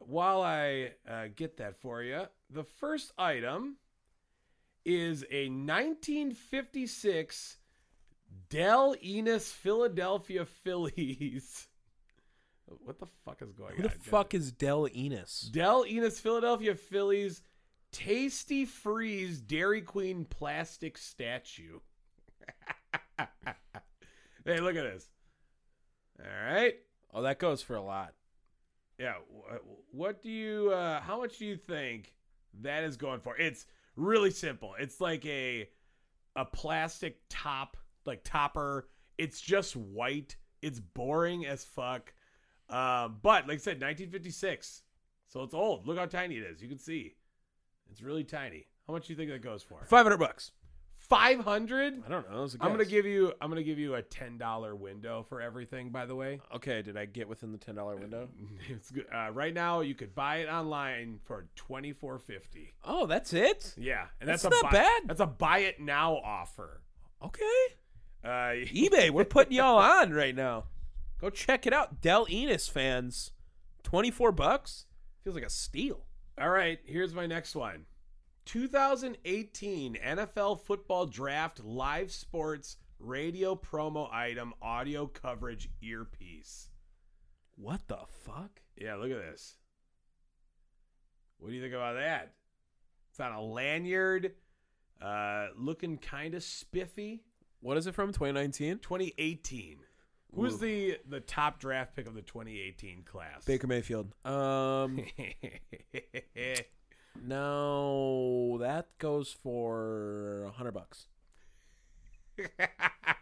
while 0.00 0.40
I 0.42 0.92
uh, 1.06 1.26
get 1.34 1.58
that 1.58 1.76
for 1.76 2.02
you, 2.02 2.22
the 2.50 2.64
first 2.64 3.12
item 3.18 3.76
is 4.84 5.24
a 5.30 5.48
1956 5.50 7.57
Del 8.50 8.94
Ennis 9.02 9.50
Philadelphia 9.52 10.44
Phillies. 10.44 11.66
what 12.84 12.98
the 12.98 13.06
fuck 13.24 13.42
is 13.42 13.52
going 13.52 13.76
Who 13.76 13.84
on? 13.84 13.90
the 13.92 14.10
fuck 14.10 14.34
is 14.34 14.52
Del 14.52 14.88
Ennis? 14.94 15.48
Del 15.52 15.84
Ennis 15.88 16.20
Philadelphia 16.20 16.74
Phillies 16.74 17.42
Tastee 17.92 18.66
Freez 18.66 19.44
Dairy 19.44 19.82
Queen 19.82 20.24
plastic 20.24 20.98
statue. 20.98 21.80
hey, 23.18 24.60
look 24.60 24.76
at 24.76 24.84
this. 24.84 25.08
All 26.20 26.52
right. 26.52 26.74
Oh, 27.14 27.22
that 27.22 27.38
goes 27.38 27.62
for 27.62 27.76
a 27.76 27.82
lot. 27.82 28.14
Yeah. 28.98 29.14
What 29.92 30.22
do 30.22 30.30
you, 30.30 30.70
uh, 30.72 31.00
how 31.00 31.20
much 31.20 31.38
do 31.38 31.46
you 31.46 31.56
think 31.56 32.14
that 32.62 32.84
is 32.84 32.96
going 32.96 33.20
for? 33.20 33.36
It's 33.36 33.66
really 33.96 34.30
simple. 34.30 34.74
It's 34.78 35.00
like 35.00 35.24
a, 35.24 35.68
a 36.36 36.44
plastic 36.44 37.20
top, 37.28 37.76
like 38.04 38.22
topper. 38.24 38.88
It's 39.16 39.40
just 39.40 39.76
white. 39.76 40.36
It's 40.62 40.80
boring 40.80 41.46
as 41.46 41.64
fuck. 41.64 42.12
Uh, 42.68 43.08
but 43.08 43.48
like 43.48 43.56
I 43.56 43.60
said, 43.60 43.80
1956. 43.80 44.82
So 45.28 45.42
it's 45.42 45.54
old. 45.54 45.86
Look 45.86 45.98
how 45.98 46.06
tiny 46.06 46.36
it 46.36 46.44
is. 46.44 46.62
You 46.62 46.68
can 46.68 46.78
see. 46.78 47.14
It's 47.90 48.02
really 48.02 48.24
tiny. 48.24 48.66
How 48.86 48.92
much 48.94 49.06
do 49.06 49.12
you 49.12 49.16
think 49.16 49.30
that 49.30 49.42
goes 49.42 49.62
for? 49.62 49.84
500 49.84 50.16
bucks. 50.16 50.52
500? 51.00 52.02
I 52.04 52.08
don't 52.08 52.30
know. 52.30 52.38
It 52.38 52.42
was 52.42 52.54
a 52.54 52.58
I'm 52.60 52.70
gonna 52.70 52.84
give 52.84 53.06
you. 53.06 53.32
I'm 53.40 53.48
gonna 53.50 53.62
give 53.62 53.78
you 53.78 53.94
a 53.94 54.02
ten 54.02 54.36
dollar 54.36 54.74
window 54.74 55.22
for 55.22 55.40
everything. 55.40 55.90
By 55.90 56.06
the 56.06 56.14
way, 56.14 56.40
Okay, 56.56 56.82
did 56.82 56.96
I 56.96 57.06
get 57.06 57.28
within 57.28 57.52
the 57.52 57.58
$10 57.58 58.00
window? 58.00 58.28
it's 58.68 58.90
good. 58.90 59.06
Uh, 59.14 59.30
right 59.32 59.54
now, 59.54 59.80
you 59.80 59.94
could 59.94 60.14
buy 60.14 60.38
it 60.38 60.48
online 60.48 61.20
for 61.24 61.46
twenty 61.54 61.92
four 61.92 62.18
fifty. 62.18 62.74
Oh, 62.84 63.06
that's 63.06 63.32
it? 63.32 63.74
Yeah, 63.78 64.06
and 64.20 64.28
That's 64.28 64.42
that's, 64.42 64.62
not 64.62 64.70
buy, 64.70 64.78
bad. 64.78 65.02
That's 65.06 65.20
a 65.20 65.26
buy 65.26 65.58
it 65.60 65.80
now 65.80 66.16
offer. 66.16 66.82
Okay. 67.24 67.44
Uh, 68.24 68.28
eBay, 68.74 69.10
we're 69.10 69.24
putting 69.24 69.52
y'all 69.54 69.78
on 69.78 70.12
right 70.12 70.34
now. 70.34 70.64
Go 71.20 71.30
check 71.30 71.66
it 71.66 71.72
out. 71.72 72.00
Del 72.00 72.26
Ennis 72.30 72.68
fans. 72.68 73.32
24 73.82 74.32
bucks? 74.32 74.86
Feels 75.24 75.34
like 75.34 75.44
a 75.44 75.50
steal. 75.50 76.04
all 76.40 76.50
right, 76.50 76.78
here's 76.84 77.14
my 77.14 77.26
next 77.26 77.54
one. 77.54 77.86
2018 78.44 79.98
NFL 80.02 80.60
Football 80.64 81.06
Draft 81.06 81.62
Live 81.62 82.10
Sports 82.10 82.76
Radio 82.98 83.54
Promo 83.54 84.12
Item 84.12 84.54
Audio 84.62 85.06
Coverage 85.06 85.68
Earpiece. 85.82 86.70
What 87.56 87.82
the 87.88 87.98
fuck? 88.24 88.62
Yeah, 88.76 88.94
look 88.94 89.10
at 89.10 89.18
this. 89.18 89.56
What 91.38 91.50
do 91.50 91.54
you 91.54 91.60
think 91.60 91.74
about 91.74 91.96
that? 91.96 92.34
It's 93.10 93.20
on 93.20 93.32
a 93.32 93.42
lanyard, 93.42 94.32
uh, 95.02 95.48
looking 95.56 95.98
kind 95.98 96.34
of 96.34 96.42
spiffy. 96.42 97.24
What 97.60 97.76
is 97.76 97.86
it 97.86 97.94
from? 97.94 98.12
2019? 98.12 98.78
2018. 98.78 99.78
Who's 100.34 100.54
Ooh. 100.54 100.58
the 100.58 100.98
the 101.08 101.20
top 101.20 101.58
draft 101.58 101.96
pick 101.96 102.06
of 102.06 102.14
the 102.14 102.22
2018 102.22 103.02
class? 103.04 103.44
Baker 103.44 103.66
Mayfield. 103.66 104.14
Um, 104.24 105.04
no, 107.26 108.58
that 108.58 108.88
goes 108.98 109.32
for 109.32 110.42
100 110.44 110.72
bucks. 110.72 111.06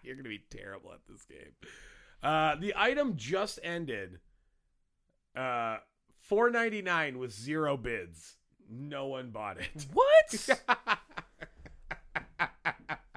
You're 0.02 0.16
gonna 0.16 0.28
be 0.28 0.44
terrible 0.50 0.92
at 0.92 1.00
this 1.08 1.24
game. 1.24 1.52
Uh, 2.22 2.56
the 2.56 2.74
item 2.76 3.14
just 3.16 3.60
ended. 3.62 4.18
Uh, 5.36 5.78
4.99 6.30 7.16
with 7.16 7.32
zero 7.32 7.76
bids. 7.76 8.36
No 8.68 9.06
one 9.06 9.30
bought 9.30 9.58
it. 9.58 9.86
What? 9.92 10.60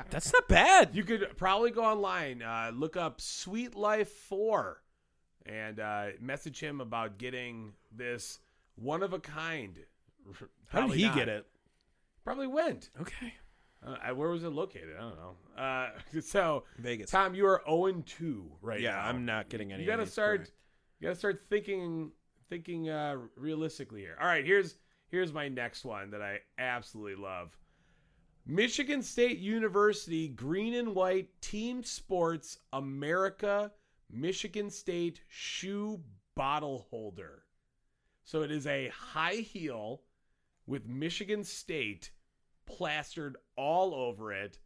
That's 0.10 0.34
not 0.34 0.48
bad. 0.48 0.90
You 0.94 1.04
could 1.04 1.38
probably 1.38 1.72
go 1.72 1.84
online, 1.84 2.42
uh, 2.42 2.72
look 2.74 2.98
up 2.98 3.22
Sweet 3.22 3.76
Life 3.76 4.10
4, 4.10 4.82
and 5.46 5.80
uh, 5.80 6.08
message 6.20 6.60
him 6.60 6.82
about 6.82 7.18
getting 7.18 7.74
this 7.92 8.40
one 8.76 9.04
of 9.04 9.14
a 9.14 9.20
kind. 9.20 9.78
How 10.68 10.88
did 10.88 10.98
he 10.98 11.06
not. 11.06 11.16
get 11.16 11.30
it? 11.30 11.46
Probably 12.24 12.48
went. 12.48 12.90
Okay. 13.02 13.34
Uh, 13.86 14.14
where 14.14 14.30
was 14.30 14.44
it 14.44 14.50
located? 14.50 14.96
I 14.98 15.02
don't 15.02 15.18
know. 15.18 15.36
Uh, 15.58 15.90
so, 16.22 16.64
Vegas. 16.78 17.10
Tom, 17.10 17.34
you 17.34 17.46
are 17.48 17.62
0 17.66 18.04
2 18.06 18.52
right 18.62 18.82
yeah, 18.82 18.92
now. 18.92 19.06
I'm 19.06 19.26
not 19.26 19.50
getting 19.50 19.72
any. 19.72 19.84
You 19.84 19.88
got 19.88 19.98
to 19.98 20.02
of 20.02 20.08
these 20.08 20.14
start. 20.14 20.40
correct. 20.40 20.52
You 21.00 21.08
got 21.08 21.14
to 21.14 21.20
start 21.20 21.44
thinking, 21.50 22.12
thinking 22.50 22.90
uh, 22.90 23.16
realistically 23.36 24.02
here. 24.02 24.18
All 24.20 24.28
right, 24.28 24.46
here's 24.46 24.76
here's 25.08 25.32
my 25.32 25.48
next 25.48 25.86
one 25.86 26.12
that 26.12 26.22
I 26.22 26.40
absolutely 26.58 27.16
love. 27.16 27.56
Michigan 28.46 29.02
State 29.04 29.40
University 29.40 30.28
Green 30.28 30.74
and 30.74 30.96
White 30.96 31.30
Team 31.42 31.84
Sports 31.84 32.58
America 32.74 33.72
Michigan 34.12 34.70
State 34.70 35.22
shoe 35.28 36.02
bottle 36.36 36.88
holder. 36.90 37.44
So 38.24 38.42
it 38.42 38.52
is 38.52 38.66
a 38.66 38.90
high 38.90 39.36
heel 39.36 40.02
with 40.66 40.88
Michigan 40.88 41.44
State 41.44 42.12
plastered 42.66 43.38
all 43.56 43.94
over 43.94 44.32
it, 44.32 44.60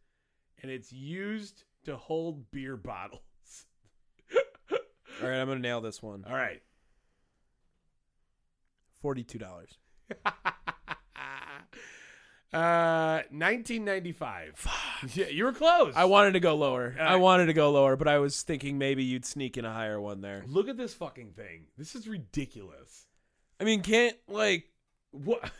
and 0.62 0.70
it's 0.70 0.92
used 0.92 1.64
to 1.84 1.96
hold 1.96 2.50
beer 2.50 2.76
bottles. 2.76 3.20
All 4.70 5.28
right, 5.28 5.40
I'm 5.40 5.48
gonna 5.48 5.60
nail 5.60 5.80
this 5.80 6.02
one. 6.02 6.24
All 6.28 6.36
right. 6.36 6.62
Forty-two 9.00 9.38
dollars. 9.38 9.78
Uh, 12.54 13.22
1995. 13.30 14.66
yeah, 15.14 15.26
you 15.26 15.44
were 15.44 15.52
close. 15.52 15.92
I 15.96 16.04
wanted 16.04 16.32
to 16.34 16.40
go 16.40 16.54
lower. 16.54 16.94
I 17.00 17.16
wanted 17.16 17.46
to 17.46 17.52
go 17.52 17.70
lower, 17.72 17.96
but 17.96 18.08
I 18.08 18.18
was 18.18 18.42
thinking 18.42 18.78
maybe 18.78 19.02
you'd 19.04 19.24
sneak 19.24 19.56
in 19.56 19.64
a 19.64 19.72
higher 19.72 20.00
one 20.00 20.20
there. 20.20 20.44
Look 20.46 20.68
at 20.68 20.76
this 20.76 20.94
fucking 20.94 21.32
thing. 21.32 21.66
This 21.76 21.94
is 21.94 22.06
ridiculous. 22.06 23.06
I 23.60 23.64
mean, 23.64 23.82
can't 23.82 24.16
like 24.28 24.70
What? 25.10 25.50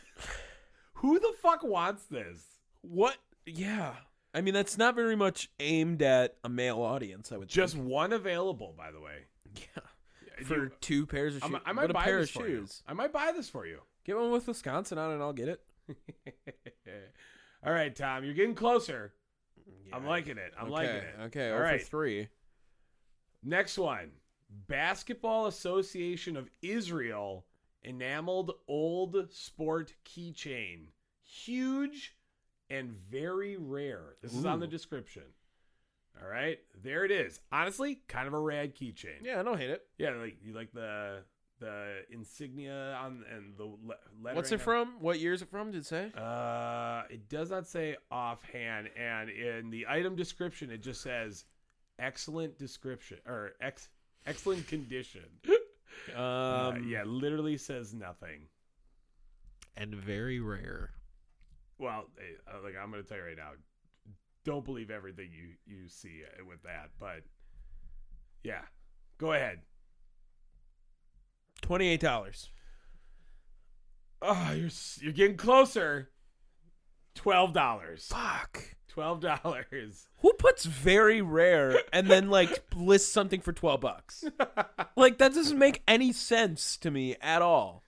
Who 0.95 1.19
the 1.19 1.33
fuck 1.41 1.63
wants 1.63 2.03
this? 2.05 2.43
what? 2.81 3.15
Yeah. 3.45 3.93
I 4.33 4.41
mean, 4.41 4.53
that's 4.53 4.77
not 4.77 4.95
very 4.95 5.15
much 5.15 5.49
aimed 5.59 6.01
at 6.01 6.35
a 6.43 6.49
male 6.49 6.81
audience. 6.81 7.31
I 7.31 7.37
would 7.37 7.47
Just 7.47 7.73
think. 7.75 7.87
one 7.87 8.11
available, 8.13 8.73
by 8.77 8.91
the 8.91 8.99
way. 8.99 9.25
yeah 9.55 9.83
for 10.45 10.55
You- 10.65 10.71
two 10.81 11.05
pairs 11.05 11.35
of 11.37 11.43
shoes. 11.43 11.51
I 11.65 11.71
might 11.71 11.83
What 11.83 11.91
a 11.91 11.93
buy 11.93 12.03
pair 12.03 12.19
this 12.19 12.29
for 12.31 12.47
you. 12.47 12.57
shoes. 12.61 12.83
I 12.87 12.91
might 12.93 13.13
buy 13.13 13.31
this 13.33 13.49
for 13.49 13.65
you. 13.65 13.79
Get 14.03 14.17
one 14.17 14.31
with 14.31 14.45
Wisconsin 14.47 14.97
on, 14.97 15.11
it 15.11 15.13
and 15.15 15.23
I'll 15.23 15.31
get 15.33 15.47
it. 15.47 15.61
All 17.65 17.73
right, 17.73 17.95
Tom, 17.95 18.23
you're 18.23 18.33
getting 18.33 18.55
closer. 18.55 19.13
I'm 19.91 20.05
liking 20.05 20.37
it. 20.37 20.53
I'm 20.57 20.65
okay, 20.65 20.73
liking 20.73 20.95
it. 20.95 21.15
Okay, 21.25 21.51
All 21.51 21.57
oh 21.57 21.61
right. 21.61 21.81
three. 21.81 22.27
Next 23.43 23.77
one. 23.77 24.11
Basketball 24.67 25.47
Association 25.47 26.37
of 26.37 26.49
Israel 26.61 27.45
enameled 27.83 28.51
old 28.67 29.31
sport 29.31 29.93
keychain. 30.05 30.87
Huge 31.23 32.15
and 32.69 32.91
very 33.09 33.57
rare. 33.57 34.15
This 34.21 34.33
is 34.33 34.45
on 34.45 34.59
the 34.59 34.67
description. 34.67 35.23
All 36.21 36.27
right. 36.29 36.59
There 36.83 37.03
it 37.05 37.11
is. 37.11 37.39
Honestly, 37.51 38.01
kind 38.07 38.27
of 38.27 38.33
a 38.33 38.39
rad 38.39 38.75
keychain. 38.75 39.23
Yeah, 39.23 39.39
I 39.39 39.43
don't 39.43 39.59
hate 39.59 39.69
it. 39.69 39.83
Yeah, 39.97 40.11
like 40.11 40.37
you 40.43 40.53
like 40.53 40.71
the 40.71 41.23
the 41.59 42.01
insignia 42.09 42.97
on 43.01 43.23
and 43.33 43.55
the 43.57 43.63
le- 43.63 43.95
lettering. 44.21 44.35
What's 44.35 44.51
it 44.51 44.61
from? 44.61 44.95
What 44.99 45.19
year 45.19 45.33
is 45.33 45.41
it 45.41 45.49
from? 45.49 45.71
Did 45.71 45.81
it 45.81 45.85
say? 45.85 46.11
Uh, 46.17 47.03
it 47.09 47.29
does 47.29 47.49
not 47.49 47.65
say 47.67 47.95
offhand, 48.11 48.89
and 48.97 49.29
in 49.29 49.69
the 49.69 49.85
item 49.89 50.15
description, 50.15 50.69
it 50.69 50.81
just 50.83 51.01
says 51.01 51.45
excellent 51.99 52.57
description 52.57 53.19
or 53.25 53.53
ex 53.61 53.89
excellent 54.25 54.67
condition. 54.67 55.23
Um, 56.13 56.17
Uh, 56.21 56.73
yeah, 56.85 57.03
literally 57.05 57.55
says 57.57 57.93
nothing. 57.93 58.47
and 59.77 59.95
very 59.95 60.39
rare. 60.41 60.91
Well, 61.79 62.09
eh, 62.19 62.23
uh, 62.53 62.61
like 62.63 62.73
I'm 62.81 62.91
going 62.91 63.01
to 63.01 63.07
tell 63.07 63.17
you 63.17 63.23
right 63.23 63.37
now, 63.37 63.51
don't 64.43 64.65
believe 64.65 64.91
everything 64.91 65.29
you 65.31 65.55
you 65.65 65.87
see 65.87 66.23
uh, 66.27 66.43
with 66.45 66.61
that, 66.63 66.89
but 66.99 67.21
yeah, 68.43 68.61
go 69.17 69.31
ahead. 69.33 69.61
Twenty-eight 71.65 71.99
dollars. 71.99 72.51
Oh, 74.21 74.51
you're 74.55 74.69
you're 75.01 75.13
getting 75.13 75.35
closer. 75.35 76.11
Twelve 77.15 77.53
dollars. 77.53 78.05
Fuck. 78.05 78.75
Twelve 78.87 79.19
dollars. 79.19 80.07
Who 80.19 80.33
puts 80.33 80.65
very 80.65 81.23
rare 81.23 81.79
and 81.91 82.07
then 82.07 82.29
like 82.29 82.63
lists 82.75 83.11
something 83.11 83.41
for 83.41 83.51
twelve 83.51 83.81
bucks? 83.81 84.23
Like 84.97 85.17
that 85.17 85.33
doesn't 85.33 85.59
make 85.59 85.81
any 85.89 86.13
sense 86.13 86.77
to 86.77 86.89
me 86.89 87.17
at 87.19 87.41
all. 87.41 87.83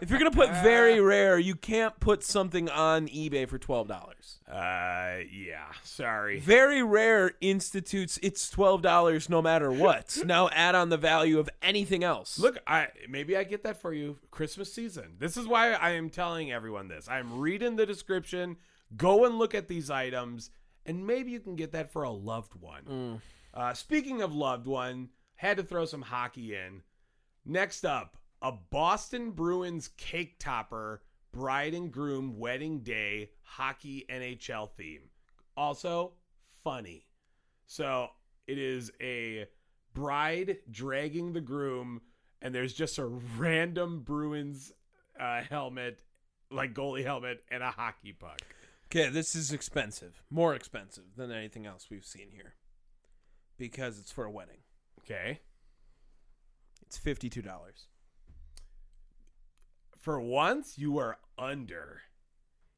If 0.00 0.10
you're 0.10 0.18
gonna 0.18 0.30
put 0.30 0.50
very 0.62 1.00
rare, 1.14 1.38
you 1.38 1.54
can't 1.54 1.98
put 1.98 2.22
something 2.22 2.68
on 2.68 3.08
eBay 3.08 3.48
for 3.48 3.58
twelve 3.58 3.88
dollars. 3.88 4.38
Uh, 4.46 5.24
yeah. 5.32 5.66
Sorry. 5.82 6.40
Very 6.40 6.82
rare 6.82 7.32
institutes 7.40 8.18
it's 8.22 8.50
twelve 8.50 8.82
dollars 8.82 9.28
no 9.28 9.40
matter 9.40 9.70
what. 9.70 10.18
now 10.24 10.48
add 10.50 10.74
on 10.74 10.88
the 10.90 10.96
value 10.96 11.38
of 11.38 11.48
anything 11.62 12.04
else. 12.04 12.38
Look, 12.38 12.58
I 12.66 12.88
maybe 13.08 13.36
I 13.36 13.44
get 13.44 13.62
that 13.64 13.80
for 13.80 13.92
you 13.92 14.18
Christmas 14.30 14.72
season. 14.72 15.16
This 15.18 15.36
is 15.36 15.46
why 15.46 15.72
I 15.72 15.90
am 15.90 16.10
telling 16.10 16.52
everyone 16.52 16.88
this. 16.88 17.08
I'm 17.08 17.38
reading 17.38 17.76
the 17.76 17.86
description. 17.86 18.56
Go 18.96 19.24
and 19.24 19.38
look 19.38 19.54
at 19.54 19.68
these 19.68 19.90
items, 19.90 20.50
and 20.86 21.06
maybe 21.06 21.30
you 21.30 21.40
can 21.40 21.56
get 21.56 21.72
that 21.72 21.90
for 21.92 22.02
a 22.02 22.10
loved 22.10 22.54
one. 22.54 23.20
Uh, 23.52 23.74
speaking 23.74 24.22
of 24.22 24.34
loved 24.34 24.66
one, 24.66 25.10
had 25.36 25.56
to 25.58 25.62
throw 25.62 25.84
some 25.84 26.02
hockey 26.02 26.54
in. 26.54 26.82
Next 27.44 27.84
up, 27.84 28.16
a 28.42 28.52
Boston 28.52 29.30
Bruins 29.32 29.88
cake 29.96 30.38
topper 30.38 31.02
bride 31.32 31.74
and 31.74 31.92
groom 31.92 32.38
wedding 32.38 32.80
day 32.80 33.30
hockey 33.42 34.04
NHL 34.10 34.70
theme. 34.76 35.10
Also 35.56 36.12
funny. 36.62 37.06
So 37.66 38.08
it 38.46 38.58
is 38.58 38.90
a 39.00 39.46
bride 39.92 40.58
dragging 40.70 41.32
the 41.32 41.40
groom, 41.40 42.00
and 42.40 42.54
there's 42.54 42.72
just 42.72 42.98
a 42.98 43.06
random 43.06 44.00
Bruins 44.00 44.72
uh, 45.18 45.42
helmet, 45.42 45.98
like 46.50 46.74
goalie 46.74 47.04
helmet, 47.04 47.42
and 47.50 47.62
a 47.62 47.70
hockey 47.70 48.12
puck. 48.12 48.40
Okay, 48.86 49.10
this 49.10 49.34
is 49.34 49.52
expensive. 49.52 50.22
More 50.30 50.54
expensive 50.54 51.04
than 51.16 51.30
anything 51.30 51.66
else 51.66 51.88
we've 51.90 52.06
seen 52.06 52.28
here. 52.32 52.54
Because 53.58 53.98
it's 53.98 54.12
for 54.12 54.24
a 54.24 54.30
wedding. 54.30 54.60
Okay. 55.00 55.40
It's 56.86 56.96
fifty-two 56.96 57.42
dollars. 57.42 57.87
For 60.08 60.18
once, 60.18 60.78
you 60.78 60.96
are 61.00 61.18
under. 61.36 62.00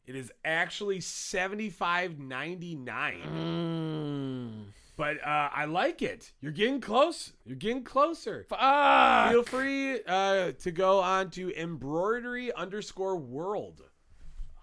It 0.05 0.16
is 0.16 0.32
actually 0.44 1.01
seventy 1.01 1.70
five 1.70 2.19
ninety 2.19 2.74
nine. 2.74 4.73
But 4.97 5.19
uh, 5.24 5.51
I 5.55 5.66
like 5.66 6.02
it. 6.02 6.32
You're 6.40 6.51
getting 6.51 6.81
close. 6.81 7.32
You're 7.44 7.55
getting 7.55 7.85
closer. 7.85 8.47
Fuck. 8.48 9.31
Feel 9.31 9.44
free 9.44 10.01
uh, 10.09 10.51
to 10.59 10.73
go 10.73 10.98
on 10.98 11.31
to 11.31 11.57
embroidery 11.57 12.52
underscore 12.52 13.16
world. 13.16 13.81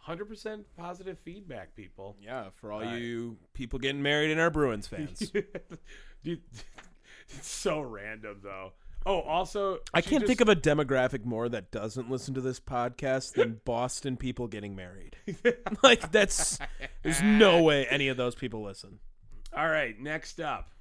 100% 0.06 0.65
positive 0.77 1.18
feedback, 1.19 1.73
people. 1.73 2.18
Yeah, 2.19 2.49
for 2.53 2.73
all 2.73 2.81
right. 2.81 2.99
you 2.99 3.38
people 3.53 3.80
getting 3.80 4.02
married 4.02 4.30
and 4.30 4.41
our 4.41 4.52
Bruins 4.52 4.88
fans. 4.88 5.19
Dude, 6.22 6.41
it's 7.30 7.49
so 7.49 7.80
random, 7.80 8.41
though. 8.44 8.73
Oh, 9.08 9.22
also, 9.22 9.80
I 9.94 10.02
can't 10.02 10.28
think 10.28 10.42
of 10.42 10.50
a 10.50 10.56
demographic 10.56 11.24
more 11.24 11.48
that 11.48 11.72
doesn't 11.72 12.12
listen 12.12 12.34
to 12.34 12.42
this 12.42 12.60
podcast 12.60 13.36
than 13.36 13.62
Boston 13.66 14.18
people 14.18 14.48
getting 14.48 14.76
married. 14.76 15.16
like 15.84 16.12
that's 16.12 16.60
there's 17.04 17.22
no 17.22 17.64
way 17.64 17.88
any 17.90 18.10
of 18.10 18.18
those 18.18 18.36
people 18.36 18.62
listen. 18.64 19.00
All 19.56 19.70
right, 19.70 19.98
next 19.98 20.42
up 20.42 20.74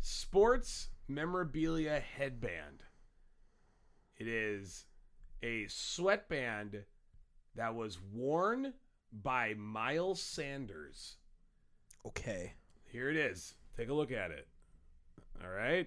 sports 0.00 0.88
memorabilia 1.08 2.00
headband. 2.00 2.84
It 4.16 4.28
is 4.28 4.86
a 5.42 5.66
sweatband 5.68 6.84
that 7.54 7.74
was 7.74 7.98
worn 8.14 8.72
by 9.12 9.52
Miles 9.58 10.22
Sanders. 10.22 11.16
Okay. 12.06 12.54
Here 12.90 13.10
it 13.10 13.16
is. 13.16 13.54
Take 13.76 13.90
a 13.90 13.94
look 13.94 14.10
at 14.10 14.30
it. 14.30 14.48
All 15.44 15.50
right. 15.50 15.86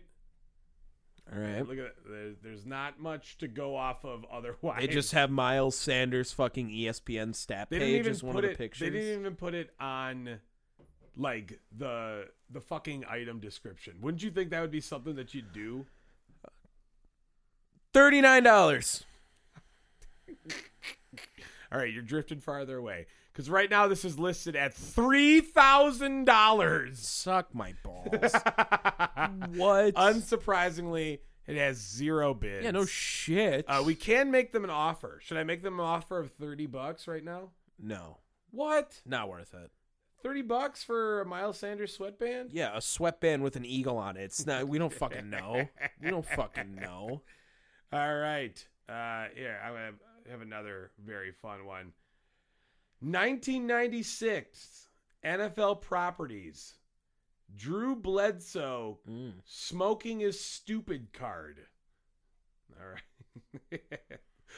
All 1.31 1.39
right. 1.39 1.67
Look 1.67 1.77
at. 1.77 1.95
There- 2.07 2.33
There's 2.41 2.65
not 2.65 2.99
much 2.99 3.37
to 3.39 3.47
go 3.47 3.75
off 3.75 4.03
of 4.03 4.25
otherwise. 4.31 4.81
They 4.81 4.87
just 4.87 5.11
have 5.11 5.29
Miles 5.29 5.77
Sanders 5.77 6.31
fucking 6.31 6.69
ESPN 6.69 7.35
stat 7.35 7.67
they 7.69 7.79
page 7.79 8.07
as 8.07 8.23
one 8.23 8.35
of 8.35 8.41
the 8.41 8.49
it. 8.51 8.57
pictures. 8.57 8.79
They 8.91 8.99
didn't 8.99 9.19
even 9.19 9.35
put 9.35 9.53
it 9.53 9.71
on 9.79 10.39
like 11.15 11.59
the 11.77 12.29
the 12.49 12.61
fucking 12.61 13.05
item 13.05 13.39
description. 13.39 13.97
Wouldn't 14.01 14.23
you 14.23 14.31
think 14.31 14.49
that 14.49 14.61
would 14.61 14.71
be 14.71 14.81
something 14.81 15.15
that 15.15 15.33
you'd 15.35 15.53
do? 15.53 15.85
Thirty-nine 17.93 18.43
dollars. 18.43 19.03
All 21.71 21.77
right, 21.79 21.91
you're 21.93 22.01
drifting 22.01 22.39
farther 22.39 22.77
away 22.77 23.05
because 23.39 23.49
right 23.49 23.69
now 23.69 23.87
this 23.87 24.03
is 24.03 24.19
listed 24.19 24.57
at 24.57 24.73
three 24.73 25.39
thousand 25.39 26.25
dollars. 26.25 26.99
Suck 26.99 27.55
my 27.55 27.73
balls. 27.85 28.05
what? 29.55 29.95
Unsurprisingly, 29.95 31.19
it 31.47 31.55
has 31.55 31.77
zero 31.77 32.33
bids. 32.33 32.65
yeah, 32.65 32.71
no 32.71 32.83
shit. 32.85 33.63
Uh, 33.65 33.81
we 33.85 33.95
can 33.95 34.29
make 34.29 34.51
them 34.51 34.65
an 34.65 34.69
offer. 34.69 35.21
Should 35.23 35.37
I 35.37 35.45
make 35.45 35.63
them 35.63 35.75
an 35.79 35.85
offer 35.85 36.19
of 36.19 36.31
thirty 36.31 36.65
bucks 36.65 37.07
right 37.07 37.23
now? 37.23 37.51
no, 37.81 38.17
What? 38.51 38.99
not 39.05 39.29
worth 39.29 39.53
it. 39.53 39.71
Thirty 40.21 40.41
bucks 40.41 40.83
for 40.83 41.21
a 41.21 41.25
Miles 41.25 41.57
Sanders 41.57 41.93
sweatband? 41.93 42.49
Yeah, 42.51 42.75
a 42.75 42.81
sweatband 42.81 43.41
with 43.41 43.55
an 43.55 43.63
eagle 43.63 43.95
on 43.95 44.17
it. 44.17 44.23
It's 44.23 44.45
not. 44.45 44.67
We 44.67 44.77
don't 44.79 44.91
fucking 44.91 45.29
know. 45.29 45.65
We 46.03 46.09
don't 46.09 46.25
fucking 46.25 46.75
know. 46.75 47.21
All 47.93 48.15
right. 48.17 48.67
Uh, 48.89 49.27
yeah, 49.39 49.59
I'm 49.65 49.71
gonna 49.71 49.91
have 50.29 50.41
another 50.41 50.91
very 51.01 51.31
fun 51.31 51.65
one. 51.65 51.93
1996 53.01 54.87
NFL 55.23 55.81
properties. 55.81 56.75
Drew 57.55 57.95
Bledsoe 57.95 58.99
Mm. 59.09 59.33
smoking 59.45 60.21
is 60.21 60.39
stupid 60.39 61.13
card. 61.13 61.65
All 62.79 62.87
right. 62.91 63.81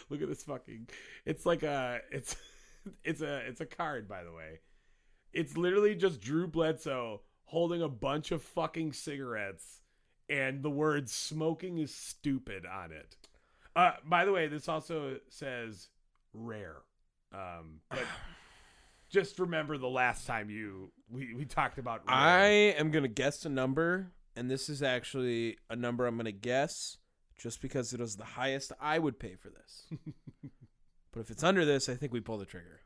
Look 0.09 0.21
at 0.21 0.27
this 0.27 0.43
fucking. 0.43 0.89
It's 1.25 1.45
like 1.45 1.63
a. 1.63 1.99
It's. 2.11 2.35
It's 3.03 3.21
a. 3.21 3.47
It's 3.47 3.61
a 3.61 3.65
card, 3.67 4.07
by 4.07 4.23
the 4.23 4.31
way. 4.31 4.59
It's 5.33 5.55
literally 5.55 5.93
just 5.93 6.19
Drew 6.19 6.47
Bledsoe 6.47 7.21
holding 7.43 7.83
a 7.83 7.87
bunch 7.87 8.31
of 8.31 8.41
fucking 8.41 8.93
cigarettes 8.93 9.81
and 10.27 10.63
the 10.63 10.69
word 10.71 11.07
"smoking 11.07 11.77
is 11.77 11.93
stupid" 11.93 12.65
on 12.65 12.91
it. 12.91 13.17
Uh, 13.75 13.91
by 14.03 14.25
the 14.25 14.31
way, 14.31 14.47
this 14.47 14.67
also 14.67 15.19
says 15.29 15.89
rare. 16.33 16.77
Um, 17.33 17.79
but 17.89 18.05
just 19.09 19.39
remember 19.39 19.77
the 19.77 19.89
last 19.89 20.25
time 20.25 20.49
you 20.49 20.91
we, 21.09 21.33
we 21.33 21.45
talked 21.45 21.77
about. 21.77 22.01
I 22.07 22.75
am 22.77 22.91
gonna 22.91 23.07
guess 23.07 23.45
a 23.45 23.49
number, 23.49 24.11
and 24.35 24.49
this 24.49 24.69
is 24.69 24.81
actually 24.81 25.57
a 25.69 25.75
number 25.75 26.05
I'm 26.05 26.17
gonna 26.17 26.31
guess 26.31 26.97
just 27.37 27.61
because 27.61 27.93
it 27.93 27.99
was 27.99 28.15
the 28.15 28.23
highest 28.23 28.71
I 28.79 28.99
would 28.99 29.19
pay 29.19 29.35
for 29.35 29.49
this. 29.49 29.87
but 31.11 31.19
if 31.19 31.31
it's 31.31 31.43
under 31.43 31.65
this, 31.65 31.89
I 31.89 31.95
think 31.95 32.13
we 32.13 32.19
pull 32.19 32.37
the 32.37 32.45
trigger. 32.45 32.81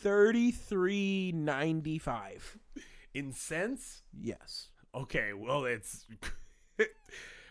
Thirty-three 0.00 1.32
ninety-five. 1.32 2.58
in 3.14 3.32
cents. 3.32 4.02
Yes. 4.18 4.68
Okay, 4.94 5.32
well 5.34 5.64
it's 5.64 6.06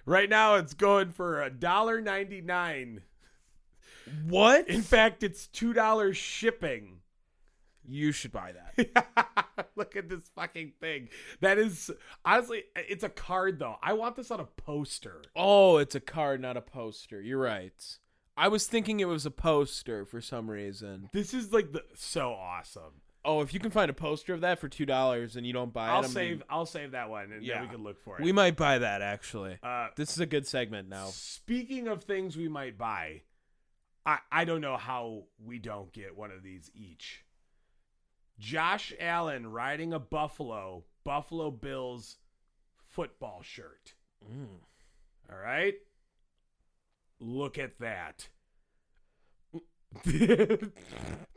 right 0.05 0.29
now 0.29 0.55
it's 0.55 0.73
going 0.73 1.11
for 1.11 1.41
a 1.41 1.49
dollar 1.49 2.01
ninety 2.01 2.41
nine. 2.41 3.01
What? 4.27 4.67
In 4.69 4.81
fact, 4.81 5.23
it's 5.23 5.47
two 5.47 5.73
dollars 5.73 6.17
shipping. 6.17 6.99
You 7.87 8.11
should 8.11 8.31
buy 8.31 8.53
that. 8.53 9.67
Look 9.75 9.95
at 9.95 10.09
this 10.09 10.21
fucking 10.35 10.73
thing. 10.79 11.09
That 11.41 11.57
is 11.59 11.91
honestly, 12.23 12.63
it's 12.75 13.03
a 13.03 13.09
card 13.09 13.59
though. 13.59 13.75
I 13.83 13.93
want 13.93 14.15
this 14.15 14.31
on 14.31 14.39
a 14.39 14.45
poster. 14.45 15.21
oh, 15.35 15.77
it's 15.77 15.93
a 15.95 15.99
card, 15.99 16.41
not 16.41 16.57
a 16.57 16.61
poster. 16.61 17.21
You're 17.21 17.39
right. 17.39 17.73
I 18.37 18.47
was 18.47 18.67
thinking 18.67 18.99
it 18.99 19.05
was 19.07 19.25
a 19.25 19.31
poster 19.31 20.03
for 20.05 20.19
some 20.19 20.49
reason. 20.49 21.09
This 21.13 21.33
is 21.33 21.53
like 21.53 21.71
the 21.73 21.83
so 21.95 22.31
awesome. 22.33 23.01
Oh, 23.23 23.41
if 23.41 23.53
you 23.53 23.59
can 23.59 23.71
find 23.71 23.89
a 23.89 23.93
poster 23.93 24.33
of 24.33 24.41
that 24.41 24.59
for 24.59 24.67
two 24.67 24.85
dollars 24.85 25.35
and 25.35 25.45
you 25.47 25.53
don't 25.53 25.71
buy 25.73 25.87
it, 25.87 25.91
I'll 25.91 26.03
save. 26.03 26.39
gonna- 26.39 26.45
I'll 26.49 26.65
save 26.65 26.91
that 26.91 27.09
one, 27.09 27.31
and 27.31 27.43
Yeah. 27.43 27.55
then 27.59 27.63
we 27.63 27.75
can 27.75 27.83
look 27.83 28.01
for 28.03 28.17
it. 28.17 28.23
We 28.23 28.31
might 28.31 28.55
buy 28.57 28.79
that 28.79 29.01
actually. 29.01 29.57
Uh, 29.63 29.87
This 29.95 30.11
is 30.11 30.19
a 30.19 30.25
good 30.25 30.45
segment 30.47 30.89
now. 30.89 31.05
Speaking 31.07 31.87
of 31.87 32.03
things 32.03 32.35
we 32.35 32.47
might 32.47 32.77
buy, 32.77 33.21
I 34.05 34.19
I 34.31 34.45
don't 34.45 34.61
know 34.61 34.77
how 34.77 35.23
we 35.43 35.59
don't 35.59 35.91
get 35.93 36.15
one 36.15 36.31
of 36.31 36.43
these 36.43 36.69
each. 36.75 37.23
Josh 38.39 38.93
Allen 38.99 39.47
riding 39.47 39.93
a 39.93 39.99
Buffalo 39.99 40.83
Buffalo 41.03 41.51
Bills 41.51 42.17
football 42.89 43.41
shirt. 43.41 43.93
All 45.31 45.37
right? 45.37 45.75
Look 47.19 47.57
at 47.57 47.79
that. 47.79 48.27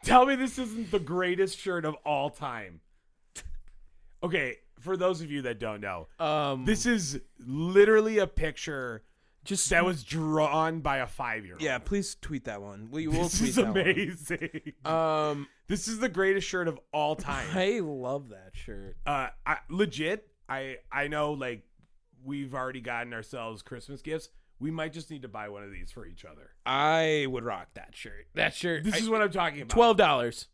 Tell 0.04 0.26
me 0.26 0.34
this 0.34 0.58
isn't 0.58 0.90
the 0.90 0.98
greatest 0.98 1.58
shirt 1.58 1.84
of 1.84 1.94
all 2.04 2.30
time. 2.30 2.80
Okay, 4.22 4.56
for 4.80 4.96
those 4.96 5.20
of 5.20 5.30
you 5.30 5.42
that 5.42 5.60
don't 5.60 5.80
know, 5.80 6.08
Um, 6.18 6.64
this 6.64 6.86
is 6.86 7.20
literally 7.38 8.18
a 8.18 8.26
picture 8.26 9.04
just 9.48 9.68
that 9.70 9.84
was 9.84 10.04
drawn 10.04 10.80
by 10.80 10.98
a 10.98 11.06
five 11.06 11.44
year 11.44 11.54
old. 11.54 11.62
yeah. 11.62 11.78
Please 11.78 12.14
tweet 12.20 12.44
that 12.44 12.60
one. 12.62 12.88
We 12.90 13.06
will 13.08 13.24
This 13.24 13.38
tweet 13.38 13.48
is 13.50 13.56
that 13.56 13.68
one. 13.68 13.78
amazing. 13.78 14.72
Um, 14.84 15.48
this 15.66 15.88
is 15.88 15.98
the 15.98 16.08
greatest 16.08 16.46
shirt 16.46 16.68
of 16.68 16.78
all 16.92 17.16
time. 17.16 17.46
I 17.54 17.80
love 17.82 18.28
that 18.28 18.50
shirt. 18.52 18.96
Uh, 19.06 19.28
I, 19.46 19.56
legit, 19.70 20.28
I 20.48 20.76
I 20.92 21.08
know 21.08 21.32
like 21.32 21.62
we've 22.24 22.54
already 22.54 22.80
gotten 22.80 23.12
ourselves 23.14 23.62
Christmas 23.62 24.02
gifts. 24.02 24.28
We 24.60 24.70
might 24.70 24.92
just 24.92 25.10
need 25.10 25.22
to 25.22 25.28
buy 25.28 25.48
one 25.50 25.62
of 25.62 25.70
these 25.70 25.90
for 25.92 26.04
each 26.04 26.24
other. 26.24 26.50
I 26.66 27.26
would 27.28 27.44
rock 27.44 27.68
that 27.74 27.94
shirt. 27.94 28.26
That 28.34 28.54
shirt. 28.54 28.84
This 28.84 28.94
I- 28.94 28.98
is 28.98 29.08
what 29.08 29.22
I'm 29.22 29.30
talking 29.30 29.60
about. 29.62 29.70
twelve 29.74 29.96
dollars. 29.96 30.48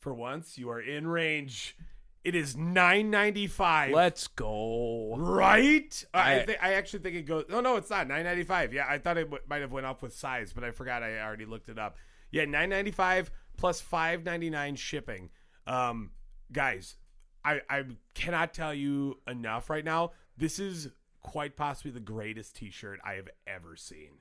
For 0.00 0.12
once, 0.12 0.58
you 0.58 0.68
are 0.70 0.80
in 0.80 1.06
range. 1.06 1.76
It 2.24 2.34
is 2.34 2.56
nine 2.56 3.10
ninety 3.10 3.46
five. 3.46 3.92
Let's 3.92 4.28
go. 4.28 5.14
Right? 5.18 6.04
I 6.14 6.40
I- 6.40 6.46
thi- 6.46 6.56
I 6.56 6.72
actually 6.72 7.00
think 7.00 7.16
it 7.16 7.22
goes. 7.22 7.44
No, 7.50 7.60
no, 7.60 7.76
it's 7.76 7.90
not 7.90 8.08
nine 8.08 8.24
ninety 8.24 8.44
five. 8.44 8.72
Yeah, 8.72 8.86
I 8.88 8.98
thought 8.98 9.18
it 9.18 9.24
w- 9.24 9.42
might 9.48 9.60
have 9.60 9.72
went 9.72 9.84
up 9.86 10.02
with 10.02 10.14
size, 10.14 10.52
but 10.52 10.64
I 10.64 10.70
forgot. 10.70 11.02
I 11.02 11.20
already 11.20 11.44
looked 11.44 11.68
it 11.68 11.78
up. 11.78 11.96
Yeah, 12.30 12.46
nine 12.46 12.70
ninety 12.70 12.90
five 12.90 13.30
plus 13.58 13.80
five 13.80 14.24
ninety 14.24 14.48
nine 14.50 14.74
shipping. 14.76 15.28
Um, 15.66 16.12
guys, 16.50 16.96
I 17.44 17.60
I 17.68 17.84
cannot 18.14 18.54
tell 18.54 18.72
you 18.72 19.20
enough 19.28 19.68
right 19.68 19.84
now. 19.84 20.12
This 20.36 20.58
is 20.58 20.88
quite 21.20 21.56
possibly 21.56 21.90
the 21.90 22.00
greatest 22.00 22.56
T 22.56 22.70
shirt 22.70 23.00
I 23.04 23.14
have 23.14 23.28
ever 23.46 23.76
seen. 23.76 24.12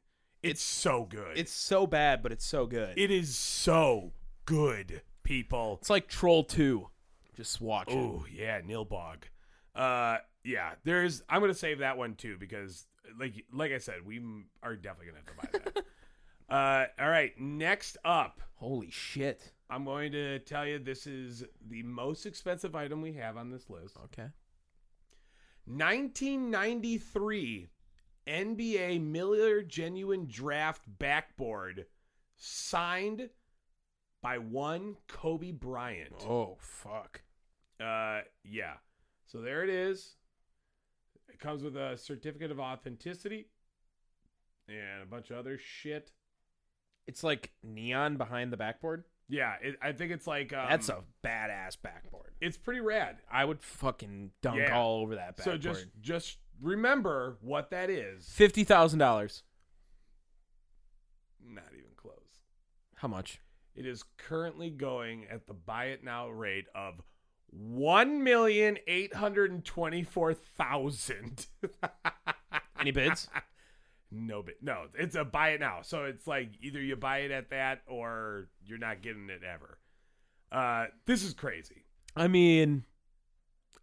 It's 0.42 0.62
so 0.62 1.06
good. 1.06 1.38
It's 1.38 1.54
so 1.54 1.88
bad, 1.88 2.22
but 2.22 2.34
it's 2.34 2.46
so 2.46 2.66
good. 2.66 2.98
it 2.98 3.12
is 3.12 3.34
so 3.38 4.12
good, 4.46 5.02
people. 5.24 5.78
it's 5.80 5.90
like 5.90 6.10
Troll 6.10 6.44
Two. 6.44 6.90
Just 7.35 7.61
watch 7.61 7.89
it. 7.89 7.95
Oh 7.95 8.26
yeah, 8.31 8.61
Nilbog. 8.61 9.23
Uh, 9.76 10.18
yeah. 10.43 10.72
There's. 10.84 11.23
I'm 11.30 11.41
gonna 11.41 11.53
save 11.53 11.80
that 11.80 11.97
one 11.97 12.15
too 12.15 12.38
because, 12.39 12.85
like, 13.19 13.45
like 13.51 13.72
I 13.72 13.80
said, 13.80 14.05
we 14.05 14.22
are 14.61 14.76
definitely 14.76 15.07
gonna 15.07 15.18
have 15.18 15.26
to 15.26 15.73
buy 15.73 15.81
that. 16.49 16.49
uh, 16.99 17.03
all 17.03 17.10
right. 17.10 17.31
Next 17.39 17.97
up, 18.05 18.41
Holy 18.64 18.89
shit. 18.89 19.51
I'm 19.69 19.84
going 19.84 20.14
to 20.14 20.39
tell 20.39 20.65
you 20.65 20.80
this 20.80 21.05
is 21.05 21.43
the 21.69 21.84
most 21.84 22.26
expensive 22.26 22.77
item 22.77 23.01
we 23.01 23.11
have 23.11 23.35
on 23.35 23.49
this 23.49 23.69
list. 23.69 23.97
Okay. 24.05 24.30
1993 25.65 27.68
NBA 28.26 29.01
Miller 29.01 29.64
Genuine 29.64 30.30
Draft 30.31 30.84
backboard 30.97 31.88
signed 32.38 33.30
by 34.24 34.40
one 34.40 34.95
Kobe 35.08 35.52
Bryant. 35.52 36.26
Oh 36.28 36.58
fuck. 36.60 37.22
Uh, 37.80 38.22
yeah. 38.44 38.74
So 39.28 39.41
there 39.41 39.64
it 39.64 39.70
is. 39.70 40.16
It 41.30 41.40
comes 41.40 41.62
with 41.64 41.76
a 41.76 41.98
certificate 41.98 42.50
of 42.50 42.60
authenticity 42.60 43.48
and 44.68 45.04
a 45.04 45.06
bunch 45.06 45.30
of 45.30 45.38
other 45.38 45.60
shit. 45.60 46.12
It's 47.06 47.24
like 47.24 47.52
neon 47.64 48.16
behind 48.18 48.52
the 48.54 48.58
backboard. 48.58 49.04
Yeah, 49.28 49.56
it, 49.62 49.76
I 49.82 49.91
think 49.91 50.12
it's 50.12 50.28
like 50.28 50.54
um, 50.54 50.68
That's 50.70 50.90
a 50.90 51.00
badass 51.24 51.78
backboard. 51.82 52.32
It's 52.40 52.58
pretty 52.58 52.80
rad. 52.82 53.18
I 53.32 53.44
would 53.45 53.62
fucking 53.62 54.32
dunk 54.41 54.58
Yeah. 54.60 54.78
all 54.78 55.02
over 55.02 55.16
that 55.16 55.38
backboard. 55.38 55.62
So 55.64 55.74
just 55.74 55.88
just 56.02 56.38
remember 56.62 57.38
what 57.41 57.72
that 57.72 57.90
is. 57.90 58.28
fifty 58.30 58.64
thousand 58.64 59.00
dollars. 59.00 59.44
Not 61.45 61.72
even 61.74 61.91
close. 61.98 62.14
How 62.95 63.08
much? 63.10 63.40
It 63.76 63.86
is 63.86 64.04
currently 64.18 64.70
going 64.70 65.26
at 65.30 65.48
the 65.48 65.54
buy 65.54 65.86
it 65.86 66.04
now 66.04 66.30
rate 66.30 66.66
of 66.76 67.02
one 67.50 68.24
million 68.24 68.78
eight 68.88 69.14
hundred 69.14 69.52
and 69.52 69.64
twenty 69.64 70.04
four 70.04 70.34
thousand. 70.34 71.48
Any 72.80 72.91
bids? 72.91 73.28
No 74.12 74.44
bit. 74.44 74.58
No, 74.62 74.86
it's 74.94 75.16
a 75.16 75.24
buy 75.24 75.50
it 75.50 75.60
now. 75.60 75.80
So 75.82 76.06
it's 76.06 76.28
like 76.28 76.52
either 76.62 76.82
you 76.82 76.95
buy 76.95 77.20
it 77.20 77.32
at 77.32 77.50
that 77.50 77.82
or 77.88 78.50
you're 78.64 78.78
not 78.78 79.02
getting 79.02 79.30
it 79.30 79.41
ever. 79.44 79.80
Uh, 80.52 80.88
this 81.06 81.24
is 81.24 81.34
crazy. 81.34 81.86
I 82.16 82.28
mean, 82.28 82.84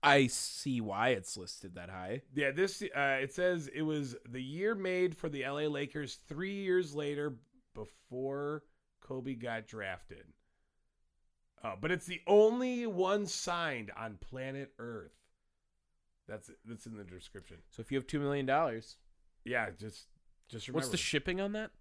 I 0.02 0.28
see 0.28 0.80
why 0.80 1.10
it's 1.10 1.36
listed 1.36 1.74
that 1.74 1.90
high. 1.90 2.22
Yeah, 2.34 2.52
this 2.52 2.80
uh, 2.82 3.18
it 3.20 3.34
says 3.34 3.68
it 3.74 3.82
was 3.82 4.14
the 4.28 4.42
year 4.42 4.74
made 4.74 5.16
for 5.16 5.28
the 5.28 5.42
LA 5.42 5.62
Lakers 5.62 6.18
three 6.28 6.62
years 6.62 6.94
later 6.94 7.34
before 7.74 8.62
Kobe 9.10 9.34
got 9.34 9.66
drafted. 9.66 10.22
Uh, 11.64 11.72
but 11.80 11.90
it's 11.90 12.06
the 12.06 12.20
only 12.28 12.86
one 12.86 13.26
signed 13.26 13.90
on 13.98 14.16
planet 14.20 14.70
Earth. 14.78 15.10
That's 16.28 16.48
that's 16.64 16.86
in 16.86 16.96
the 16.96 17.02
description. 17.02 17.56
So 17.70 17.80
if 17.80 17.90
you 17.90 17.98
have 17.98 18.06
two 18.06 18.20
million 18.20 18.46
dollars, 18.46 18.96
Yeah, 19.44 19.70
just 19.76 20.06
just 20.48 20.68
remember. 20.68 20.78
what's 20.78 20.90
the 20.90 20.96
shipping 20.96 21.40
on 21.40 21.52
that? 21.52 21.72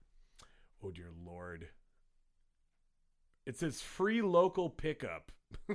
Oh 0.83 0.89
dear 0.89 1.09
lord. 1.23 1.67
It 3.45 3.57
says 3.59 3.79
free 3.79 4.21
local 4.23 4.69
pickup. 4.71 5.31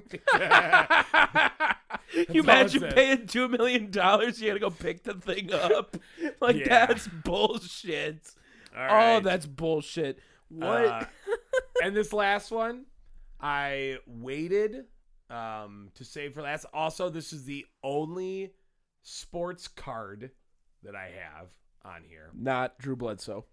you 2.29 2.41
imagine 2.43 2.83
paying 2.91 3.27
two 3.29 3.49
million 3.49 3.91
dollars, 3.93 4.41
you 4.41 4.49
gotta 4.49 4.61
go 4.61 4.71
pick 4.71 5.05
the 5.05 5.15
thing 5.15 5.53
up. 5.53 5.97
like 6.41 6.57
Yeah. 6.57 6.87
that's 6.87 7.07
bullshit. 7.09 8.35
All 8.77 9.17
Oh, 9.17 9.21
that's 9.21 9.47
bullshit. 9.47 10.19
What? 10.49 10.85
Uh, 10.85 11.05
and 11.83 11.97
this 11.97 12.13
last 12.13 12.51
one, 12.51 12.85
I 13.41 13.99
waited 14.07 14.85
um, 15.31 15.91
to 15.95 16.05
save 16.05 16.35
for 16.35 16.43
last. 16.43 16.67
Also, 16.73 17.09
this 17.09 17.33
is 17.33 17.45
the 17.45 17.65
only 17.83 18.53
sports 19.03 19.69
card 19.69 20.31
that 20.83 20.95
I 20.95 21.11
have 21.23 21.49
on 21.85 22.03
here. 22.09 22.31
Not 22.35 22.79
Drew 22.79 22.97
Bledsoe. 22.97 23.45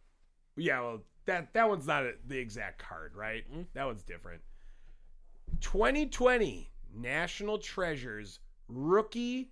Yeah, 0.58 0.82
well, 0.82 1.02
that 1.26 1.54
that 1.54 1.68
one's 1.68 1.88
not 1.88 2.04
a, 2.04 2.14
the 2.28 2.38
exact 2.38 2.80
card, 2.80 3.16
right? 3.16 3.44
That 3.74 3.86
one's 3.86 4.04
different. 4.04 4.42
2020 5.62 6.70
National 6.96 7.58
Treasures 7.58 8.40
rookie 8.68 9.52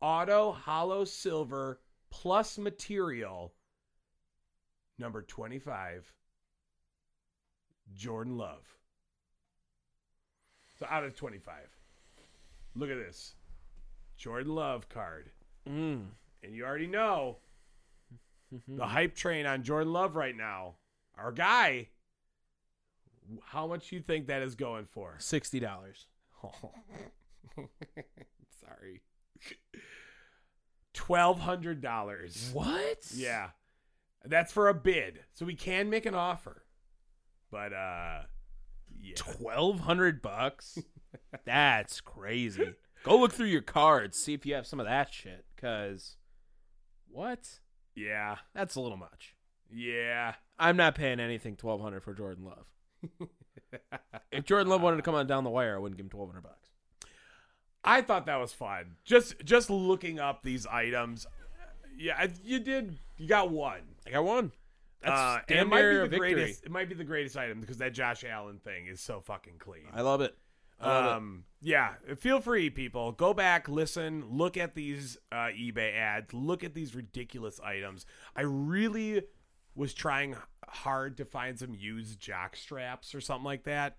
auto 0.00 0.52
hollow 0.52 1.04
silver 1.04 1.80
plus 2.10 2.58
material 2.58 3.52
number 4.98 5.22
25 5.22 6.12
Jordan 7.94 8.36
Love. 8.36 8.76
So 10.78 10.86
out 10.88 11.04
of 11.04 11.14
25. 11.14 11.54
Look 12.74 12.90
at 12.90 12.96
this. 12.96 13.34
Jordan 14.16 14.54
Love 14.54 14.88
card. 14.88 15.30
Mm. 15.68 16.06
And 16.42 16.54
you 16.54 16.64
already 16.64 16.86
know 16.86 17.38
the 18.66 18.86
hype 18.86 19.14
train 19.14 19.46
on 19.46 19.62
Jordan 19.62 19.92
Love 19.92 20.16
right 20.16 20.36
now. 20.36 20.74
Our 21.18 21.32
guy, 21.32 21.88
How 23.44 23.66
much 23.66 23.92
you 23.92 24.00
think 24.00 24.26
that 24.28 24.42
is 24.42 24.54
going 24.54 24.86
for? 24.86 25.16
Sixty 25.18 25.60
dollars. 25.60 26.06
Sorry. 28.60 29.02
Twelve 30.94 31.40
hundred 31.40 31.80
dollars. 31.80 32.50
What? 32.52 33.04
Yeah. 33.14 33.50
That's 34.24 34.52
for 34.52 34.68
a 34.68 34.74
bid. 34.74 35.20
So 35.34 35.44
we 35.46 35.54
can 35.54 35.88
make 35.90 36.06
an 36.06 36.14
offer. 36.14 36.62
But 37.50 37.72
uh 37.72 38.20
yeah. 39.00 39.14
Twelve 39.16 39.80
hundred 39.80 40.22
bucks. 40.22 40.78
That's 41.44 42.00
crazy. 42.00 42.74
Go 43.04 43.18
look 43.18 43.32
through 43.32 43.46
your 43.46 43.62
cards, 43.62 44.18
see 44.18 44.34
if 44.34 44.44
you 44.44 44.54
have 44.54 44.66
some 44.66 44.80
of 44.80 44.86
that 44.86 45.12
shit. 45.12 45.44
Cause 45.56 46.16
what? 47.10 47.60
Yeah. 47.94 48.36
That's 48.54 48.74
a 48.74 48.80
little 48.80 48.98
much. 48.98 49.34
Yeah. 49.72 50.34
I'm 50.58 50.76
not 50.76 50.94
paying 50.94 51.20
anything 51.20 51.56
twelve 51.56 51.80
hundred 51.80 52.02
for 52.02 52.14
Jordan 52.14 52.44
Love. 52.44 53.28
if 54.32 54.44
Jordan 54.44 54.68
Love 54.68 54.82
wanted 54.82 54.96
to 54.96 55.02
come 55.02 55.14
on 55.14 55.26
down 55.26 55.44
the 55.44 55.50
wire, 55.50 55.76
I 55.76 55.78
wouldn't 55.78 55.96
give 55.96 56.04
him 56.04 56.10
twelve 56.10 56.28
hundred 56.28 56.42
bucks. 56.42 56.70
I 57.82 58.02
thought 58.02 58.26
that 58.26 58.36
was 58.36 58.52
fun. 58.52 58.96
Just 59.04 59.42
just 59.44 59.70
looking 59.70 60.18
up 60.18 60.42
these 60.42 60.66
items. 60.66 61.26
Yeah, 61.96 62.26
you 62.42 62.60
did. 62.60 62.98
You 63.16 63.26
got 63.26 63.50
one. 63.50 63.80
I 64.06 64.10
got 64.10 64.24
one. 64.24 64.52
That's 65.02 65.18
Uh, 65.18 65.40
and 65.48 65.50
it 65.50 65.54
damn 65.54 65.68
might 65.68 65.76
be 65.76 65.82
near 65.82 65.98
the 65.98 66.04
a 66.04 66.08
victory. 66.08 66.32
greatest. 66.34 66.64
It 66.64 66.70
might 66.70 66.88
be 66.88 66.94
the 66.94 67.04
greatest 67.04 67.36
item 67.36 67.60
because 67.60 67.78
that 67.78 67.92
Josh 67.94 68.24
Allen 68.24 68.58
thing 68.58 68.86
is 68.86 69.00
so 69.00 69.20
fucking 69.20 69.54
clean. 69.58 69.84
I 69.92 70.02
love 70.02 70.20
it. 70.20 70.36
I 70.80 70.86
love 70.88 71.04
it. 71.04 71.16
Um, 71.16 71.44
yeah, 71.60 71.94
feel 72.16 72.40
free, 72.40 72.70
people. 72.70 73.12
Go 73.12 73.34
back, 73.34 73.68
listen, 73.68 74.24
look 74.30 74.56
at 74.56 74.74
these 74.74 75.18
uh, 75.30 75.48
eBay 75.52 75.94
ads, 75.94 76.32
look 76.32 76.64
at 76.64 76.72
these 76.74 76.94
ridiculous 76.94 77.60
items. 77.60 78.06
I 78.34 78.42
really 78.42 79.22
was 79.74 79.92
trying 79.92 80.36
hard 80.66 81.16
to 81.18 81.24
find 81.24 81.58
some 81.58 81.74
used 81.74 82.18
jock 82.18 82.56
straps 82.56 83.14
or 83.14 83.20
something 83.20 83.44
like 83.44 83.64
that, 83.64 83.98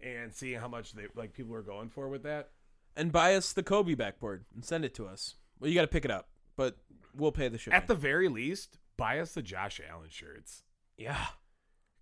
and 0.00 0.32
seeing 0.34 0.60
how 0.60 0.68
much 0.68 0.92
they 0.92 1.06
like 1.14 1.32
people 1.32 1.54
are 1.54 1.62
going 1.62 1.88
for 1.88 2.08
with 2.08 2.22
that. 2.24 2.50
And 2.96 3.12
buy 3.12 3.34
us 3.34 3.52
the 3.54 3.62
Kobe 3.62 3.94
backboard 3.94 4.44
and 4.54 4.62
send 4.64 4.84
it 4.84 4.94
to 4.96 5.06
us. 5.06 5.36
Well, 5.58 5.68
you 5.70 5.74
got 5.74 5.82
to 5.82 5.88
pick 5.88 6.04
it 6.04 6.10
up, 6.10 6.28
but 6.56 6.76
we'll 7.14 7.32
pay 7.32 7.48
the 7.48 7.56
shipping. 7.56 7.76
At 7.76 7.86
the 7.86 7.94
very 7.94 8.28
least, 8.28 8.78
buy 9.00 9.18
us 9.18 9.32
the 9.32 9.40
Josh 9.40 9.80
Allen 9.90 10.10
shirts 10.10 10.62
yeah, 10.98 11.16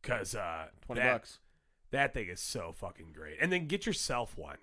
because 0.02 0.34
uh, 0.34 0.66
twenty 0.84 1.00
that, 1.00 1.12
bucks. 1.12 1.38
That 1.92 2.12
thing 2.12 2.28
is 2.28 2.40
so 2.40 2.72
fucking 2.72 3.12
great. 3.14 3.36
And 3.40 3.52
then 3.52 3.68
get 3.68 3.86
yourself 3.86 4.36
one. 4.36 4.58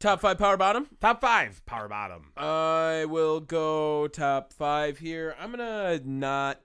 Top 0.00 0.20
five 0.20 0.38
power 0.38 0.56
bottom. 0.56 0.88
Top 1.00 1.20
five 1.20 1.64
power 1.64 1.86
bottom. 1.86 2.32
I 2.36 3.06
will 3.08 3.38
go 3.38 4.08
top 4.08 4.52
five 4.52 4.98
here. 4.98 5.36
I'm 5.38 5.52
gonna 5.52 6.00
not 6.04 6.60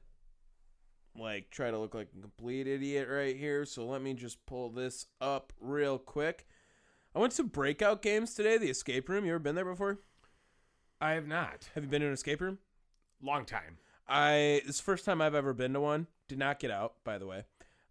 like 1.16 1.52
try 1.52 1.70
to 1.70 1.78
look 1.78 1.94
like 1.94 2.10
a 2.18 2.22
complete 2.22 2.68
idiot 2.68 3.08
right 3.08 3.38
here. 3.38 3.66
So 3.66 3.86
let 3.86 4.02
me 4.02 4.16
just 4.16 4.44
pull 4.48 4.72
this 4.72 5.06
up 5.22 5.54
real 5.62 6.00
quick. 6.00 6.48
I 7.14 7.20
went 7.20 7.34
to 7.34 7.44
breakout 7.44 8.02
games 8.02 8.34
today. 8.34 8.58
The 8.58 8.72
escape 8.72 9.08
room. 9.08 9.26
You 9.26 9.34
ever 9.34 9.40
been 9.40 9.56
there 9.56 9.64
before? 9.64 10.00
I 11.00 11.12
have 11.12 11.28
not. 11.28 11.70
Have 11.76 11.84
you 11.84 11.90
been 11.92 12.02
in 12.02 12.08
an 12.08 12.16
escape 12.16 12.42
room? 12.42 12.58
Long 13.22 13.46
time. 13.46 13.78
I. 14.08 14.62
This 14.66 14.80
first 14.80 15.06
time 15.06 15.22
I've 15.22 15.36
ever 15.36 15.54
been 15.54 15.74
to 15.74 15.80
one. 15.80 16.08
Did 16.28 16.40
not 16.40 16.60
get 16.60 16.72
out, 16.72 16.96
by 17.04 17.18
the 17.18 17.28
way. 17.28 17.44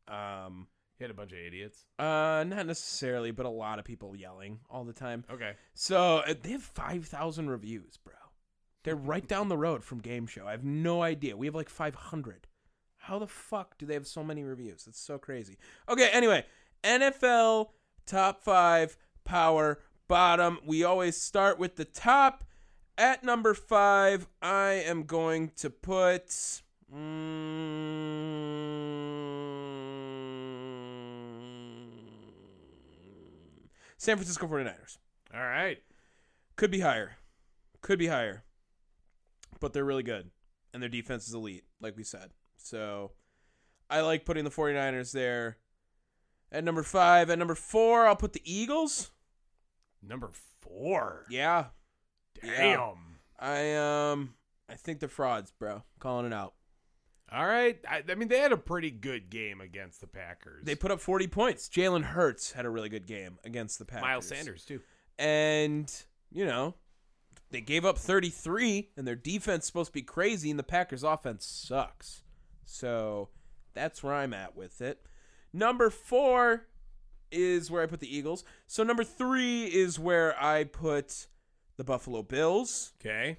Um. 0.08 0.68
You 0.98 1.04
had 1.04 1.10
a 1.10 1.14
bunch 1.14 1.32
of 1.32 1.38
idiots. 1.38 1.84
Uh, 1.98 2.42
not 2.46 2.66
necessarily, 2.66 3.30
but 3.30 3.44
a 3.44 3.50
lot 3.50 3.78
of 3.78 3.84
people 3.84 4.16
yelling 4.16 4.60
all 4.70 4.84
the 4.84 4.94
time. 4.94 5.24
Okay. 5.30 5.52
So 5.74 6.22
uh, 6.26 6.32
they 6.42 6.52
have 6.52 6.62
five 6.62 7.06
thousand 7.06 7.50
reviews, 7.50 7.98
bro. 8.02 8.14
They're 8.82 8.96
right 8.96 9.26
down 9.28 9.48
the 9.48 9.58
road 9.58 9.84
from 9.84 9.98
Game 9.98 10.26
Show. 10.26 10.46
I 10.46 10.52
have 10.52 10.64
no 10.64 11.02
idea. 11.02 11.36
We 11.36 11.46
have 11.46 11.54
like 11.54 11.68
five 11.68 11.94
hundred. 11.94 12.46
How 12.96 13.18
the 13.18 13.26
fuck 13.26 13.76
do 13.78 13.84
they 13.86 13.94
have 13.94 14.06
so 14.06 14.24
many 14.24 14.42
reviews? 14.42 14.86
It's 14.88 14.98
so 14.98 15.18
crazy. 15.18 15.58
Okay, 15.88 16.08
anyway, 16.12 16.44
NFL 16.82 17.68
top 18.06 18.42
five 18.42 18.96
power 19.24 19.80
bottom. 20.08 20.58
We 20.64 20.82
always 20.82 21.20
start 21.20 21.58
with 21.58 21.76
the 21.76 21.84
top. 21.84 22.44
At 22.98 23.22
number 23.22 23.52
five, 23.52 24.26
I 24.40 24.70
am 24.86 25.04
going 25.04 25.50
to 25.56 25.68
put. 25.68 26.28
mm, 26.28 26.62
San 33.98 34.16
Francisco 34.16 34.46
49ers. 34.46 34.98
All 35.34 35.40
right. 35.40 35.78
Could 36.56 36.70
be 36.70 36.80
higher. 36.80 37.16
Could 37.82 37.98
be 37.98 38.06
higher. 38.06 38.44
But 39.60 39.72
they're 39.72 39.84
really 39.84 40.02
good. 40.02 40.30
And 40.72 40.82
their 40.82 40.88
defense 40.88 41.28
is 41.28 41.34
elite, 41.34 41.64
like 41.80 41.96
we 41.96 42.02
said. 42.02 42.30
So 42.56 43.12
I 43.90 44.00
like 44.00 44.24
putting 44.24 44.44
the 44.44 44.50
49ers 44.50 45.12
there. 45.12 45.58
At 46.50 46.64
number 46.64 46.82
five. 46.82 47.28
At 47.28 47.38
number 47.38 47.54
four, 47.54 48.06
I'll 48.06 48.16
put 48.16 48.32
the 48.32 48.42
Eagles. 48.44 49.10
Number 50.02 50.30
four. 50.60 51.26
Yeah. 51.28 51.66
Damn. 52.42 52.96
I 53.38 53.74
um 53.74 54.34
I 54.68 54.74
think 54.74 55.00
they're 55.00 55.08
frauds, 55.08 55.52
bro. 55.58 55.82
Calling 56.00 56.26
it 56.26 56.32
out. 56.32 56.54
All 57.32 57.46
right. 57.46 57.78
I, 57.88 58.02
I 58.08 58.14
mean, 58.14 58.28
they 58.28 58.38
had 58.38 58.52
a 58.52 58.56
pretty 58.56 58.90
good 58.90 59.30
game 59.30 59.60
against 59.60 60.00
the 60.00 60.06
Packers. 60.06 60.64
They 60.64 60.74
put 60.74 60.90
up 60.90 61.00
40 61.00 61.26
points. 61.26 61.68
Jalen 61.68 62.04
Hurts 62.04 62.52
had 62.52 62.64
a 62.64 62.70
really 62.70 62.88
good 62.88 63.06
game 63.06 63.38
against 63.44 63.78
the 63.78 63.84
Packers. 63.84 64.02
Miles 64.02 64.28
Sanders 64.28 64.64
too. 64.64 64.80
And, 65.18 65.92
you 66.30 66.44
know, 66.46 66.74
they 67.50 67.60
gave 67.60 67.84
up 67.84 67.98
33, 67.98 68.90
and 68.96 69.06
their 69.06 69.16
defense 69.16 69.64
is 69.64 69.66
supposed 69.66 69.88
to 69.88 69.92
be 69.92 70.02
crazy, 70.02 70.50
and 70.50 70.58
the 70.58 70.64
Packers' 70.64 71.02
offense 71.02 71.46
sucks. 71.46 72.22
So 72.64 73.30
that's 73.74 74.02
where 74.02 74.14
I'm 74.14 74.34
at 74.34 74.56
with 74.56 74.80
it. 74.80 75.06
Number 75.52 75.90
four 75.90 76.66
is 77.32 77.70
where 77.70 77.82
I 77.82 77.86
put 77.86 78.00
the 78.00 78.14
Eagles. 78.14 78.44
So 78.66 78.82
number 78.82 79.04
three 79.04 79.64
is 79.64 79.98
where 79.98 80.40
I 80.42 80.64
put 80.64 81.26
the 81.76 81.84
Buffalo 81.84 82.22
Bills. 82.22 82.92
Okay. 83.00 83.38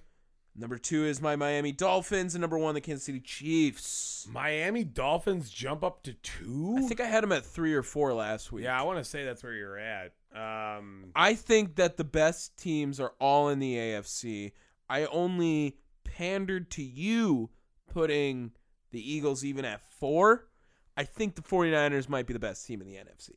Number 0.59 0.79
two 0.79 1.05
is 1.05 1.21
my 1.21 1.35
Miami 1.35 1.71
Dolphins, 1.71 2.33
and 2.33 2.41
number 2.41 2.57
one, 2.57 2.73
the 2.73 2.81
Kansas 2.81 3.03
City 3.05 3.19
Chiefs. 3.19 4.27
Miami 4.31 4.83
Dolphins 4.83 5.51
jump 5.51 5.83
up 5.83 6.01
to 6.03 6.13
two. 6.13 6.75
I 6.79 6.81
think 6.81 6.99
I 6.99 7.05
had 7.05 7.23
them 7.23 7.31
at 7.31 7.45
three 7.45 7.75
or 7.75 7.83
four 7.83 8.11
last 8.13 8.51
week. 8.51 8.63
yeah, 8.63 8.79
I 8.79 8.83
want 8.83 8.97
to 8.97 9.03
say 9.03 9.23
that's 9.23 9.43
where 9.43 9.53
you're 9.53 9.77
at. 9.77 10.13
Um, 10.35 11.11
I 11.15 11.35
think 11.35 11.75
that 11.75 11.97
the 11.97 12.03
best 12.03 12.57
teams 12.57 12.99
are 12.99 13.13
all 13.19 13.49
in 13.49 13.59
the 13.59 13.75
AFC. 13.75 14.51
I 14.89 15.05
only 15.05 15.77
pandered 16.03 16.71
to 16.71 16.81
you 16.81 17.51
putting 17.91 18.51
the 18.89 19.13
Eagles 19.13 19.45
even 19.45 19.63
at 19.63 19.81
four. 19.81 20.47
I 20.95 21.03
think 21.03 21.35
the 21.35 21.43
49ers 21.43 22.09
might 22.09 22.25
be 22.25 22.33
the 22.33 22.39
best 22.39 22.65
team 22.65 22.81
in 22.81 22.87
the 22.87 22.95
NFC. 22.95 23.29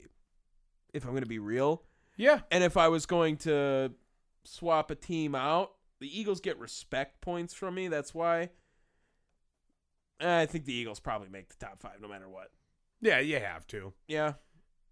If 0.94 1.04
I'm 1.04 1.10
going 1.10 1.22
to 1.22 1.28
be 1.28 1.38
real. 1.38 1.82
yeah. 2.16 2.40
And 2.50 2.64
if 2.64 2.78
I 2.78 2.88
was 2.88 3.04
going 3.04 3.36
to 3.38 3.92
swap 4.44 4.90
a 4.90 4.94
team 4.94 5.34
out, 5.34 5.72
the 6.00 6.18
Eagles 6.18 6.40
get 6.40 6.58
respect 6.58 7.20
points 7.20 7.54
from 7.54 7.74
me. 7.74 7.88
That's 7.88 8.14
why. 8.14 8.50
Eh, 10.20 10.40
I 10.40 10.46
think 10.46 10.64
the 10.64 10.74
Eagles 10.74 11.00
probably 11.00 11.28
make 11.28 11.48
the 11.48 11.64
top 11.64 11.80
five 11.80 12.00
no 12.00 12.08
matter 12.08 12.28
what. 12.28 12.50
Yeah, 13.00 13.20
you 13.20 13.38
have 13.40 13.66
to. 13.68 13.92
Yeah. 14.06 14.34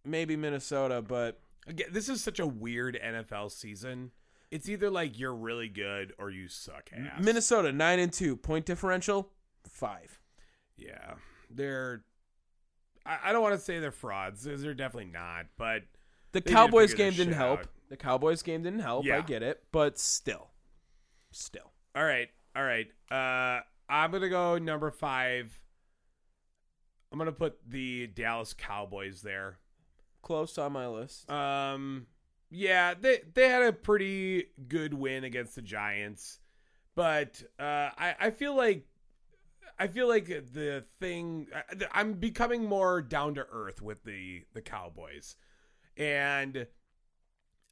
Maybe 0.05 0.37
Minnesota, 0.37 1.03
but 1.03 1.41
Again, 1.69 1.89
this 1.93 2.09
is 2.09 2.23
such 2.25 2.41
a 2.41 2.47
weird 2.47 2.99
NFL 3.03 3.53
season. 3.53 4.11
It's 4.51 4.69
either 4.71 4.89
like 4.89 5.19
you're 5.19 5.35
really 5.35 5.69
good 5.69 6.15
or 6.19 6.31
you 6.31 6.49
suck 6.49 6.89
ass. 6.97 7.23
Minnesota, 7.23 7.71
9 7.71 7.99
and 7.99 8.11
2. 8.13 8.37
Point 8.37 8.65
differential, 8.65 9.31
5. 9.69 10.19
Yeah, 10.79 11.15
they're. 11.51 12.05
I, 13.05 13.19
I 13.25 13.33
don't 13.33 13.43
want 13.43 13.55
to 13.55 13.61
say 13.61 13.79
they're 13.81 13.91
frauds. 13.91 14.45
They're 14.45 14.73
definitely 14.73 15.11
not. 15.13 15.47
But 15.59 15.83
The 16.33 16.41
They 16.41 16.41
need 16.41 16.45
to 16.47 16.53
Cowboys 16.55 16.95
game 16.95 17.13
didn't 17.13 17.35
help. 17.35 17.61
out. 17.61 17.67
The 17.89 17.97
Cowboys 17.97 18.43
game 18.43 18.63
didn't 18.63 18.81
help. 18.81 19.07
I 19.07 19.21
get 19.23 19.43
it, 19.43 19.63
but 19.73 19.99
still, 19.99 20.51
still. 21.31 21.73
all 21.97 22.05
right, 22.05 22.29
all 22.55 22.63
right. 22.65 22.87
Uh, 23.11 23.61
I'm 23.89 24.11
gonna 24.11 24.29
go 24.29 24.59
number 24.59 24.91
five. 24.91 25.59
I'm 27.11 27.19
gonna 27.19 27.33
put 27.33 27.59
the 27.67 28.07
Dallas 28.09 28.53
Cowboys 28.53 29.23
there. 29.23 29.59
Close 30.21 30.59
on 30.59 30.73
my 30.73 30.87
list. 30.87 31.31
Um, 31.31 32.07
yeah, 32.51 32.93
they 32.93 33.21
they 33.35 33.49
had 33.49 33.63
a 33.63 33.73
pretty 33.73 34.47
good 34.69 34.93
win 34.93 35.25
against 35.25 35.55
the 35.55 35.63
Giants, 35.63 36.41
but 36.95 37.43
uh, 37.59 37.91
I 37.97 38.15
I 38.21 38.31
feel 38.31 38.55
like 38.55 38.85
I 39.79 39.87
feel 39.87 40.09
like 40.09 40.27
the 40.27 40.85
thing 41.01 41.47
I- 41.55 41.87
I'm 41.93 42.15
becoming 42.15 42.65
more 42.65 43.01
down 43.01 43.35
to 43.37 43.47
earth 43.51 43.81
with 43.81 44.05
the 44.05 44.45
the 44.53 44.61
Cowboys, 44.61 45.37
and 45.97 46.67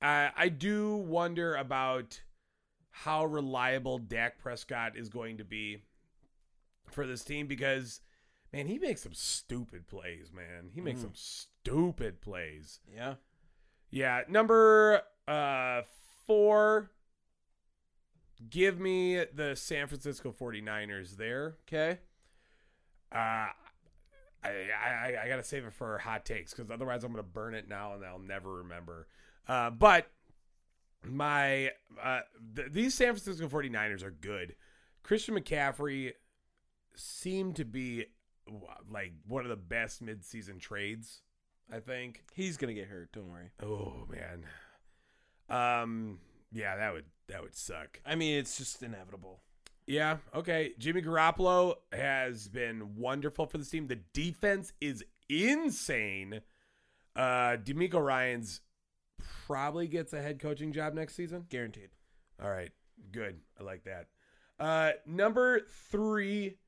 I 0.02 0.31
I 0.36 0.48
do 0.48 0.97
wonder 0.97 1.55
about 1.56 2.20
how 2.90 3.24
reliable 3.27 3.98
Dak 3.98 4.39
Prescott 4.39 4.97
is 4.97 5.09
going 5.09 5.39
to 5.39 5.44
be 5.44 5.82
for 6.90 7.06
this 7.06 7.24
team 7.24 7.47
because 7.47 8.01
man 8.52 8.66
he 8.66 8.78
makes 8.78 9.02
some 9.02 9.12
stupid 9.14 9.86
plays 9.86 10.31
man 10.32 10.70
he 10.73 10.81
makes 10.81 11.01
Mm. 11.01 11.02
some 11.02 11.14
stupid 11.14 12.20
plays 12.20 12.81
yeah. 12.94 13.14
yeah, 13.90 14.23
number 14.28 15.02
uh 15.28 15.82
4 16.27 16.90
give 18.51 18.78
me 18.78 19.24
the 19.35 19.55
San 19.56 19.86
Francisco 19.89 20.32
49ers 20.39 21.16
there. 21.16 21.56
Okay. 21.66 21.98
Uh 23.12 23.48
I, 24.44 24.48
I, 24.85 25.14
I 25.24 25.28
gotta 25.28 25.43
save 25.43 25.64
it 25.64 25.73
for 25.73 25.98
hot 25.98 26.24
takes 26.24 26.52
because 26.55 26.70
otherwise 26.70 27.02
I'm 27.02 27.10
gonna 27.10 27.23
burn 27.24 27.55
it 27.55 27.68
now 27.68 27.94
and 27.94 28.05
I'll 28.05 28.18
never 28.18 28.55
remember. 28.59 29.09
Uh, 29.48 29.70
but 29.70 30.10
my 31.05 31.70
uh, 32.02 32.20
th- 32.55 32.73
these 32.73 32.94
San 32.94 33.14
Francisco 33.14 33.48
49ers 33.48 34.02
are 34.02 34.10
good. 34.10 34.55
Christian 35.02 35.36
McCaffrey 35.39 36.12
seemed 36.94 37.56
to 37.56 37.64
be 37.64 38.06
like 38.90 39.12
one 39.27 39.43
of 39.43 39.48
the 39.48 39.56
best 39.56 40.05
midseason 40.05 40.59
trades. 40.60 41.23
I 41.73 41.81
think. 41.81 42.24
He's 42.32 42.56
gonna 42.56 42.74
get 42.74 42.86
hurt. 42.86 43.10
Don't 43.12 43.28
worry. 43.28 43.51
Oh 43.62 44.06
man. 44.09 44.47
Um. 45.48 46.18
Yeah, 46.52 46.77
that 46.77 46.93
would 46.93 47.06
that 47.28 47.43
would 47.43 47.56
suck. 47.56 48.01
I 48.06 48.14
mean, 48.14 48.39
it's 48.39 48.56
just 48.56 48.82
inevitable. 48.82 49.40
Yeah. 49.86 50.18
Okay. 50.35 50.73
Jimmy 50.78 51.02
Garoppolo 51.02 51.74
has 51.93 52.48
been 52.48 52.97
wonderful 52.97 53.47
for 53.47 53.59
this 53.59 53.70
team. 53.70 53.86
The 53.86 54.01
defense 54.12 54.73
is 54.81 55.05
insane. 55.28 56.40
Uh, 57.14 57.56
DeMeco 57.56 58.05
Ryans 58.05 58.60
probably 59.47 59.87
gets 59.87 60.13
a 60.13 60.23
head 60.23 60.39
coaching 60.41 60.73
job 60.73 60.95
next 60.95 61.15
season. 61.15 61.47
Guaranteed. 61.49 61.91
All 62.43 62.51
right. 62.51 62.71
Good. 63.13 63.41
I 63.59 63.63
like 63.63 63.85
that. 63.85 64.07
Uh, 64.59 64.93
number 65.07 65.61
three, 65.91 66.59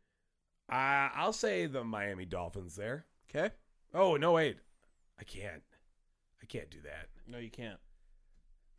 uh, 0.70 1.08
I'll 1.14 1.32
say 1.32 1.66
the 1.66 1.84
Miami 1.84 2.26
Dolphins 2.26 2.76
there. 2.76 3.06
Okay. 3.30 3.50
Oh 3.94 4.16
no, 4.16 4.32
wait, 4.32 4.58
I 5.18 5.24
can't. 5.24 5.62
I 6.42 6.46
can't 6.46 6.70
do 6.70 6.78
that. 6.82 7.08
No, 7.26 7.38
you 7.38 7.50
can't. 7.50 7.78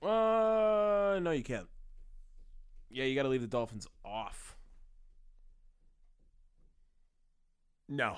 Uh, 0.02 1.20
no, 1.20 1.32
you 1.32 1.44
can't. 1.44 1.68
Yeah, 2.92 3.06
you 3.06 3.16
got 3.16 3.24
to 3.24 3.30
leave 3.30 3.42
the 3.42 3.48
Dolphins 3.48 3.88
off. 4.06 4.56
No, 7.88 8.16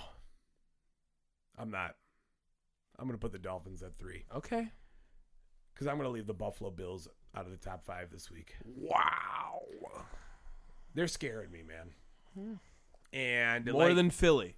I'm 1.57 1.71
not. 1.71 1.95
I'm 2.99 3.07
gonna 3.07 3.17
put 3.17 3.31
the 3.31 3.39
Dolphins 3.39 3.81
at 3.81 3.97
three 3.97 4.25
Okay. 4.35 4.69
Because 5.81 5.91
I'm 5.91 5.97
gonna 5.97 6.09
leave 6.09 6.27
the 6.27 6.33
Buffalo 6.35 6.69
Bills 6.69 7.07
out 7.35 7.45
of 7.45 7.51
the 7.51 7.57
top 7.57 7.83
five 7.83 8.11
this 8.11 8.29
week. 8.29 8.53
Wow. 8.63 9.61
They're 10.93 11.07
scaring 11.07 11.51
me, 11.51 11.63
man. 11.63 12.59
And 13.11 13.65
More 13.65 13.87
like, 13.87 13.95
than 13.95 14.11
Philly. 14.11 14.57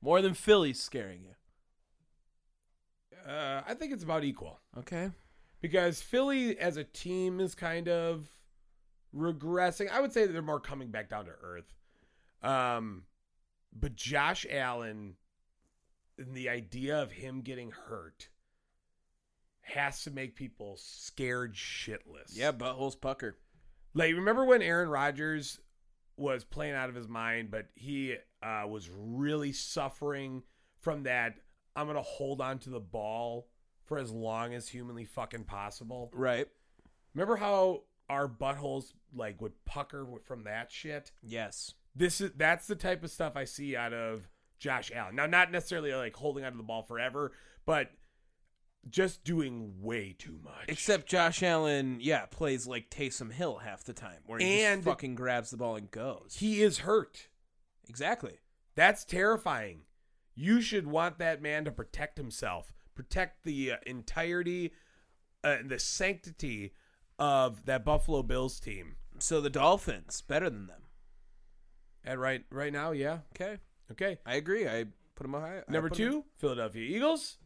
More 0.00 0.22
than 0.22 0.32
Philly's 0.32 0.80
scaring 0.80 1.20
you. 1.22 1.34
uh, 3.30 3.60
I 3.68 3.74
think 3.74 3.92
it's 3.92 4.04
about 4.04 4.24
equal. 4.24 4.58
Okay. 4.78 5.10
because 5.60 6.00
Philly 6.00 6.58
as 6.58 6.78
a 6.78 6.84
team 6.84 7.40
is 7.40 7.54
kind 7.54 7.86
of 7.86 8.26
regressing. 9.14 9.90
I 9.90 10.00
would 10.00 10.14
say 10.14 10.24
that 10.26 10.32
they're 10.32 10.40
more 10.40 10.60
coming 10.60 10.90
back 10.90 11.10
down 11.10 11.26
to 11.26 11.32
earth. 11.42 11.74
Um, 12.42 13.02
but 13.78 13.96
Josh 13.96 14.46
Allen 14.50 15.16
and 16.16 16.34
the 16.34 16.48
idea 16.48 17.02
of 17.02 17.12
him 17.12 17.42
getting 17.42 17.70
hurt 17.70 18.28
has 19.64 20.02
to 20.04 20.10
make 20.10 20.36
people 20.36 20.76
scared 20.78 21.54
shitless. 21.54 22.32
Yeah, 22.34 22.52
buttholes 22.52 23.00
pucker. 23.00 23.36
Like 23.94 24.14
remember 24.14 24.44
when 24.44 24.62
Aaron 24.62 24.88
Rodgers 24.88 25.60
was 26.16 26.44
playing 26.44 26.74
out 26.74 26.88
of 26.88 26.94
his 26.94 27.08
mind, 27.08 27.50
but 27.50 27.66
he 27.74 28.16
uh, 28.42 28.64
was 28.68 28.90
really 28.94 29.52
suffering 29.52 30.42
from 30.80 31.04
that. 31.04 31.34
I'm 31.74 31.86
gonna 31.86 32.02
hold 32.02 32.40
on 32.40 32.58
to 32.60 32.70
the 32.70 32.80
ball 32.80 33.48
for 33.84 33.98
as 33.98 34.10
long 34.10 34.54
as 34.54 34.68
humanly 34.68 35.04
fucking 35.04 35.44
possible. 35.44 36.10
Right. 36.12 36.46
Remember 37.14 37.36
how 37.36 37.82
our 38.08 38.28
buttholes 38.28 38.92
like 39.14 39.40
would 39.40 39.52
pucker 39.64 40.06
from 40.24 40.44
that 40.44 40.70
shit? 40.70 41.10
Yes. 41.22 41.74
This 41.96 42.20
is 42.20 42.32
that's 42.36 42.66
the 42.66 42.76
type 42.76 43.04
of 43.04 43.10
stuff 43.10 43.36
I 43.36 43.44
see 43.44 43.76
out 43.76 43.92
of 43.92 44.28
Josh 44.58 44.90
Allen. 44.94 45.16
Now, 45.16 45.26
not 45.26 45.50
necessarily 45.52 45.92
like 45.92 46.16
holding 46.16 46.44
onto 46.44 46.56
the 46.56 46.64
ball 46.64 46.82
forever, 46.82 47.32
but 47.66 47.90
just 48.88 49.24
doing 49.24 49.74
way 49.80 50.14
too 50.18 50.38
much. 50.42 50.64
Except 50.68 51.06
Josh 51.08 51.42
Allen, 51.42 51.98
yeah, 52.00 52.26
plays 52.26 52.66
like 52.66 52.90
Taysom 52.90 53.32
Hill 53.32 53.58
half 53.58 53.84
the 53.84 53.92
time, 53.92 54.20
where 54.26 54.38
he 54.38 54.62
And- 54.62 54.82
just 54.82 54.84
fucking 54.92 55.14
grabs 55.14 55.50
the 55.50 55.56
ball 55.56 55.76
and 55.76 55.90
goes. 55.90 56.36
he 56.38 56.60
is 56.62 56.78
hurt. 56.78 57.28
exactly. 57.88 58.38
That's 58.74 59.04
terrifying. 59.04 59.82
You 60.34 60.60
should 60.60 60.86
want 60.86 61.18
that 61.18 61.40
man 61.40 61.64
to 61.64 61.70
protect 61.70 62.18
himself, 62.18 62.72
protect 62.94 63.44
the 63.44 63.72
uh, 63.72 63.76
entirety, 63.86 64.72
uh, 65.44 65.58
the 65.64 65.78
sanctity 65.78 66.74
of 67.18 67.64
that 67.66 67.84
Buffalo 67.84 68.22
Bills 68.22 68.58
team. 68.58 68.96
So 69.20 69.40
the 69.40 69.50
Dolphins 69.50 70.20
better 70.22 70.50
than 70.50 70.66
them. 70.66 70.82
And 72.02 72.20
right, 72.20 72.44
right 72.50 72.72
now, 72.72 72.90
yeah, 72.90 73.20
Okay, 73.34 73.58
okay. 73.92 74.18
I 74.26 74.34
agree. 74.34 74.66
I 74.68 74.86
put 75.14 75.22
them 75.24 75.32
high. 75.34 75.62
Number 75.68 75.88
two, 75.88 76.24
Philadelphia 76.36 76.82
Eagles. 76.82 77.38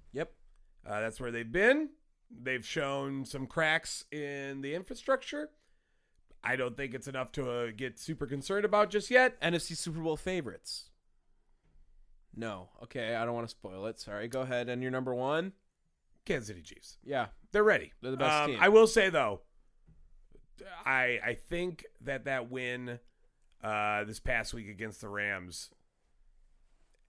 Uh, 0.88 1.00
that's 1.00 1.20
where 1.20 1.30
they've 1.30 1.50
been. 1.50 1.90
They've 2.30 2.64
shown 2.64 3.24
some 3.24 3.46
cracks 3.46 4.04
in 4.10 4.60
the 4.62 4.74
infrastructure. 4.74 5.50
I 6.42 6.56
don't 6.56 6.76
think 6.76 6.94
it's 6.94 7.08
enough 7.08 7.32
to 7.32 7.50
uh, 7.50 7.66
get 7.76 7.98
super 7.98 8.26
concerned 8.26 8.64
about 8.64 8.90
just 8.90 9.10
yet. 9.10 9.40
NFC 9.40 9.76
Super 9.76 10.00
Bowl 10.00 10.16
favorites. 10.16 10.90
No. 12.34 12.68
Okay, 12.84 13.16
I 13.16 13.24
don't 13.24 13.34
want 13.34 13.46
to 13.48 13.50
spoil 13.50 13.86
it. 13.86 13.98
Sorry. 13.98 14.28
Go 14.28 14.42
ahead. 14.42 14.68
And 14.68 14.80
your 14.82 14.90
number 14.90 15.14
one? 15.14 15.52
Kansas 16.24 16.48
City 16.48 16.62
Chiefs. 16.62 16.98
Yeah. 17.04 17.26
They're 17.52 17.64
ready. 17.64 17.92
They're 18.02 18.10
the 18.12 18.16
best 18.18 18.42
Um, 18.44 18.50
team. 18.50 18.58
I 18.60 18.68
will 18.68 18.86
say 18.86 19.10
though, 19.10 19.40
I 20.84 21.18
I 21.24 21.34
think 21.48 21.84
that 22.02 22.26
that 22.26 22.50
win 22.50 22.98
uh, 23.64 24.04
this 24.04 24.20
past 24.20 24.52
week 24.54 24.68
against 24.68 25.00
the 25.00 25.08
Rams 25.08 25.70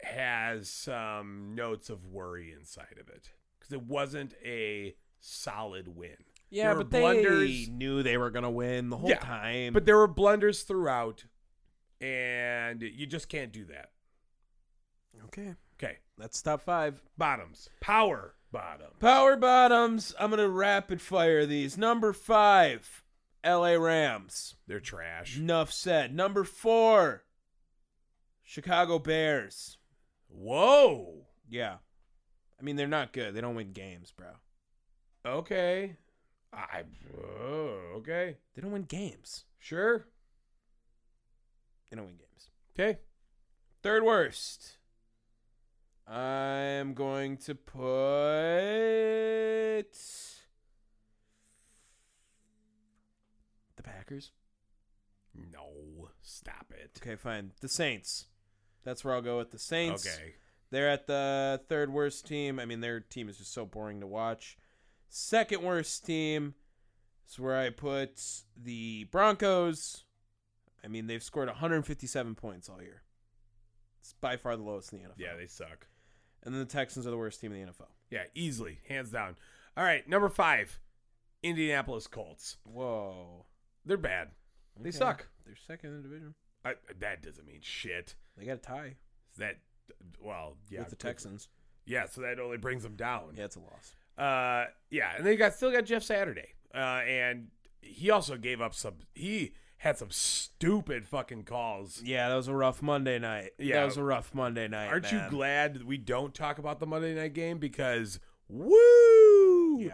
has 0.01 0.69
some 0.69 1.53
notes 1.55 1.89
of 1.89 2.05
worry 2.05 2.53
inside 2.57 2.97
of 2.99 3.09
it 3.09 3.31
because 3.69 3.81
it 3.83 3.87
wasn't 3.87 4.33
a 4.43 4.95
solid 5.19 5.87
win. 5.95 6.15
Yeah, 6.49 6.69
There 6.69 6.75
were 6.77 6.83
but 6.83 6.91
they 6.91 7.67
knew 7.69 8.01
they 8.01 8.17
were 8.17 8.31
gonna 8.31 8.49
win 8.49 8.89
the 8.89 8.97
whole 8.97 9.09
Yeah, 9.09 9.19
time. 9.19 9.73
But 9.73 9.85
there 9.85 9.97
were 9.97 10.07
blunders 10.07 10.63
throughout, 10.63 11.25
and 12.01 12.81
you 12.81 13.05
just 13.05 13.29
can't 13.29 13.51
do 13.51 13.65
that. 13.65 13.91
okay, 15.25 15.55
Okay, 15.75 15.97
that's 16.17 16.41
top 16.41 16.61
five. 16.61 17.01
bottoms, 17.17 17.69
power 17.81 18.35
bottom. 18.51 18.87
Power 18.99 19.35
bottoms. 19.37 20.15
I'm 20.19 20.31
gonna 20.31 20.49
rapid 20.49 21.01
fire 21.01 21.45
these. 21.45 21.77
Number 21.77 22.13
five, 22.13 23.03
L.A. 23.43 23.77
Rams. 23.79 24.55
They're 24.67 24.79
trash. 24.79 25.37
Enough 25.37 25.71
said. 25.71 26.13
Number 26.15 26.43
four, 26.43 27.25
Chicago 28.41 28.97
Bears. 28.99 29.77
Whoa. 30.27 31.27
Yeah, 31.47 31.77
I 32.59 32.63
mean 32.63 32.75
they're 32.75 32.87
not 32.87 33.13
good. 33.13 33.33
They 33.33 33.41
don't 33.41 33.55
win 33.55 33.71
games, 33.71 34.11
bro. 34.11 34.27
Okay. 35.25 35.95
I. 36.51 36.83
Oh, 37.15 37.79
okay. 37.97 38.37
They 38.55 38.61
don't 38.61 38.71
win 38.71 38.83
games. 38.83 39.45
Sure. 39.59 40.07
They 41.89 41.97
don't 41.97 42.05
win 42.05 42.17
games. 42.17 42.49
Okay. 42.73 42.99
Third 43.81 44.03
worst. 44.03 44.77
I'm 46.07 46.93
going 46.95 47.37
to 47.37 47.53
put 47.55 47.79
the 53.75 53.83
Packers. 53.83 54.31
No. 55.35 56.09
Stop 56.21 56.73
it. 56.75 56.99
Okay, 57.01 57.15
fine. 57.15 57.51
The 57.61 57.69
Saints. 57.69 58.25
That's 58.83 59.05
where 59.05 59.13
I'll 59.13 59.21
go 59.21 59.37
with 59.37 59.51
the 59.51 59.59
Saints. 59.59 60.07
Okay. 60.07 60.33
They're 60.71 60.89
at 60.89 61.07
the 61.07 61.61
third 61.67 61.91
worst 61.91 62.27
team. 62.27 62.59
I 62.59 62.65
mean, 62.65 62.81
their 62.81 62.99
team 62.99 63.27
is 63.29 63.37
just 63.37 63.53
so 63.53 63.65
boring 63.65 63.99
to 64.01 64.07
watch. 64.07 64.57
Second 65.09 65.63
worst 65.63 66.05
team 66.05 66.53
is 67.27 67.39
where 67.39 67.57
I 67.57 67.69
put 67.71 68.21
the 68.55 69.05
Broncos. 69.05 70.03
I 70.83 70.87
mean, 70.87 71.07
they've 71.07 71.23
scored 71.23 71.47
157 71.47 72.35
points 72.35 72.69
all 72.69 72.81
year. 72.81 73.01
It's 73.99 74.13
by 74.13 74.37
far 74.37 74.55
the 74.55 74.63
lowest 74.63 74.93
in 74.93 74.99
the 74.99 75.05
NFL. 75.05 75.13
Yeah, 75.17 75.35
they 75.35 75.47
suck. 75.47 75.87
And 76.43 76.53
then 76.53 76.59
the 76.59 76.65
Texans 76.67 77.05
are 77.05 77.11
the 77.11 77.17
worst 77.17 77.41
team 77.41 77.51
in 77.51 77.65
the 77.65 77.71
NFL. 77.71 77.87
Yeah, 78.09 78.23
easily, 78.33 78.79
hands 78.87 79.09
down. 79.09 79.35
All 79.75 79.83
right, 79.83 80.07
number 80.07 80.29
five, 80.29 80.79
Indianapolis 81.43 82.07
Colts. 82.07 82.57
Whoa. 82.63 83.45
They're 83.85 83.97
bad. 83.97 84.29
They 84.79 84.89
Okay. 84.89 84.97
suck. 84.97 85.27
They're 85.45 85.55
second 85.67 85.89
in 85.89 85.97
the 85.97 86.03
division. 86.03 86.35
I, 86.63 86.75
that 86.99 87.21
doesn't 87.23 87.45
mean 87.45 87.59
shit. 87.61 88.15
They 88.37 88.45
got 88.45 88.53
a 88.53 88.57
tie 88.57 88.95
That, 89.37 89.57
well, 90.21 90.57
yeah, 90.69 90.79
with 90.79 90.89
the 90.89 90.95
Texans. 90.95 91.49
Yeah, 91.85 92.05
so 92.05 92.21
that 92.21 92.39
only 92.39 92.57
brings 92.57 92.83
them 92.83 92.95
down. 92.95 93.33
Yeah, 93.35 93.45
it's 93.45 93.55
a 93.55 93.59
loss. 93.59 93.95
Uh, 94.17 94.69
yeah, 94.89 95.15
and 95.17 95.25
they 95.25 95.35
got 95.35 95.53
still 95.53 95.71
got 95.71 95.85
Jeff 95.85 96.03
Saturday. 96.03 96.49
Uh, 96.73 97.01
and 97.07 97.47
he 97.81 98.09
also 98.09 98.37
gave 98.37 98.61
up 98.61 98.73
some. 98.73 98.95
He 99.15 99.53
had 99.79 99.97
some 99.97 100.11
stupid 100.11 101.07
fucking 101.07 101.43
calls. 101.43 102.01
Yeah, 102.03 102.29
that 102.29 102.35
was 102.35 102.47
a 102.47 102.53
rough 102.53 102.81
Monday 102.81 103.17
night. 103.17 103.51
Yeah. 103.57 103.79
That 103.79 103.85
was 103.85 103.97
a 103.97 104.03
rough 104.03 104.35
Monday 104.35 104.67
night. 104.67 104.87
Aren't 104.87 105.11
man. 105.11 105.23
you 105.23 105.29
glad 105.29 105.83
we 105.83 105.97
don't 105.97 106.33
talk 106.33 106.59
about 106.59 106.79
the 106.79 106.85
Monday 106.85 107.15
night 107.15 107.33
game 107.33 107.59
because 107.59 108.19
woo? 108.49 109.79
Yeah. 109.79 109.93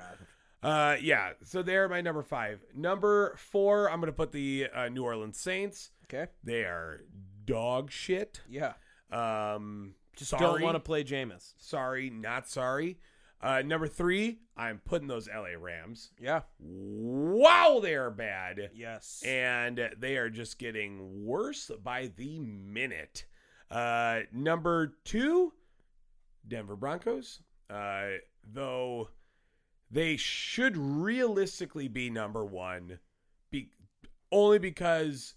Uh, 0.64 0.98
yeah. 1.00 1.34
So 1.44 1.62
they're 1.62 1.88
my 1.88 2.02
number 2.02 2.24
five. 2.24 2.66
Number 2.74 3.36
four, 3.38 3.90
I'm 3.90 4.00
gonna 4.00 4.12
put 4.12 4.32
the 4.32 4.68
uh, 4.74 4.90
New 4.90 5.04
Orleans 5.04 5.40
Saints. 5.40 5.92
Okay. 6.06 6.32
They 6.44 6.62
are 6.62 7.02
dog 7.46 7.92
shit. 7.92 8.42
Yeah. 8.50 8.74
Um, 9.12 9.96
Just 10.16 10.32
sorry. 10.32 10.42
don't 10.44 10.62
want 10.62 10.76
to 10.76 10.80
play 10.80 11.04
Jameis. 11.04 11.54
Sorry, 11.58 12.10
not 12.10 12.48
sorry. 12.48 12.98
Uh, 13.42 13.62
number 13.64 13.88
three, 13.88 14.40
I'm 14.58 14.82
putting 14.86 15.08
those 15.08 15.28
LA 15.28 15.50
Rams. 15.60 16.12
Yeah. 16.20 16.42
Wow, 16.60 17.80
they 17.82 17.94
are 17.94 18.10
bad. 18.10 18.72
Yes. 18.74 19.22
and 19.26 19.90
they 20.00 20.18
are 20.18 20.30
just 20.30 20.58
getting 20.58 21.26
worse 21.26 21.70
by 21.84 22.12
the 22.16 22.40
minute. 22.40 23.26
Uh, 23.70 24.22
number 24.32 24.96
two, 25.04 25.54
Denver 26.48 26.76
Broncos. 26.76 27.42
Uh, 27.70 28.12
though 28.52 29.10
they 29.92 30.18
should 30.18 30.78
realistically 30.78 31.88
be 31.88 32.10
number 32.10 32.44
one, 32.46 33.00
be 33.52 33.70
only 34.32 34.60
because 34.60 35.36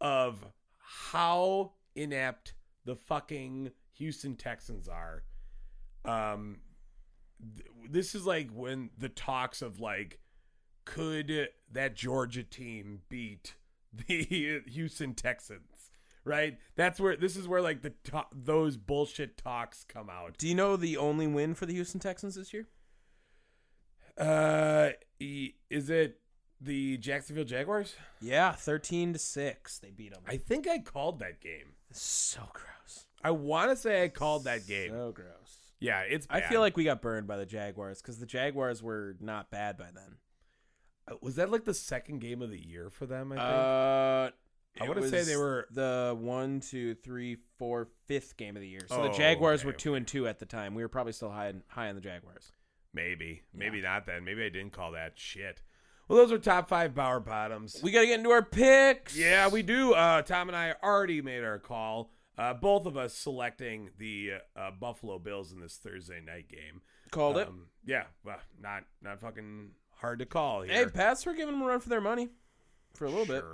of 0.00 0.44
how 0.78 1.72
inept 1.94 2.52
the 2.86 2.96
fucking 2.96 3.72
Houston 3.98 4.34
Texans 4.36 4.88
are. 4.88 5.22
Um, 6.04 6.60
th- 7.56 7.68
this 7.90 8.14
is 8.14 8.24
like 8.24 8.48
when 8.50 8.88
the 8.96 9.08
talks 9.10 9.60
of 9.60 9.80
like 9.80 10.20
could 10.86 11.48
that 11.72 11.96
Georgia 11.96 12.44
team 12.44 13.00
beat 13.08 13.54
the 14.08 14.62
Houston 14.68 15.14
Texans? 15.14 15.90
Right? 16.24 16.58
That's 16.76 16.98
where 16.98 17.16
this 17.16 17.36
is 17.36 17.46
where 17.46 17.60
like 17.60 17.82
the 17.82 17.92
to- 18.04 18.26
those 18.32 18.76
bullshit 18.76 19.36
talks 19.36 19.84
come 19.84 20.08
out. 20.10 20.38
Do 20.38 20.48
you 20.48 20.54
know 20.54 20.76
the 20.76 20.96
only 20.96 21.26
win 21.26 21.54
for 21.54 21.66
the 21.66 21.74
Houston 21.74 22.00
Texans 22.00 22.34
this 22.36 22.52
year? 22.54 22.66
Uh 24.16 24.90
is 25.20 25.90
it 25.90 26.20
the 26.60 26.96
Jacksonville 26.96 27.44
Jaguars? 27.44 27.94
Yeah, 28.20 28.52
13 28.52 29.12
to 29.12 29.18
6. 29.18 29.78
They 29.78 29.90
beat 29.90 30.12
them. 30.14 30.22
I 30.26 30.36
think 30.38 30.66
I 30.66 30.78
called 30.78 31.18
that 31.18 31.40
game. 31.40 31.74
so 31.92 32.40
gross. 32.52 32.64
I 33.26 33.30
want 33.32 33.70
to 33.70 33.76
say 33.76 34.04
I 34.04 34.08
called 34.08 34.44
that 34.44 34.66
game. 34.66 34.90
So 34.90 35.12
gross. 35.12 35.58
yeah, 35.80 36.00
it's 36.02 36.26
I 36.30 36.40
feel 36.42 36.60
like 36.60 36.76
we 36.76 36.84
got 36.84 37.02
burned 37.02 37.26
by 37.26 37.36
the 37.36 37.46
Jaguars 37.46 38.00
because 38.00 38.18
the 38.18 38.26
Jaguars 38.26 38.82
were 38.82 39.16
not 39.20 39.50
bad 39.50 39.76
by 39.76 39.88
then. 39.94 40.16
Uh, 41.10 41.16
was 41.20 41.36
that 41.36 41.50
like 41.50 41.64
the 41.64 41.74
second 41.74 42.20
game 42.20 42.42
of 42.42 42.50
the 42.50 42.64
year 42.64 42.90
for 42.90 43.06
them, 43.06 43.32
I 43.32 43.34
think. 43.36 43.44
Uh, 44.80 44.84
I 44.84 44.88
wanna 44.88 45.08
say 45.08 45.22
they 45.24 45.36
were- 45.36 45.66
the 45.70 46.14
one, 46.18 46.60
two, 46.60 46.94
three, 46.94 47.38
four, 47.58 47.88
fifth 48.06 48.36
game 48.36 48.56
of 48.56 48.62
the 48.62 48.68
year. 48.68 48.82
So 48.88 49.00
Oh, 49.00 49.02
the 49.04 49.16
Jaguars 49.16 49.60
okay, 49.60 49.66
were 49.66 49.72
two 49.72 49.94
and 49.94 50.06
two 50.06 50.28
at 50.28 50.38
the 50.38 50.46
time. 50.46 50.74
We 50.74 50.82
were 50.82 50.88
probably 50.88 51.12
still 51.12 51.30
high 51.30 51.52
high 51.68 51.88
on 51.88 51.94
the 51.94 52.00
Jaguars. 52.00 52.52
maybe. 52.92 53.42
Maybe 53.52 53.80
not 53.82 54.06
then. 54.06 54.24
Maybe 54.24 54.44
I 54.44 54.48
didn't 54.48 54.72
call 54.72 54.92
that 54.92 55.18
shit. 55.18 55.62
Well, 56.08 56.18
those 56.18 56.30
are 56.32 56.38
top 56.38 56.68
5 56.68 56.94
Bauer 56.94 57.18
bottoms. 57.20 57.80
We 57.82 57.90
got 57.90 58.02
to 58.02 58.06
get 58.06 58.18
into 58.18 58.30
our 58.30 58.42
picks. 58.42 59.16
Yeah, 59.16 59.48
we 59.48 59.62
do. 59.62 59.92
Uh, 59.92 60.22
Tom 60.22 60.48
and 60.48 60.56
I 60.56 60.74
already 60.82 61.20
made 61.20 61.42
our 61.42 61.58
call. 61.58 62.10
Uh, 62.38 62.52
both 62.52 62.86
of 62.86 62.96
us 62.96 63.14
selecting 63.14 63.90
the 63.98 64.32
uh, 64.54 64.70
Buffalo 64.70 65.18
Bills 65.18 65.52
in 65.52 65.60
this 65.60 65.76
Thursday 65.76 66.20
night 66.20 66.48
game. 66.48 66.82
called 67.10 67.38
it. 67.38 67.48
Um, 67.48 67.68
yeah, 67.84 68.04
well, 68.24 68.40
not 68.60 68.84
not 69.02 69.20
fucking 69.20 69.70
hard 69.90 70.18
to 70.18 70.26
call 70.26 70.62
here. 70.62 70.74
Hey, 70.74 70.86
Pats 70.86 71.24
were 71.24 71.32
giving 71.32 71.54
them 71.54 71.62
a 71.62 71.66
run 71.66 71.80
for 71.80 71.88
their 71.88 72.00
money 72.00 72.28
for 72.94 73.06
a 73.06 73.10
little 73.10 73.26
bit. 73.26 73.44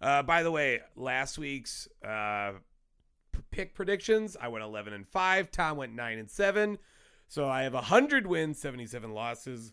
Uh, 0.00 0.22
by 0.22 0.42
the 0.42 0.50
way, 0.50 0.80
last 0.96 1.38
week's 1.38 1.88
uh, 2.04 2.52
pick 3.50 3.74
predictions, 3.74 4.36
I 4.38 4.48
went 4.48 4.64
11 4.64 4.92
and 4.92 5.06
5. 5.06 5.50
Tom 5.50 5.76
went 5.76 5.94
9 5.94 6.18
and 6.18 6.30
7. 6.30 6.78
So 7.28 7.48
I 7.48 7.62
have 7.62 7.74
100 7.74 8.26
wins, 8.26 8.58
77 8.58 9.12
losses. 9.12 9.72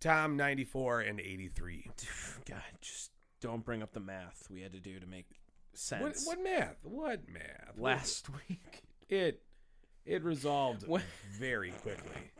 Tom 0.00 0.36
94 0.36 1.00
and 1.02 1.20
83. 1.20 1.90
God, 2.48 2.62
just 2.80 3.10
don't 3.40 3.64
bring 3.64 3.82
up 3.82 3.92
the 3.92 4.00
math 4.00 4.48
we 4.50 4.62
had 4.62 4.72
to 4.72 4.80
do 4.80 4.98
to 4.98 5.06
make 5.06 5.26
sense. 5.78 6.26
what 6.26 6.42
math? 6.42 6.76
What 6.84 7.28
math? 7.28 7.78
last 7.78 8.28
week? 8.48 8.82
It 9.08 9.42
it 10.04 10.22
resolved 10.24 10.86
What- 10.86 11.02
very 11.38 11.70
quickly. 11.72 12.30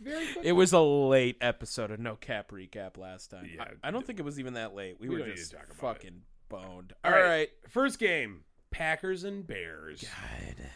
Very 0.00 0.24
quickly. 0.26 0.48
It 0.48 0.52
was 0.52 0.72
a 0.72 0.80
late 0.80 1.36
episode 1.40 1.90
of 1.90 2.00
No 2.00 2.16
Cap 2.16 2.50
Recap 2.50 2.96
last 2.98 3.30
time. 3.30 3.48
Yeah. 3.54 3.64
I, 3.82 3.88
I 3.88 3.90
don't 3.90 4.06
think 4.06 4.18
it 4.18 4.24
was 4.24 4.38
even 4.40 4.54
that 4.54 4.74
late. 4.74 4.96
We, 5.00 5.08
We 5.08 5.20
were 5.20 5.26
just 5.30 5.50
to 5.52 5.56
talk 5.56 5.66
about 5.66 5.76
fucking 5.78 6.22
boned. 6.48 6.92
All 7.04 7.12
All 7.12 7.18
right. 7.18 7.26
right. 7.28 7.48
First 7.68 7.98
game, 7.98 8.40
Packers 8.70 9.22
and 9.24 9.46
Bears. 9.46 10.02
God. 10.02 10.66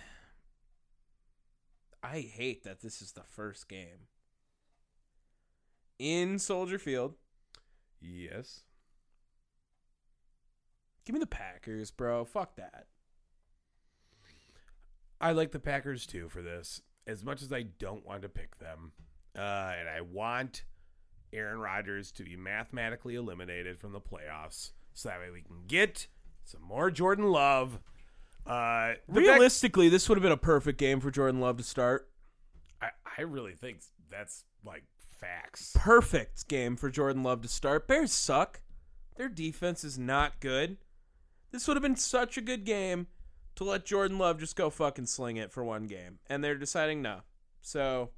I 2.03 2.21
hate 2.21 2.63
that 2.65 2.81
this 2.81 3.03
is 3.03 3.13
the 3.13 3.25
first 3.25 3.69
game. 3.69 4.07
In 5.99 6.39
Soldier 6.39 6.79
Field. 6.79 7.15
Yes. 8.01 8.63
Give 11.09 11.15
me 11.15 11.21
the 11.21 11.27
Packers, 11.27 11.91
bro. 11.91 12.27
Fuck 12.27 12.57
that. 12.57 12.85
I 15.23 15.33
like 15.33 15.53
the 15.53 15.59
Packers 15.59 16.05
too 16.05 16.29
for 16.29 16.43
this. 16.43 16.83
As 17.07 17.25
much 17.25 17.41
as 17.41 17.51
I 17.51 17.63
don't 17.63 18.05
want 18.05 18.21
to 18.21 18.29
pick 18.29 18.59
them, 18.59 18.93
uh, 19.35 19.73
and 19.81 19.89
I 19.89 20.03
want 20.03 20.65
Aaron 21.33 21.61
Rodgers 21.61 22.13
to 22.13 22.25
be 22.25 22.37
mathematically 22.37 23.15
eliminated 23.15 23.79
from 23.79 23.93
the 23.93 24.03
playoffs, 24.03 24.73
so 24.93 25.09
that 25.09 25.19
way 25.19 25.31
we 25.31 25.41
can 25.41 25.63
get 25.67 26.09
some 26.45 26.61
more 26.61 26.91
Jordan 26.91 27.31
Love. 27.33 27.81
Uh, 28.47 28.51
fact- 28.89 29.01
Realistically, 29.09 29.89
this 29.89 30.11
would 30.11 30.19
have 30.19 30.23
been 30.23 30.31
a 30.31 30.37
perfect 30.37 30.79
game 30.79 31.01
for 31.01 31.11
Jordan 31.11 31.41
Love 31.41 31.57
to 31.57 31.63
start. 31.65 32.11
I, 32.83 32.91
I 33.17 33.23
really 33.23 33.55
think 33.55 33.79
that's 34.11 34.45
like 34.63 34.85
facts. 35.19 35.73
Perfect 35.75 36.49
game 36.49 36.77
for 36.77 36.91
Jordan 36.91 37.23
Love 37.23 37.41
to 37.41 37.49
start. 37.49 37.89
Bears 37.89 38.13
suck. 38.13 38.61
Their 39.17 39.31
defense 39.31 39.85
is 39.85 39.99
not 39.99 40.39
good. 40.41 40.77
This 41.51 41.67
would 41.67 41.77
have 41.77 41.83
been 41.83 41.97
such 41.97 42.37
a 42.37 42.43
good 42.43 42.65
game 42.65 43.07
to 43.57 43.65
let 43.65 43.85
Jordan 43.85 44.19
Love 44.19 44.39
just 44.39 44.57
go 44.57 44.71
fucking 44.71 45.07
sling 45.07 45.37
it 45.37 45.51
for 45.51 45.65
one 45.65 45.87
game. 45.87 46.19
And 46.29 46.45
they're 46.45 46.57
deciding 46.57 47.03
no. 47.03 47.21
So 47.63 48.11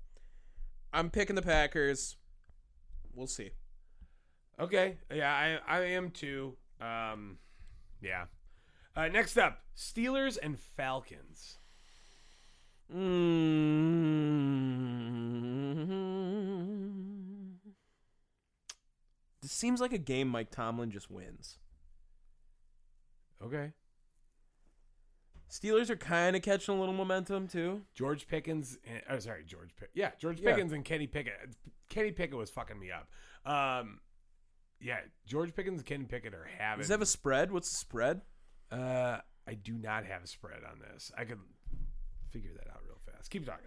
I'm 0.93 1.11
picking 1.11 1.37
the 1.37 1.43
Packers. 1.43 2.17
We'll 3.15 3.27
see. 3.27 3.51
Okay, 4.59 4.97
yeah, 5.13 5.33
I 5.67 5.79
I 5.79 5.81
am 5.85 6.11
too. 6.11 6.57
Um, 6.81 7.39
yeah. 8.03 8.25
Uh, 8.95 9.09
next 9.09 9.39
up, 9.39 9.61
Steelers 9.77 10.37
and 10.43 10.59
Falcons. 10.59 11.59
Mm. 12.95 13.31
This 19.41 19.53
seems 19.53 19.81
like 19.81 19.93
a 19.93 19.99
game 19.99 20.29
Mike 20.29 20.51
Tomlin 20.51 20.91
just 20.91 21.11
wins. 21.11 21.59
Okay. 23.45 23.73
Steelers 25.51 25.91
are 25.91 25.97
kind 25.97 26.37
of 26.37 26.43
catching 26.43 26.77
a 26.77 26.79
little 26.79 26.95
momentum 26.95 27.49
too. 27.49 27.83
George 27.95 28.29
Pickens. 28.29 28.79
And, 28.87 29.03
oh, 29.11 29.19
sorry, 29.19 29.43
George. 29.45 29.71
Pick, 29.79 29.91
yeah, 29.95 30.11
George 30.19 30.41
Yeah. 30.41 30.53
Pickens 30.53 30.73
and 30.73 30.85
Kenny 30.85 31.07
Pickett. 31.09 31.35
Kenny 31.89 32.13
Pickett 32.13 32.37
was 32.37 32.51
fucking 32.51 32.79
me 32.79 32.91
up. 32.93 33.09
Um, 33.51 33.99
yeah, 34.81 35.01
George 35.27 35.55
Pickens 35.55 35.81
and 35.81 35.87
Kenny 35.87 36.05
Pickett 36.05 36.35
are 36.35 36.49
having. 36.59 36.83
Does 36.83 36.91
it 36.91 36.93
have 36.93 37.03
a 37.03 37.07
spread? 37.07 37.51
What's 37.53 37.69
the 37.71 37.77
spread? 37.77 38.21
uh, 38.71 39.19
I 39.49 39.55
do 39.55 39.73
not 39.73 40.05
have 40.05 40.23
a 40.23 40.27
spread 40.29 40.61
on 40.71 40.79
this. 40.79 41.11
I 41.19 41.25
could 41.25 41.41
figure 42.31 42.53
that 42.57 42.71
out 42.71 42.83
real 42.87 42.99
fast. 43.05 43.31
Keep 43.31 43.47
talking. 43.47 43.67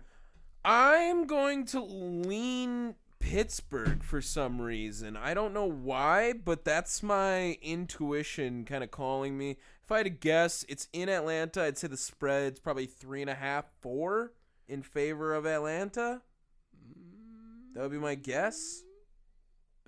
I'm 0.64 1.26
going 1.28 1.66
to 1.68 1.82
lean 1.84 2.96
Pittsburgh 3.24 4.04
for 4.04 4.22
some 4.22 4.62
reason. 4.62 5.16
I 5.16 5.34
don't 5.34 5.54
know 5.54 5.66
why, 5.66 6.34
but 6.34 6.66
that's 6.66 7.02
my 7.02 7.58
intuition 7.62 8.66
kind 8.66 8.84
of 8.84 8.92
calling 8.92 9.38
me. 9.38 9.58
If 9.82 9.92
I 9.92 9.98
had 9.98 10.04
to 10.04 10.10
guess, 10.10 10.66
it's 10.68 10.90
in 10.92 11.08
Atlanta. 11.08 11.64
I'd 11.64 11.78
say 11.78 11.88
the 11.88 11.96
spread's 11.96 12.60
probably 12.60 12.86
three 12.86 13.22
and 13.22 13.30
a 13.30 13.36
half, 13.36 13.66
four 13.80 14.34
in 14.68 14.84
favor 14.84 15.34
of 15.34 15.46
Atlanta. 15.46 16.22
That 17.74 17.84
would 17.84 17.92
be 17.92 17.98
my 17.98 18.16
guess. 18.16 18.84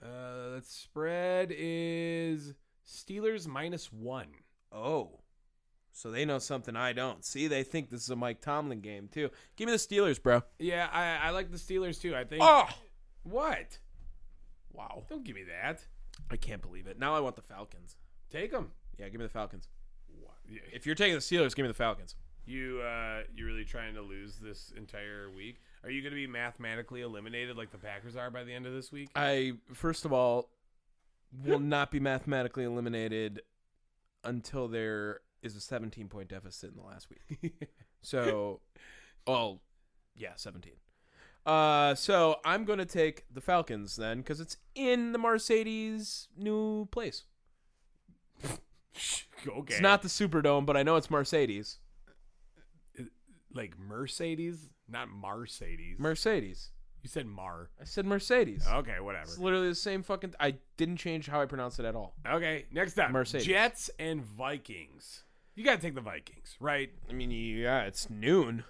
Uh, 0.02 0.56
the 0.56 0.64
spread 0.66 1.54
is 1.56 2.54
Steelers 2.88 3.48
minus 3.48 3.92
one. 3.92 4.30
Oh. 4.72 5.20
So 5.92 6.10
they 6.10 6.26
know 6.26 6.40
something 6.40 6.76
I 6.76 6.94
don't. 6.94 7.24
See, 7.24 7.48
they 7.48 7.64
think 7.64 7.90
this 7.90 8.02
is 8.04 8.10
a 8.10 8.16
Mike 8.16 8.42
Tomlin 8.42 8.80
game 8.80 9.10
too. 9.12 9.30
Give 9.56 9.68
me 9.68 9.74
the 9.74 9.78
Steelers, 9.78 10.22
bro. 10.22 10.42
Yeah, 10.58 10.90
I, 10.92 11.28
I 11.28 11.30
like 11.32 11.52
the 11.52 11.58
Steelers 11.58 12.02
too. 12.02 12.16
I 12.16 12.24
think. 12.24 12.42
Oh, 12.44 12.68
What? 13.26 13.80
wow! 14.72 15.04
Don't 15.10 15.24
give 15.24 15.36
me 15.36 15.44
that. 15.44 15.86
I 16.30 16.38
can't 16.38 16.62
believe 16.62 16.88
it. 16.88 17.00
Now 17.00 17.16
I 17.16 17.20
want 17.20 17.36
the 17.36 17.42
Falcons. 17.42 17.98
Take 18.30 18.52
them. 18.52 18.72
Yeah, 18.98 19.10
give 19.10 19.20
me 19.20 19.26
the 19.26 19.32
Falcons. 19.32 19.68
If 20.48 20.74
If 20.74 20.86
you're 20.86 20.96
taking 20.96 21.16
the 21.16 21.20
Steelers, 21.22 21.56
give 21.56 21.64
me 21.64 21.68
the 21.68 21.74
Falcons. 21.74 22.16
you 22.46 22.82
uh, 22.82 23.24
you 23.36 23.46
really 23.46 23.66
trying 23.66 23.96
to 23.96 24.02
lose 24.02 24.38
this 24.38 24.72
entire 24.78 25.30
week, 25.36 25.62
are 25.84 25.90
you 25.90 26.02
going 26.02 26.12
to 26.12 26.16
be 26.16 26.28
mathematically 26.28 27.02
eliminated 27.02 27.58
like 27.58 27.72
the 27.72 27.78
Packers 27.78 28.16
are 28.16 28.30
by 28.30 28.44
the 28.44 28.54
end 28.54 28.66
of 28.66 28.74
this 28.74 28.92
week? 28.92 29.10
I 29.16 29.54
first 29.74 30.06
of 30.06 30.14
all 30.14 30.50
will 31.44 31.60
not 31.76 31.92
be 31.92 32.00
mathematically 32.00 32.64
eliminated 32.64 33.42
until 34.24 34.68
there 34.68 35.22
is 35.42 35.56
a 35.56 35.62
17 35.62 36.08
point 36.08 36.30
deficit 36.30 36.72
in 36.72 36.78
the 36.78 36.84
last 36.84 37.08
week. 37.10 37.54
So, 38.06 38.60
well, 39.26 39.62
yeah, 40.16 40.34
17. 40.36 40.74
Uh, 41.46 41.94
so 41.94 42.38
I'm 42.44 42.66
going 42.66 42.80
to 42.80 42.86
take 42.86 43.26
the 43.32 43.42
Falcons 43.42 43.96
then 43.96 44.18
because 44.18 44.40
it's 44.40 44.58
in 44.74 45.12
the 45.12 45.20
Mercedes 45.20 46.28
new 46.36 46.88
place. 46.88 47.24
okay. 48.44 48.60
It's 49.68 49.80
not 49.82 50.02
the 50.02 50.08
Superdome, 50.08 50.66
but 50.66 50.76
I 50.76 50.84
know 50.84 50.96
it's 50.96 51.12
Mercedes. 51.12 51.78
like 53.54 53.78
Mercedes, 53.78 54.70
not 54.90 55.08
Mercedes. 55.10 55.98
Mercedes. 56.00 56.72
you 57.04 57.10
said 57.10 57.28
Mar. 57.28 57.70
I 57.80 57.86
said 57.86 58.06
Mercedes. 58.06 58.66
Okay, 58.68 59.00
whatever. 59.00 59.26
It's 59.26 59.38
literally 59.38 59.70
the 59.70 59.76
same 59.76 60.02
fucking. 60.02 60.34
I 60.40 60.56
didn't 60.78 60.98
change 60.98 61.28
how 61.28 61.42
I 61.42 61.46
pronounce 61.46 61.78
it 61.78 61.86
at 61.86 61.96
all. 61.96 62.16
Okay, 62.28 62.66
next 62.72 62.98
up, 62.98 63.12
Mercedes. 63.12 63.46
Jets 63.46 63.92
and 64.00 64.24
Vikings. 64.24 65.24
You 65.54 65.64
got 65.64 65.76
to 65.76 65.82
take 65.82 65.96
the 65.96 66.02
Vikings, 66.02 66.58
right? 66.60 66.90
I 67.10 67.14
mean, 67.14 67.32
yeah, 67.32 67.84
it's 67.84 68.10
noon. 68.10 68.66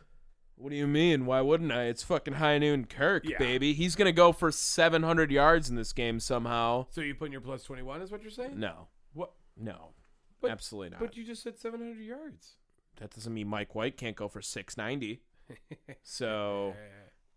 What 0.58 0.70
do 0.70 0.76
you 0.78 0.88
mean? 0.88 1.26
Why 1.26 1.42
wouldn't 1.42 1.72
I? 1.72 1.84
It's 1.84 2.02
fucking 2.04 2.36
high 2.36 2.58
noon 2.58 2.86
Kirk, 2.86 3.28
Yeah. 3.28 3.38
baby. 3.38 3.74
He's 3.74 3.96
gonna 3.96 4.12
go 4.14 4.32
for 4.32 4.52
700 4.52 5.30
yards 5.32 5.70
in 5.70 5.76
this 5.76 5.92
game 5.92 6.20
somehow. 6.20 6.88
So 6.92 7.02
you 7.02 7.14
put 7.16 7.26
in 7.26 7.32
your 7.34 7.42
plus 7.42 7.64
21 7.64 8.02
is 8.02 8.12
what 8.12 8.22
you're 8.22 8.32
saying? 8.32 8.58
No, 8.60 8.88
What? 9.14 9.34
no, 9.58 9.94
But- 10.42 10.52
absolutely 10.52 10.92
not. 10.92 11.00
But 11.02 11.18
you 11.18 11.24
just 11.26 11.44
said 11.44 11.58
700 11.58 12.00
yards. 12.02 12.56
that 12.98 13.10
doesn't 13.12 13.34
mean 13.34 13.48
Mike 13.50 13.76
White 13.76 13.98
can't 13.98 14.16
go 14.16 14.30
for 14.30 14.42
690. 14.42 15.22
so 16.04 16.74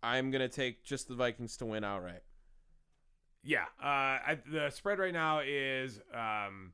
I'm 0.03 0.31
gonna 0.31 0.49
take 0.49 0.85
just 0.85 1.09
the 1.09 1.15
Vikings 1.17 1.57
to 1.57 1.67
win 1.67 1.83
outright. 1.83 2.23
Yeah, 3.43 3.65
uh, 3.83 3.87
I, 3.87 4.39
the 4.51 4.71
spread 4.71 4.99
right 5.01 5.13
now 5.13 5.41
is 5.41 6.01
um, 6.15 6.73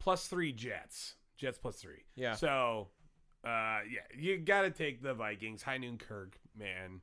plus 0.00 0.26
three 0.26 0.52
Jets. 0.52 1.14
Jets 1.36 1.58
plus 1.58 1.76
three. 1.76 2.04
Yeah. 2.14 2.34
So, 2.34 2.88
uh, 3.44 3.80
yeah, 3.90 4.00
you 4.18 4.38
got 4.38 4.62
to 4.62 4.70
take 4.70 5.02
the 5.02 5.12
Vikings. 5.12 5.62
High 5.62 5.76
noon 5.76 5.98
Kirk, 5.98 6.38
man, 6.58 7.02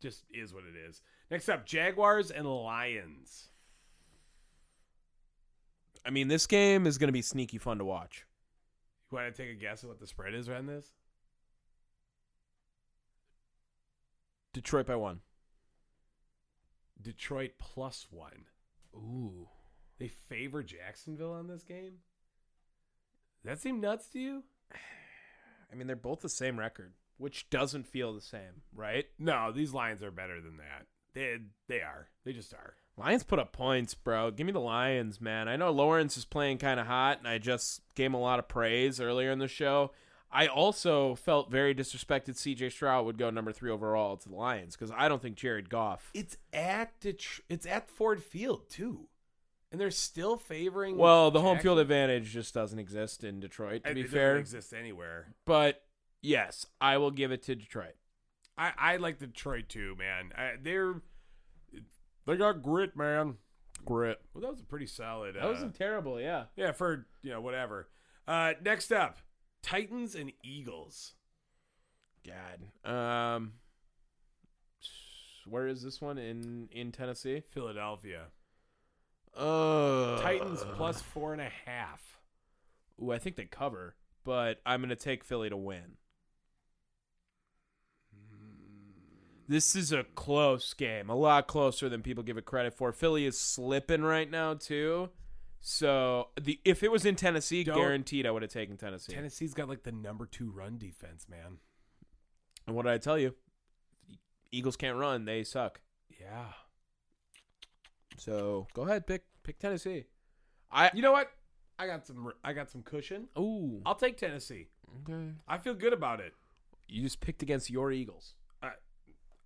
just 0.00 0.24
is 0.30 0.52
what 0.52 0.64
it 0.64 0.76
is. 0.88 1.00
Next 1.30 1.48
up, 1.48 1.64
Jaguars 1.64 2.30
and 2.30 2.46
Lions. 2.46 3.48
I 6.04 6.10
mean, 6.10 6.28
this 6.28 6.46
game 6.46 6.86
is 6.86 6.98
gonna 6.98 7.12
be 7.12 7.22
sneaky 7.22 7.58
fun 7.58 7.78
to 7.78 7.84
watch. 7.84 8.26
You 9.10 9.16
want 9.16 9.34
to 9.34 9.42
take 9.42 9.52
a 9.52 9.58
guess 9.58 9.84
at 9.84 9.88
what 9.88 10.00
the 10.00 10.06
spread 10.06 10.34
is 10.34 10.48
on 10.48 10.66
this? 10.66 10.90
Detroit 14.52 14.86
by 14.86 14.96
one. 14.96 15.20
Detroit 17.00 17.52
plus 17.58 18.08
one. 18.10 18.46
Ooh. 18.94 19.48
They 19.98 20.08
favor 20.08 20.62
Jacksonville 20.62 21.32
on 21.32 21.46
this 21.46 21.62
game. 21.62 22.00
Does 23.42 23.50
that 23.50 23.60
seem 23.62 23.80
nuts 23.80 24.08
to 24.08 24.18
you? 24.18 24.42
I 25.72 25.74
mean, 25.76 25.86
they're 25.86 25.96
both 25.96 26.20
the 26.20 26.28
same 26.28 26.58
record, 26.58 26.92
which 27.18 27.48
doesn't 27.50 27.86
feel 27.86 28.12
the 28.12 28.20
same, 28.20 28.62
right? 28.74 29.06
No, 29.18 29.50
these 29.52 29.72
Lions 29.72 30.02
are 30.02 30.10
better 30.10 30.40
than 30.40 30.58
that. 30.58 30.86
They 31.14 31.38
they 31.68 31.80
are. 31.80 32.08
They 32.24 32.32
just 32.32 32.52
are. 32.54 32.74
Lions 32.96 33.22
put 33.22 33.38
up 33.38 33.52
points, 33.52 33.94
bro. 33.94 34.30
Give 34.30 34.46
me 34.46 34.52
the 34.52 34.60
Lions, 34.60 35.20
man. 35.20 35.48
I 35.48 35.56
know 35.56 35.70
Lawrence 35.70 36.16
is 36.16 36.24
playing 36.26 36.58
kind 36.58 36.78
of 36.78 36.86
hot, 36.86 37.18
and 37.18 37.26
I 37.28 37.38
just 37.38 37.80
gave 37.94 38.06
him 38.06 38.14
a 38.14 38.20
lot 38.20 38.38
of 38.38 38.48
praise 38.48 39.00
earlier 39.00 39.30
in 39.30 39.38
the 39.38 39.48
show. 39.48 39.92
I 40.30 40.46
also 40.46 41.14
felt 41.14 41.50
very 41.50 41.74
disrespected. 41.74 42.36
CJ 42.36 42.72
Stroud 42.72 43.04
would 43.04 43.18
go 43.18 43.28
number 43.28 43.52
three 43.52 43.70
overall 43.70 44.16
to 44.16 44.28
the 44.28 44.34
Lions 44.34 44.74
because 44.76 44.90
I 44.90 45.08
don't 45.08 45.20
think 45.20 45.36
Jared 45.36 45.68
Goff. 45.68 46.10
It's 46.14 46.38
at 46.54 46.98
Det- 47.00 47.40
it's 47.50 47.66
at 47.66 47.88
Ford 47.90 48.22
Field 48.22 48.68
too, 48.70 49.08
and 49.72 49.80
they're 49.80 49.90
still 49.90 50.36
favoring. 50.36 50.98
Well, 50.98 51.30
the 51.30 51.40
home 51.40 51.58
field 51.58 51.78
advantage 51.78 52.30
just 52.30 52.52
doesn't 52.52 52.78
exist 52.78 53.24
in 53.24 53.40
Detroit, 53.40 53.84
to 53.84 53.94
be 53.94 54.02
fair. 54.04 54.36
It 54.36 54.40
be 54.40 54.42
doesn't 54.42 54.58
exist 54.58 54.74
anywhere. 54.78 55.34
But 55.46 55.82
yes, 56.20 56.66
I 56.80 56.98
will 56.98 57.10
give 57.10 57.32
it 57.32 57.42
to 57.44 57.56
Detroit. 57.56 57.96
I 58.56 58.72
I 58.78 58.96
like 58.98 59.18
Detroit 59.18 59.70
too, 59.70 59.96
man. 59.98 60.30
I, 60.36 60.52
they're 60.62 61.00
they 62.26 62.36
got 62.36 62.62
grit, 62.62 62.96
man. 62.96 63.36
Grit. 63.84 64.20
Well, 64.32 64.42
that 64.42 64.50
was 64.50 64.60
a 64.60 64.64
pretty 64.64 64.86
solid. 64.86 65.34
That 65.34 65.44
uh, 65.44 65.48
wasn't 65.48 65.74
terrible, 65.74 66.20
yeah. 66.20 66.44
yeah 66.54 66.72
for 66.72 67.06
you 67.22 67.30
know 67.30 67.40
whatever. 67.40 67.88
Uh, 68.28 68.52
next 68.62 68.92
up, 68.92 69.18
Titans 69.62 70.14
and 70.14 70.32
Eagles. 70.44 71.14
God. 72.24 72.88
Um, 72.88 73.54
where 75.48 75.66
is 75.66 75.82
this 75.82 76.00
one 76.00 76.18
in 76.18 76.68
in 76.70 76.92
Tennessee? 76.92 77.42
Philadelphia 77.52 78.26
Uh 79.36 80.20
Titans 80.20 80.64
plus 80.74 81.00
four 81.00 81.32
and 81.32 81.40
a 81.40 81.50
half. 81.66 82.18
Ooh, 83.02 83.10
I 83.12 83.18
think 83.18 83.36
they 83.36 83.44
cover, 83.44 83.96
but 84.24 84.60
I'm 84.66 84.80
gonna 84.80 84.96
take 84.96 85.24
Philly 85.24 85.48
to 85.48 85.56
win. 85.56 85.96
This 89.48 89.74
is 89.74 89.92
a 89.92 90.04
close 90.04 90.72
game, 90.72 91.10
a 91.10 91.14
lot 91.16 91.46
closer 91.46 91.88
than 91.88 92.02
people 92.02 92.22
give 92.22 92.38
it 92.38 92.44
credit 92.44 92.74
for. 92.74 92.92
Philly 92.92 93.26
is 93.26 93.38
slipping 93.38 94.02
right 94.02 94.30
now 94.30 94.54
too. 94.54 95.10
So 95.60 96.28
the 96.40 96.60
if 96.64 96.82
it 96.82 96.90
was 96.90 97.04
in 97.04 97.16
Tennessee, 97.16 97.64
Don't- 97.64 97.76
guaranteed 97.76 98.26
I 98.26 98.30
would 98.30 98.42
have 98.42 98.50
taken 98.50 98.76
Tennessee. 98.76 99.12
Tennessee's 99.12 99.54
got 99.54 99.68
like 99.68 99.82
the 99.82 99.92
number 99.92 100.26
two 100.26 100.50
run 100.50 100.78
defense, 100.78 101.28
man. 101.28 101.58
And 102.66 102.76
what 102.76 102.84
did 102.84 102.92
I 102.92 102.98
tell 102.98 103.18
you? 103.18 103.34
Eagles 104.50 104.76
can't 104.76 104.96
run; 104.96 105.24
they 105.24 105.42
suck. 105.44 105.80
Yeah. 106.20 106.52
So 108.18 108.66
go 108.74 108.82
ahead, 108.82 109.06
pick 109.06 109.24
pick 109.42 109.58
Tennessee. 109.58 110.06
I 110.70 110.90
You 110.94 111.02
know 111.02 111.12
what? 111.12 111.30
I 111.78 111.86
got 111.86 112.06
some. 112.06 112.32
I 112.44 112.52
got 112.52 112.70
some 112.70 112.82
cushion. 112.82 113.28
ooh 113.38 113.82
I'll 113.84 113.94
take 113.94 114.16
Tennessee. 114.18 114.68
okay. 115.08 115.30
I 115.48 115.58
feel 115.58 115.74
good 115.74 115.92
about 115.92 116.20
it. 116.20 116.34
You 116.88 117.02
just 117.02 117.20
picked 117.20 117.42
against 117.42 117.70
your 117.70 117.90
Eagles. 117.90 118.34
I, 118.62 118.68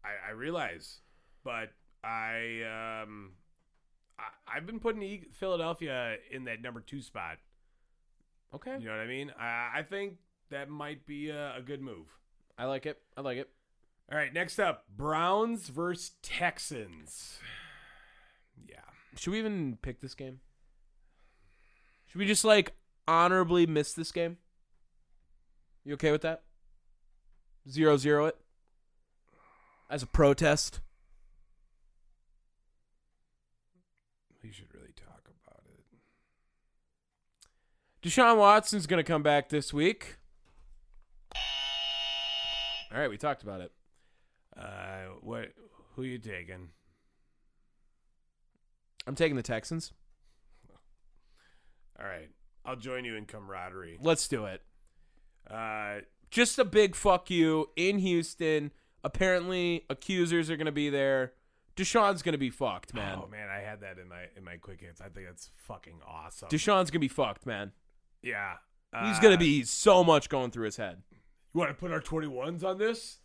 I, 0.04 0.28
I 0.28 0.30
realize, 0.32 1.00
but 1.44 1.70
I 2.04 3.02
um, 3.04 3.32
I, 4.18 4.56
I've 4.56 4.66
been 4.66 4.80
putting 4.80 5.02
E- 5.02 5.26
Philadelphia 5.32 6.16
in 6.30 6.44
that 6.44 6.60
number 6.60 6.80
two 6.80 7.00
spot. 7.00 7.38
Okay, 8.54 8.76
You 8.78 8.86
know 8.86 8.92
what 8.92 9.00
I 9.00 9.06
mean? 9.06 9.32
I, 9.38 9.70
I 9.76 9.82
think 9.82 10.14
that 10.50 10.68
might 10.68 11.04
be 11.06 11.30
a, 11.30 11.56
a 11.56 11.62
good 11.62 11.80
move. 11.82 12.06
I 12.58 12.64
like 12.64 12.86
it. 12.86 12.98
I 13.16 13.20
like 13.20 13.38
it. 13.38 13.48
All 14.10 14.16
right, 14.16 14.32
next 14.32 14.58
up, 14.60 14.84
Browns 14.96 15.68
versus 15.68 16.12
Texans. 16.22 17.38
Yeah, 18.64 18.80
Should 19.16 19.32
we 19.32 19.38
even 19.38 19.78
pick 19.82 20.00
this 20.00 20.14
game? 20.14 20.40
Should 22.06 22.18
we 22.18 22.26
just 22.26 22.44
like 22.44 22.72
honorably 23.08 23.66
miss 23.66 23.92
this 23.92 24.12
game? 24.12 24.38
You 25.84 25.94
okay 25.94 26.12
with 26.12 26.22
that? 26.22 26.42
Zero 27.68 27.96
zero 27.96 28.26
it 28.26 28.36
as 29.90 30.02
a 30.02 30.06
protest. 30.06 30.80
we 34.42 34.52
should 34.52 34.72
really 34.72 34.92
talk 34.94 35.28
about 35.44 35.62
it. 35.66 35.84
Deshaun 38.06 38.38
Watson's 38.38 38.86
going 38.86 39.02
to 39.02 39.04
come 39.04 39.24
back 39.24 39.48
this 39.48 39.72
week. 39.72 40.18
All 42.92 43.00
right, 43.00 43.10
we 43.10 43.16
talked 43.16 43.42
about 43.42 43.60
it. 43.60 43.72
Uh, 44.56 45.16
what? 45.20 45.52
Who 45.96 46.04
you 46.04 46.18
taking? 46.18 46.68
I'm 49.06 49.14
taking 49.14 49.36
the 49.36 49.42
Texans. 49.42 49.92
All 51.98 52.06
right, 52.06 52.28
I'll 52.64 52.76
join 52.76 53.04
you 53.04 53.16
in 53.16 53.24
camaraderie. 53.24 53.98
Let's 54.02 54.28
do 54.28 54.44
it. 54.46 54.62
Uh, 55.50 56.00
Just 56.30 56.58
a 56.58 56.64
big 56.64 56.94
fuck 56.94 57.30
you 57.30 57.70
in 57.76 57.98
Houston. 58.00 58.72
Apparently, 59.02 59.84
accusers 59.88 60.50
are 60.50 60.56
going 60.56 60.66
to 60.66 60.72
be 60.72 60.90
there. 60.90 61.32
Deshaun's 61.76 62.22
going 62.22 62.32
to 62.32 62.38
be 62.38 62.50
fucked, 62.50 62.92
man. 62.94 63.18
Oh 63.22 63.28
man, 63.28 63.48
I 63.48 63.60
had 63.60 63.80
that 63.82 63.98
in 63.98 64.08
my 64.08 64.24
in 64.36 64.44
my 64.44 64.56
quick 64.56 64.80
hits. 64.80 65.00
I 65.00 65.08
think 65.08 65.26
that's 65.26 65.50
fucking 65.54 66.00
awesome. 66.06 66.48
Deshaun's 66.48 66.90
going 66.90 66.92
to 66.92 66.98
be 67.00 67.08
fucked, 67.08 67.46
man. 67.46 67.72
yeah, 68.22 68.54
He's 69.04 69.18
Uh, 69.18 69.20
going 69.20 69.34
to 69.34 69.38
be 69.38 69.62
so 69.62 70.02
much 70.02 70.28
going 70.28 70.50
through 70.50 70.64
his 70.64 70.76
head. 70.78 71.02
You 71.12 71.58
want 71.60 71.70
to 71.70 71.74
put 71.74 71.92
our 71.92 72.00
twenty 72.00 72.26
ones 72.28 72.64
on 72.64 72.78
this? 72.78 73.18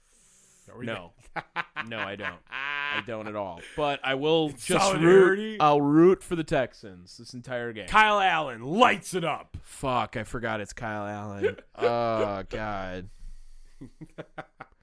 No. 0.79 1.11
No, 1.87 1.97
I 1.97 2.15
don't. 2.15 2.35
I 2.51 3.01
don't 3.07 3.27
at 3.27 3.35
all. 3.35 3.61
But 3.75 3.99
I 4.03 4.13
will 4.15 4.49
just 4.49 4.67
Solidarity? 4.67 5.51
root. 5.53 5.61
I'll 5.61 5.81
root 5.81 6.21
for 6.21 6.35
the 6.35 6.43
Texans 6.43 7.17
this 7.17 7.33
entire 7.33 7.73
game. 7.73 7.87
Kyle 7.87 8.19
Allen 8.19 8.61
lights 8.61 9.13
it 9.15 9.23
up. 9.23 9.57
Fuck, 9.63 10.15
I 10.17 10.23
forgot 10.23 10.59
it's 10.61 10.73
Kyle 10.73 11.07
Allen. 11.07 11.55
oh 11.75 12.43
god. 12.49 13.09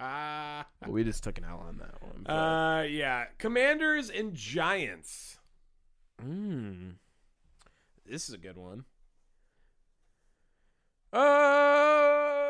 Well, 0.00 0.64
we 0.88 1.04
just 1.04 1.22
took 1.22 1.38
an 1.38 1.44
L 1.44 1.62
on 1.68 1.78
that 1.78 2.02
one. 2.02 2.22
but- 2.24 2.32
uh, 2.32 2.82
yeah, 2.82 3.26
Commanders 3.38 4.10
and 4.10 4.34
Giants. 4.34 5.38
Mm. 6.26 6.94
This 8.06 8.28
is 8.28 8.34
a 8.34 8.38
good 8.38 8.56
one. 8.56 8.84
Uh, 11.12 12.47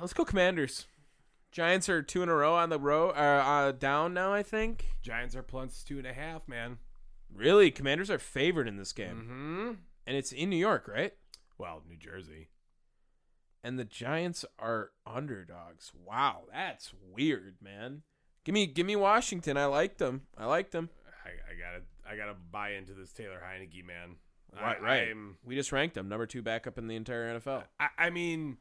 let's 0.00 0.12
go 0.12 0.24
Commanders. 0.24 0.86
Giants 1.52 1.88
are 1.88 2.02
two 2.02 2.22
in 2.22 2.28
a 2.28 2.34
row 2.34 2.54
on 2.54 2.68
the 2.68 2.78
row, 2.78 3.10
uh, 3.10 3.12
uh, 3.46 3.72
down 3.72 4.12
now. 4.14 4.32
I 4.32 4.42
think. 4.42 4.86
Giants 5.02 5.34
are 5.36 5.42
plus 5.42 5.82
two 5.82 5.98
and 5.98 6.06
a 6.06 6.12
half, 6.12 6.46
man. 6.48 6.78
Really, 7.34 7.70
Commanders 7.70 8.10
are 8.10 8.18
favored 8.18 8.68
in 8.68 8.76
this 8.76 8.92
game, 8.92 9.22
Mm-hmm. 9.22 9.70
and 10.06 10.16
it's 10.16 10.32
in 10.32 10.50
New 10.50 10.56
York, 10.56 10.86
right? 10.88 11.12
Well, 11.58 11.82
New 11.88 11.96
Jersey. 11.96 12.48
And 13.64 13.78
the 13.78 13.84
Giants 13.84 14.44
are 14.58 14.90
underdogs. 15.06 15.90
Wow, 16.06 16.42
that's 16.52 16.92
weird, 17.12 17.56
man. 17.60 18.02
Give 18.44 18.52
me, 18.54 18.66
give 18.66 18.86
me 18.86 18.94
Washington. 18.94 19.56
I 19.56 19.64
liked 19.66 19.98
them. 19.98 20.22
I 20.38 20.46
liked 20.46 20.70
them. 20.72 20.88
I, 21.24 21.30
I 21.30 21.54
gotta, 21.58 21.82
I 22.08 22.16
gotta 22.16 22.36
buy 22.52 22.70
into 22.74 22.92
this 22.92 23.12
Taylor 23.12 23.42
Heinicke 23.44 23.84
man. 23.84 24.16
Right, 24.54 24.76
I, 24.78 24.82
right. 24.84 25.08
I'm- 25.08 25.36
We 25.44 25.56
just 25.56 25.72
ranked 25.72 25.94
them 25.96 26.08
number 26.08 26.26
two 26.26 26.42
backup 26.42 26.78
in 26.78 26.86
the 26.86 26.94
entire 26.96 27.38
NFL. 27.40 27.64
I, 27.80 27.88
I 27.98 28.10
mean, 28.10 28.58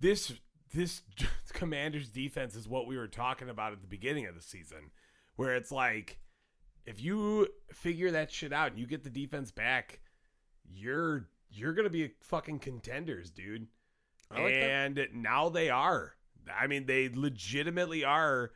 this 0.00 0.32
this 0.72 1.02
Commanders 1.52 2.08
defense 2.08 2.54
is 2.54 2.68
what 2.68 2.86
we 2.86 2.96
were 2.96 3.08
talking 3.08 3.48
about 3.48 3.72
at 3.72 3.80
the 3.80 3.86
beginning 3.88 4.26
of 4.26 4.34
the 4.34 4.42
season, 4.42 4.90
where 5.36 5.54
it's 5.54 5.70
like 5.70 6.18
if 6.86 7.02
you 7.02 7.48
figure 7.72 8.10
that 8.10 8.30
shit 8.30 8.52
out 8.52 8.70
and 8.70 8.80
you 8.80 8.86
get 8.86 9.04
the 9.04 9.10
defense 9.10 9.50
back, 9.50 10.00
you're 10.68 11.28
you're 11.50 11.74
gonna 11.74 11.90
be 11.90 12.12
fucking 12.20 12.58
contenders, 12.60 13.30
dude. 13.30 13.66
Like 14.32 14.54
that. 14.54 14.62
and 14.62 15.08
now 15.12 15.48
they 15.48 15.70
are. 15.70 16.14
I 16.58 16.66
mean, 16.68 16.86
they 16.86 17.08
legitimately 17.12 18.04
are. 18.04 18.52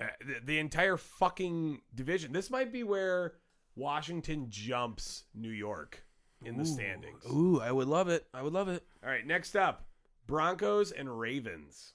Uh, 0.00 0.06
the, 0.20 0.36
the 0.44 0.58
entire 0.60 0.96
fucking 0.96 1.80
division. 1.92 2.32
This 2.32 2.50
might 2.50 2.72
be 2.72 2.84
where 2.84 3.34
Washington 3.74 4.46
jumps 4.48 5.24
New 5.34 5.50
York 5.50 6.04
in 6.44 6.56
the 6.56 6.64
standings. 6.64 7.24
Ooh, 7.28 7.60
I 7.60 7.72
would 7.72 7.88
love 7.88 8.08
it. 8.08 8.24
I 8.32 8.42
would 8.42 8.52
love 8.52 8.68
it. 8.68 8.84
All 9.02 9.10
right, 9.10 9.26
next 9.26 9.56
up, 9.56 9.87
Broncos 10.28 10.92
and 10.92 11.18
Ravens. 11.18 11.94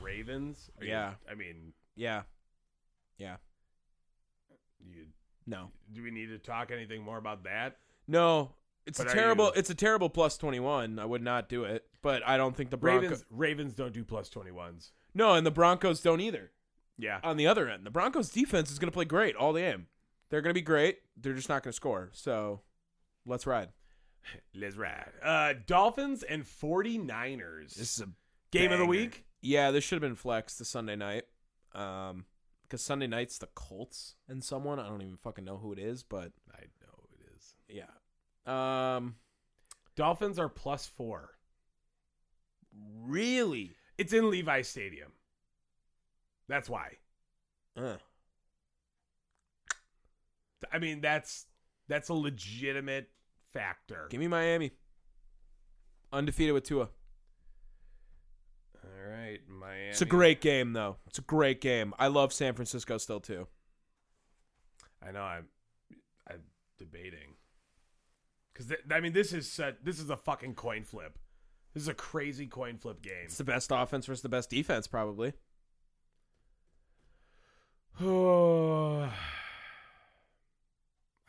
Ravens? 0.00 0.70
Are 0.78 0.84
you- 0.84 0.90
Yeah. 0.90 1.14
I 1.30 1.34
mean, 1.34 1.74
Yeah. 1.94 2.22
Yeah. 3.18 3.36
you, 4.80 5.08
No. 5.46 5.70
do 5.92 6.02
we 6.02 6.10
need 6.10 6.26
to 6.26 6.38
talk 6.38 6.70
anything 6.70 7.02
more 7.02 7.18
about 7.18 7.42
that? 7.44 7.78
No. 8.08 8.54
It's 8.86 8.98
But 8.98 9.08
a 9.08 9.10
are 9.10 9.14
terrible. 9.14 9.44
you- 9.46 9.52
It's 9.56 9.70
a 9.70 9.74
terrible 9.74 10.10
plus 10.10 10.36
twenty 10.38 10.58
one. 10.58 10.98
I 10.98 11.04
would 11.04 11.22
not 11.22 11.48
do 11.48 11.64
it. 11.64 11.88
But 12.00 12.26
I 12.26 12.36
don't 12.36 12.56
think 12.56 12.70
the 12.70 12.76
Broncos. 12.76 13.02
Ravens 13.10 13.24
Ravens 13.30 13.74
don't 13.74 13.92
do 13.92 14.04
plus 14.04 14.28
21s. 14.28 14.90
No, 15.14 15.34
and 15.34 15.46
the 15.46 15.52
Broncos 15.52 16.00
don't 16.00 16.20
either. 16.20 16.50
Yeah. 16.98 17.20
On 17.22 17.36
the 17.36 17.46
other 17.46 17.68
end, 17.68 17.86
the 17.86 17.90
Broncos 17.92 18.30
defense 18.30 18.72
is 18.72 18.78
going 18.80 18.88
to 18.90 18.92
play 18.94 19.04
great 19.04 19.36
all 19.36 19.52
the 19.52 19.60
game. 19.60 19.86
They're 20.30 20.40
going 20.40 20.50
to 20.50 20.58
be 20.58 20.62
great. 20.62 21.02
They're 21.16 21.34
just 21.34 21.48
not 21.48 21.62
going 21.62 21.70
to 21.72 21.76
score. 21.76 22.10
So, 22.12 22.62
let's 23.24 23.46
ride. 23.46 23.72
Let's 24.54 24.76
ride. 24.76 25.12
Uh, 25.22 25.54
Dolphins 25.66 26.22
and 26.22 26.44
49ers. 26.44 27.74
This 27.74 27.98
is 27.98 28.00
a 28.02 28.08
Game 28.50 28.70
of 28.70 28.78
the 28.78 28.86
week? 28.86 29.24
Yeah, 29.40 29.70
this 29.70 29.82
should 29.82 29.96
have 29.96 30.02
been 30.02 30.14
flexed 30.14 30.58
to 30.58 30.64
Sunday 30.64 30.94
night. 30.94 31.24
Um, 31.74 32.26
because 32.62 32.82
Sunday 32.82 33.06
night's 33.06 33.38
the 33.38 33.48
Colts 33.54 34.14
and 34.28 34.42
someone 34.42 34.78
I 34.78 34.88
don't 34.88 35.02
even 35.02 35.16
fucking 35.16 35.44
know 35.44 35.56
who 35.58 35.72
it 35.72 35.78
is, 35.78 36.02
but 36.02 36.32
I 36.54 36.62
know 36.80 37.04
it 37.12 37.36
is. 37.36 37.54
yeah. 37.68 38.96
Um, 38.96 39.16
Dolphins 39.96 40.38
are 40.38 40.48
plus 40.48 40.86
four. 40.86 41.30
really? 43.04 43.72
It's 43.98 44.12
in 44.12 44.30
Levi 44.30 44.62
Stadium. 44.62 45.12
That's 46.48 46.68
why. 46.68 46.96
Uh, 47.76 47.96
I 50.72 50.78
mean, 50.78 51.00
that's 51.00 51.46
that's 51.88 52.08
a 52.08 52.14
legitimate 52.14 53.08
factor. 53.52 54.06
give 54.10 54.20
me 54.20 54.28
Miami. 54.28 54.72
Undefeated 56.12 56.54
with 56.54 56.64
Tua. 56.64 56.88
All 58.84 59.08
right, 59.08 59.40
Miami. 59.48 59.88
It's 59.88 60.02
a 60.02 60.06
great 60.06 60.40
game 60.40 60.72
though. 60.72 60.96
It's 61.06 61.18
a 61.18 61.22
great 61.22 61.60
game. 61.60 61.94
I 61.98 62.08
love 62.08 62.32
San 62.32 62.54
Francisco 62.54 62.98
still 62.98 63.20
too. 63.20 63.46
I 65.06 65.10
know. 65.12 65.22
I'm. 65.22 65.46
I'm 66.28 66.42
debating. 66.78 67.36
Because 68.52 68.66
th- 68.66 68.80
I 68.90 69.00
mean, 69.00 69.12
this 69.12 69.32
is 69.32 69.50
such, 69.50 69.76
this 69.82 69.98
is 69.98 70.10
a 70.10 70.16
fucking 70.16 70.54
coin 70.54 70.84
flip. 70.84 71.18
This 71.74 71.82
is 71.82 71.88
a 71.88 71.94
crazy 71.94 72.46
coin 72.46 72.76
flip 72.76 73.00
game. 73.00 73.24
It's 73.24 73.38
the 73.38 73.44
best 73.44 73.70
offense 73.72 74.06
versus 74.06 74.22
the 74.22 74.28
best 74.28 74.50
defense, 74.50 74.86
probably. 74.86 75.32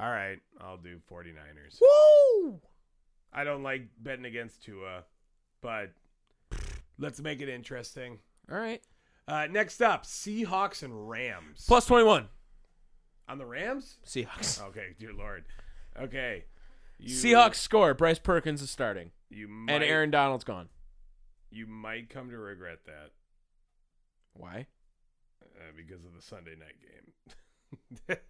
All 0.04 0.10
right, 0.12 0.40
I'll 0.60 0.76
do 0.76 1.00
49ers. 1.10 1.80
Woo! 1.80 2.60
I 3.32 3.46
don't 3.46 3.64
like 3.64 3.84
betting 4.02 4.26
against 4.26 4.62
Tua, 4.62 5.06
but 5.62 5.92
let's 7.00 7.22
make 7.22 7.40
it 7.40 7.48
interesting. 7.48 8.20
All 8.52 8.58
right. 8.58 8.82
Uh, 9.30 9.48
next 9.50 9.82
up, 9.82 10.04
Seahawks 10.04 10.84
and 10.84 11.10
Rams. 11.10 11.64
Plus 11.66 11.86
21. 11.86 12.28
on 13.30 13.38
the 13.38 13.46
Rams. 13.46 13.96
Seahawks. 14.06 14.62
Okay, 14.62 14.88
dear 15.00 15.14
Lord. 15.14 15.46
Okay, 15.98 16.44
you, 17.00 17.16
Seahawks 17.16 17.56
score. 17.56 17.94
Bryce 17.94 18.20
Perkins 18.20 18.62
is 18.62 18.70
starting. 18.70 19.12
You 19.30 19.48
might, 19.48 19.76
And 19.76 19.84
Aaron 19.86 20.12
Donald's 20.12 20.44
gone. 20.44 20.68
You 21.50 21.66
might 21.66 22.10
come 22.10 22.30
to 22.30 22.38
regret 22.38 22.80
that 22.88 23.12
Why? 24.34 24.68
uh, 25.42 25.72
because 25.78 26.04
of 26.04 26.14
the 26.14 26.22
Sunday 26.22 26.56
night 26.60 26.76
game. 26.82 28.18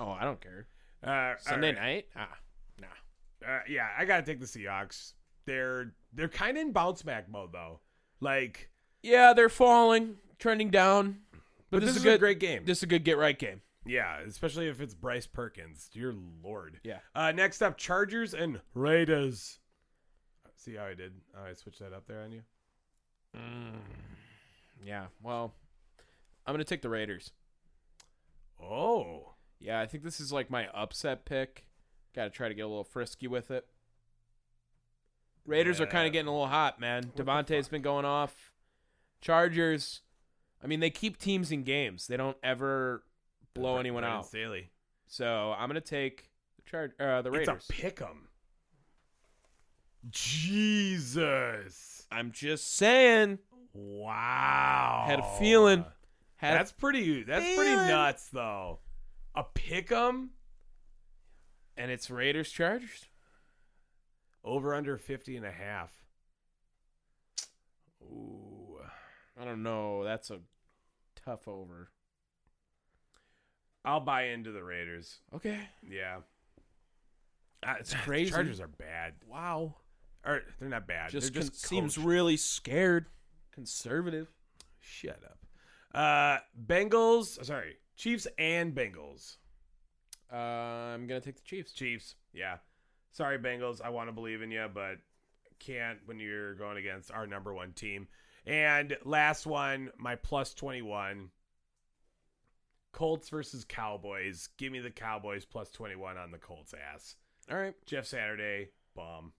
Oh, 0.00 0.12
I 0.12 0.22
don't 0.22 0.40
care. 0.40 0.68
Uh, 1.02 1.34
Sunday 1.38 1.74
right. 1.74 1.80
night? 1.80 2.06
Ah, 2.16 2.36
nah. 2.80 3.46
Uh, 3.46 3.60
yeah, 3.68 3.88
I 3.96 4.04
gotta 4.04 4.22
take 4.22 4.40
the 4.40 4.46
Seahawks. 4.46 5.12
They're 5.46 5.94
they're 6.12 6.28
kind 6.28 6.56
of 6.56 6.62
in 6.62 6.72
bounce 6.72 7.02
back 7.02 7.28
mode 7.30 7.52
though. 7.52 7.80
Like, 8.20 8.70
Yeah, 9.02 9.32
they're 9.32 9.48
falling, 9.48 10.16
trending 10.38 10.70
down. 10.70 11.20
but, 11.70 11.80
this, 11.80 11.90
is 11.90 11.96
is 11.96 12.02
a 12.02 12.04
good 12.04 12.20
great 12.20 12.40
game. 12.40 12.64
This 12.64 12.78
is 12.78 12.82
a 12.82 12.86
good 12.86 13.04
get 13.04 13.16
right 13.16 13.38
game. 13.38 13.60
yeah, 13.86 14.18
especially 14.26 14.66
if 14.68 14.80
it's 14.80 14.94
Bryce 14.94 15.26
Perkins. 15.26 15.88
Dear 15.92 16.14
Lord. 16.42 16.80
Yeah. 16.82 16.98
Uh, 17.14 17.30
next 17.32 17.62
up, 17.62 17.76
Chargers 17.78 18.34
and 18.34 18.60
Raiders. 18.74 19.60
See 20.56 20.74
how 20.74 20.86
I 20.86 20.94
did? 20.94 21.12
How 21.34 21.44
I 21.48 21.54
switched 21.54 21.78
that 21.78 21.92
up 21.92 22.06
there 22.08 22.22
on 22.22 22.32
you. 22.32 22.42
Yeah. 24.84 25.06
Well, 25.22 25.54
I'm 26.46 26.54
gonna 26.54 26.64
take 26.64 26.82
the 26.82 26.88
Raiders. 26.88 27.30
Oh, 28.60 29.34
Yeah, 29.60 29.80
I 29.80 29.86
think 29.86 30.04
this 30.04 30.20
is 30.20 30.32
like 30.32 30.50
my 30.50 30.68
upset 30.68 31.24
pick. 31.24 31.64
Got 32.14 32.24
to 32.24 32.30
try 32.30 32.48
to 32.48 32.54
get 32.54 32.62
a 32.62 32.68
little 32.68 32.84
frisky 32.84 33.26
with 33.26 33.50
it. 33.50 33.66
Raiders 35.46 35.80
are 35.80 35.86
kind 35.86 36.06
of 36.06 36.12
getting 36.12 36.28
a 36.28 36.32
little 36.32 36.46
hot, 36.46 36.78
man. 36.78 37.12
Davante's 37.16 37.68
been 37.68 37.82
going 37.82 38.04
off. 38.04 38.52
Chargers, 39.20 40.02
I 40.62 40.66
mean, 40.66 40.80
they 40.80 40.90
keep 40.90 41.18
teams 41.18 41.50
in 41.50 41.62
games. 41.64 42.06
They 42.06 42.16
don't 42.16 42.36
ever 42.42 43.02
blow 43.54 43.78
anyone 43.78 44.04
out. 44.04 44.26
Staley. 44.26 44.70
So 45.06 45.54
I'm 45.58 45.68
gonna 45.68 45.80
take 45.80 46.30
the 46.56 46.62
Char- 46.70 46.94
uh, 47.00 47.22
the 47.22 47.30
Raiders. 47.30 47.48
It's 47.56 47.70
a 47.70 47.72
pick 47.72 48.02
'em. 48.02 48.28
Jesus. 50.10 52.06
I'm 52.10 52.30
just 52.32 52.74
saying. 52.76 53.38
Wow. 53.72 55.04
Had 55.06 55.20
a 55.20 55.38
feeling. 55.38 55.84
Had 56.36 56.58
That's 56.58 56.72
pretty. 56.72 57.22
That's 57.22 57.56
pretty 57.56 57.74
nuts, 57.74 58.28
though. 58.28 58.80
A 59.38 59.44
pick 59.44 59.92
'em 59.92 60.30
and 61.76 61.92
it's 61.92 62.10
Raiders 62.10 62.50
Chargers. 62.50 63.06
over 64.42 64.74
under 64.74 64.96
50 64.98 65.36
and 65.36 65.46
a 65.46 65.52
half. 65.52 65.92
Ooh. 68.02 68.80
I 69.40 69.44
don't 69.44 69.62
know. 69.62 70.02
That's 70.02 70.30
a 70.30 70.40
tough 71.14 71.46
over. 71.46 71.90
I'll 73.84 74.00
buy 74.00 74.24
into 74.24 74.50
the 74.50 74.64
Raiders. 74.64 75.20
Okay. 75.32 75.68
Yeah. 75.88 76.20
It's 77.78 77.94
crazy. 78.04 78.32
Chargers 78.32 78.60
are 78.60 78.66
bad. 78.66 79.14
Wow. 79.24 79.76
Or 80.24 80.42
they're 80.58 80.68
not 80.68 80.88
bad. 80.88 81.10
Just, 81.10 81.32
they're 81.32 81.42
con- 81.42 81.52
seems 81.52 81.96
really 81.96 82.36
scared. 82.36 83.06
Conservative. 83.52 84.32
Shut 84.80 85.20
up. 85.24 85.38
Uh, 85.94 86.38
Bengals. 86.60 87.44
Sorry, 87.44 87.76
Chiefs 87.98 88.28
and 88.38 88.74
Bengals. 88.74 89.36
Uh, 90.32 90.36
I'm 90.36 91.06
gonna 91.06 91.20
take 91.20 91.36
the 91.36 91.42
Chiefs. 91.42 91.72
Chiefs. 91.72 92.14
Yeah. 92.32 92.58
Sorry, 93.10 93.38
Bengals. 93.38 93.82
I 93.82 93.90
want 93.90 94.08
to 94.08 94.12
believe 94.12 94.40
in 94.40 94.50
you, 94.50 94.66
but 94.72 94.98
can't 95.58 95.98
when 96.06 96.20
you're 96.20 96.54
going 96.54 96.78
against 96.78 97.10
our 97.10 97.26
number 97.26 97.52
one 97.52 97.72
team. 97.72 98.06
And 98.46 98.96
last 99.04 99.46
one, 99.46 99.90
my 99.98 100.14
plus 100.14 100.54
21. 100.54 101.30
Colts 102.92 103.28
versus 103.28 103.64
Cowboys. 103.64 104.48
Give 104.56 104.72
me 104.72 104.78
the 104.78 104.90
Cowboys 104.90 105.44
plus 105.44 105.70
21 105.70 106.16
on 106.16 106.30
the 106.30 106.38
Colts 106.38 106.74
ass. 106.94 107.16
All 107.50 107.58
right. 107.58 107.74
Jeff 107.84 108.06
Saturday, 108.06 108.68
bum. 108.94 109.32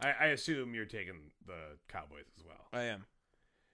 I, 0.00 0.12
I 0.20 0.26
assume 0.26 0.74
you're 0.74 0.84
taking 0.84 1.32
the 1.46 1.76
Cowboys 1.88 2.26
as 2.38 2.44
well. 2.44 2.68
I 2.72 2.84
am. 2.84 3.04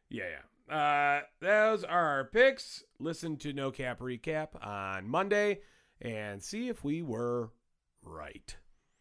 Yeah, 0.09 0.25
yeah. 0.31 0.43
Uh, 0.71 1.23
those 1.41 1.83
are 1.83 2.07
our 2.07 2.25
picks. 2.25 2.85
Listen 3.01 3.37
to 3.39 3.53
No 3.53 3.73
Cap 3.73 3.99
Recap 3.99 4.65
on 4.65 5.09
Monday 5.09 5.61
and 6.01 6.43
see 6.43 6.69
if 6.69 6.85
we 6.85 7.03
were 7.03 7.51
right 8.03 8.57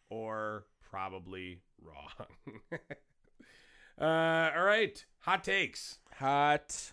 or 0.09 0.65
probably 0.81 1.61
wrong. 1.79 2.59
uh, 4.01 4.51
all 4.57 4.63
right. 4.63 5.05
Hot 5.19 5.43
takes. 5.43 5.99
Hot 6.15 6.91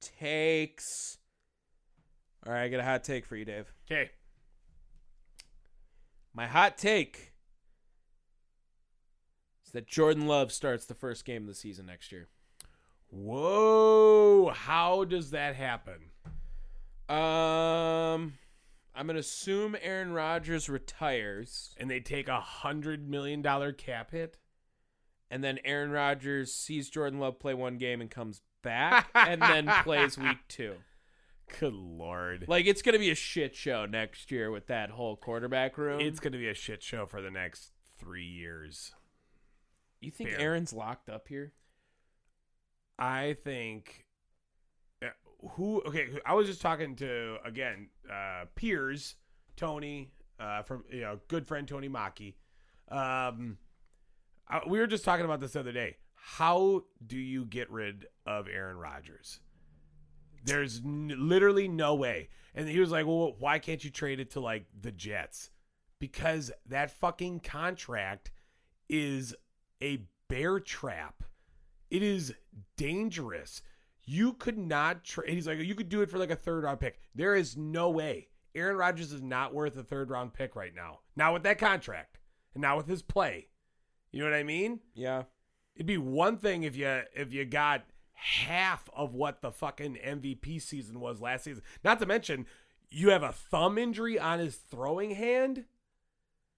takes. 0.00 1.18
All 2.44 2.52
right, 2.52 2.64
I 2.64 2.68
got 2.68 2.80
a 2.80 2.84
hot 2.84 3.04
take 3.04 3.26
for 3.26 3.36
you, 3.36 3.44
Dave. 3.44 3.72
Okay. 3.86 4.10
My 6.34 6.46
hot 6.46 6.78
take 6.78 7.32
is 9.64 9.72
that 9.72 9.86
Jordan 9.86 10.26
Love 10.26 10.52
starts 10.52 10.84
the 10.84 10.94
first 10.94 11.24
game 11.24 11.42
of 11.42 11.48
the 11.48 11.54
season 11.54 11.86
next 11.86 12.10
year. 12.10 12.28
Whoa. 13.16 14.50
How 14.54 15.04
does 15.04 15.30
that 15.30 15.56
happen? 15.56 16.10
Um, 17.08 18.34
I'm 18.94 19.06
gonna 19.06 19.20
assume 19.20 19.76
Aaron 19.80 20.12
Rodgers 20.12 20.68
retires, 20.68 21.74
And 21.78 21.90
they 21.90 22.00
take 22.00 22.28
a 22.28 22.40
hundred 22.40 23.08
million 23.08 23.42
dollar 23.42 23.72
cap 23.72 24.10
hit? 24.10 24.36
and 25.30 25.42
then 25.42 25.58
Aaron 25.64 25.90
Rodgers 25.90 26.52
sees 26.52 26.88
Jordan 26.88 27.18
Love 27.18 27.38
play 27.40 27.52
one 27.54 27.78
game 27.78 28.00
and 28.00 28.08
comes 28.10 28.42
back, 28.62 29.08
and 29.14 29.40
then 29.42 29.66
plays 29.82 30.16
week 30.18 30.38
two. 30.48 30.74
Good 31.60 31.74
lord. 31.74 32.44
Like 32.48 32.66
it's 32.66 32.82
gonna 32.82 32.98
be 32.98 33.10
a 33.10 33.14
shit 33.16 33.54
show 33.54 33.86
next 33.86 34.30
year 34.30 34.50
with 34.50 34.66
that 34.66 34.90
whole 34.90 35.16
quarterback 35.16 35.78
room. 35.78 36.00
It's 36.00 36.20
going 36.20 36.32
to 36.32 36.38
be 36.38 36.48
a 36.48 36.54
shit 36.54 36.82
show 36.82 37.06
for 37.06 37.22
the 37.22 37.30
next 37.30 37.70
three 37.98 38.26
years. 38.26 38.92
you 40.00 40.10
think. 40.10 40.30
Aaron's 40.36 40.72
locked 40.72 41.08
up 41.08 41.28
here? 41.28 41.52
I 42.98 43.36
think 43.44 44.06
uh, 45.02 45.08
who 45.50 45.82
okay, 45.86 46.08
I 46.24 46.34
was 46.34 46.46
just 46.46 46.60
talking 46.60 46.96
to 46.96 47.36
again, 47.44 47.88
uh 48.10 48.44
peers, 48.54 49.16
Tony, 49.56 50.12
uh 50.40 50.62
from 50.62 50.84
you 50.90 51.02
know, 51.02 51.20
good 51.28 51.46
friend 51.46 51.66
Tony 51.68 51.88
Maki. 51.88 52.34
Um 52.88 53.58
I, 54.48 54.60
we 54.66 54.78
were 54.78 54.86
just 54.86 55.04
talking 55.04 55.24
about 55.24 55.40
this 55.40 55.52
the 55.52 55.60
other 55.60 55.72
day. 55.72 55.96
How 56.14 56.84
do 57.06 57.18
you 57.18 57.44
get 57.44 57.70
rid 57.70 58.06
of 58.26 58.48
Aaron 58.48 58.76
Rodgers? 58.76 59.40
There's 60.44 60.80
n- 60.84 61.14
literally 61.16 61.68
no 61.68 61.94
way. 61.94 62.28
And 62.54 62.68
he 62.68 62.78
was 62.80 62.90
like, 62.90 63.06
"Well, 63.06 63.34
why 63.38 63.58
can't 63.58 63.82
you 63.84 63.90
trade 63.90 64.20
it 64.20 64.30
to 64.30 64.40
like 64.40 64.66
the 64.80 64.92
Jets?" 64.92 65.50
Because 65.98 66.50
that 66.66 66.90
fucking 66.90 67.40
contract 67.40 68.30
is 68.88 69.34
a 69.82 70.00
bear 70.28 70.58
trap. 70.60 71.22
It 71.90 72.02
is 72.02 72.34
dangerous. 72.76 73.62
You 74.04 74.34
could 74.34 74.58
not 74.58 75.04
trade. 75.04 75.30
He's 75.30 75.46
like, 75.46 75.58
you 75.58 75.74
could 75.74 75.88
do 75.88 76.02
it 76.02 76.10
for 76.10 76.18
like 76.18 76.30
a 76.30 76.36
third 76.36 76.64
round 76.64 76.80
pick. 76.80 77.00
There 77.14 77.34
is 77.34 77.56
no 77.56 77.90
way. 77.90 78.28
Aaron 78.54 78.76
Rodgers 78.76 79.12
is 79.12 79.22
not 79.22 79.52
worth 79.52 79.76
a 79.76 79.82
third 79.82 80.10
round 80.10 80.32
pick 80.32 80.56
right 80.56 80.74
now. 80.74 81.00
Not 81.16 81.32
with 81.32 81.42
that 81.42 81.58
contract, 81.58 82.18
and 82.54 82.62
not 82.62 82.76
with 82.76 82.88
his 82.88 83.02
play. 83.02 83.48
You 84.12 84.20
know 84.20 84.30
what 84.30 84.38
I 84.38 84.44
mean? 84.44 84.80
Yeah. 84.94 85.24
It'd 85.74 85.86
be 85.86 85.98
one 85.98 86.38
thing 86.38 86.62
if 86.62 86.76
you 86.76 87.02
if 87.14 87.32
you 87.32 87.44
got 87.44 87.84
half 88.14 88.88
of 88.94 89.14
what 89.14 89.42
the 89.42 89.52
fucking 89.52 89.98
MVP 90.04 90.62
season 90.62 91.00
was 91.00 91.20
last 91.20 91.44
season. 91.44 91.62
Not 91.84 91.98
to 92.00 92.06
mention, 92.06 92.46
you 92.88 93.10
have 93.10 93.22
a 93.22 93.32
thumb 93.32 93.76
injury 93.76 94.18
on 94.18 94.38
his 94.38 94.56
throwing 94.56 95.10
hand. 95.10 95.64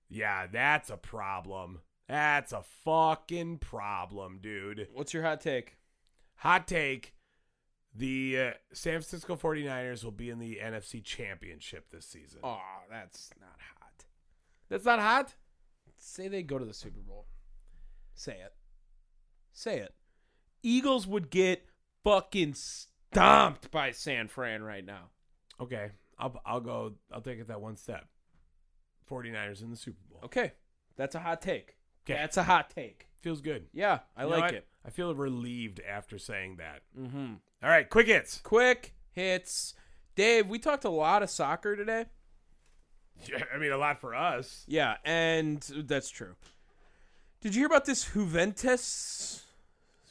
Yeah, 0.09 0.47
that's 0.47 0.89
a 0.89 0.97
problem. 0.97 1.81
That's 2.09 2.53
a 2.53 2.63
fucking 2.85 3.59
problem, 3.59 4.39
dude. 4.41 4.89
What's 4.93 5.13
your 5.13 5.23
hot 5.23 5.41
take? 5.41 5.77
Hot 6.37 6.67
take. 6.67 7.15
The 7.95 8.39
uh, 8.39 8.51
San 8.73 8.93
Francisco 8.93 9.37
49ers 9.37 10.05
will 10.05 10.13
be 10.13 10.31
in 10.31 10.39
the 10.39 10.61
NFC 10.63 11.03
Championship 11.03 11.91
this 11.91 12.07
season. 12.07 12.41
Oh, 12.43 12.61
that's 12.91 13.31
not 13.41 13.57
hot. 13.79 14.05
That's 14.69 14.85
not 14.85 15.01
hot? 15.01 15.35
Say 15.97 16.29
they 16.29 16.43
go 16.43 16.59
to 16.59 16.65
the 16.65 16.75
Super 16.75 17.01
Bowl. 17.01 17.27
Say 18.15 18.33
it. 18.33 18.55
Say 19.53 19.79
it. 19.79 19.95
Eagles 20.63 21.07
would 21.07 21.31
get 21.31 21.67
fucking 22.05 22.55
stomped 22.55 23.71
by 23.71 23.91
San 23.91 24.29
Fran 24.29 24.63
right 24.63 24.85
now. 24.85 25.11
Okay. 25.61 25.91
I'll 26.19 26.41
I'll 26.45 26.61
go 26.61 26.95
I'll 27.13 27.21
take 27.21 27.41
it 27.41 27.49
that 27.49 27.61
one 27.61 27.77
step. 27.77 28.07
49ers 29.11 29.63
in 29.63 29.71
the 29.71 29.77
Super 29.77 30.01
Bowl. 30.11 30.21
Okay. 30.25 30.53
That's 30.97 31.15
a 31.15 31.21
hot 31.21 31.41
take. 31.43 31.78
'Kay. 32.09 32.15
That's 32.15 32.37
a 32.37 32.43
hot 32.43 32.71
take. 32.71 33.07
Feels 33.21 33.41
good. 33.41 33.67
Yeah, 33.73 34.01
I 34.17 34.25
You 34.25 34.31
know 34.31 34.35
like 34.37 34.43
what? 34.45 34.55
it. 34.55 34.67
I 34.85 34.91
feel 34.91 35.15
relieved 35.15 35.81
after 35.87 36.19
saying 36.19 36.57
that. 36.57 36.81
Mm-hmm. 36.99 37.35
All 37.63 37.69
right, 37.69 37.89
quick 37.89 38.07
hits. 38.07 38.41
Quick 38.43 38.95
hits. 39.13 39.75
Dave, 40.15 40.49
we 40.49 40.59
talked 40.59 40.85
a 40.85 40.91
lot 40.91 41.23
of 41.23 41.31
soccer 41.31 41.77
today. 41.77 42.07
Yeah, 43.29 43.43
I 43.53 43.59
mean, 43.59 43.73
a 43.73 43.77
lot 43.77 43.99
for 43.99 44.15
us. 44.15 44.65
Yeah, 44.69 44.95
and 45.05 45.61
that's 45.61 46.09
true. 46.09 46.37
Did 47.41 47.53
you 47.53 47.63
hear 47.63 47.67
about 47.67 47.85
this 47.85 48.05
Juventus 48.13 49.45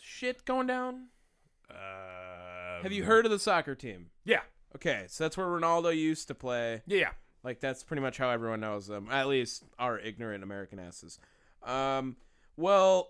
shit 0.01 0.43
going 0.43 0.67
down? 0.67 1.05
Uh, 1.71 2.81
Have 2.83 2.91
you 2.91 3.05
heard 3.05 3.23
of 3.25 3.31
the 3.31 3.39
soccer 3.39 3.75
team? 3.75 4.07
Yeah, 4.25 4.41
Okay, 4.75 5.05
so 5.07 5.23
that's 5.23 5.37
where 5.37 5.47
Ronaldo 5.47 5.95
used 5.95 6.27
to 6.27 6.35
play. 6.35 6.81
yeah. 6.85 7.11
Like 7.43 7.61
that's 7.61 7.81
pretty 7.81 8.01
much 8.01 8.17
how 8.17 8.29
everyone 8.29 8.59
knows 8.59 8.87
them. 8.87 9.07
At 9.09 9.27
least 9.29 9.63
our 9.79 9.97
ignorant 9.97 10.43
American 10.43 10.77
asses. 10.79 11.17
Um, 11.63 12.17
well, 12.55 13.09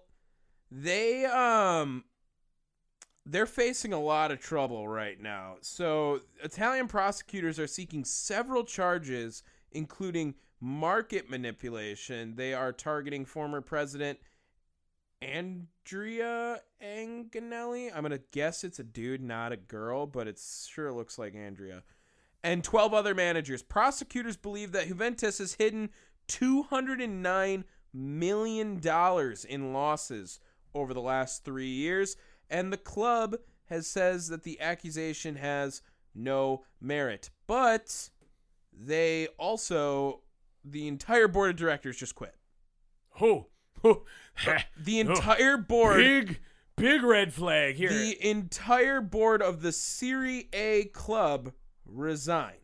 they 0.71 1.25
um, 1.25 2.03
they're 3.25 3.45
facing 3.45 3.93
a 3.93 3.99
lot 3.99 4.31
of 4.31 4.39
trouble 4.39 4.87
right 4.87 5.19
now. 5.19 5.55
So 5.61 6.21
Italian 6.43 6.87
prosecutors 6.87 7.59
are 7.59 7.67
seeking 7.67 8.03
several 8.03 8.63
charges, 8.63 9.43
including 9.71 10.35
market 10.59 11.29
manipulation. 11.29 12.35
They 12.35 12.53
are 12.53 12.71
targeting 12.71 13.25
former 13.25 13.61
president 13.61 14.19
Andrea 15.21 16.61
Anganelli. 16.83 17.91
I'm 17.93 18.03
gonna 18.03 18.19
guess 18.31 18.63
it's 18.63 18.79
a 18.79 18.83
dude, 18.83 19.21
not 19.21 19.51
a 19.51 19.57
girl, 19.57 20.05
but 20.05 20.27
it 20.27 20.39
sure 20.39 20.91
looks 20.91 21.17
like 21.17 21.35
Andrea. 21.35 21.83
And 22.43 22.63
12 22.63 22.93
other 22.93 23.15
managers. 23.15 23.61
Prosecutors 23.61 24.37
believe 24.37 24.71
that 24.71 24.87
Juventus 24.87 25.39
has 25.39 25.53
hidden 25.55 25.89
209 26.27 27.65
million 27.93 28.79
dollars 28.79 29.43
in 29.45 29.73
losses 29.73 30.39
over 30.73 30.93
the 30.93 31.01
last 31.01 31.43
three 31.43 31.69
years, 31.69 32.15
and 32.49 32.71
the 32.71 32.77
club 32.77 33.35
has 33.65 33.87
says 33.87 34.27
that 34.29 34.43
the 34.43 34.59
accusation 34.61 35.35
has 35.35 35.81
no 36.15 36.63
merit. 36.79 37.29
But 37.47 38.09
they 38.71 39.27
also, 39.37 40.21
the 40.63 40.87
entire 40.87 41.27
board 41.27 41.49
of 41.51 41.55
directors 41.55 41.97
just 41.97 42.15
quit. 42.15 42.35
Who? 43.19 43.47
Who? 43.81 44.03
The 44.77 44.99
entire 45.01 45.57
board, 45.57 45.97
Big, 45.97 46.39
big 46.75 47.03
red 47.03 47.33
flag 47.33 47.75
here. 47.75 47.89
the 47.89 48.17
entire 48.27 49.01
board 49.01 49.41
of 49.41 49.61
the 49.61 49.71
Serie 49.71 50.47
A 50.53 50.85
club 50.93 51.51
resigned. 51.85 52.57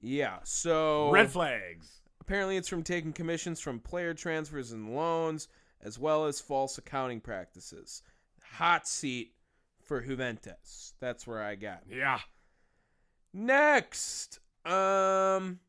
Yeah, 0.00 0.38
so 0.44 1.10
red 1.10 1.30
flags. 1.30 1.97
Apparently 2.28 2.58
it's 2.58 2.68
from 2.68 2.82
taking 2.82 3.10
commissions 3.14 3.58
from 3.58 3.80
player 3.80 4.12
transfers 4.12 4.70
and 4.70 4.94
loans, 4.94 5.48
as 5.82 5.98
well 5.98 6.26
as 6.26 6.42
false 6.42 6.76
accounting 6.76 7.20
practices. 7.22 8.02
Hot 8.56 8.86
seat 8.86 9.32
for 9.82 10.02
Juventus. 10.02 10.92
That's 11.00 11.26
where 11.26 11.42
I 11.42 11.54
got. 11.54 11.84
Yeah. 11.88 12.18
Next, 13.32 14.40
um, 14.66 15.60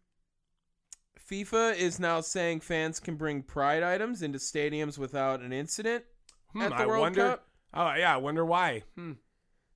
FIFA 1.30 1.78
is 1.78 1.98
now 2.00 2.20
saying 2.22 2.60
fans 2.60 3.00
can 3.00 3.16
bring 3.16 3.42
pride 3.44 3.84
items 3.84 4.22
into 4.22 4.38
stadiums 4.40 4.98
without 4.98 5.40
an 5.42 5.54
incident 5.54 6.04
Hmm, 6.52 6.62
at 6.64 6.70
the 6.72 6.76
I 6.84 6.86
World 6.88 7.02
wonder. 7.02 7.22
Cup. 7.30 7.48
Oh 7.74 7.94
yeah, 7.94 8.14
I 8.14 8.18
wonder 8.18 8.44
why. 8.44 8.84
Hmm. 8.96 9.14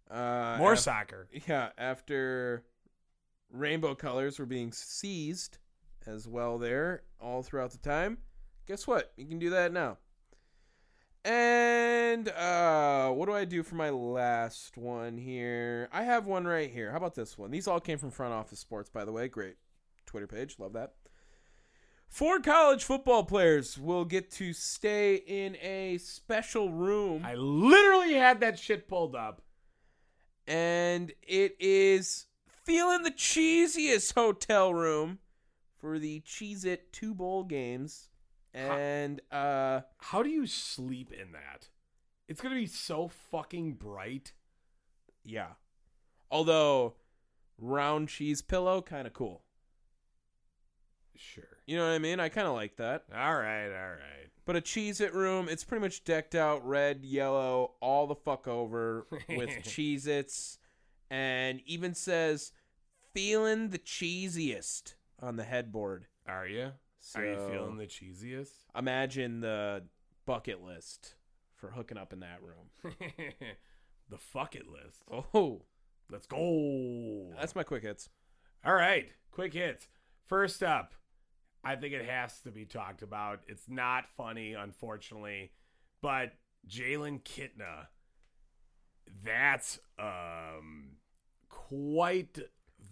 Uh, 0.10 0.56
More 0.58 0.74
af- 0.74 0.80
soccer. 0.80 1.30
Yeah, 1.48 1.70
after 1.78 2.64
rainbow 3.52 3.94
colors 3.96 4.40
were 4.40 4.46
being 4.48 4.72
seized 4.72 5.60
as 6.08 6.28
well 6.28 6.58
there 6.58 7.04
all 7.20 7.44
throughout 7.44 7.72
the 7.72 7.78
time. 7.78 8.18
Guess 8.68 8.88
what? 8.88 9.12
You 9.18 9.26
can 9.26 9.40
do 9.40 9.50
that 9.52 9.72
now. 9.74 9.98
And 11.26 12.28
uh 12.30 13.10
what 13.12 13.28
do 13.28 13.34
I 13.34 13.46
do 13.46 13.64
for 13.64 13.76
my 13.76 13.90
last 13.90 14.78
one 14.78 15.18
here? 15.18 15.88
I 15.92 16.04
have 16.04 16.26
one 16.26 16.46
right 16.46 16.70
here. 16.70 16.92
How 16.92 16.98
about 16.98 17.16
this 17.16 17.38
one? 17.38 17.50
These 17.52 17.68
all 17.68 17.80
came 17.80 17.98
from 17.98 18.12
Front 18.12 18.34
Office 18.34 18.60
Sports, 18.60 18.90
by 18.90 19.06
the 19.06 19.12
way. 19.12 19.28
Great 19.30 19.56
Twitter 20.06 20.28
page. 20.28 20.58
Love 20.60 20.74
that. 20.74 20.94
Four 22.10 22.42
college 22.42 22.84
football 22.84 23.24
players 23.24 23.80
will 23.80 24.06
get 24.06 24.30
to 24.32 24.54
stay 24.54 25.16
in 25.16 25.56
a 25.56 25.98
special 25.98 26.72
room 26.72 27.24
I 27.26 27.36
literally 27.36 28.14
had 28.14 28.42
that 28.42 28.60
shit 28.60 28.88
pulled 28.88 29.16
up. 29.16 29.42
and 30.46 31.12
it 31.24 31.56
is 31.60 32.26
feeling 32.66 33.02
the 33.04 33.12
cheesiest 33.12 34.14
hotel 34.14 34.74
room 34.74 35.20
for 35.84 36.00
the 36.00 36.22
Cheez 36.22 36.66
It 36.66 36.94
two 36.94 37.14
bowl 37.14 37.44
games. 37.44 38.08
And 38.54 39.20
uh 39.32 39.82
How 39.98 40.24
do 40.24 40.30
you 40.30 40.48
sleep 40.48 41.12
in 41.12 41.34
that? 41.34 41.68
It's 42.30 42.40
gonna 42.40 42.56
be 42.56 42.68
so 42.68 43.10
fucking 43.10 43.74
bright. 43.74 44.32
yeah. 45.26 45.56
Although 46.32 46.94
round 47.60 48.08
cheese 48.08 48.42
pillow 48.42 48.82
kind 48.82 49.06
of 49.06 49.14
cool. 49.14 49.44
Sure. 51.16 51.44
You 51.68 51.78
know 51.78 51.86
what 51.86 51.94
I 51.94 52.00
mean? 52.00 52.20
I 52.20 52.30
kind 52.30 52.48
of 52.48 52.54
like 52.54 52.78
that. 52.78 53.04
All 53.14 53.36
right. 53.36 53.66
All 53.68 53.92
right. 53.92 54.30
But 54.46 54.56
a 54.56 54.62
Cheez 54.62 55.00
It 55.02 55.14
room, 55.14 55.48
it's 55.50 55.64
pretty 55.64 55.82
much 55.82 56.04
decked 56.04 56.34
out 56.34 56.66
red, 56.68 57.04
yellow, 57.04 57.74
all 57.82 58.08
the 58.08 58.16
fuck 58.16 58.48
over 58.48 59.06
with 59.30 59.50
Cheez 59.64 60.08
Its. 60.08 60.58
And 61.12 61.62
even 61.66 61.94
says, 61.94 62.52
feeling 63.14 63.70
the 63.70 63.78
cheesiest 63.78 64.96
on 65.24 65.36
the 65.38 65.44
headboard. 65.44 66.06
Are 66.28 66.48
you? 66.48 66.72
Are 67.16 67.26
you 67.26 67.38
feeling 67.50 67.78
the 67.78 67.86
cheesiest? 67.88 68.52
imagine 68.78 69.42
the 69.42 69.84
bucket 70.26 70.62
list 70.64 71.16
for 71.56 71.70
hooking 71.70 71.98
up 71.98 72.14
in 72.14 72.20
that 72.22 72.40
room. 72.42 72.94
the 74.10 74.18
bucket 74.34 74.68
list. 74.68 75.04
Oh, 75.34 75.64
Let's 76.10 76.28
go. 76.28 77.32
that's 77.38 77.56
my 77.56 77.64
quick 77.64 77.84
hits. 77.84 78.10
All 78.66 78.74
right, 78.74 79.10
quick 79.32 79.54
hits. 79.54 79.88
First 80.28 80.64
up, 80.64 80.94
I 81.64 81.76
think 81.76 81.94
it 81.94 82.06
has 82.06 82.40
to 82.42 82.52
be 82.52 82.66
talked 82.66 83.02
about. 83.02 83.42
It's 83.48 83.68
not 83.68 84.06
funny, 84.16 84.54
unfortunately, 84.54 85.52
but 86.02 86.34
Jalen 86.70 87.24
Kitna, 87.24 87.88
that's 89.24 89.80
um 90.00 90.98
quite 91.50 92.40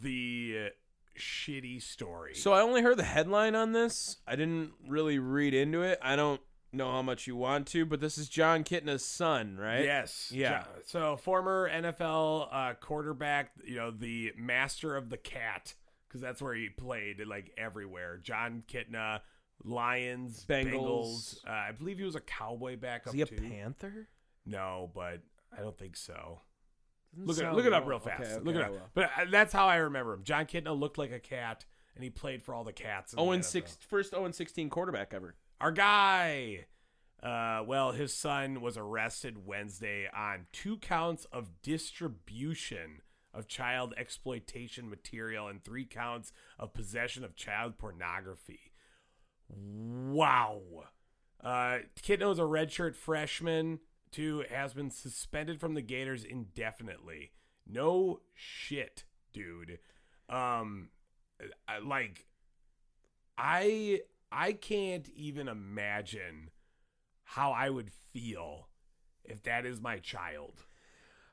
the 0.02 0.70
shitty 1.18 1.82
story. 1.82 2.36
So 2.36 2.54
I 2.54 2.62
only 2.62 2.82
heard 2.82 2.98
the 2.98 3.04
headline 3.04 3.56
on 3.56 3.72
this. 3.72 4.18
I 4.28 4.36
didn't 4.36 4.72
really 4.88 5.20
read 5.20 5.54
into 5.54 5.82
it. 5.82 6.00
I 6.02 6.16
don't 6.16 6.42
know 6.74 6.90
how 6.92 7.02
much 7.02 7.28
you 7.28 7.36
want 7.36 7.68
to, 7.68 7.86
but 7.86 8.00
this 8.00 8.18
is 8.18 8.30
John 8.30 8.64
Kitna's 8.64 9.04
son, 9.06 9.58
right? 9.58 9.84
Yes. 9.84 10.32
Yeah. 10.34 10.64
Jo- 10.64 10.68
So 10.86 11.18
former 11.18 11.70
NFL 11.70 12.48
uh, 12.52 12.74
quarterback, 12.76 13.52
you 13.66 13.76
know, 13.76 13.92
the 13.92 14.32
master 14.38 14.96
of 14.96 15.10
the 15.10 15.18
cat, 15.18 15.74
because 16.08 16.22
that's 16.22 16.42
where 16.42 16.54
he 16.54 16.70
played 16.70 17.22
like 17.28 17.52
everywhere. 17.58 18.20
John 18.24 18.64
Kitna, 18.72 19.20
Lions, 19.66 20.46
Bengals. 20.48 20.72
Bengals. 20.72 21.46
Uh, 21.48 21.52
I 21.52 21.72
believe 21.72 21.98
he 21.98 22.06
was 22.06 22.16
a 22.16 22.22
cowboy 22.22 22.78
backup 22.78 23.08
Is 23.10 23.14
he 23.16 23.22
a 23.22 23.26
too. 23.26 23.36
Panther? 23.50 24.08
No, 24.46 24.90
but 24.96 25.20
I 25.56 25.62
don't 25.62 25.78
think 25.78 25.96
so. 25.98 26.40
Doesn't 27.14 27.28
Look 27.28 27.38
it, 27.38 27.40
sound 27.42 27.56
look 27.58 27.66
it 27.66 27.74
up 27.74 27.84
real- 27.84 28.00
real 28.00 28.08
okay, 28.08 28.10
fast. 28.24 28.32
okay, 28.38 28.44
look 28.46 28.56
it 28.56 28.62
I 28.62 28.66
up. 28.66 28.72
will. 28.72 28.90
But 28.94 29.04
uh, 29.18 29.26
that's 29.30 29.52
how 29.54 29.68
I 29.68 29.78
remember 29.78 30.14
him. 30.14 30.24
John 30.24 30.46
Kitna 30.46 30.78
looked 30.80 30.98
like 30.98 31.12
a 31.12 31.20
cat, 31.20 31.66
and 31.96 32.04
he 32.04 32.10
played 32.10 32.42
for 32.42 32.54
all 32.56 32.64
the 32.64 32.72
cats. 32.74 33.12
in 33.14 33.18
the 33.18 33.24
Oh, 33.24 33.32
and 33.32 33.44
NFL. 33.44 33.46
six, 33.48 33.78
first 33.88 34.12
0 34.12 34.26
and 34.26 34.34
16 34.36 34.70
quarterback 34.70 35.14
ever. 35.14 35.36
Our 35.60 35.72
guy. 35.72 36.66
Uh, 37.22 37.64
well, 37.68 37.92
his 37.92 38.16
son 38.16 38.62
was 38.62 38.78
arrested 38.78 39.46
Wednesday 39.46 40.08
on 40.16 40.48
two 40.52 40.78
counts 40.78 41.26
of 41.26 41.62
distribution 41.62 43.02
of 43.34 43.48
child 43.48 43.94
exploitation 43.96 44.90
material 44.90 45.48
and 45.48 45.64
three 45.64 45.86
counts 45.86 46.32
of 46.58 46.74
possession 46.74 47.24
of 47.24 47.36
child 47.36 47.78
pornography. 47.78 48.72
Wow. 49.50 50.62
Uh, 51.44 51.80
Kitna 52.02 52.28
was 52.28 52.40
a 52.40 52.44
redshirt 52.44 52.96
freshman, 52.96 53.80
too, 54.12 54.44
has 54.50 54.74
been 54.74 54.90
suspended 54.92 55.60
from 55.60 55.74
the 55.74 55.82
Gators 55.82 56.24
indefinitely. 56.24 57.32
No 57.68 58.22
shit, 58.34 59.04
dude. 59.34 59.80
Um, 60.30 60.90
I- 61.68 61.80
like, 61.80 62.28
I 63.38 64.02
I 64.32 64.54
can't 64.54 65.10
even 65.10 65.48
imagine 65.48 66.52
how 67.24 67.52
I 67.52 67.70
would 67.70 67.92
feel 68.14 68.68
if 69.24 69.44
that 69.44 69.66
is 69.66 69.82
my 69.82 69.98
child. 70.00 70.66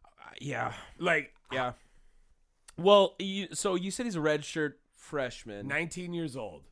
Uh, 0.05 0.31
yeah. 0.41 0.73
Like, 0.99 1.35
Yeah. 1.53 1.73
Well, 2.77 3.17
you, 3.19 3.49
so 3.55 3.75
you 3.75 3.91
said 3.91 4.07
he's 4.07 4.15
a 4.17 4.21
redshirt 4.21 4.75
freshman. 4.95 5.67
19 5.67 6.13
years 6.13 6.37
old. 6.37 6.68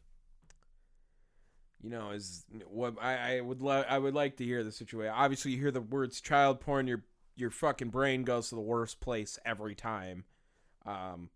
You 1.83 1.91
know, 1.91 2.11
is 2.11 2.45
what 2.67 2.95
I, 3.01 3.37
I 3.37 3.41
would 3.41 3.61
lo- 3.61 3.85
I 3.89 3.99
would 3.99 4.15
like 4.15 4.37
to 4.39 4.45
hear 4.45 4.65
the 4.65 4.73
situation. 4.73 5.13
Obviously, 5.15 5.53
you 5.53 5.59
hear 5.59 5.71
the 5.71 5.81
words 5.81 6.21
child 6.21 6.61
porn, 6.61 6.87
your 6.87 7.05
your 7.37 7.51
fucking 7.51 7.91
brain 7.91 8.25
goes 8.25 8.49
to 8.49 8.55
the 8.55 8.61
worst 8.61 9.01
place 9.01 9.39
every 9.45 9.75
time. 9.75 10.25
Um, 10.87 11.31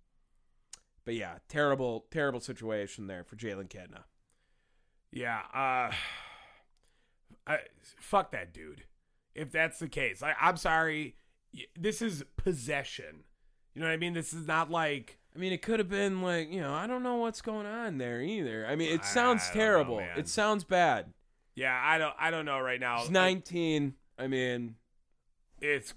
but 1.05 1.15
yeah, 1.15 1.35
terrible, 1.49 2.07
terrible 2.11 2.41
situation 2.41 3.07
there 3.07 3.25
for 3.25 3.37
Jalen 3.37 3.69
Kitna. 3.69 4.05
Yeah, 5.13 5.41
uh 5.53 5.93
I, 7.47 7.59
fuck 7.99 8.31
that 8.33 8.53
dude. 8.53 8.85
If 9.35 9.51
that's 9.51 9.79
the 9.79 9.89
case. 9.89 10.23
I, 10.23 10.35
I'm 10.41 10.57
sorry. 10.57 11.17
This 11.79 12.01
is 12.03 12.25
possession. 12.37 13.25
You 13.75 13.81
know 13.81 13.89
what 13.89 13.93
I 13.93 13.97
mean? 13.97 14.15
This 14.15 14.33
is 14.33 14.47
not 14.47 14.71
like 14.71 15.19
I 15.35 15.39
mean, 15.39 15.53
it 15.53 15.63
could 15.63 15.79
have 15.79 15.89
been 15.89 16.23
like 16.23 16.51
you 16.51 16.61
know, 16.61 16.73
I 16.75 16.87
don't 16.87 17.03
know 17.03 17.17
what's 17.17 17.41
going 17.43 17.67
on 17.67 17.99
there 17.99 18.21
either. 18.21 18.67
I 18.67 18.77
mean, 18.77 18.93
it 18.93 19.01
I 19.03 19.05
sounds 19.05 19.47
don't 19.49 19.57
know, 19.57 19.61
terrible. 19.63 19.97
man. 19.99 20.19
it 20.19 20.29
sounds 20.29 20.65
bad. 20.65 21.13
yeah, 21.55 21.81
I 21.83 21.99
don't 21.99 22.15
I 22.19 22.31
don't 22.31 22.45
know 22.45 22.59
right 22.61 22.81
now. 22.81 22.99
He's 23.01 23.11
19. 23.11 23.95
I 24.19 24.27
mean, 24.27 24.75
It's 25.61 25.95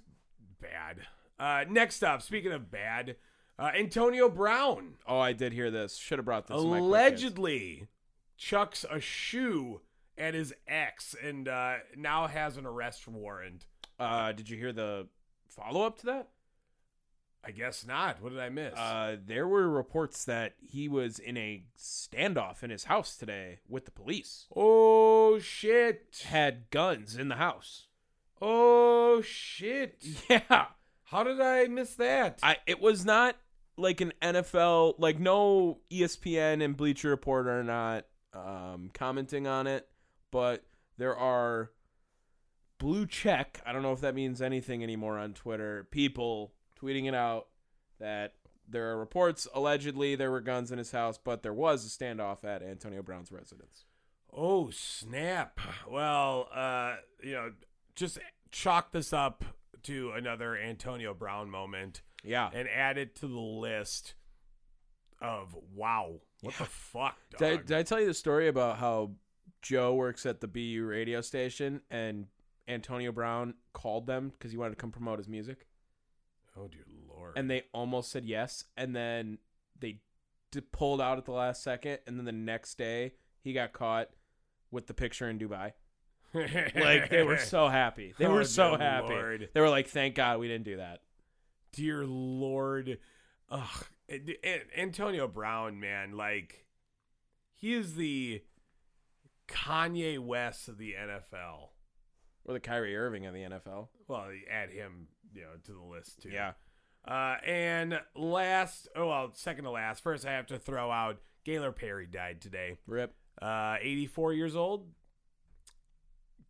bad. 0.61 0.97
Uh 1.39 1.65
next 1.69 2.03
up, 2.03 2.22
speaking 2.22 2.51
of 2.51 2.69
bad, 2.72 3.15
uh 3.60 3.72
Antonio 3.77 4.30
Brown 4.30 4.93
oh, 5.07 5.19
I 5.19 5.34
did 5.34 5.51
hear 5.53 5.72
this. 5.72 5.97
Should 5.97 6.19
have 6.19 6.26
brought 6.26 6.47
this. 6.47 6.57
in 6.61 6.69
my 6.69 6.77
quick 6.80 6.81
hits. 6.81 6.88
allegedly 6.88 7.88
chucks 8.38 8.85
a 8.89 8.99
shoe 8.99 9.81
at 10.18 10.34
his 10.35 10.53
ex 10.68 11.15
and 11.23 11.47
uh, 11.47 11.76
now 11.97 12.27
has 12.27 12.57
an 12.57 12.65
arrest 12.65 13.07
warrant. 13.07 13.65
Uh, 13.99 14.31
did 14.31 14.47
you 14.49 14.57
hear 14.57 14.72
the 14.73 15.07
follow 15.49 15.81
up 15.85 15.97
to 15.99 16.05
that? 16.05 16.27
I 17.45 17.52
guess 17.52 17.86
not. 17.86 18.22
What 18.22 18.30
did 18.30 18.40
I 18.40 18.49
miss? 18.49 18.74
Uh, 18.76 19.18
there 19.26 19.48
were 19.48 19.70
reports 19.70 20.24
that 20.26 20.53
he 20.61 20.88
was 20.88 21.20
in 21.20 21.36
a 21.36 21.65
standoff 21.78 22.64
in 22.64 22.70
his 22.70 22.86
house 22.86 23.18
today 23.18 23.60
with 23.68 23.86
the 23.86 23.91
police. 23.91 24.45
oh 24.56 25.40
shit! 25.40 26.24
Had 26.26 26.70
guns 26.70 27.15
in 27.18 27.28
the 27.28 27.36
house. 27.36 27.88
Oh 28.41 29.22
shit! 29.22 30.03
Yeah, 30.30 30.68
How 31.03 31.24
did 31.24 31.41
I 31.41 31.68
miss 31.68 31.95
that? 31.95 32.40
I. 32.41 32.57
It 32.65 32.80
was 32.82 33.03
not 33.06 33.36
like 33.78 33.99
an 34.02 34.14
NFL. 34.22 34.95
Like 34.98 35.20
no 35.20 35.80
ESPN 35.91 36.64
and 36.64 36.78
Bleacher 36.78 37.10
Report 37.10 37.48
are 37.48 37.64
not 37.64 38.06
um, 38.34 38.90
commenting 38.94 39.48
on 39.48 39.68
it, 39.68 39.88
but 40.32 40.64
there 40.98 41.15
are 41.15 41.72
blue 42.78 43.06
check. 43.06 43.61
I 43.65 43.74
don't 43.74 43.82
know 43.84 43.94
if 43.94 44.02
that 44.02 44.15
means 44.15 44.41
anything 44.41 44.82
anymore 44.84 45.18
on 45.18 45.34
Twitter. 45.34 45.88
People 45.91 46.53
tweeting 46.84 47.07
it 47.07 47.15
out 47.15 47.47
that 47.99 48.34
there 48.68 48.91
are 48.91 48.97
reports 48.97 49.47
allegedly 49.53 50.15
there 50.15 50.31
were 50.31 50.41
guns 50.41 50.72
in 50.72 50.77
his 50.77 50.91
house, 50.91 51.18
but 51.22 51.43
there 51.43 51.53
was 51.53 51.85
a 51.85 51.89
standoff 51.89 52.43
at 52.43 52.61
Antonio 52.61 53.01
Brown's 53.01 53.31
residence. 53.31 53.85
oh 54.31 54.69
snap! 54.72 55.60
Well, 55.89 56.49
uh, 56.53 56.95
you 57.23 57.34
know, 57.34 57.51
just 57.95 58.19
chalk 58.51 58.91
this 58.91 59.14
up 59.14 59.43
to 59.84 60.11
another 60.11 60.57
Antonio 60.57 61.14
Brown 61.14 61.49
moment. 61.49 62.01
Yeah. 62.26 62.49
and 62.53 62.69
add 62.69 62.97
it 62.97 63.15
to 63.18 63.27
the 63.27 63.38
list 63.38 64.14
of 65.19 65.55
wow, 65.76 66.22
what 66.41 66.55
the 66.55 66.64
fuck, 66.65 67.18
dog? 67.31 67.39
Did 67.39 67.47
I, 67.47 67.55
did 67.64 67.77
I 67.77 67.84
tell 67.84 67.99
you 67.99 68.07
the 68.07 68.14
story 68.14 68.47
about 68.47 68.77
how 68.77 69.11
Joe 69.61 69.93
works 69.93 70.26
at 70.26 70.39
the 70.39 70.47
BU 70.47 70.85
radio 70.85 71.19
station 71.19 71.81
and 71.91 72.27
Antonio 72.68 73.11
Brown 73.11 73.55
called 73.73 74.07
them 74.07 74.30
because 74.30 74.51
he 74.51 74.57
wanted 74.57 74.72
to 74.72 74.76
come 74.77 74.91
promote 74.91 75.18
his 75.18 75.27
music? 75.27 75.68
Oh 76.57 76.67
dear 76.67 76.85
lord! 77.09 77.34
And 77.38 77.49
they 77.49 77.63
almost 77.73 78.11
said 78.11 78.25
yes. 78.25 78.65
And 78.77 78.95
then 78.95 79.38
they 79.80 80.01
d- 80.51 80.61
pulled 80.61 81.01
out 81.01 81.17
at 81.17 81.25
the 81.25 81.31
last 81.31 81.63
second. 81.63 81.99
And 82.07 82.17
then 82.17 82.25
the 82.25 82.31
next 82.31 82.77
day, 82.77 83.13
he 83.41 83.53
got 83.53 83.73
caught 83.73 84.09
with 84.71 84.88
the 84.88 84.93
picture 84.93 85.30
in 85.30 85.39
Dubai. 85.39 85.73
Like, 86.34 87.09
they 87.11 87.21
were 87.23 87.38
so 87.38 87.67
happy. 87.67 88.13
They 88.17 88.25
Oh, 88.25 88.34
were 88.34 88.43
so 88.43 88.75
happy. 88.75 89.13
Lord. 89.13 89.49
They 89.53 89.61
were 89.61 89.69
like, 89.69 89.88
thank 89.88 90.15
God 90.15 90.39
we 90.39 90.47
didn't 90.47 90.65
do 90.65 90.77
that. 90.77 91.01
dear 91.73 92.05
lord 92.05 92.97
ugh 93.49 93.85
antonio 94.77 95.27
brown 95.27 95.80
man 95.80 96.15
like 96.17 96.65
he 97.55 97.73
is 97.73 97.95
the 97.95 98.41
kanye 99.47 100.17
west 100.19 100.67
of 100.67 100.77
the 100.77 100.93
nfl 100.93 101.69
Or 102.45 102.53
the 102.53 102.59
Kyrie 102.59 102.95
Irving 102.95 103.25
of 103.25 103.34
the 103.34 103.41
NFL. 103.41 103.88
well 104.07 104.27
add 104.51 104.69
him 104.69 105.07
you 105.34 105.41
know 105.41 105.49
to 105.65 105.72
the 105.73 105.81
list 105.81 106.22
too 106.22 106.30
Yeah. 106.30 106.53
uh 107.07 107.38
and 107.45 107.99
last 108.15 108.88
oh 108.95 109.07
well 109.07 109.31
second 109.34 109.64
to 109.65 109.72
last 109.72 110.01
first 110.03 110.26
i 110.26 110.31
have 110.31 110.47
to 110.47 110.57
throw 110.60 110.89
out 110.91 111.19
gaylord 111.43 111.76
perry 111.76 112.05
died 112.07 112.39
today 112.41 112.77
Rip. 112.88 113.14
uh 113.41 113.76
84 113.81 114.34
years 114.34 114.55
old 114.55 114.88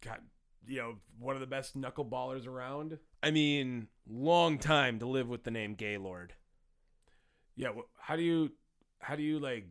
got 0.01 0.21
you 0.67 0.77
know 0.79 0.95
one 1.19 1.35
of 1.35 1.41
the 1.41 1.47
best 1.47 1.77
knuckleballers 1.79 2.47
around 2.47 2.97
I 3.25 3.31
mean, 3.31 3.87
long 4.05 4.57
time 4.57 4.99
to 4.99 5.05
live 5.05 5.29
with 5.29 5.43
the 5.45 5.51
name 5.51 5.75
Gaylord. 5.75 6.33
yeah 7.55 7.69
how 7.97 8.15
do 8.17 8.21
you 8.21 8.51
how 8.99 9.15
do 9.15 9.23
you 9.23 9.39
like 9.39 9.65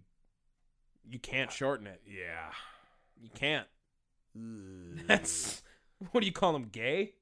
You 1.08 1.18
can't 1.18 1.52
shorten 1.52 1.86
it. 1.86 2.00
yeah 2.06 2.50
You 3.20 3.28
can't. 3.34 3.66
That's 5.06 5.62
what 6.12 6.20
do 6.20 6.26
you 6.26 6.32
call 6.32 6.56
him? 6.56 6.68
Gay? 6.72 7.12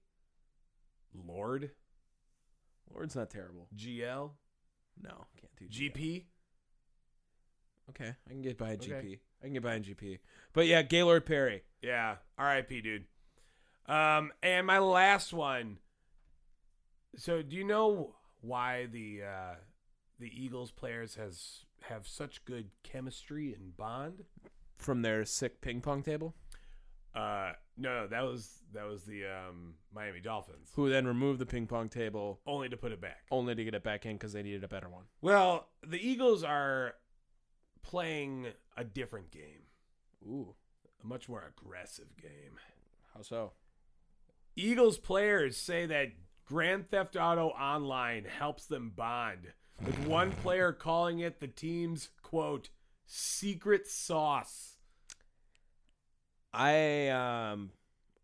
Lord, 1.27 1.73
Lord's 2.93 3.17
not 3.17 3.31
terrible. 3.31 3.69
GL, 3.77 4.31
No, 5.03 5.27
can't 5.41 5.57
do 5.57 5.67
GP. 5.67 5.93
GP. 5.95 6.25
Okay, 7.91 8.15
I 8.27 8.31
can 8.31 8.43
get 8.43 8.57
behind 8.59 8.81
Okay. 8.83 8.91
GP. 8.93 9.19
I 9.43 9.45
can 9.47 9.53
get 9.55 9.63
behind 9.63 9.85
GP. 9.85 10.19
But 10.53 10.67
yeah, 10.67 10.83
Gaylord 10.83 11.27
Perry. 11.27 11.63
Yeah, 11.83 12.17
R.I.P. 12.39 12.81
dude. 12.83 13.05
Um, 13.87 14.33
and 14.43 14.67
my 14.67 14.79
last 14.79 15.33
one. 15.33 15.79
So, 17.17 17.43
do 17.43 17.57
you 17.57 17.65
know 17.65 18.15
why 18.43 18.87
the 18.87 19.23
uh, 19.25 19.55
the 20.21 20.31
Eagles 20.33 20.71
players 20.71 21.17
has 21.17 21.65
have 21.83 22.07
such 22.07 22.45
good 22.45 22.71
chemistry 22.83 23.55
and 23.55 23.77
bond? 23.77 24.25
from 24.79 25.03
their 25.03 25.27
sick 25.27 25.61
ping 25.61 25.83
pong 25.83 26.03
table, 26.03 26.35
Uh, 27.15 27.53
no, 27.77 28.07
that 28.07 28.23
was 28.23 28.59
that 28.73 28.87
was 28.87 29.03
the 29.05 29.25
um, 29.27 29.75
Miami 29.95 30.21
Dolphins. 30.21 30.71
who 30.77 30.89
then 30.91 31.07
removed 31.07 31.39
the 31.41 31.47
ping 31.47 31.67
pong 31.67 31.89
table 31.89 32.41
Only 32.47 32.69
to 32.69 32.77
put 32.77 32.93
it 32.93 33.01
back. 33.01 33.25
only 33.31 33.55
to 33.55 33.65
get 33.65 33.75
it 33.75 33.83
back 33.83 34.07
in 34.07 34.13
because 34.13 34.33
they 34.33 34.43
needed 34.43 34.63
a 34.63 34.69
better 34.69 34.89
one. 34.89 35.05
Well, 35.21 35.69
the 35.87 35.99
Eagles 35.99 36.45
are 36.45 36.95
playing 37.83 38.47
a 38.77 38.85
different 38.85 39.31
game. 39.31 39.63
Ooh, 40.25 40.55
A 41.03 41.07
much 41.07 41.29
more 41.29 41.43
aggressive 41.57 42.17
game. 42.21 42.59
how 43.15 43.23
so? 43.23 43.53
Eagles 44.55 44.99
players 44.99 45.57
say 45.57 45.87
that 45.87 46.09
Grand 46.45 46.91
Theft 46.91 47.17
Auto 47.17 47.49
Online 47.49 48.25
helps 48.25 48.67
them 48.67 48.93
bond, 48.95 49.53
with 49.85 49.99
one 50.07 50.31
player 50.33 50.73
calling 50.73 51.21
it 51.21 51.41
the 51.41 51.47
team's 51.49 52.11
quote 52.23 52.69
secret 53.07 53.87
sauce. 53.89 54.70
I 56.53 57.09
um 57.09 57.71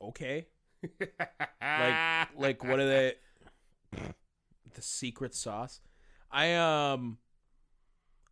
okay. 0.00 0.46
Like 1.60 2.28
like 2.38 2.64
what 2.64 2.80
are 2.80 2.86
they 2.86 3.14
the 4.74 4.82
secret 4.82 5.34
sauce? 5.34 5.80
I 6.30 6.54
um 6.54 7.18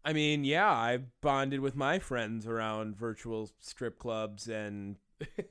I 0.05 0.12
mean, 0.12 0.45
yeah, 0.45 0.71
I 0.71 0.99
bonded 1.23 1.61
with 1.61 1.75
my 1.75 1.99
friends 1.99 2.47
around 2.47 2.97
virtual 2.97 3.51
strip 3.61 3.99
clubs 3.99 4.49
and 4.49 4.97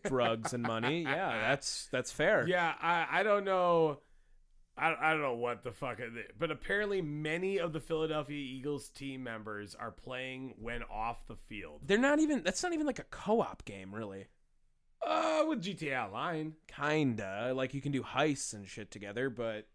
drugs 0.06 0.53
and 0.53 0.61
money. 0.61 1.02
Yeah, 1.02 1.40
that's 1.41 1.88
that's 1.91 2.11
fair. 2.11 2.48
Yeah, 2.48 2.74
I, 2.80 3.07
I 3.10 3.24
don't 3.24 3.45
know. 3.45 3.99
I, 4.77 4.95
I 4.99 5.11
don't 5.11 5.21
know 5.21 5.35
what 5.35 5.63
the 5.63 5.71
fuck, 5.71 5.99
but 6.39 6.49
apparently 6.49 7.01
many 7.01 7.57
of 7.59 7.73
the 7.73 7.79
Philadelphia 7.79 8.37
Eagles 8.37 8.89
team 8.89 9.23
members 9.23 9.75
are 9.75 9.91
playing 9.91 10.55
when 10.59 10.81
off 10.83 11.27
the 11.27 11.35
field. 11.35 11.81
They're 11.85 11.97
not 11.97 12.19
even 12.19 12.43
that's 12.43 12.63
not 12.63 12.73
even 12.73 12.87
like 12.87 12.99
a 12.99 13.03
co-op 13.03 13.65
game, 13.65 13.93
really. 13.93 14.27
Uh, 15.05 15.43
with 15.47 15.61
GTA 15.61 16.05
Online. 16.05 16.53
Kinda. 16.67 17.53
Like 17.53 17.73
you 17.73 17.81
can 17.81 17.91
do 17.91 18.01
heists 18.01 18.53
and 18.53 18.67
shit 18.67 18.89
together, 18.89 19.29
but 19.29 19.67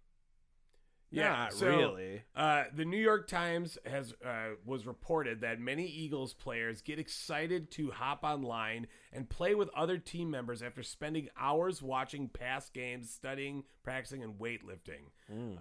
Yeah, 1.11 1.29
not 1.31 1.53
so, 1.55 1.67
really. 1.67 2.23
Uh, 2.37 2.65
the 2.75 2.85
New 2.85 2.99
York 2.99 3.29
Times 3.29 3.79
has 3.87 4.13
uh, 4.25 4.57
was 4.67 4.87
reported 4.87 5.41
that 5.41 5.59
many 5.59 5.87
Eagles 5.87 6.35
players 6.35 6.83
get 6.83 6.99
excited 6.99 7.71
to 7.73 7.91
hop 7.91 8.25
online 8.25 8.89
and 9.13 9.29
play 9.29 9.55
with 9.55 9.71
other 9.75 9.97
team 9.97 10.31
members 10.31 10.63
after 10.63 10.83
spending 10.83 11.29
hours 11.39 11.81
watching 11.81 12.29
past 12.29 12.75
games, 12.75 13.11
studying, 13.11 13.65
practicing, 13.83 14.23
and 14.23 14.35
weightlifting. 14.39 15.09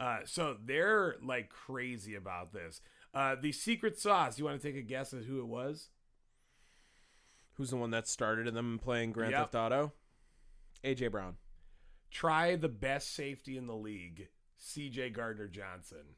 Uh, 0.01 0.19
so 0.25 0.57
they're 0.65 1.15
like 1.23 1.49
crazy 1.49 2.15
about 2.15 2.51
this. 2.51 2.81
Uh, 3.13 3.35
the 3.41 3.51
secret 3.53 3.97
sauce. 3.97 4.37
You 4.37 4.45
want 4.45 4.61
to 4.61 4.67
take 4.67 4.77
a 4.77 4.81
guess 4.81 5.13
at 5.13 5.23
who 5.23 5.39
it 5.39 5.47
was? 5.47 5.89
Who's 7.53 7.69
the 7.71 7.77
one 7.77 7.91
that 7.91 8.07
started 8.07 8.53
them 8.53 8.79
playing 8.79 9.13
Grand 9.13 9.31
Yep. 9.31 9.51
Theft 9.51 9.55
Auto? 9.55 9.93
AJ 10.83 11.11
Brown. 11.11 11.37
Try 12.11 12.55
the 12.55 12.69
best 12.69 13.13
safety 13.13 13.57
in 13.57 13.65
the 13.67 13.75
league, 13.75 14.27
C.J. 14.57 15.11
Gardner 15.11 15.47
Johnson. 15.47 16.15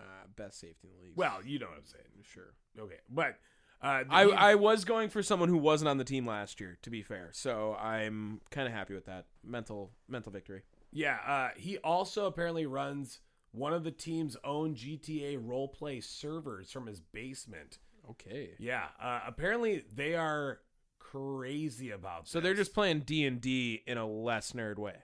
Uh, 0.00 0.04
best 0.36 0.60
safety 0.60 0.88
in 0.88 0.94
the 0.96 1.02
league. 1.06 1.16
Well, 1.16 1.40
you 1.44 1.58
know 1.58 1.66
what 1.66 1.78
I'm 1.78 1.84
saying. 1.84 2.04
sure. 2.22 2.54
Okay, 2.78 2.98
but 3.10 3.36
uh, 3.82 4.04
I, 4.08 4.24
I 4.24 4.54
was 4.54 4.84
going 4.84 5.08
for 5.08 5.22
someone 5.24 5.48
who 5.48 5.56
wasn't 5.58 5.88
on 5.88 5.98
the 5.98 6.04
team 6.04 6.24
last 6.26 6.60
year, 6.60 6.78
to 6.82 6.90
be 6.90 7.02
fair. 7.02 7.30
So 7.32 7.74
I'm 7.74 8.40
kind 8.50 8.68
of 8.68 8.74
happy 8.74 8.94
with 8.94 9.06
that 9.06 9.26
mental 9.44 9.90
mental 10.08 10.30
victory. 10.30 10.62
Yeah, 10.92 11.16
uh, 11.26 11.48
he 11.56 11.78
also 11.78 12.26
apparently 12.26 12.64
runs 12.66 13.18
one 13.50 13.72
of 13.72 13.82
the 13.82 13.90
team's 13.90 14.36
own 14.44 14.74
GTA 14.74 15.44
roleplay 15.44 16.02
servers 16.02 16.70
from 16.70 16.86
his 16.86 17.00
basement. 17.00 17.78
Okay. 18.10 18.50
Yeah, 18.58 18.86
uh, 19.02 19.20
apparently 19.26 19.84
they 19.94 20.14
are 20.14 20.60
crazy 20.98 21.90
about. 21.90 22.28
So 22.28 22.40
they're 22.40 22.54
just 22.54 22.72
playing 22.74 23.00
D 23.00 23.26
and 23.26 23.40
D 23.40 23.82
in 23.86 23.98
a 23.98 24.06
less 24.06 24.52
nerd 24.52 24.78
way. 24.78 24.96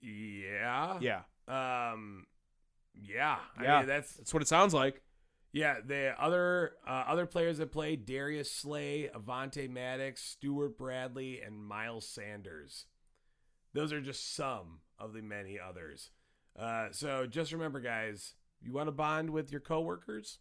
yeah, 0.00 0.98
Yeah, 1.00 1.20
um, 1.48 2.26
yeah. 2.94 3.38
I 3.56 3.64
Yeah. 3.64 3.78
mean, 3.80 3.88
that's 3.88 4.14
that's 4.14 4.32
what 4.34 4.42
it 4.42 4.48
sounds 4.48 4.74
like. 4.74 5.02
yeah. 5.52 5.76
The 5.84 6.14
other 6.20 6.72
uh, 6.86 7.04
other 7.08 7.26
players 7.26 7.58
that 7.58 7.72
play 7.72 7.96
Darius 7.96 8.50
Slay, 8.50 9.10
Avonte 9.14 9.68
Maddox, 9.70 10.22
Stuart 10.22 10.78
Bradley, 10.78 11.40
and 11.40 11.62
Miles 11.64 12.06
Sanders. 12.06 12.86
Those 13.74 13.92
are 13.92 14.00
just 14.00 14.34
some 14.34 14.80
of 14.98 15.12
the 15.14 15.22
many 15.22 15.58
others. 15.58 16.10
Uh, 16.58 16.88
so 16.90 17.26
just 17.26 17.52
remember, 17.52 17.80
guys, 17.80 18.34
you 18.60 18.72
want 18.72 18.86
to 18.88 18.92
bond 18.92 19.30
with 19.30 19.50
your 19.50 19.62
coworkers, 19.62 20.38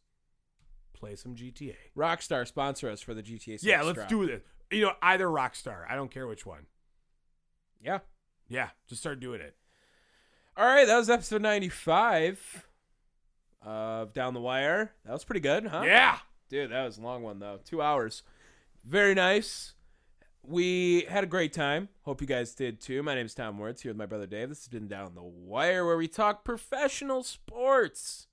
play 0.93 1.15
some 1.15 1.35
GTA. 1.35 1.75
Rockstar 1.97 2.45
sponsor 2.45 2.89
us 2.89 2.99
for 3.01 3.13
the 3.13 3.23
GTA. 3.23 3.51
6 3.59 3.63
yeah, 3.63 3.81
let's 3.83 3.95
drop. 3.95 4.09
do 4.09 4.27
this. 4.27 4.41
You 4.69 4.81
know, 4.81 4.93
either 5.01 5.27
Rockstar. 5.27 5.85
I 5.89 5.95
don't 5.95 6.11
care 6.11 6.27
which 6.27 6.45
one. 6.45 6.65
Yeah. 7.81 7.99
Yeah, 8.49 8.69
just 8.87 8.99
start 9.01 9.21
doing 9.21 9.39
it. 9.39 9.55
All 10.57 10.65
right, 10.65 10.85
that 10.85 10.97
was 10.97 11.09
episode 11.09 11.41
95 11.41 12.67
of 13.65 14.13
Down 14.13 14.33
the 14.33 14.41
Wire. 14.41 14.91
That 15.05 15.13
was 15.13 15.23
pretty 15.23 15.39
good, 15.39 15.65
huh? 15.67 15.83
Yeah. 15.85 16.17
Dude, 16.49 16.71
that 16.71 16.83
was 16.83 16.97
a 16.97 17.01
long 17.01 17.23
one 17.23 17.39
though. 17.39 17.59
Two 17.63 17.81
hours. 17.81 18.23
Very 18.83 19.13
nice. 19.13 19.73
We 20.43 21.05
had 21.07 21.23
a 21.23 21.27
great 21.27 21.53
time. 21.53 21.87
Hope 22.03 22.19
you 22.19 22.27
guys 22.27 22.53
did 22.53 22.81
too. 22.81 23.01
My 23.01 23.15
name 23.15 23.27
is 23.27 23.33
Tom 23.33 23.59
Wertz 23.59 23.81
here 23.81 23.91
with 23.91 23.97
my 23.97 24.05
brother 24.05 24.25
Dave. 24.25 24.49
This 24.49 24.59
has 24.59 24.67
been 24.67 24.87
Down 24.89 25.15
the 25.15 25.23
Wire, 25.23 25.85
where 25.85 25.97
we 25.97 26.07
talk 26.07 26.43
professional 26.43 27.23
sports 27.23 28.27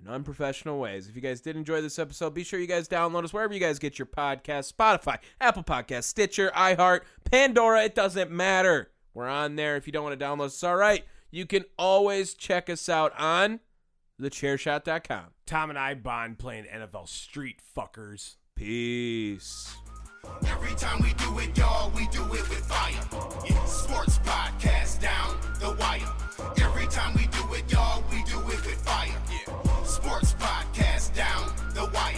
in 0.00 0.06
unprofessional 0.06 0.78
ways. 0.78 1.08
If 1.08 1.16
you 1.16 1.22
guys 1.22 1.40
did 1.40 1.56
enjoy 1.56 1.80
this 1.80 1.98
episode, 1.98 2.34
be 2.34 2.44
sure 2.44 2.60
you 2.60 2.66
guys 2.68 2.88
download 2.88 3.24
us 3.24 3.32
wherever 3.32 3.52
you 3.52 3.60
guys 3.60 3.80
get 3.80 3.98
your 3.98 4.06
podcast 4.06 4.72
Spotify, 4.72 5.18
Apple 5.40 5.64
Podcasts, 5.64 6.04
Stitcher, 6.04 6.52
iHeart, 6.54 7.00
Pandora. 7.24 7.82
It 7.84 7.96
doesn't 7.96 8.30
matter. 8.30 8.90
We're 9.12 9.26
on 9.26 9.56
there. 9.56 9.76
If 9.76 9.86
you 9.88 9.92
don't 9.92 10.04
want 10.04 10.18
to 10.18 10.24
download 10.24 10.46
us, 10.46 10.54
it's 10.54 10.62
all 10.62 10.76
right. 10.76 11.04
You 11.30 11.46
can 11.46 11.64
always 11.78 12.34
check 12.34 12.70
us 12.70 12.88
out 12.88 13.12
on 13.18 13.60
thechairshot.com. 14.20 15.24
Tom 15.46 15.70
and 15.70 15.78
I 15.78 15.94
bond 15.94 16.38
playing 16.38 16.64
NFL 16.64 17.08
Street 17.08 17.60
fuckers. 17.76 18.36
Peace. 18.54 19.76
Every 20.46 20.74
time 20.74 21.00
we 21.00 21.12
do 21.14 21.38
it, 21.38 21.56
y'all, 21.56 21.90
we 21.94 22.06
do 22.08 22.22
it 22.24 22.30
with 22.30 22.66
fire. 22.66 22.92
Yeah, 23.48 23.64
sports 23.64 24.18
podcast 24.18 25.00
down 25.00 25.36
the 25.60 25.74
wire. 25.78 26.12
Every 26.60 26.86
time 26.88 27.14
we 27.14 27.26
do 27.28 27.54
it, 27.54 27.70
y'all, 27.70 28.02
we 28.10 28.22
do 28.24 28.38
it 28.40 28.46
with 28.46 28.82
fire. 28.84 29.14
Yeah, 29.30 29.82
sports 29.84 30.34
podcast 30.34 31.14
down 31.14 31.52
the 31.74 31.88
wire. 31.94 32.17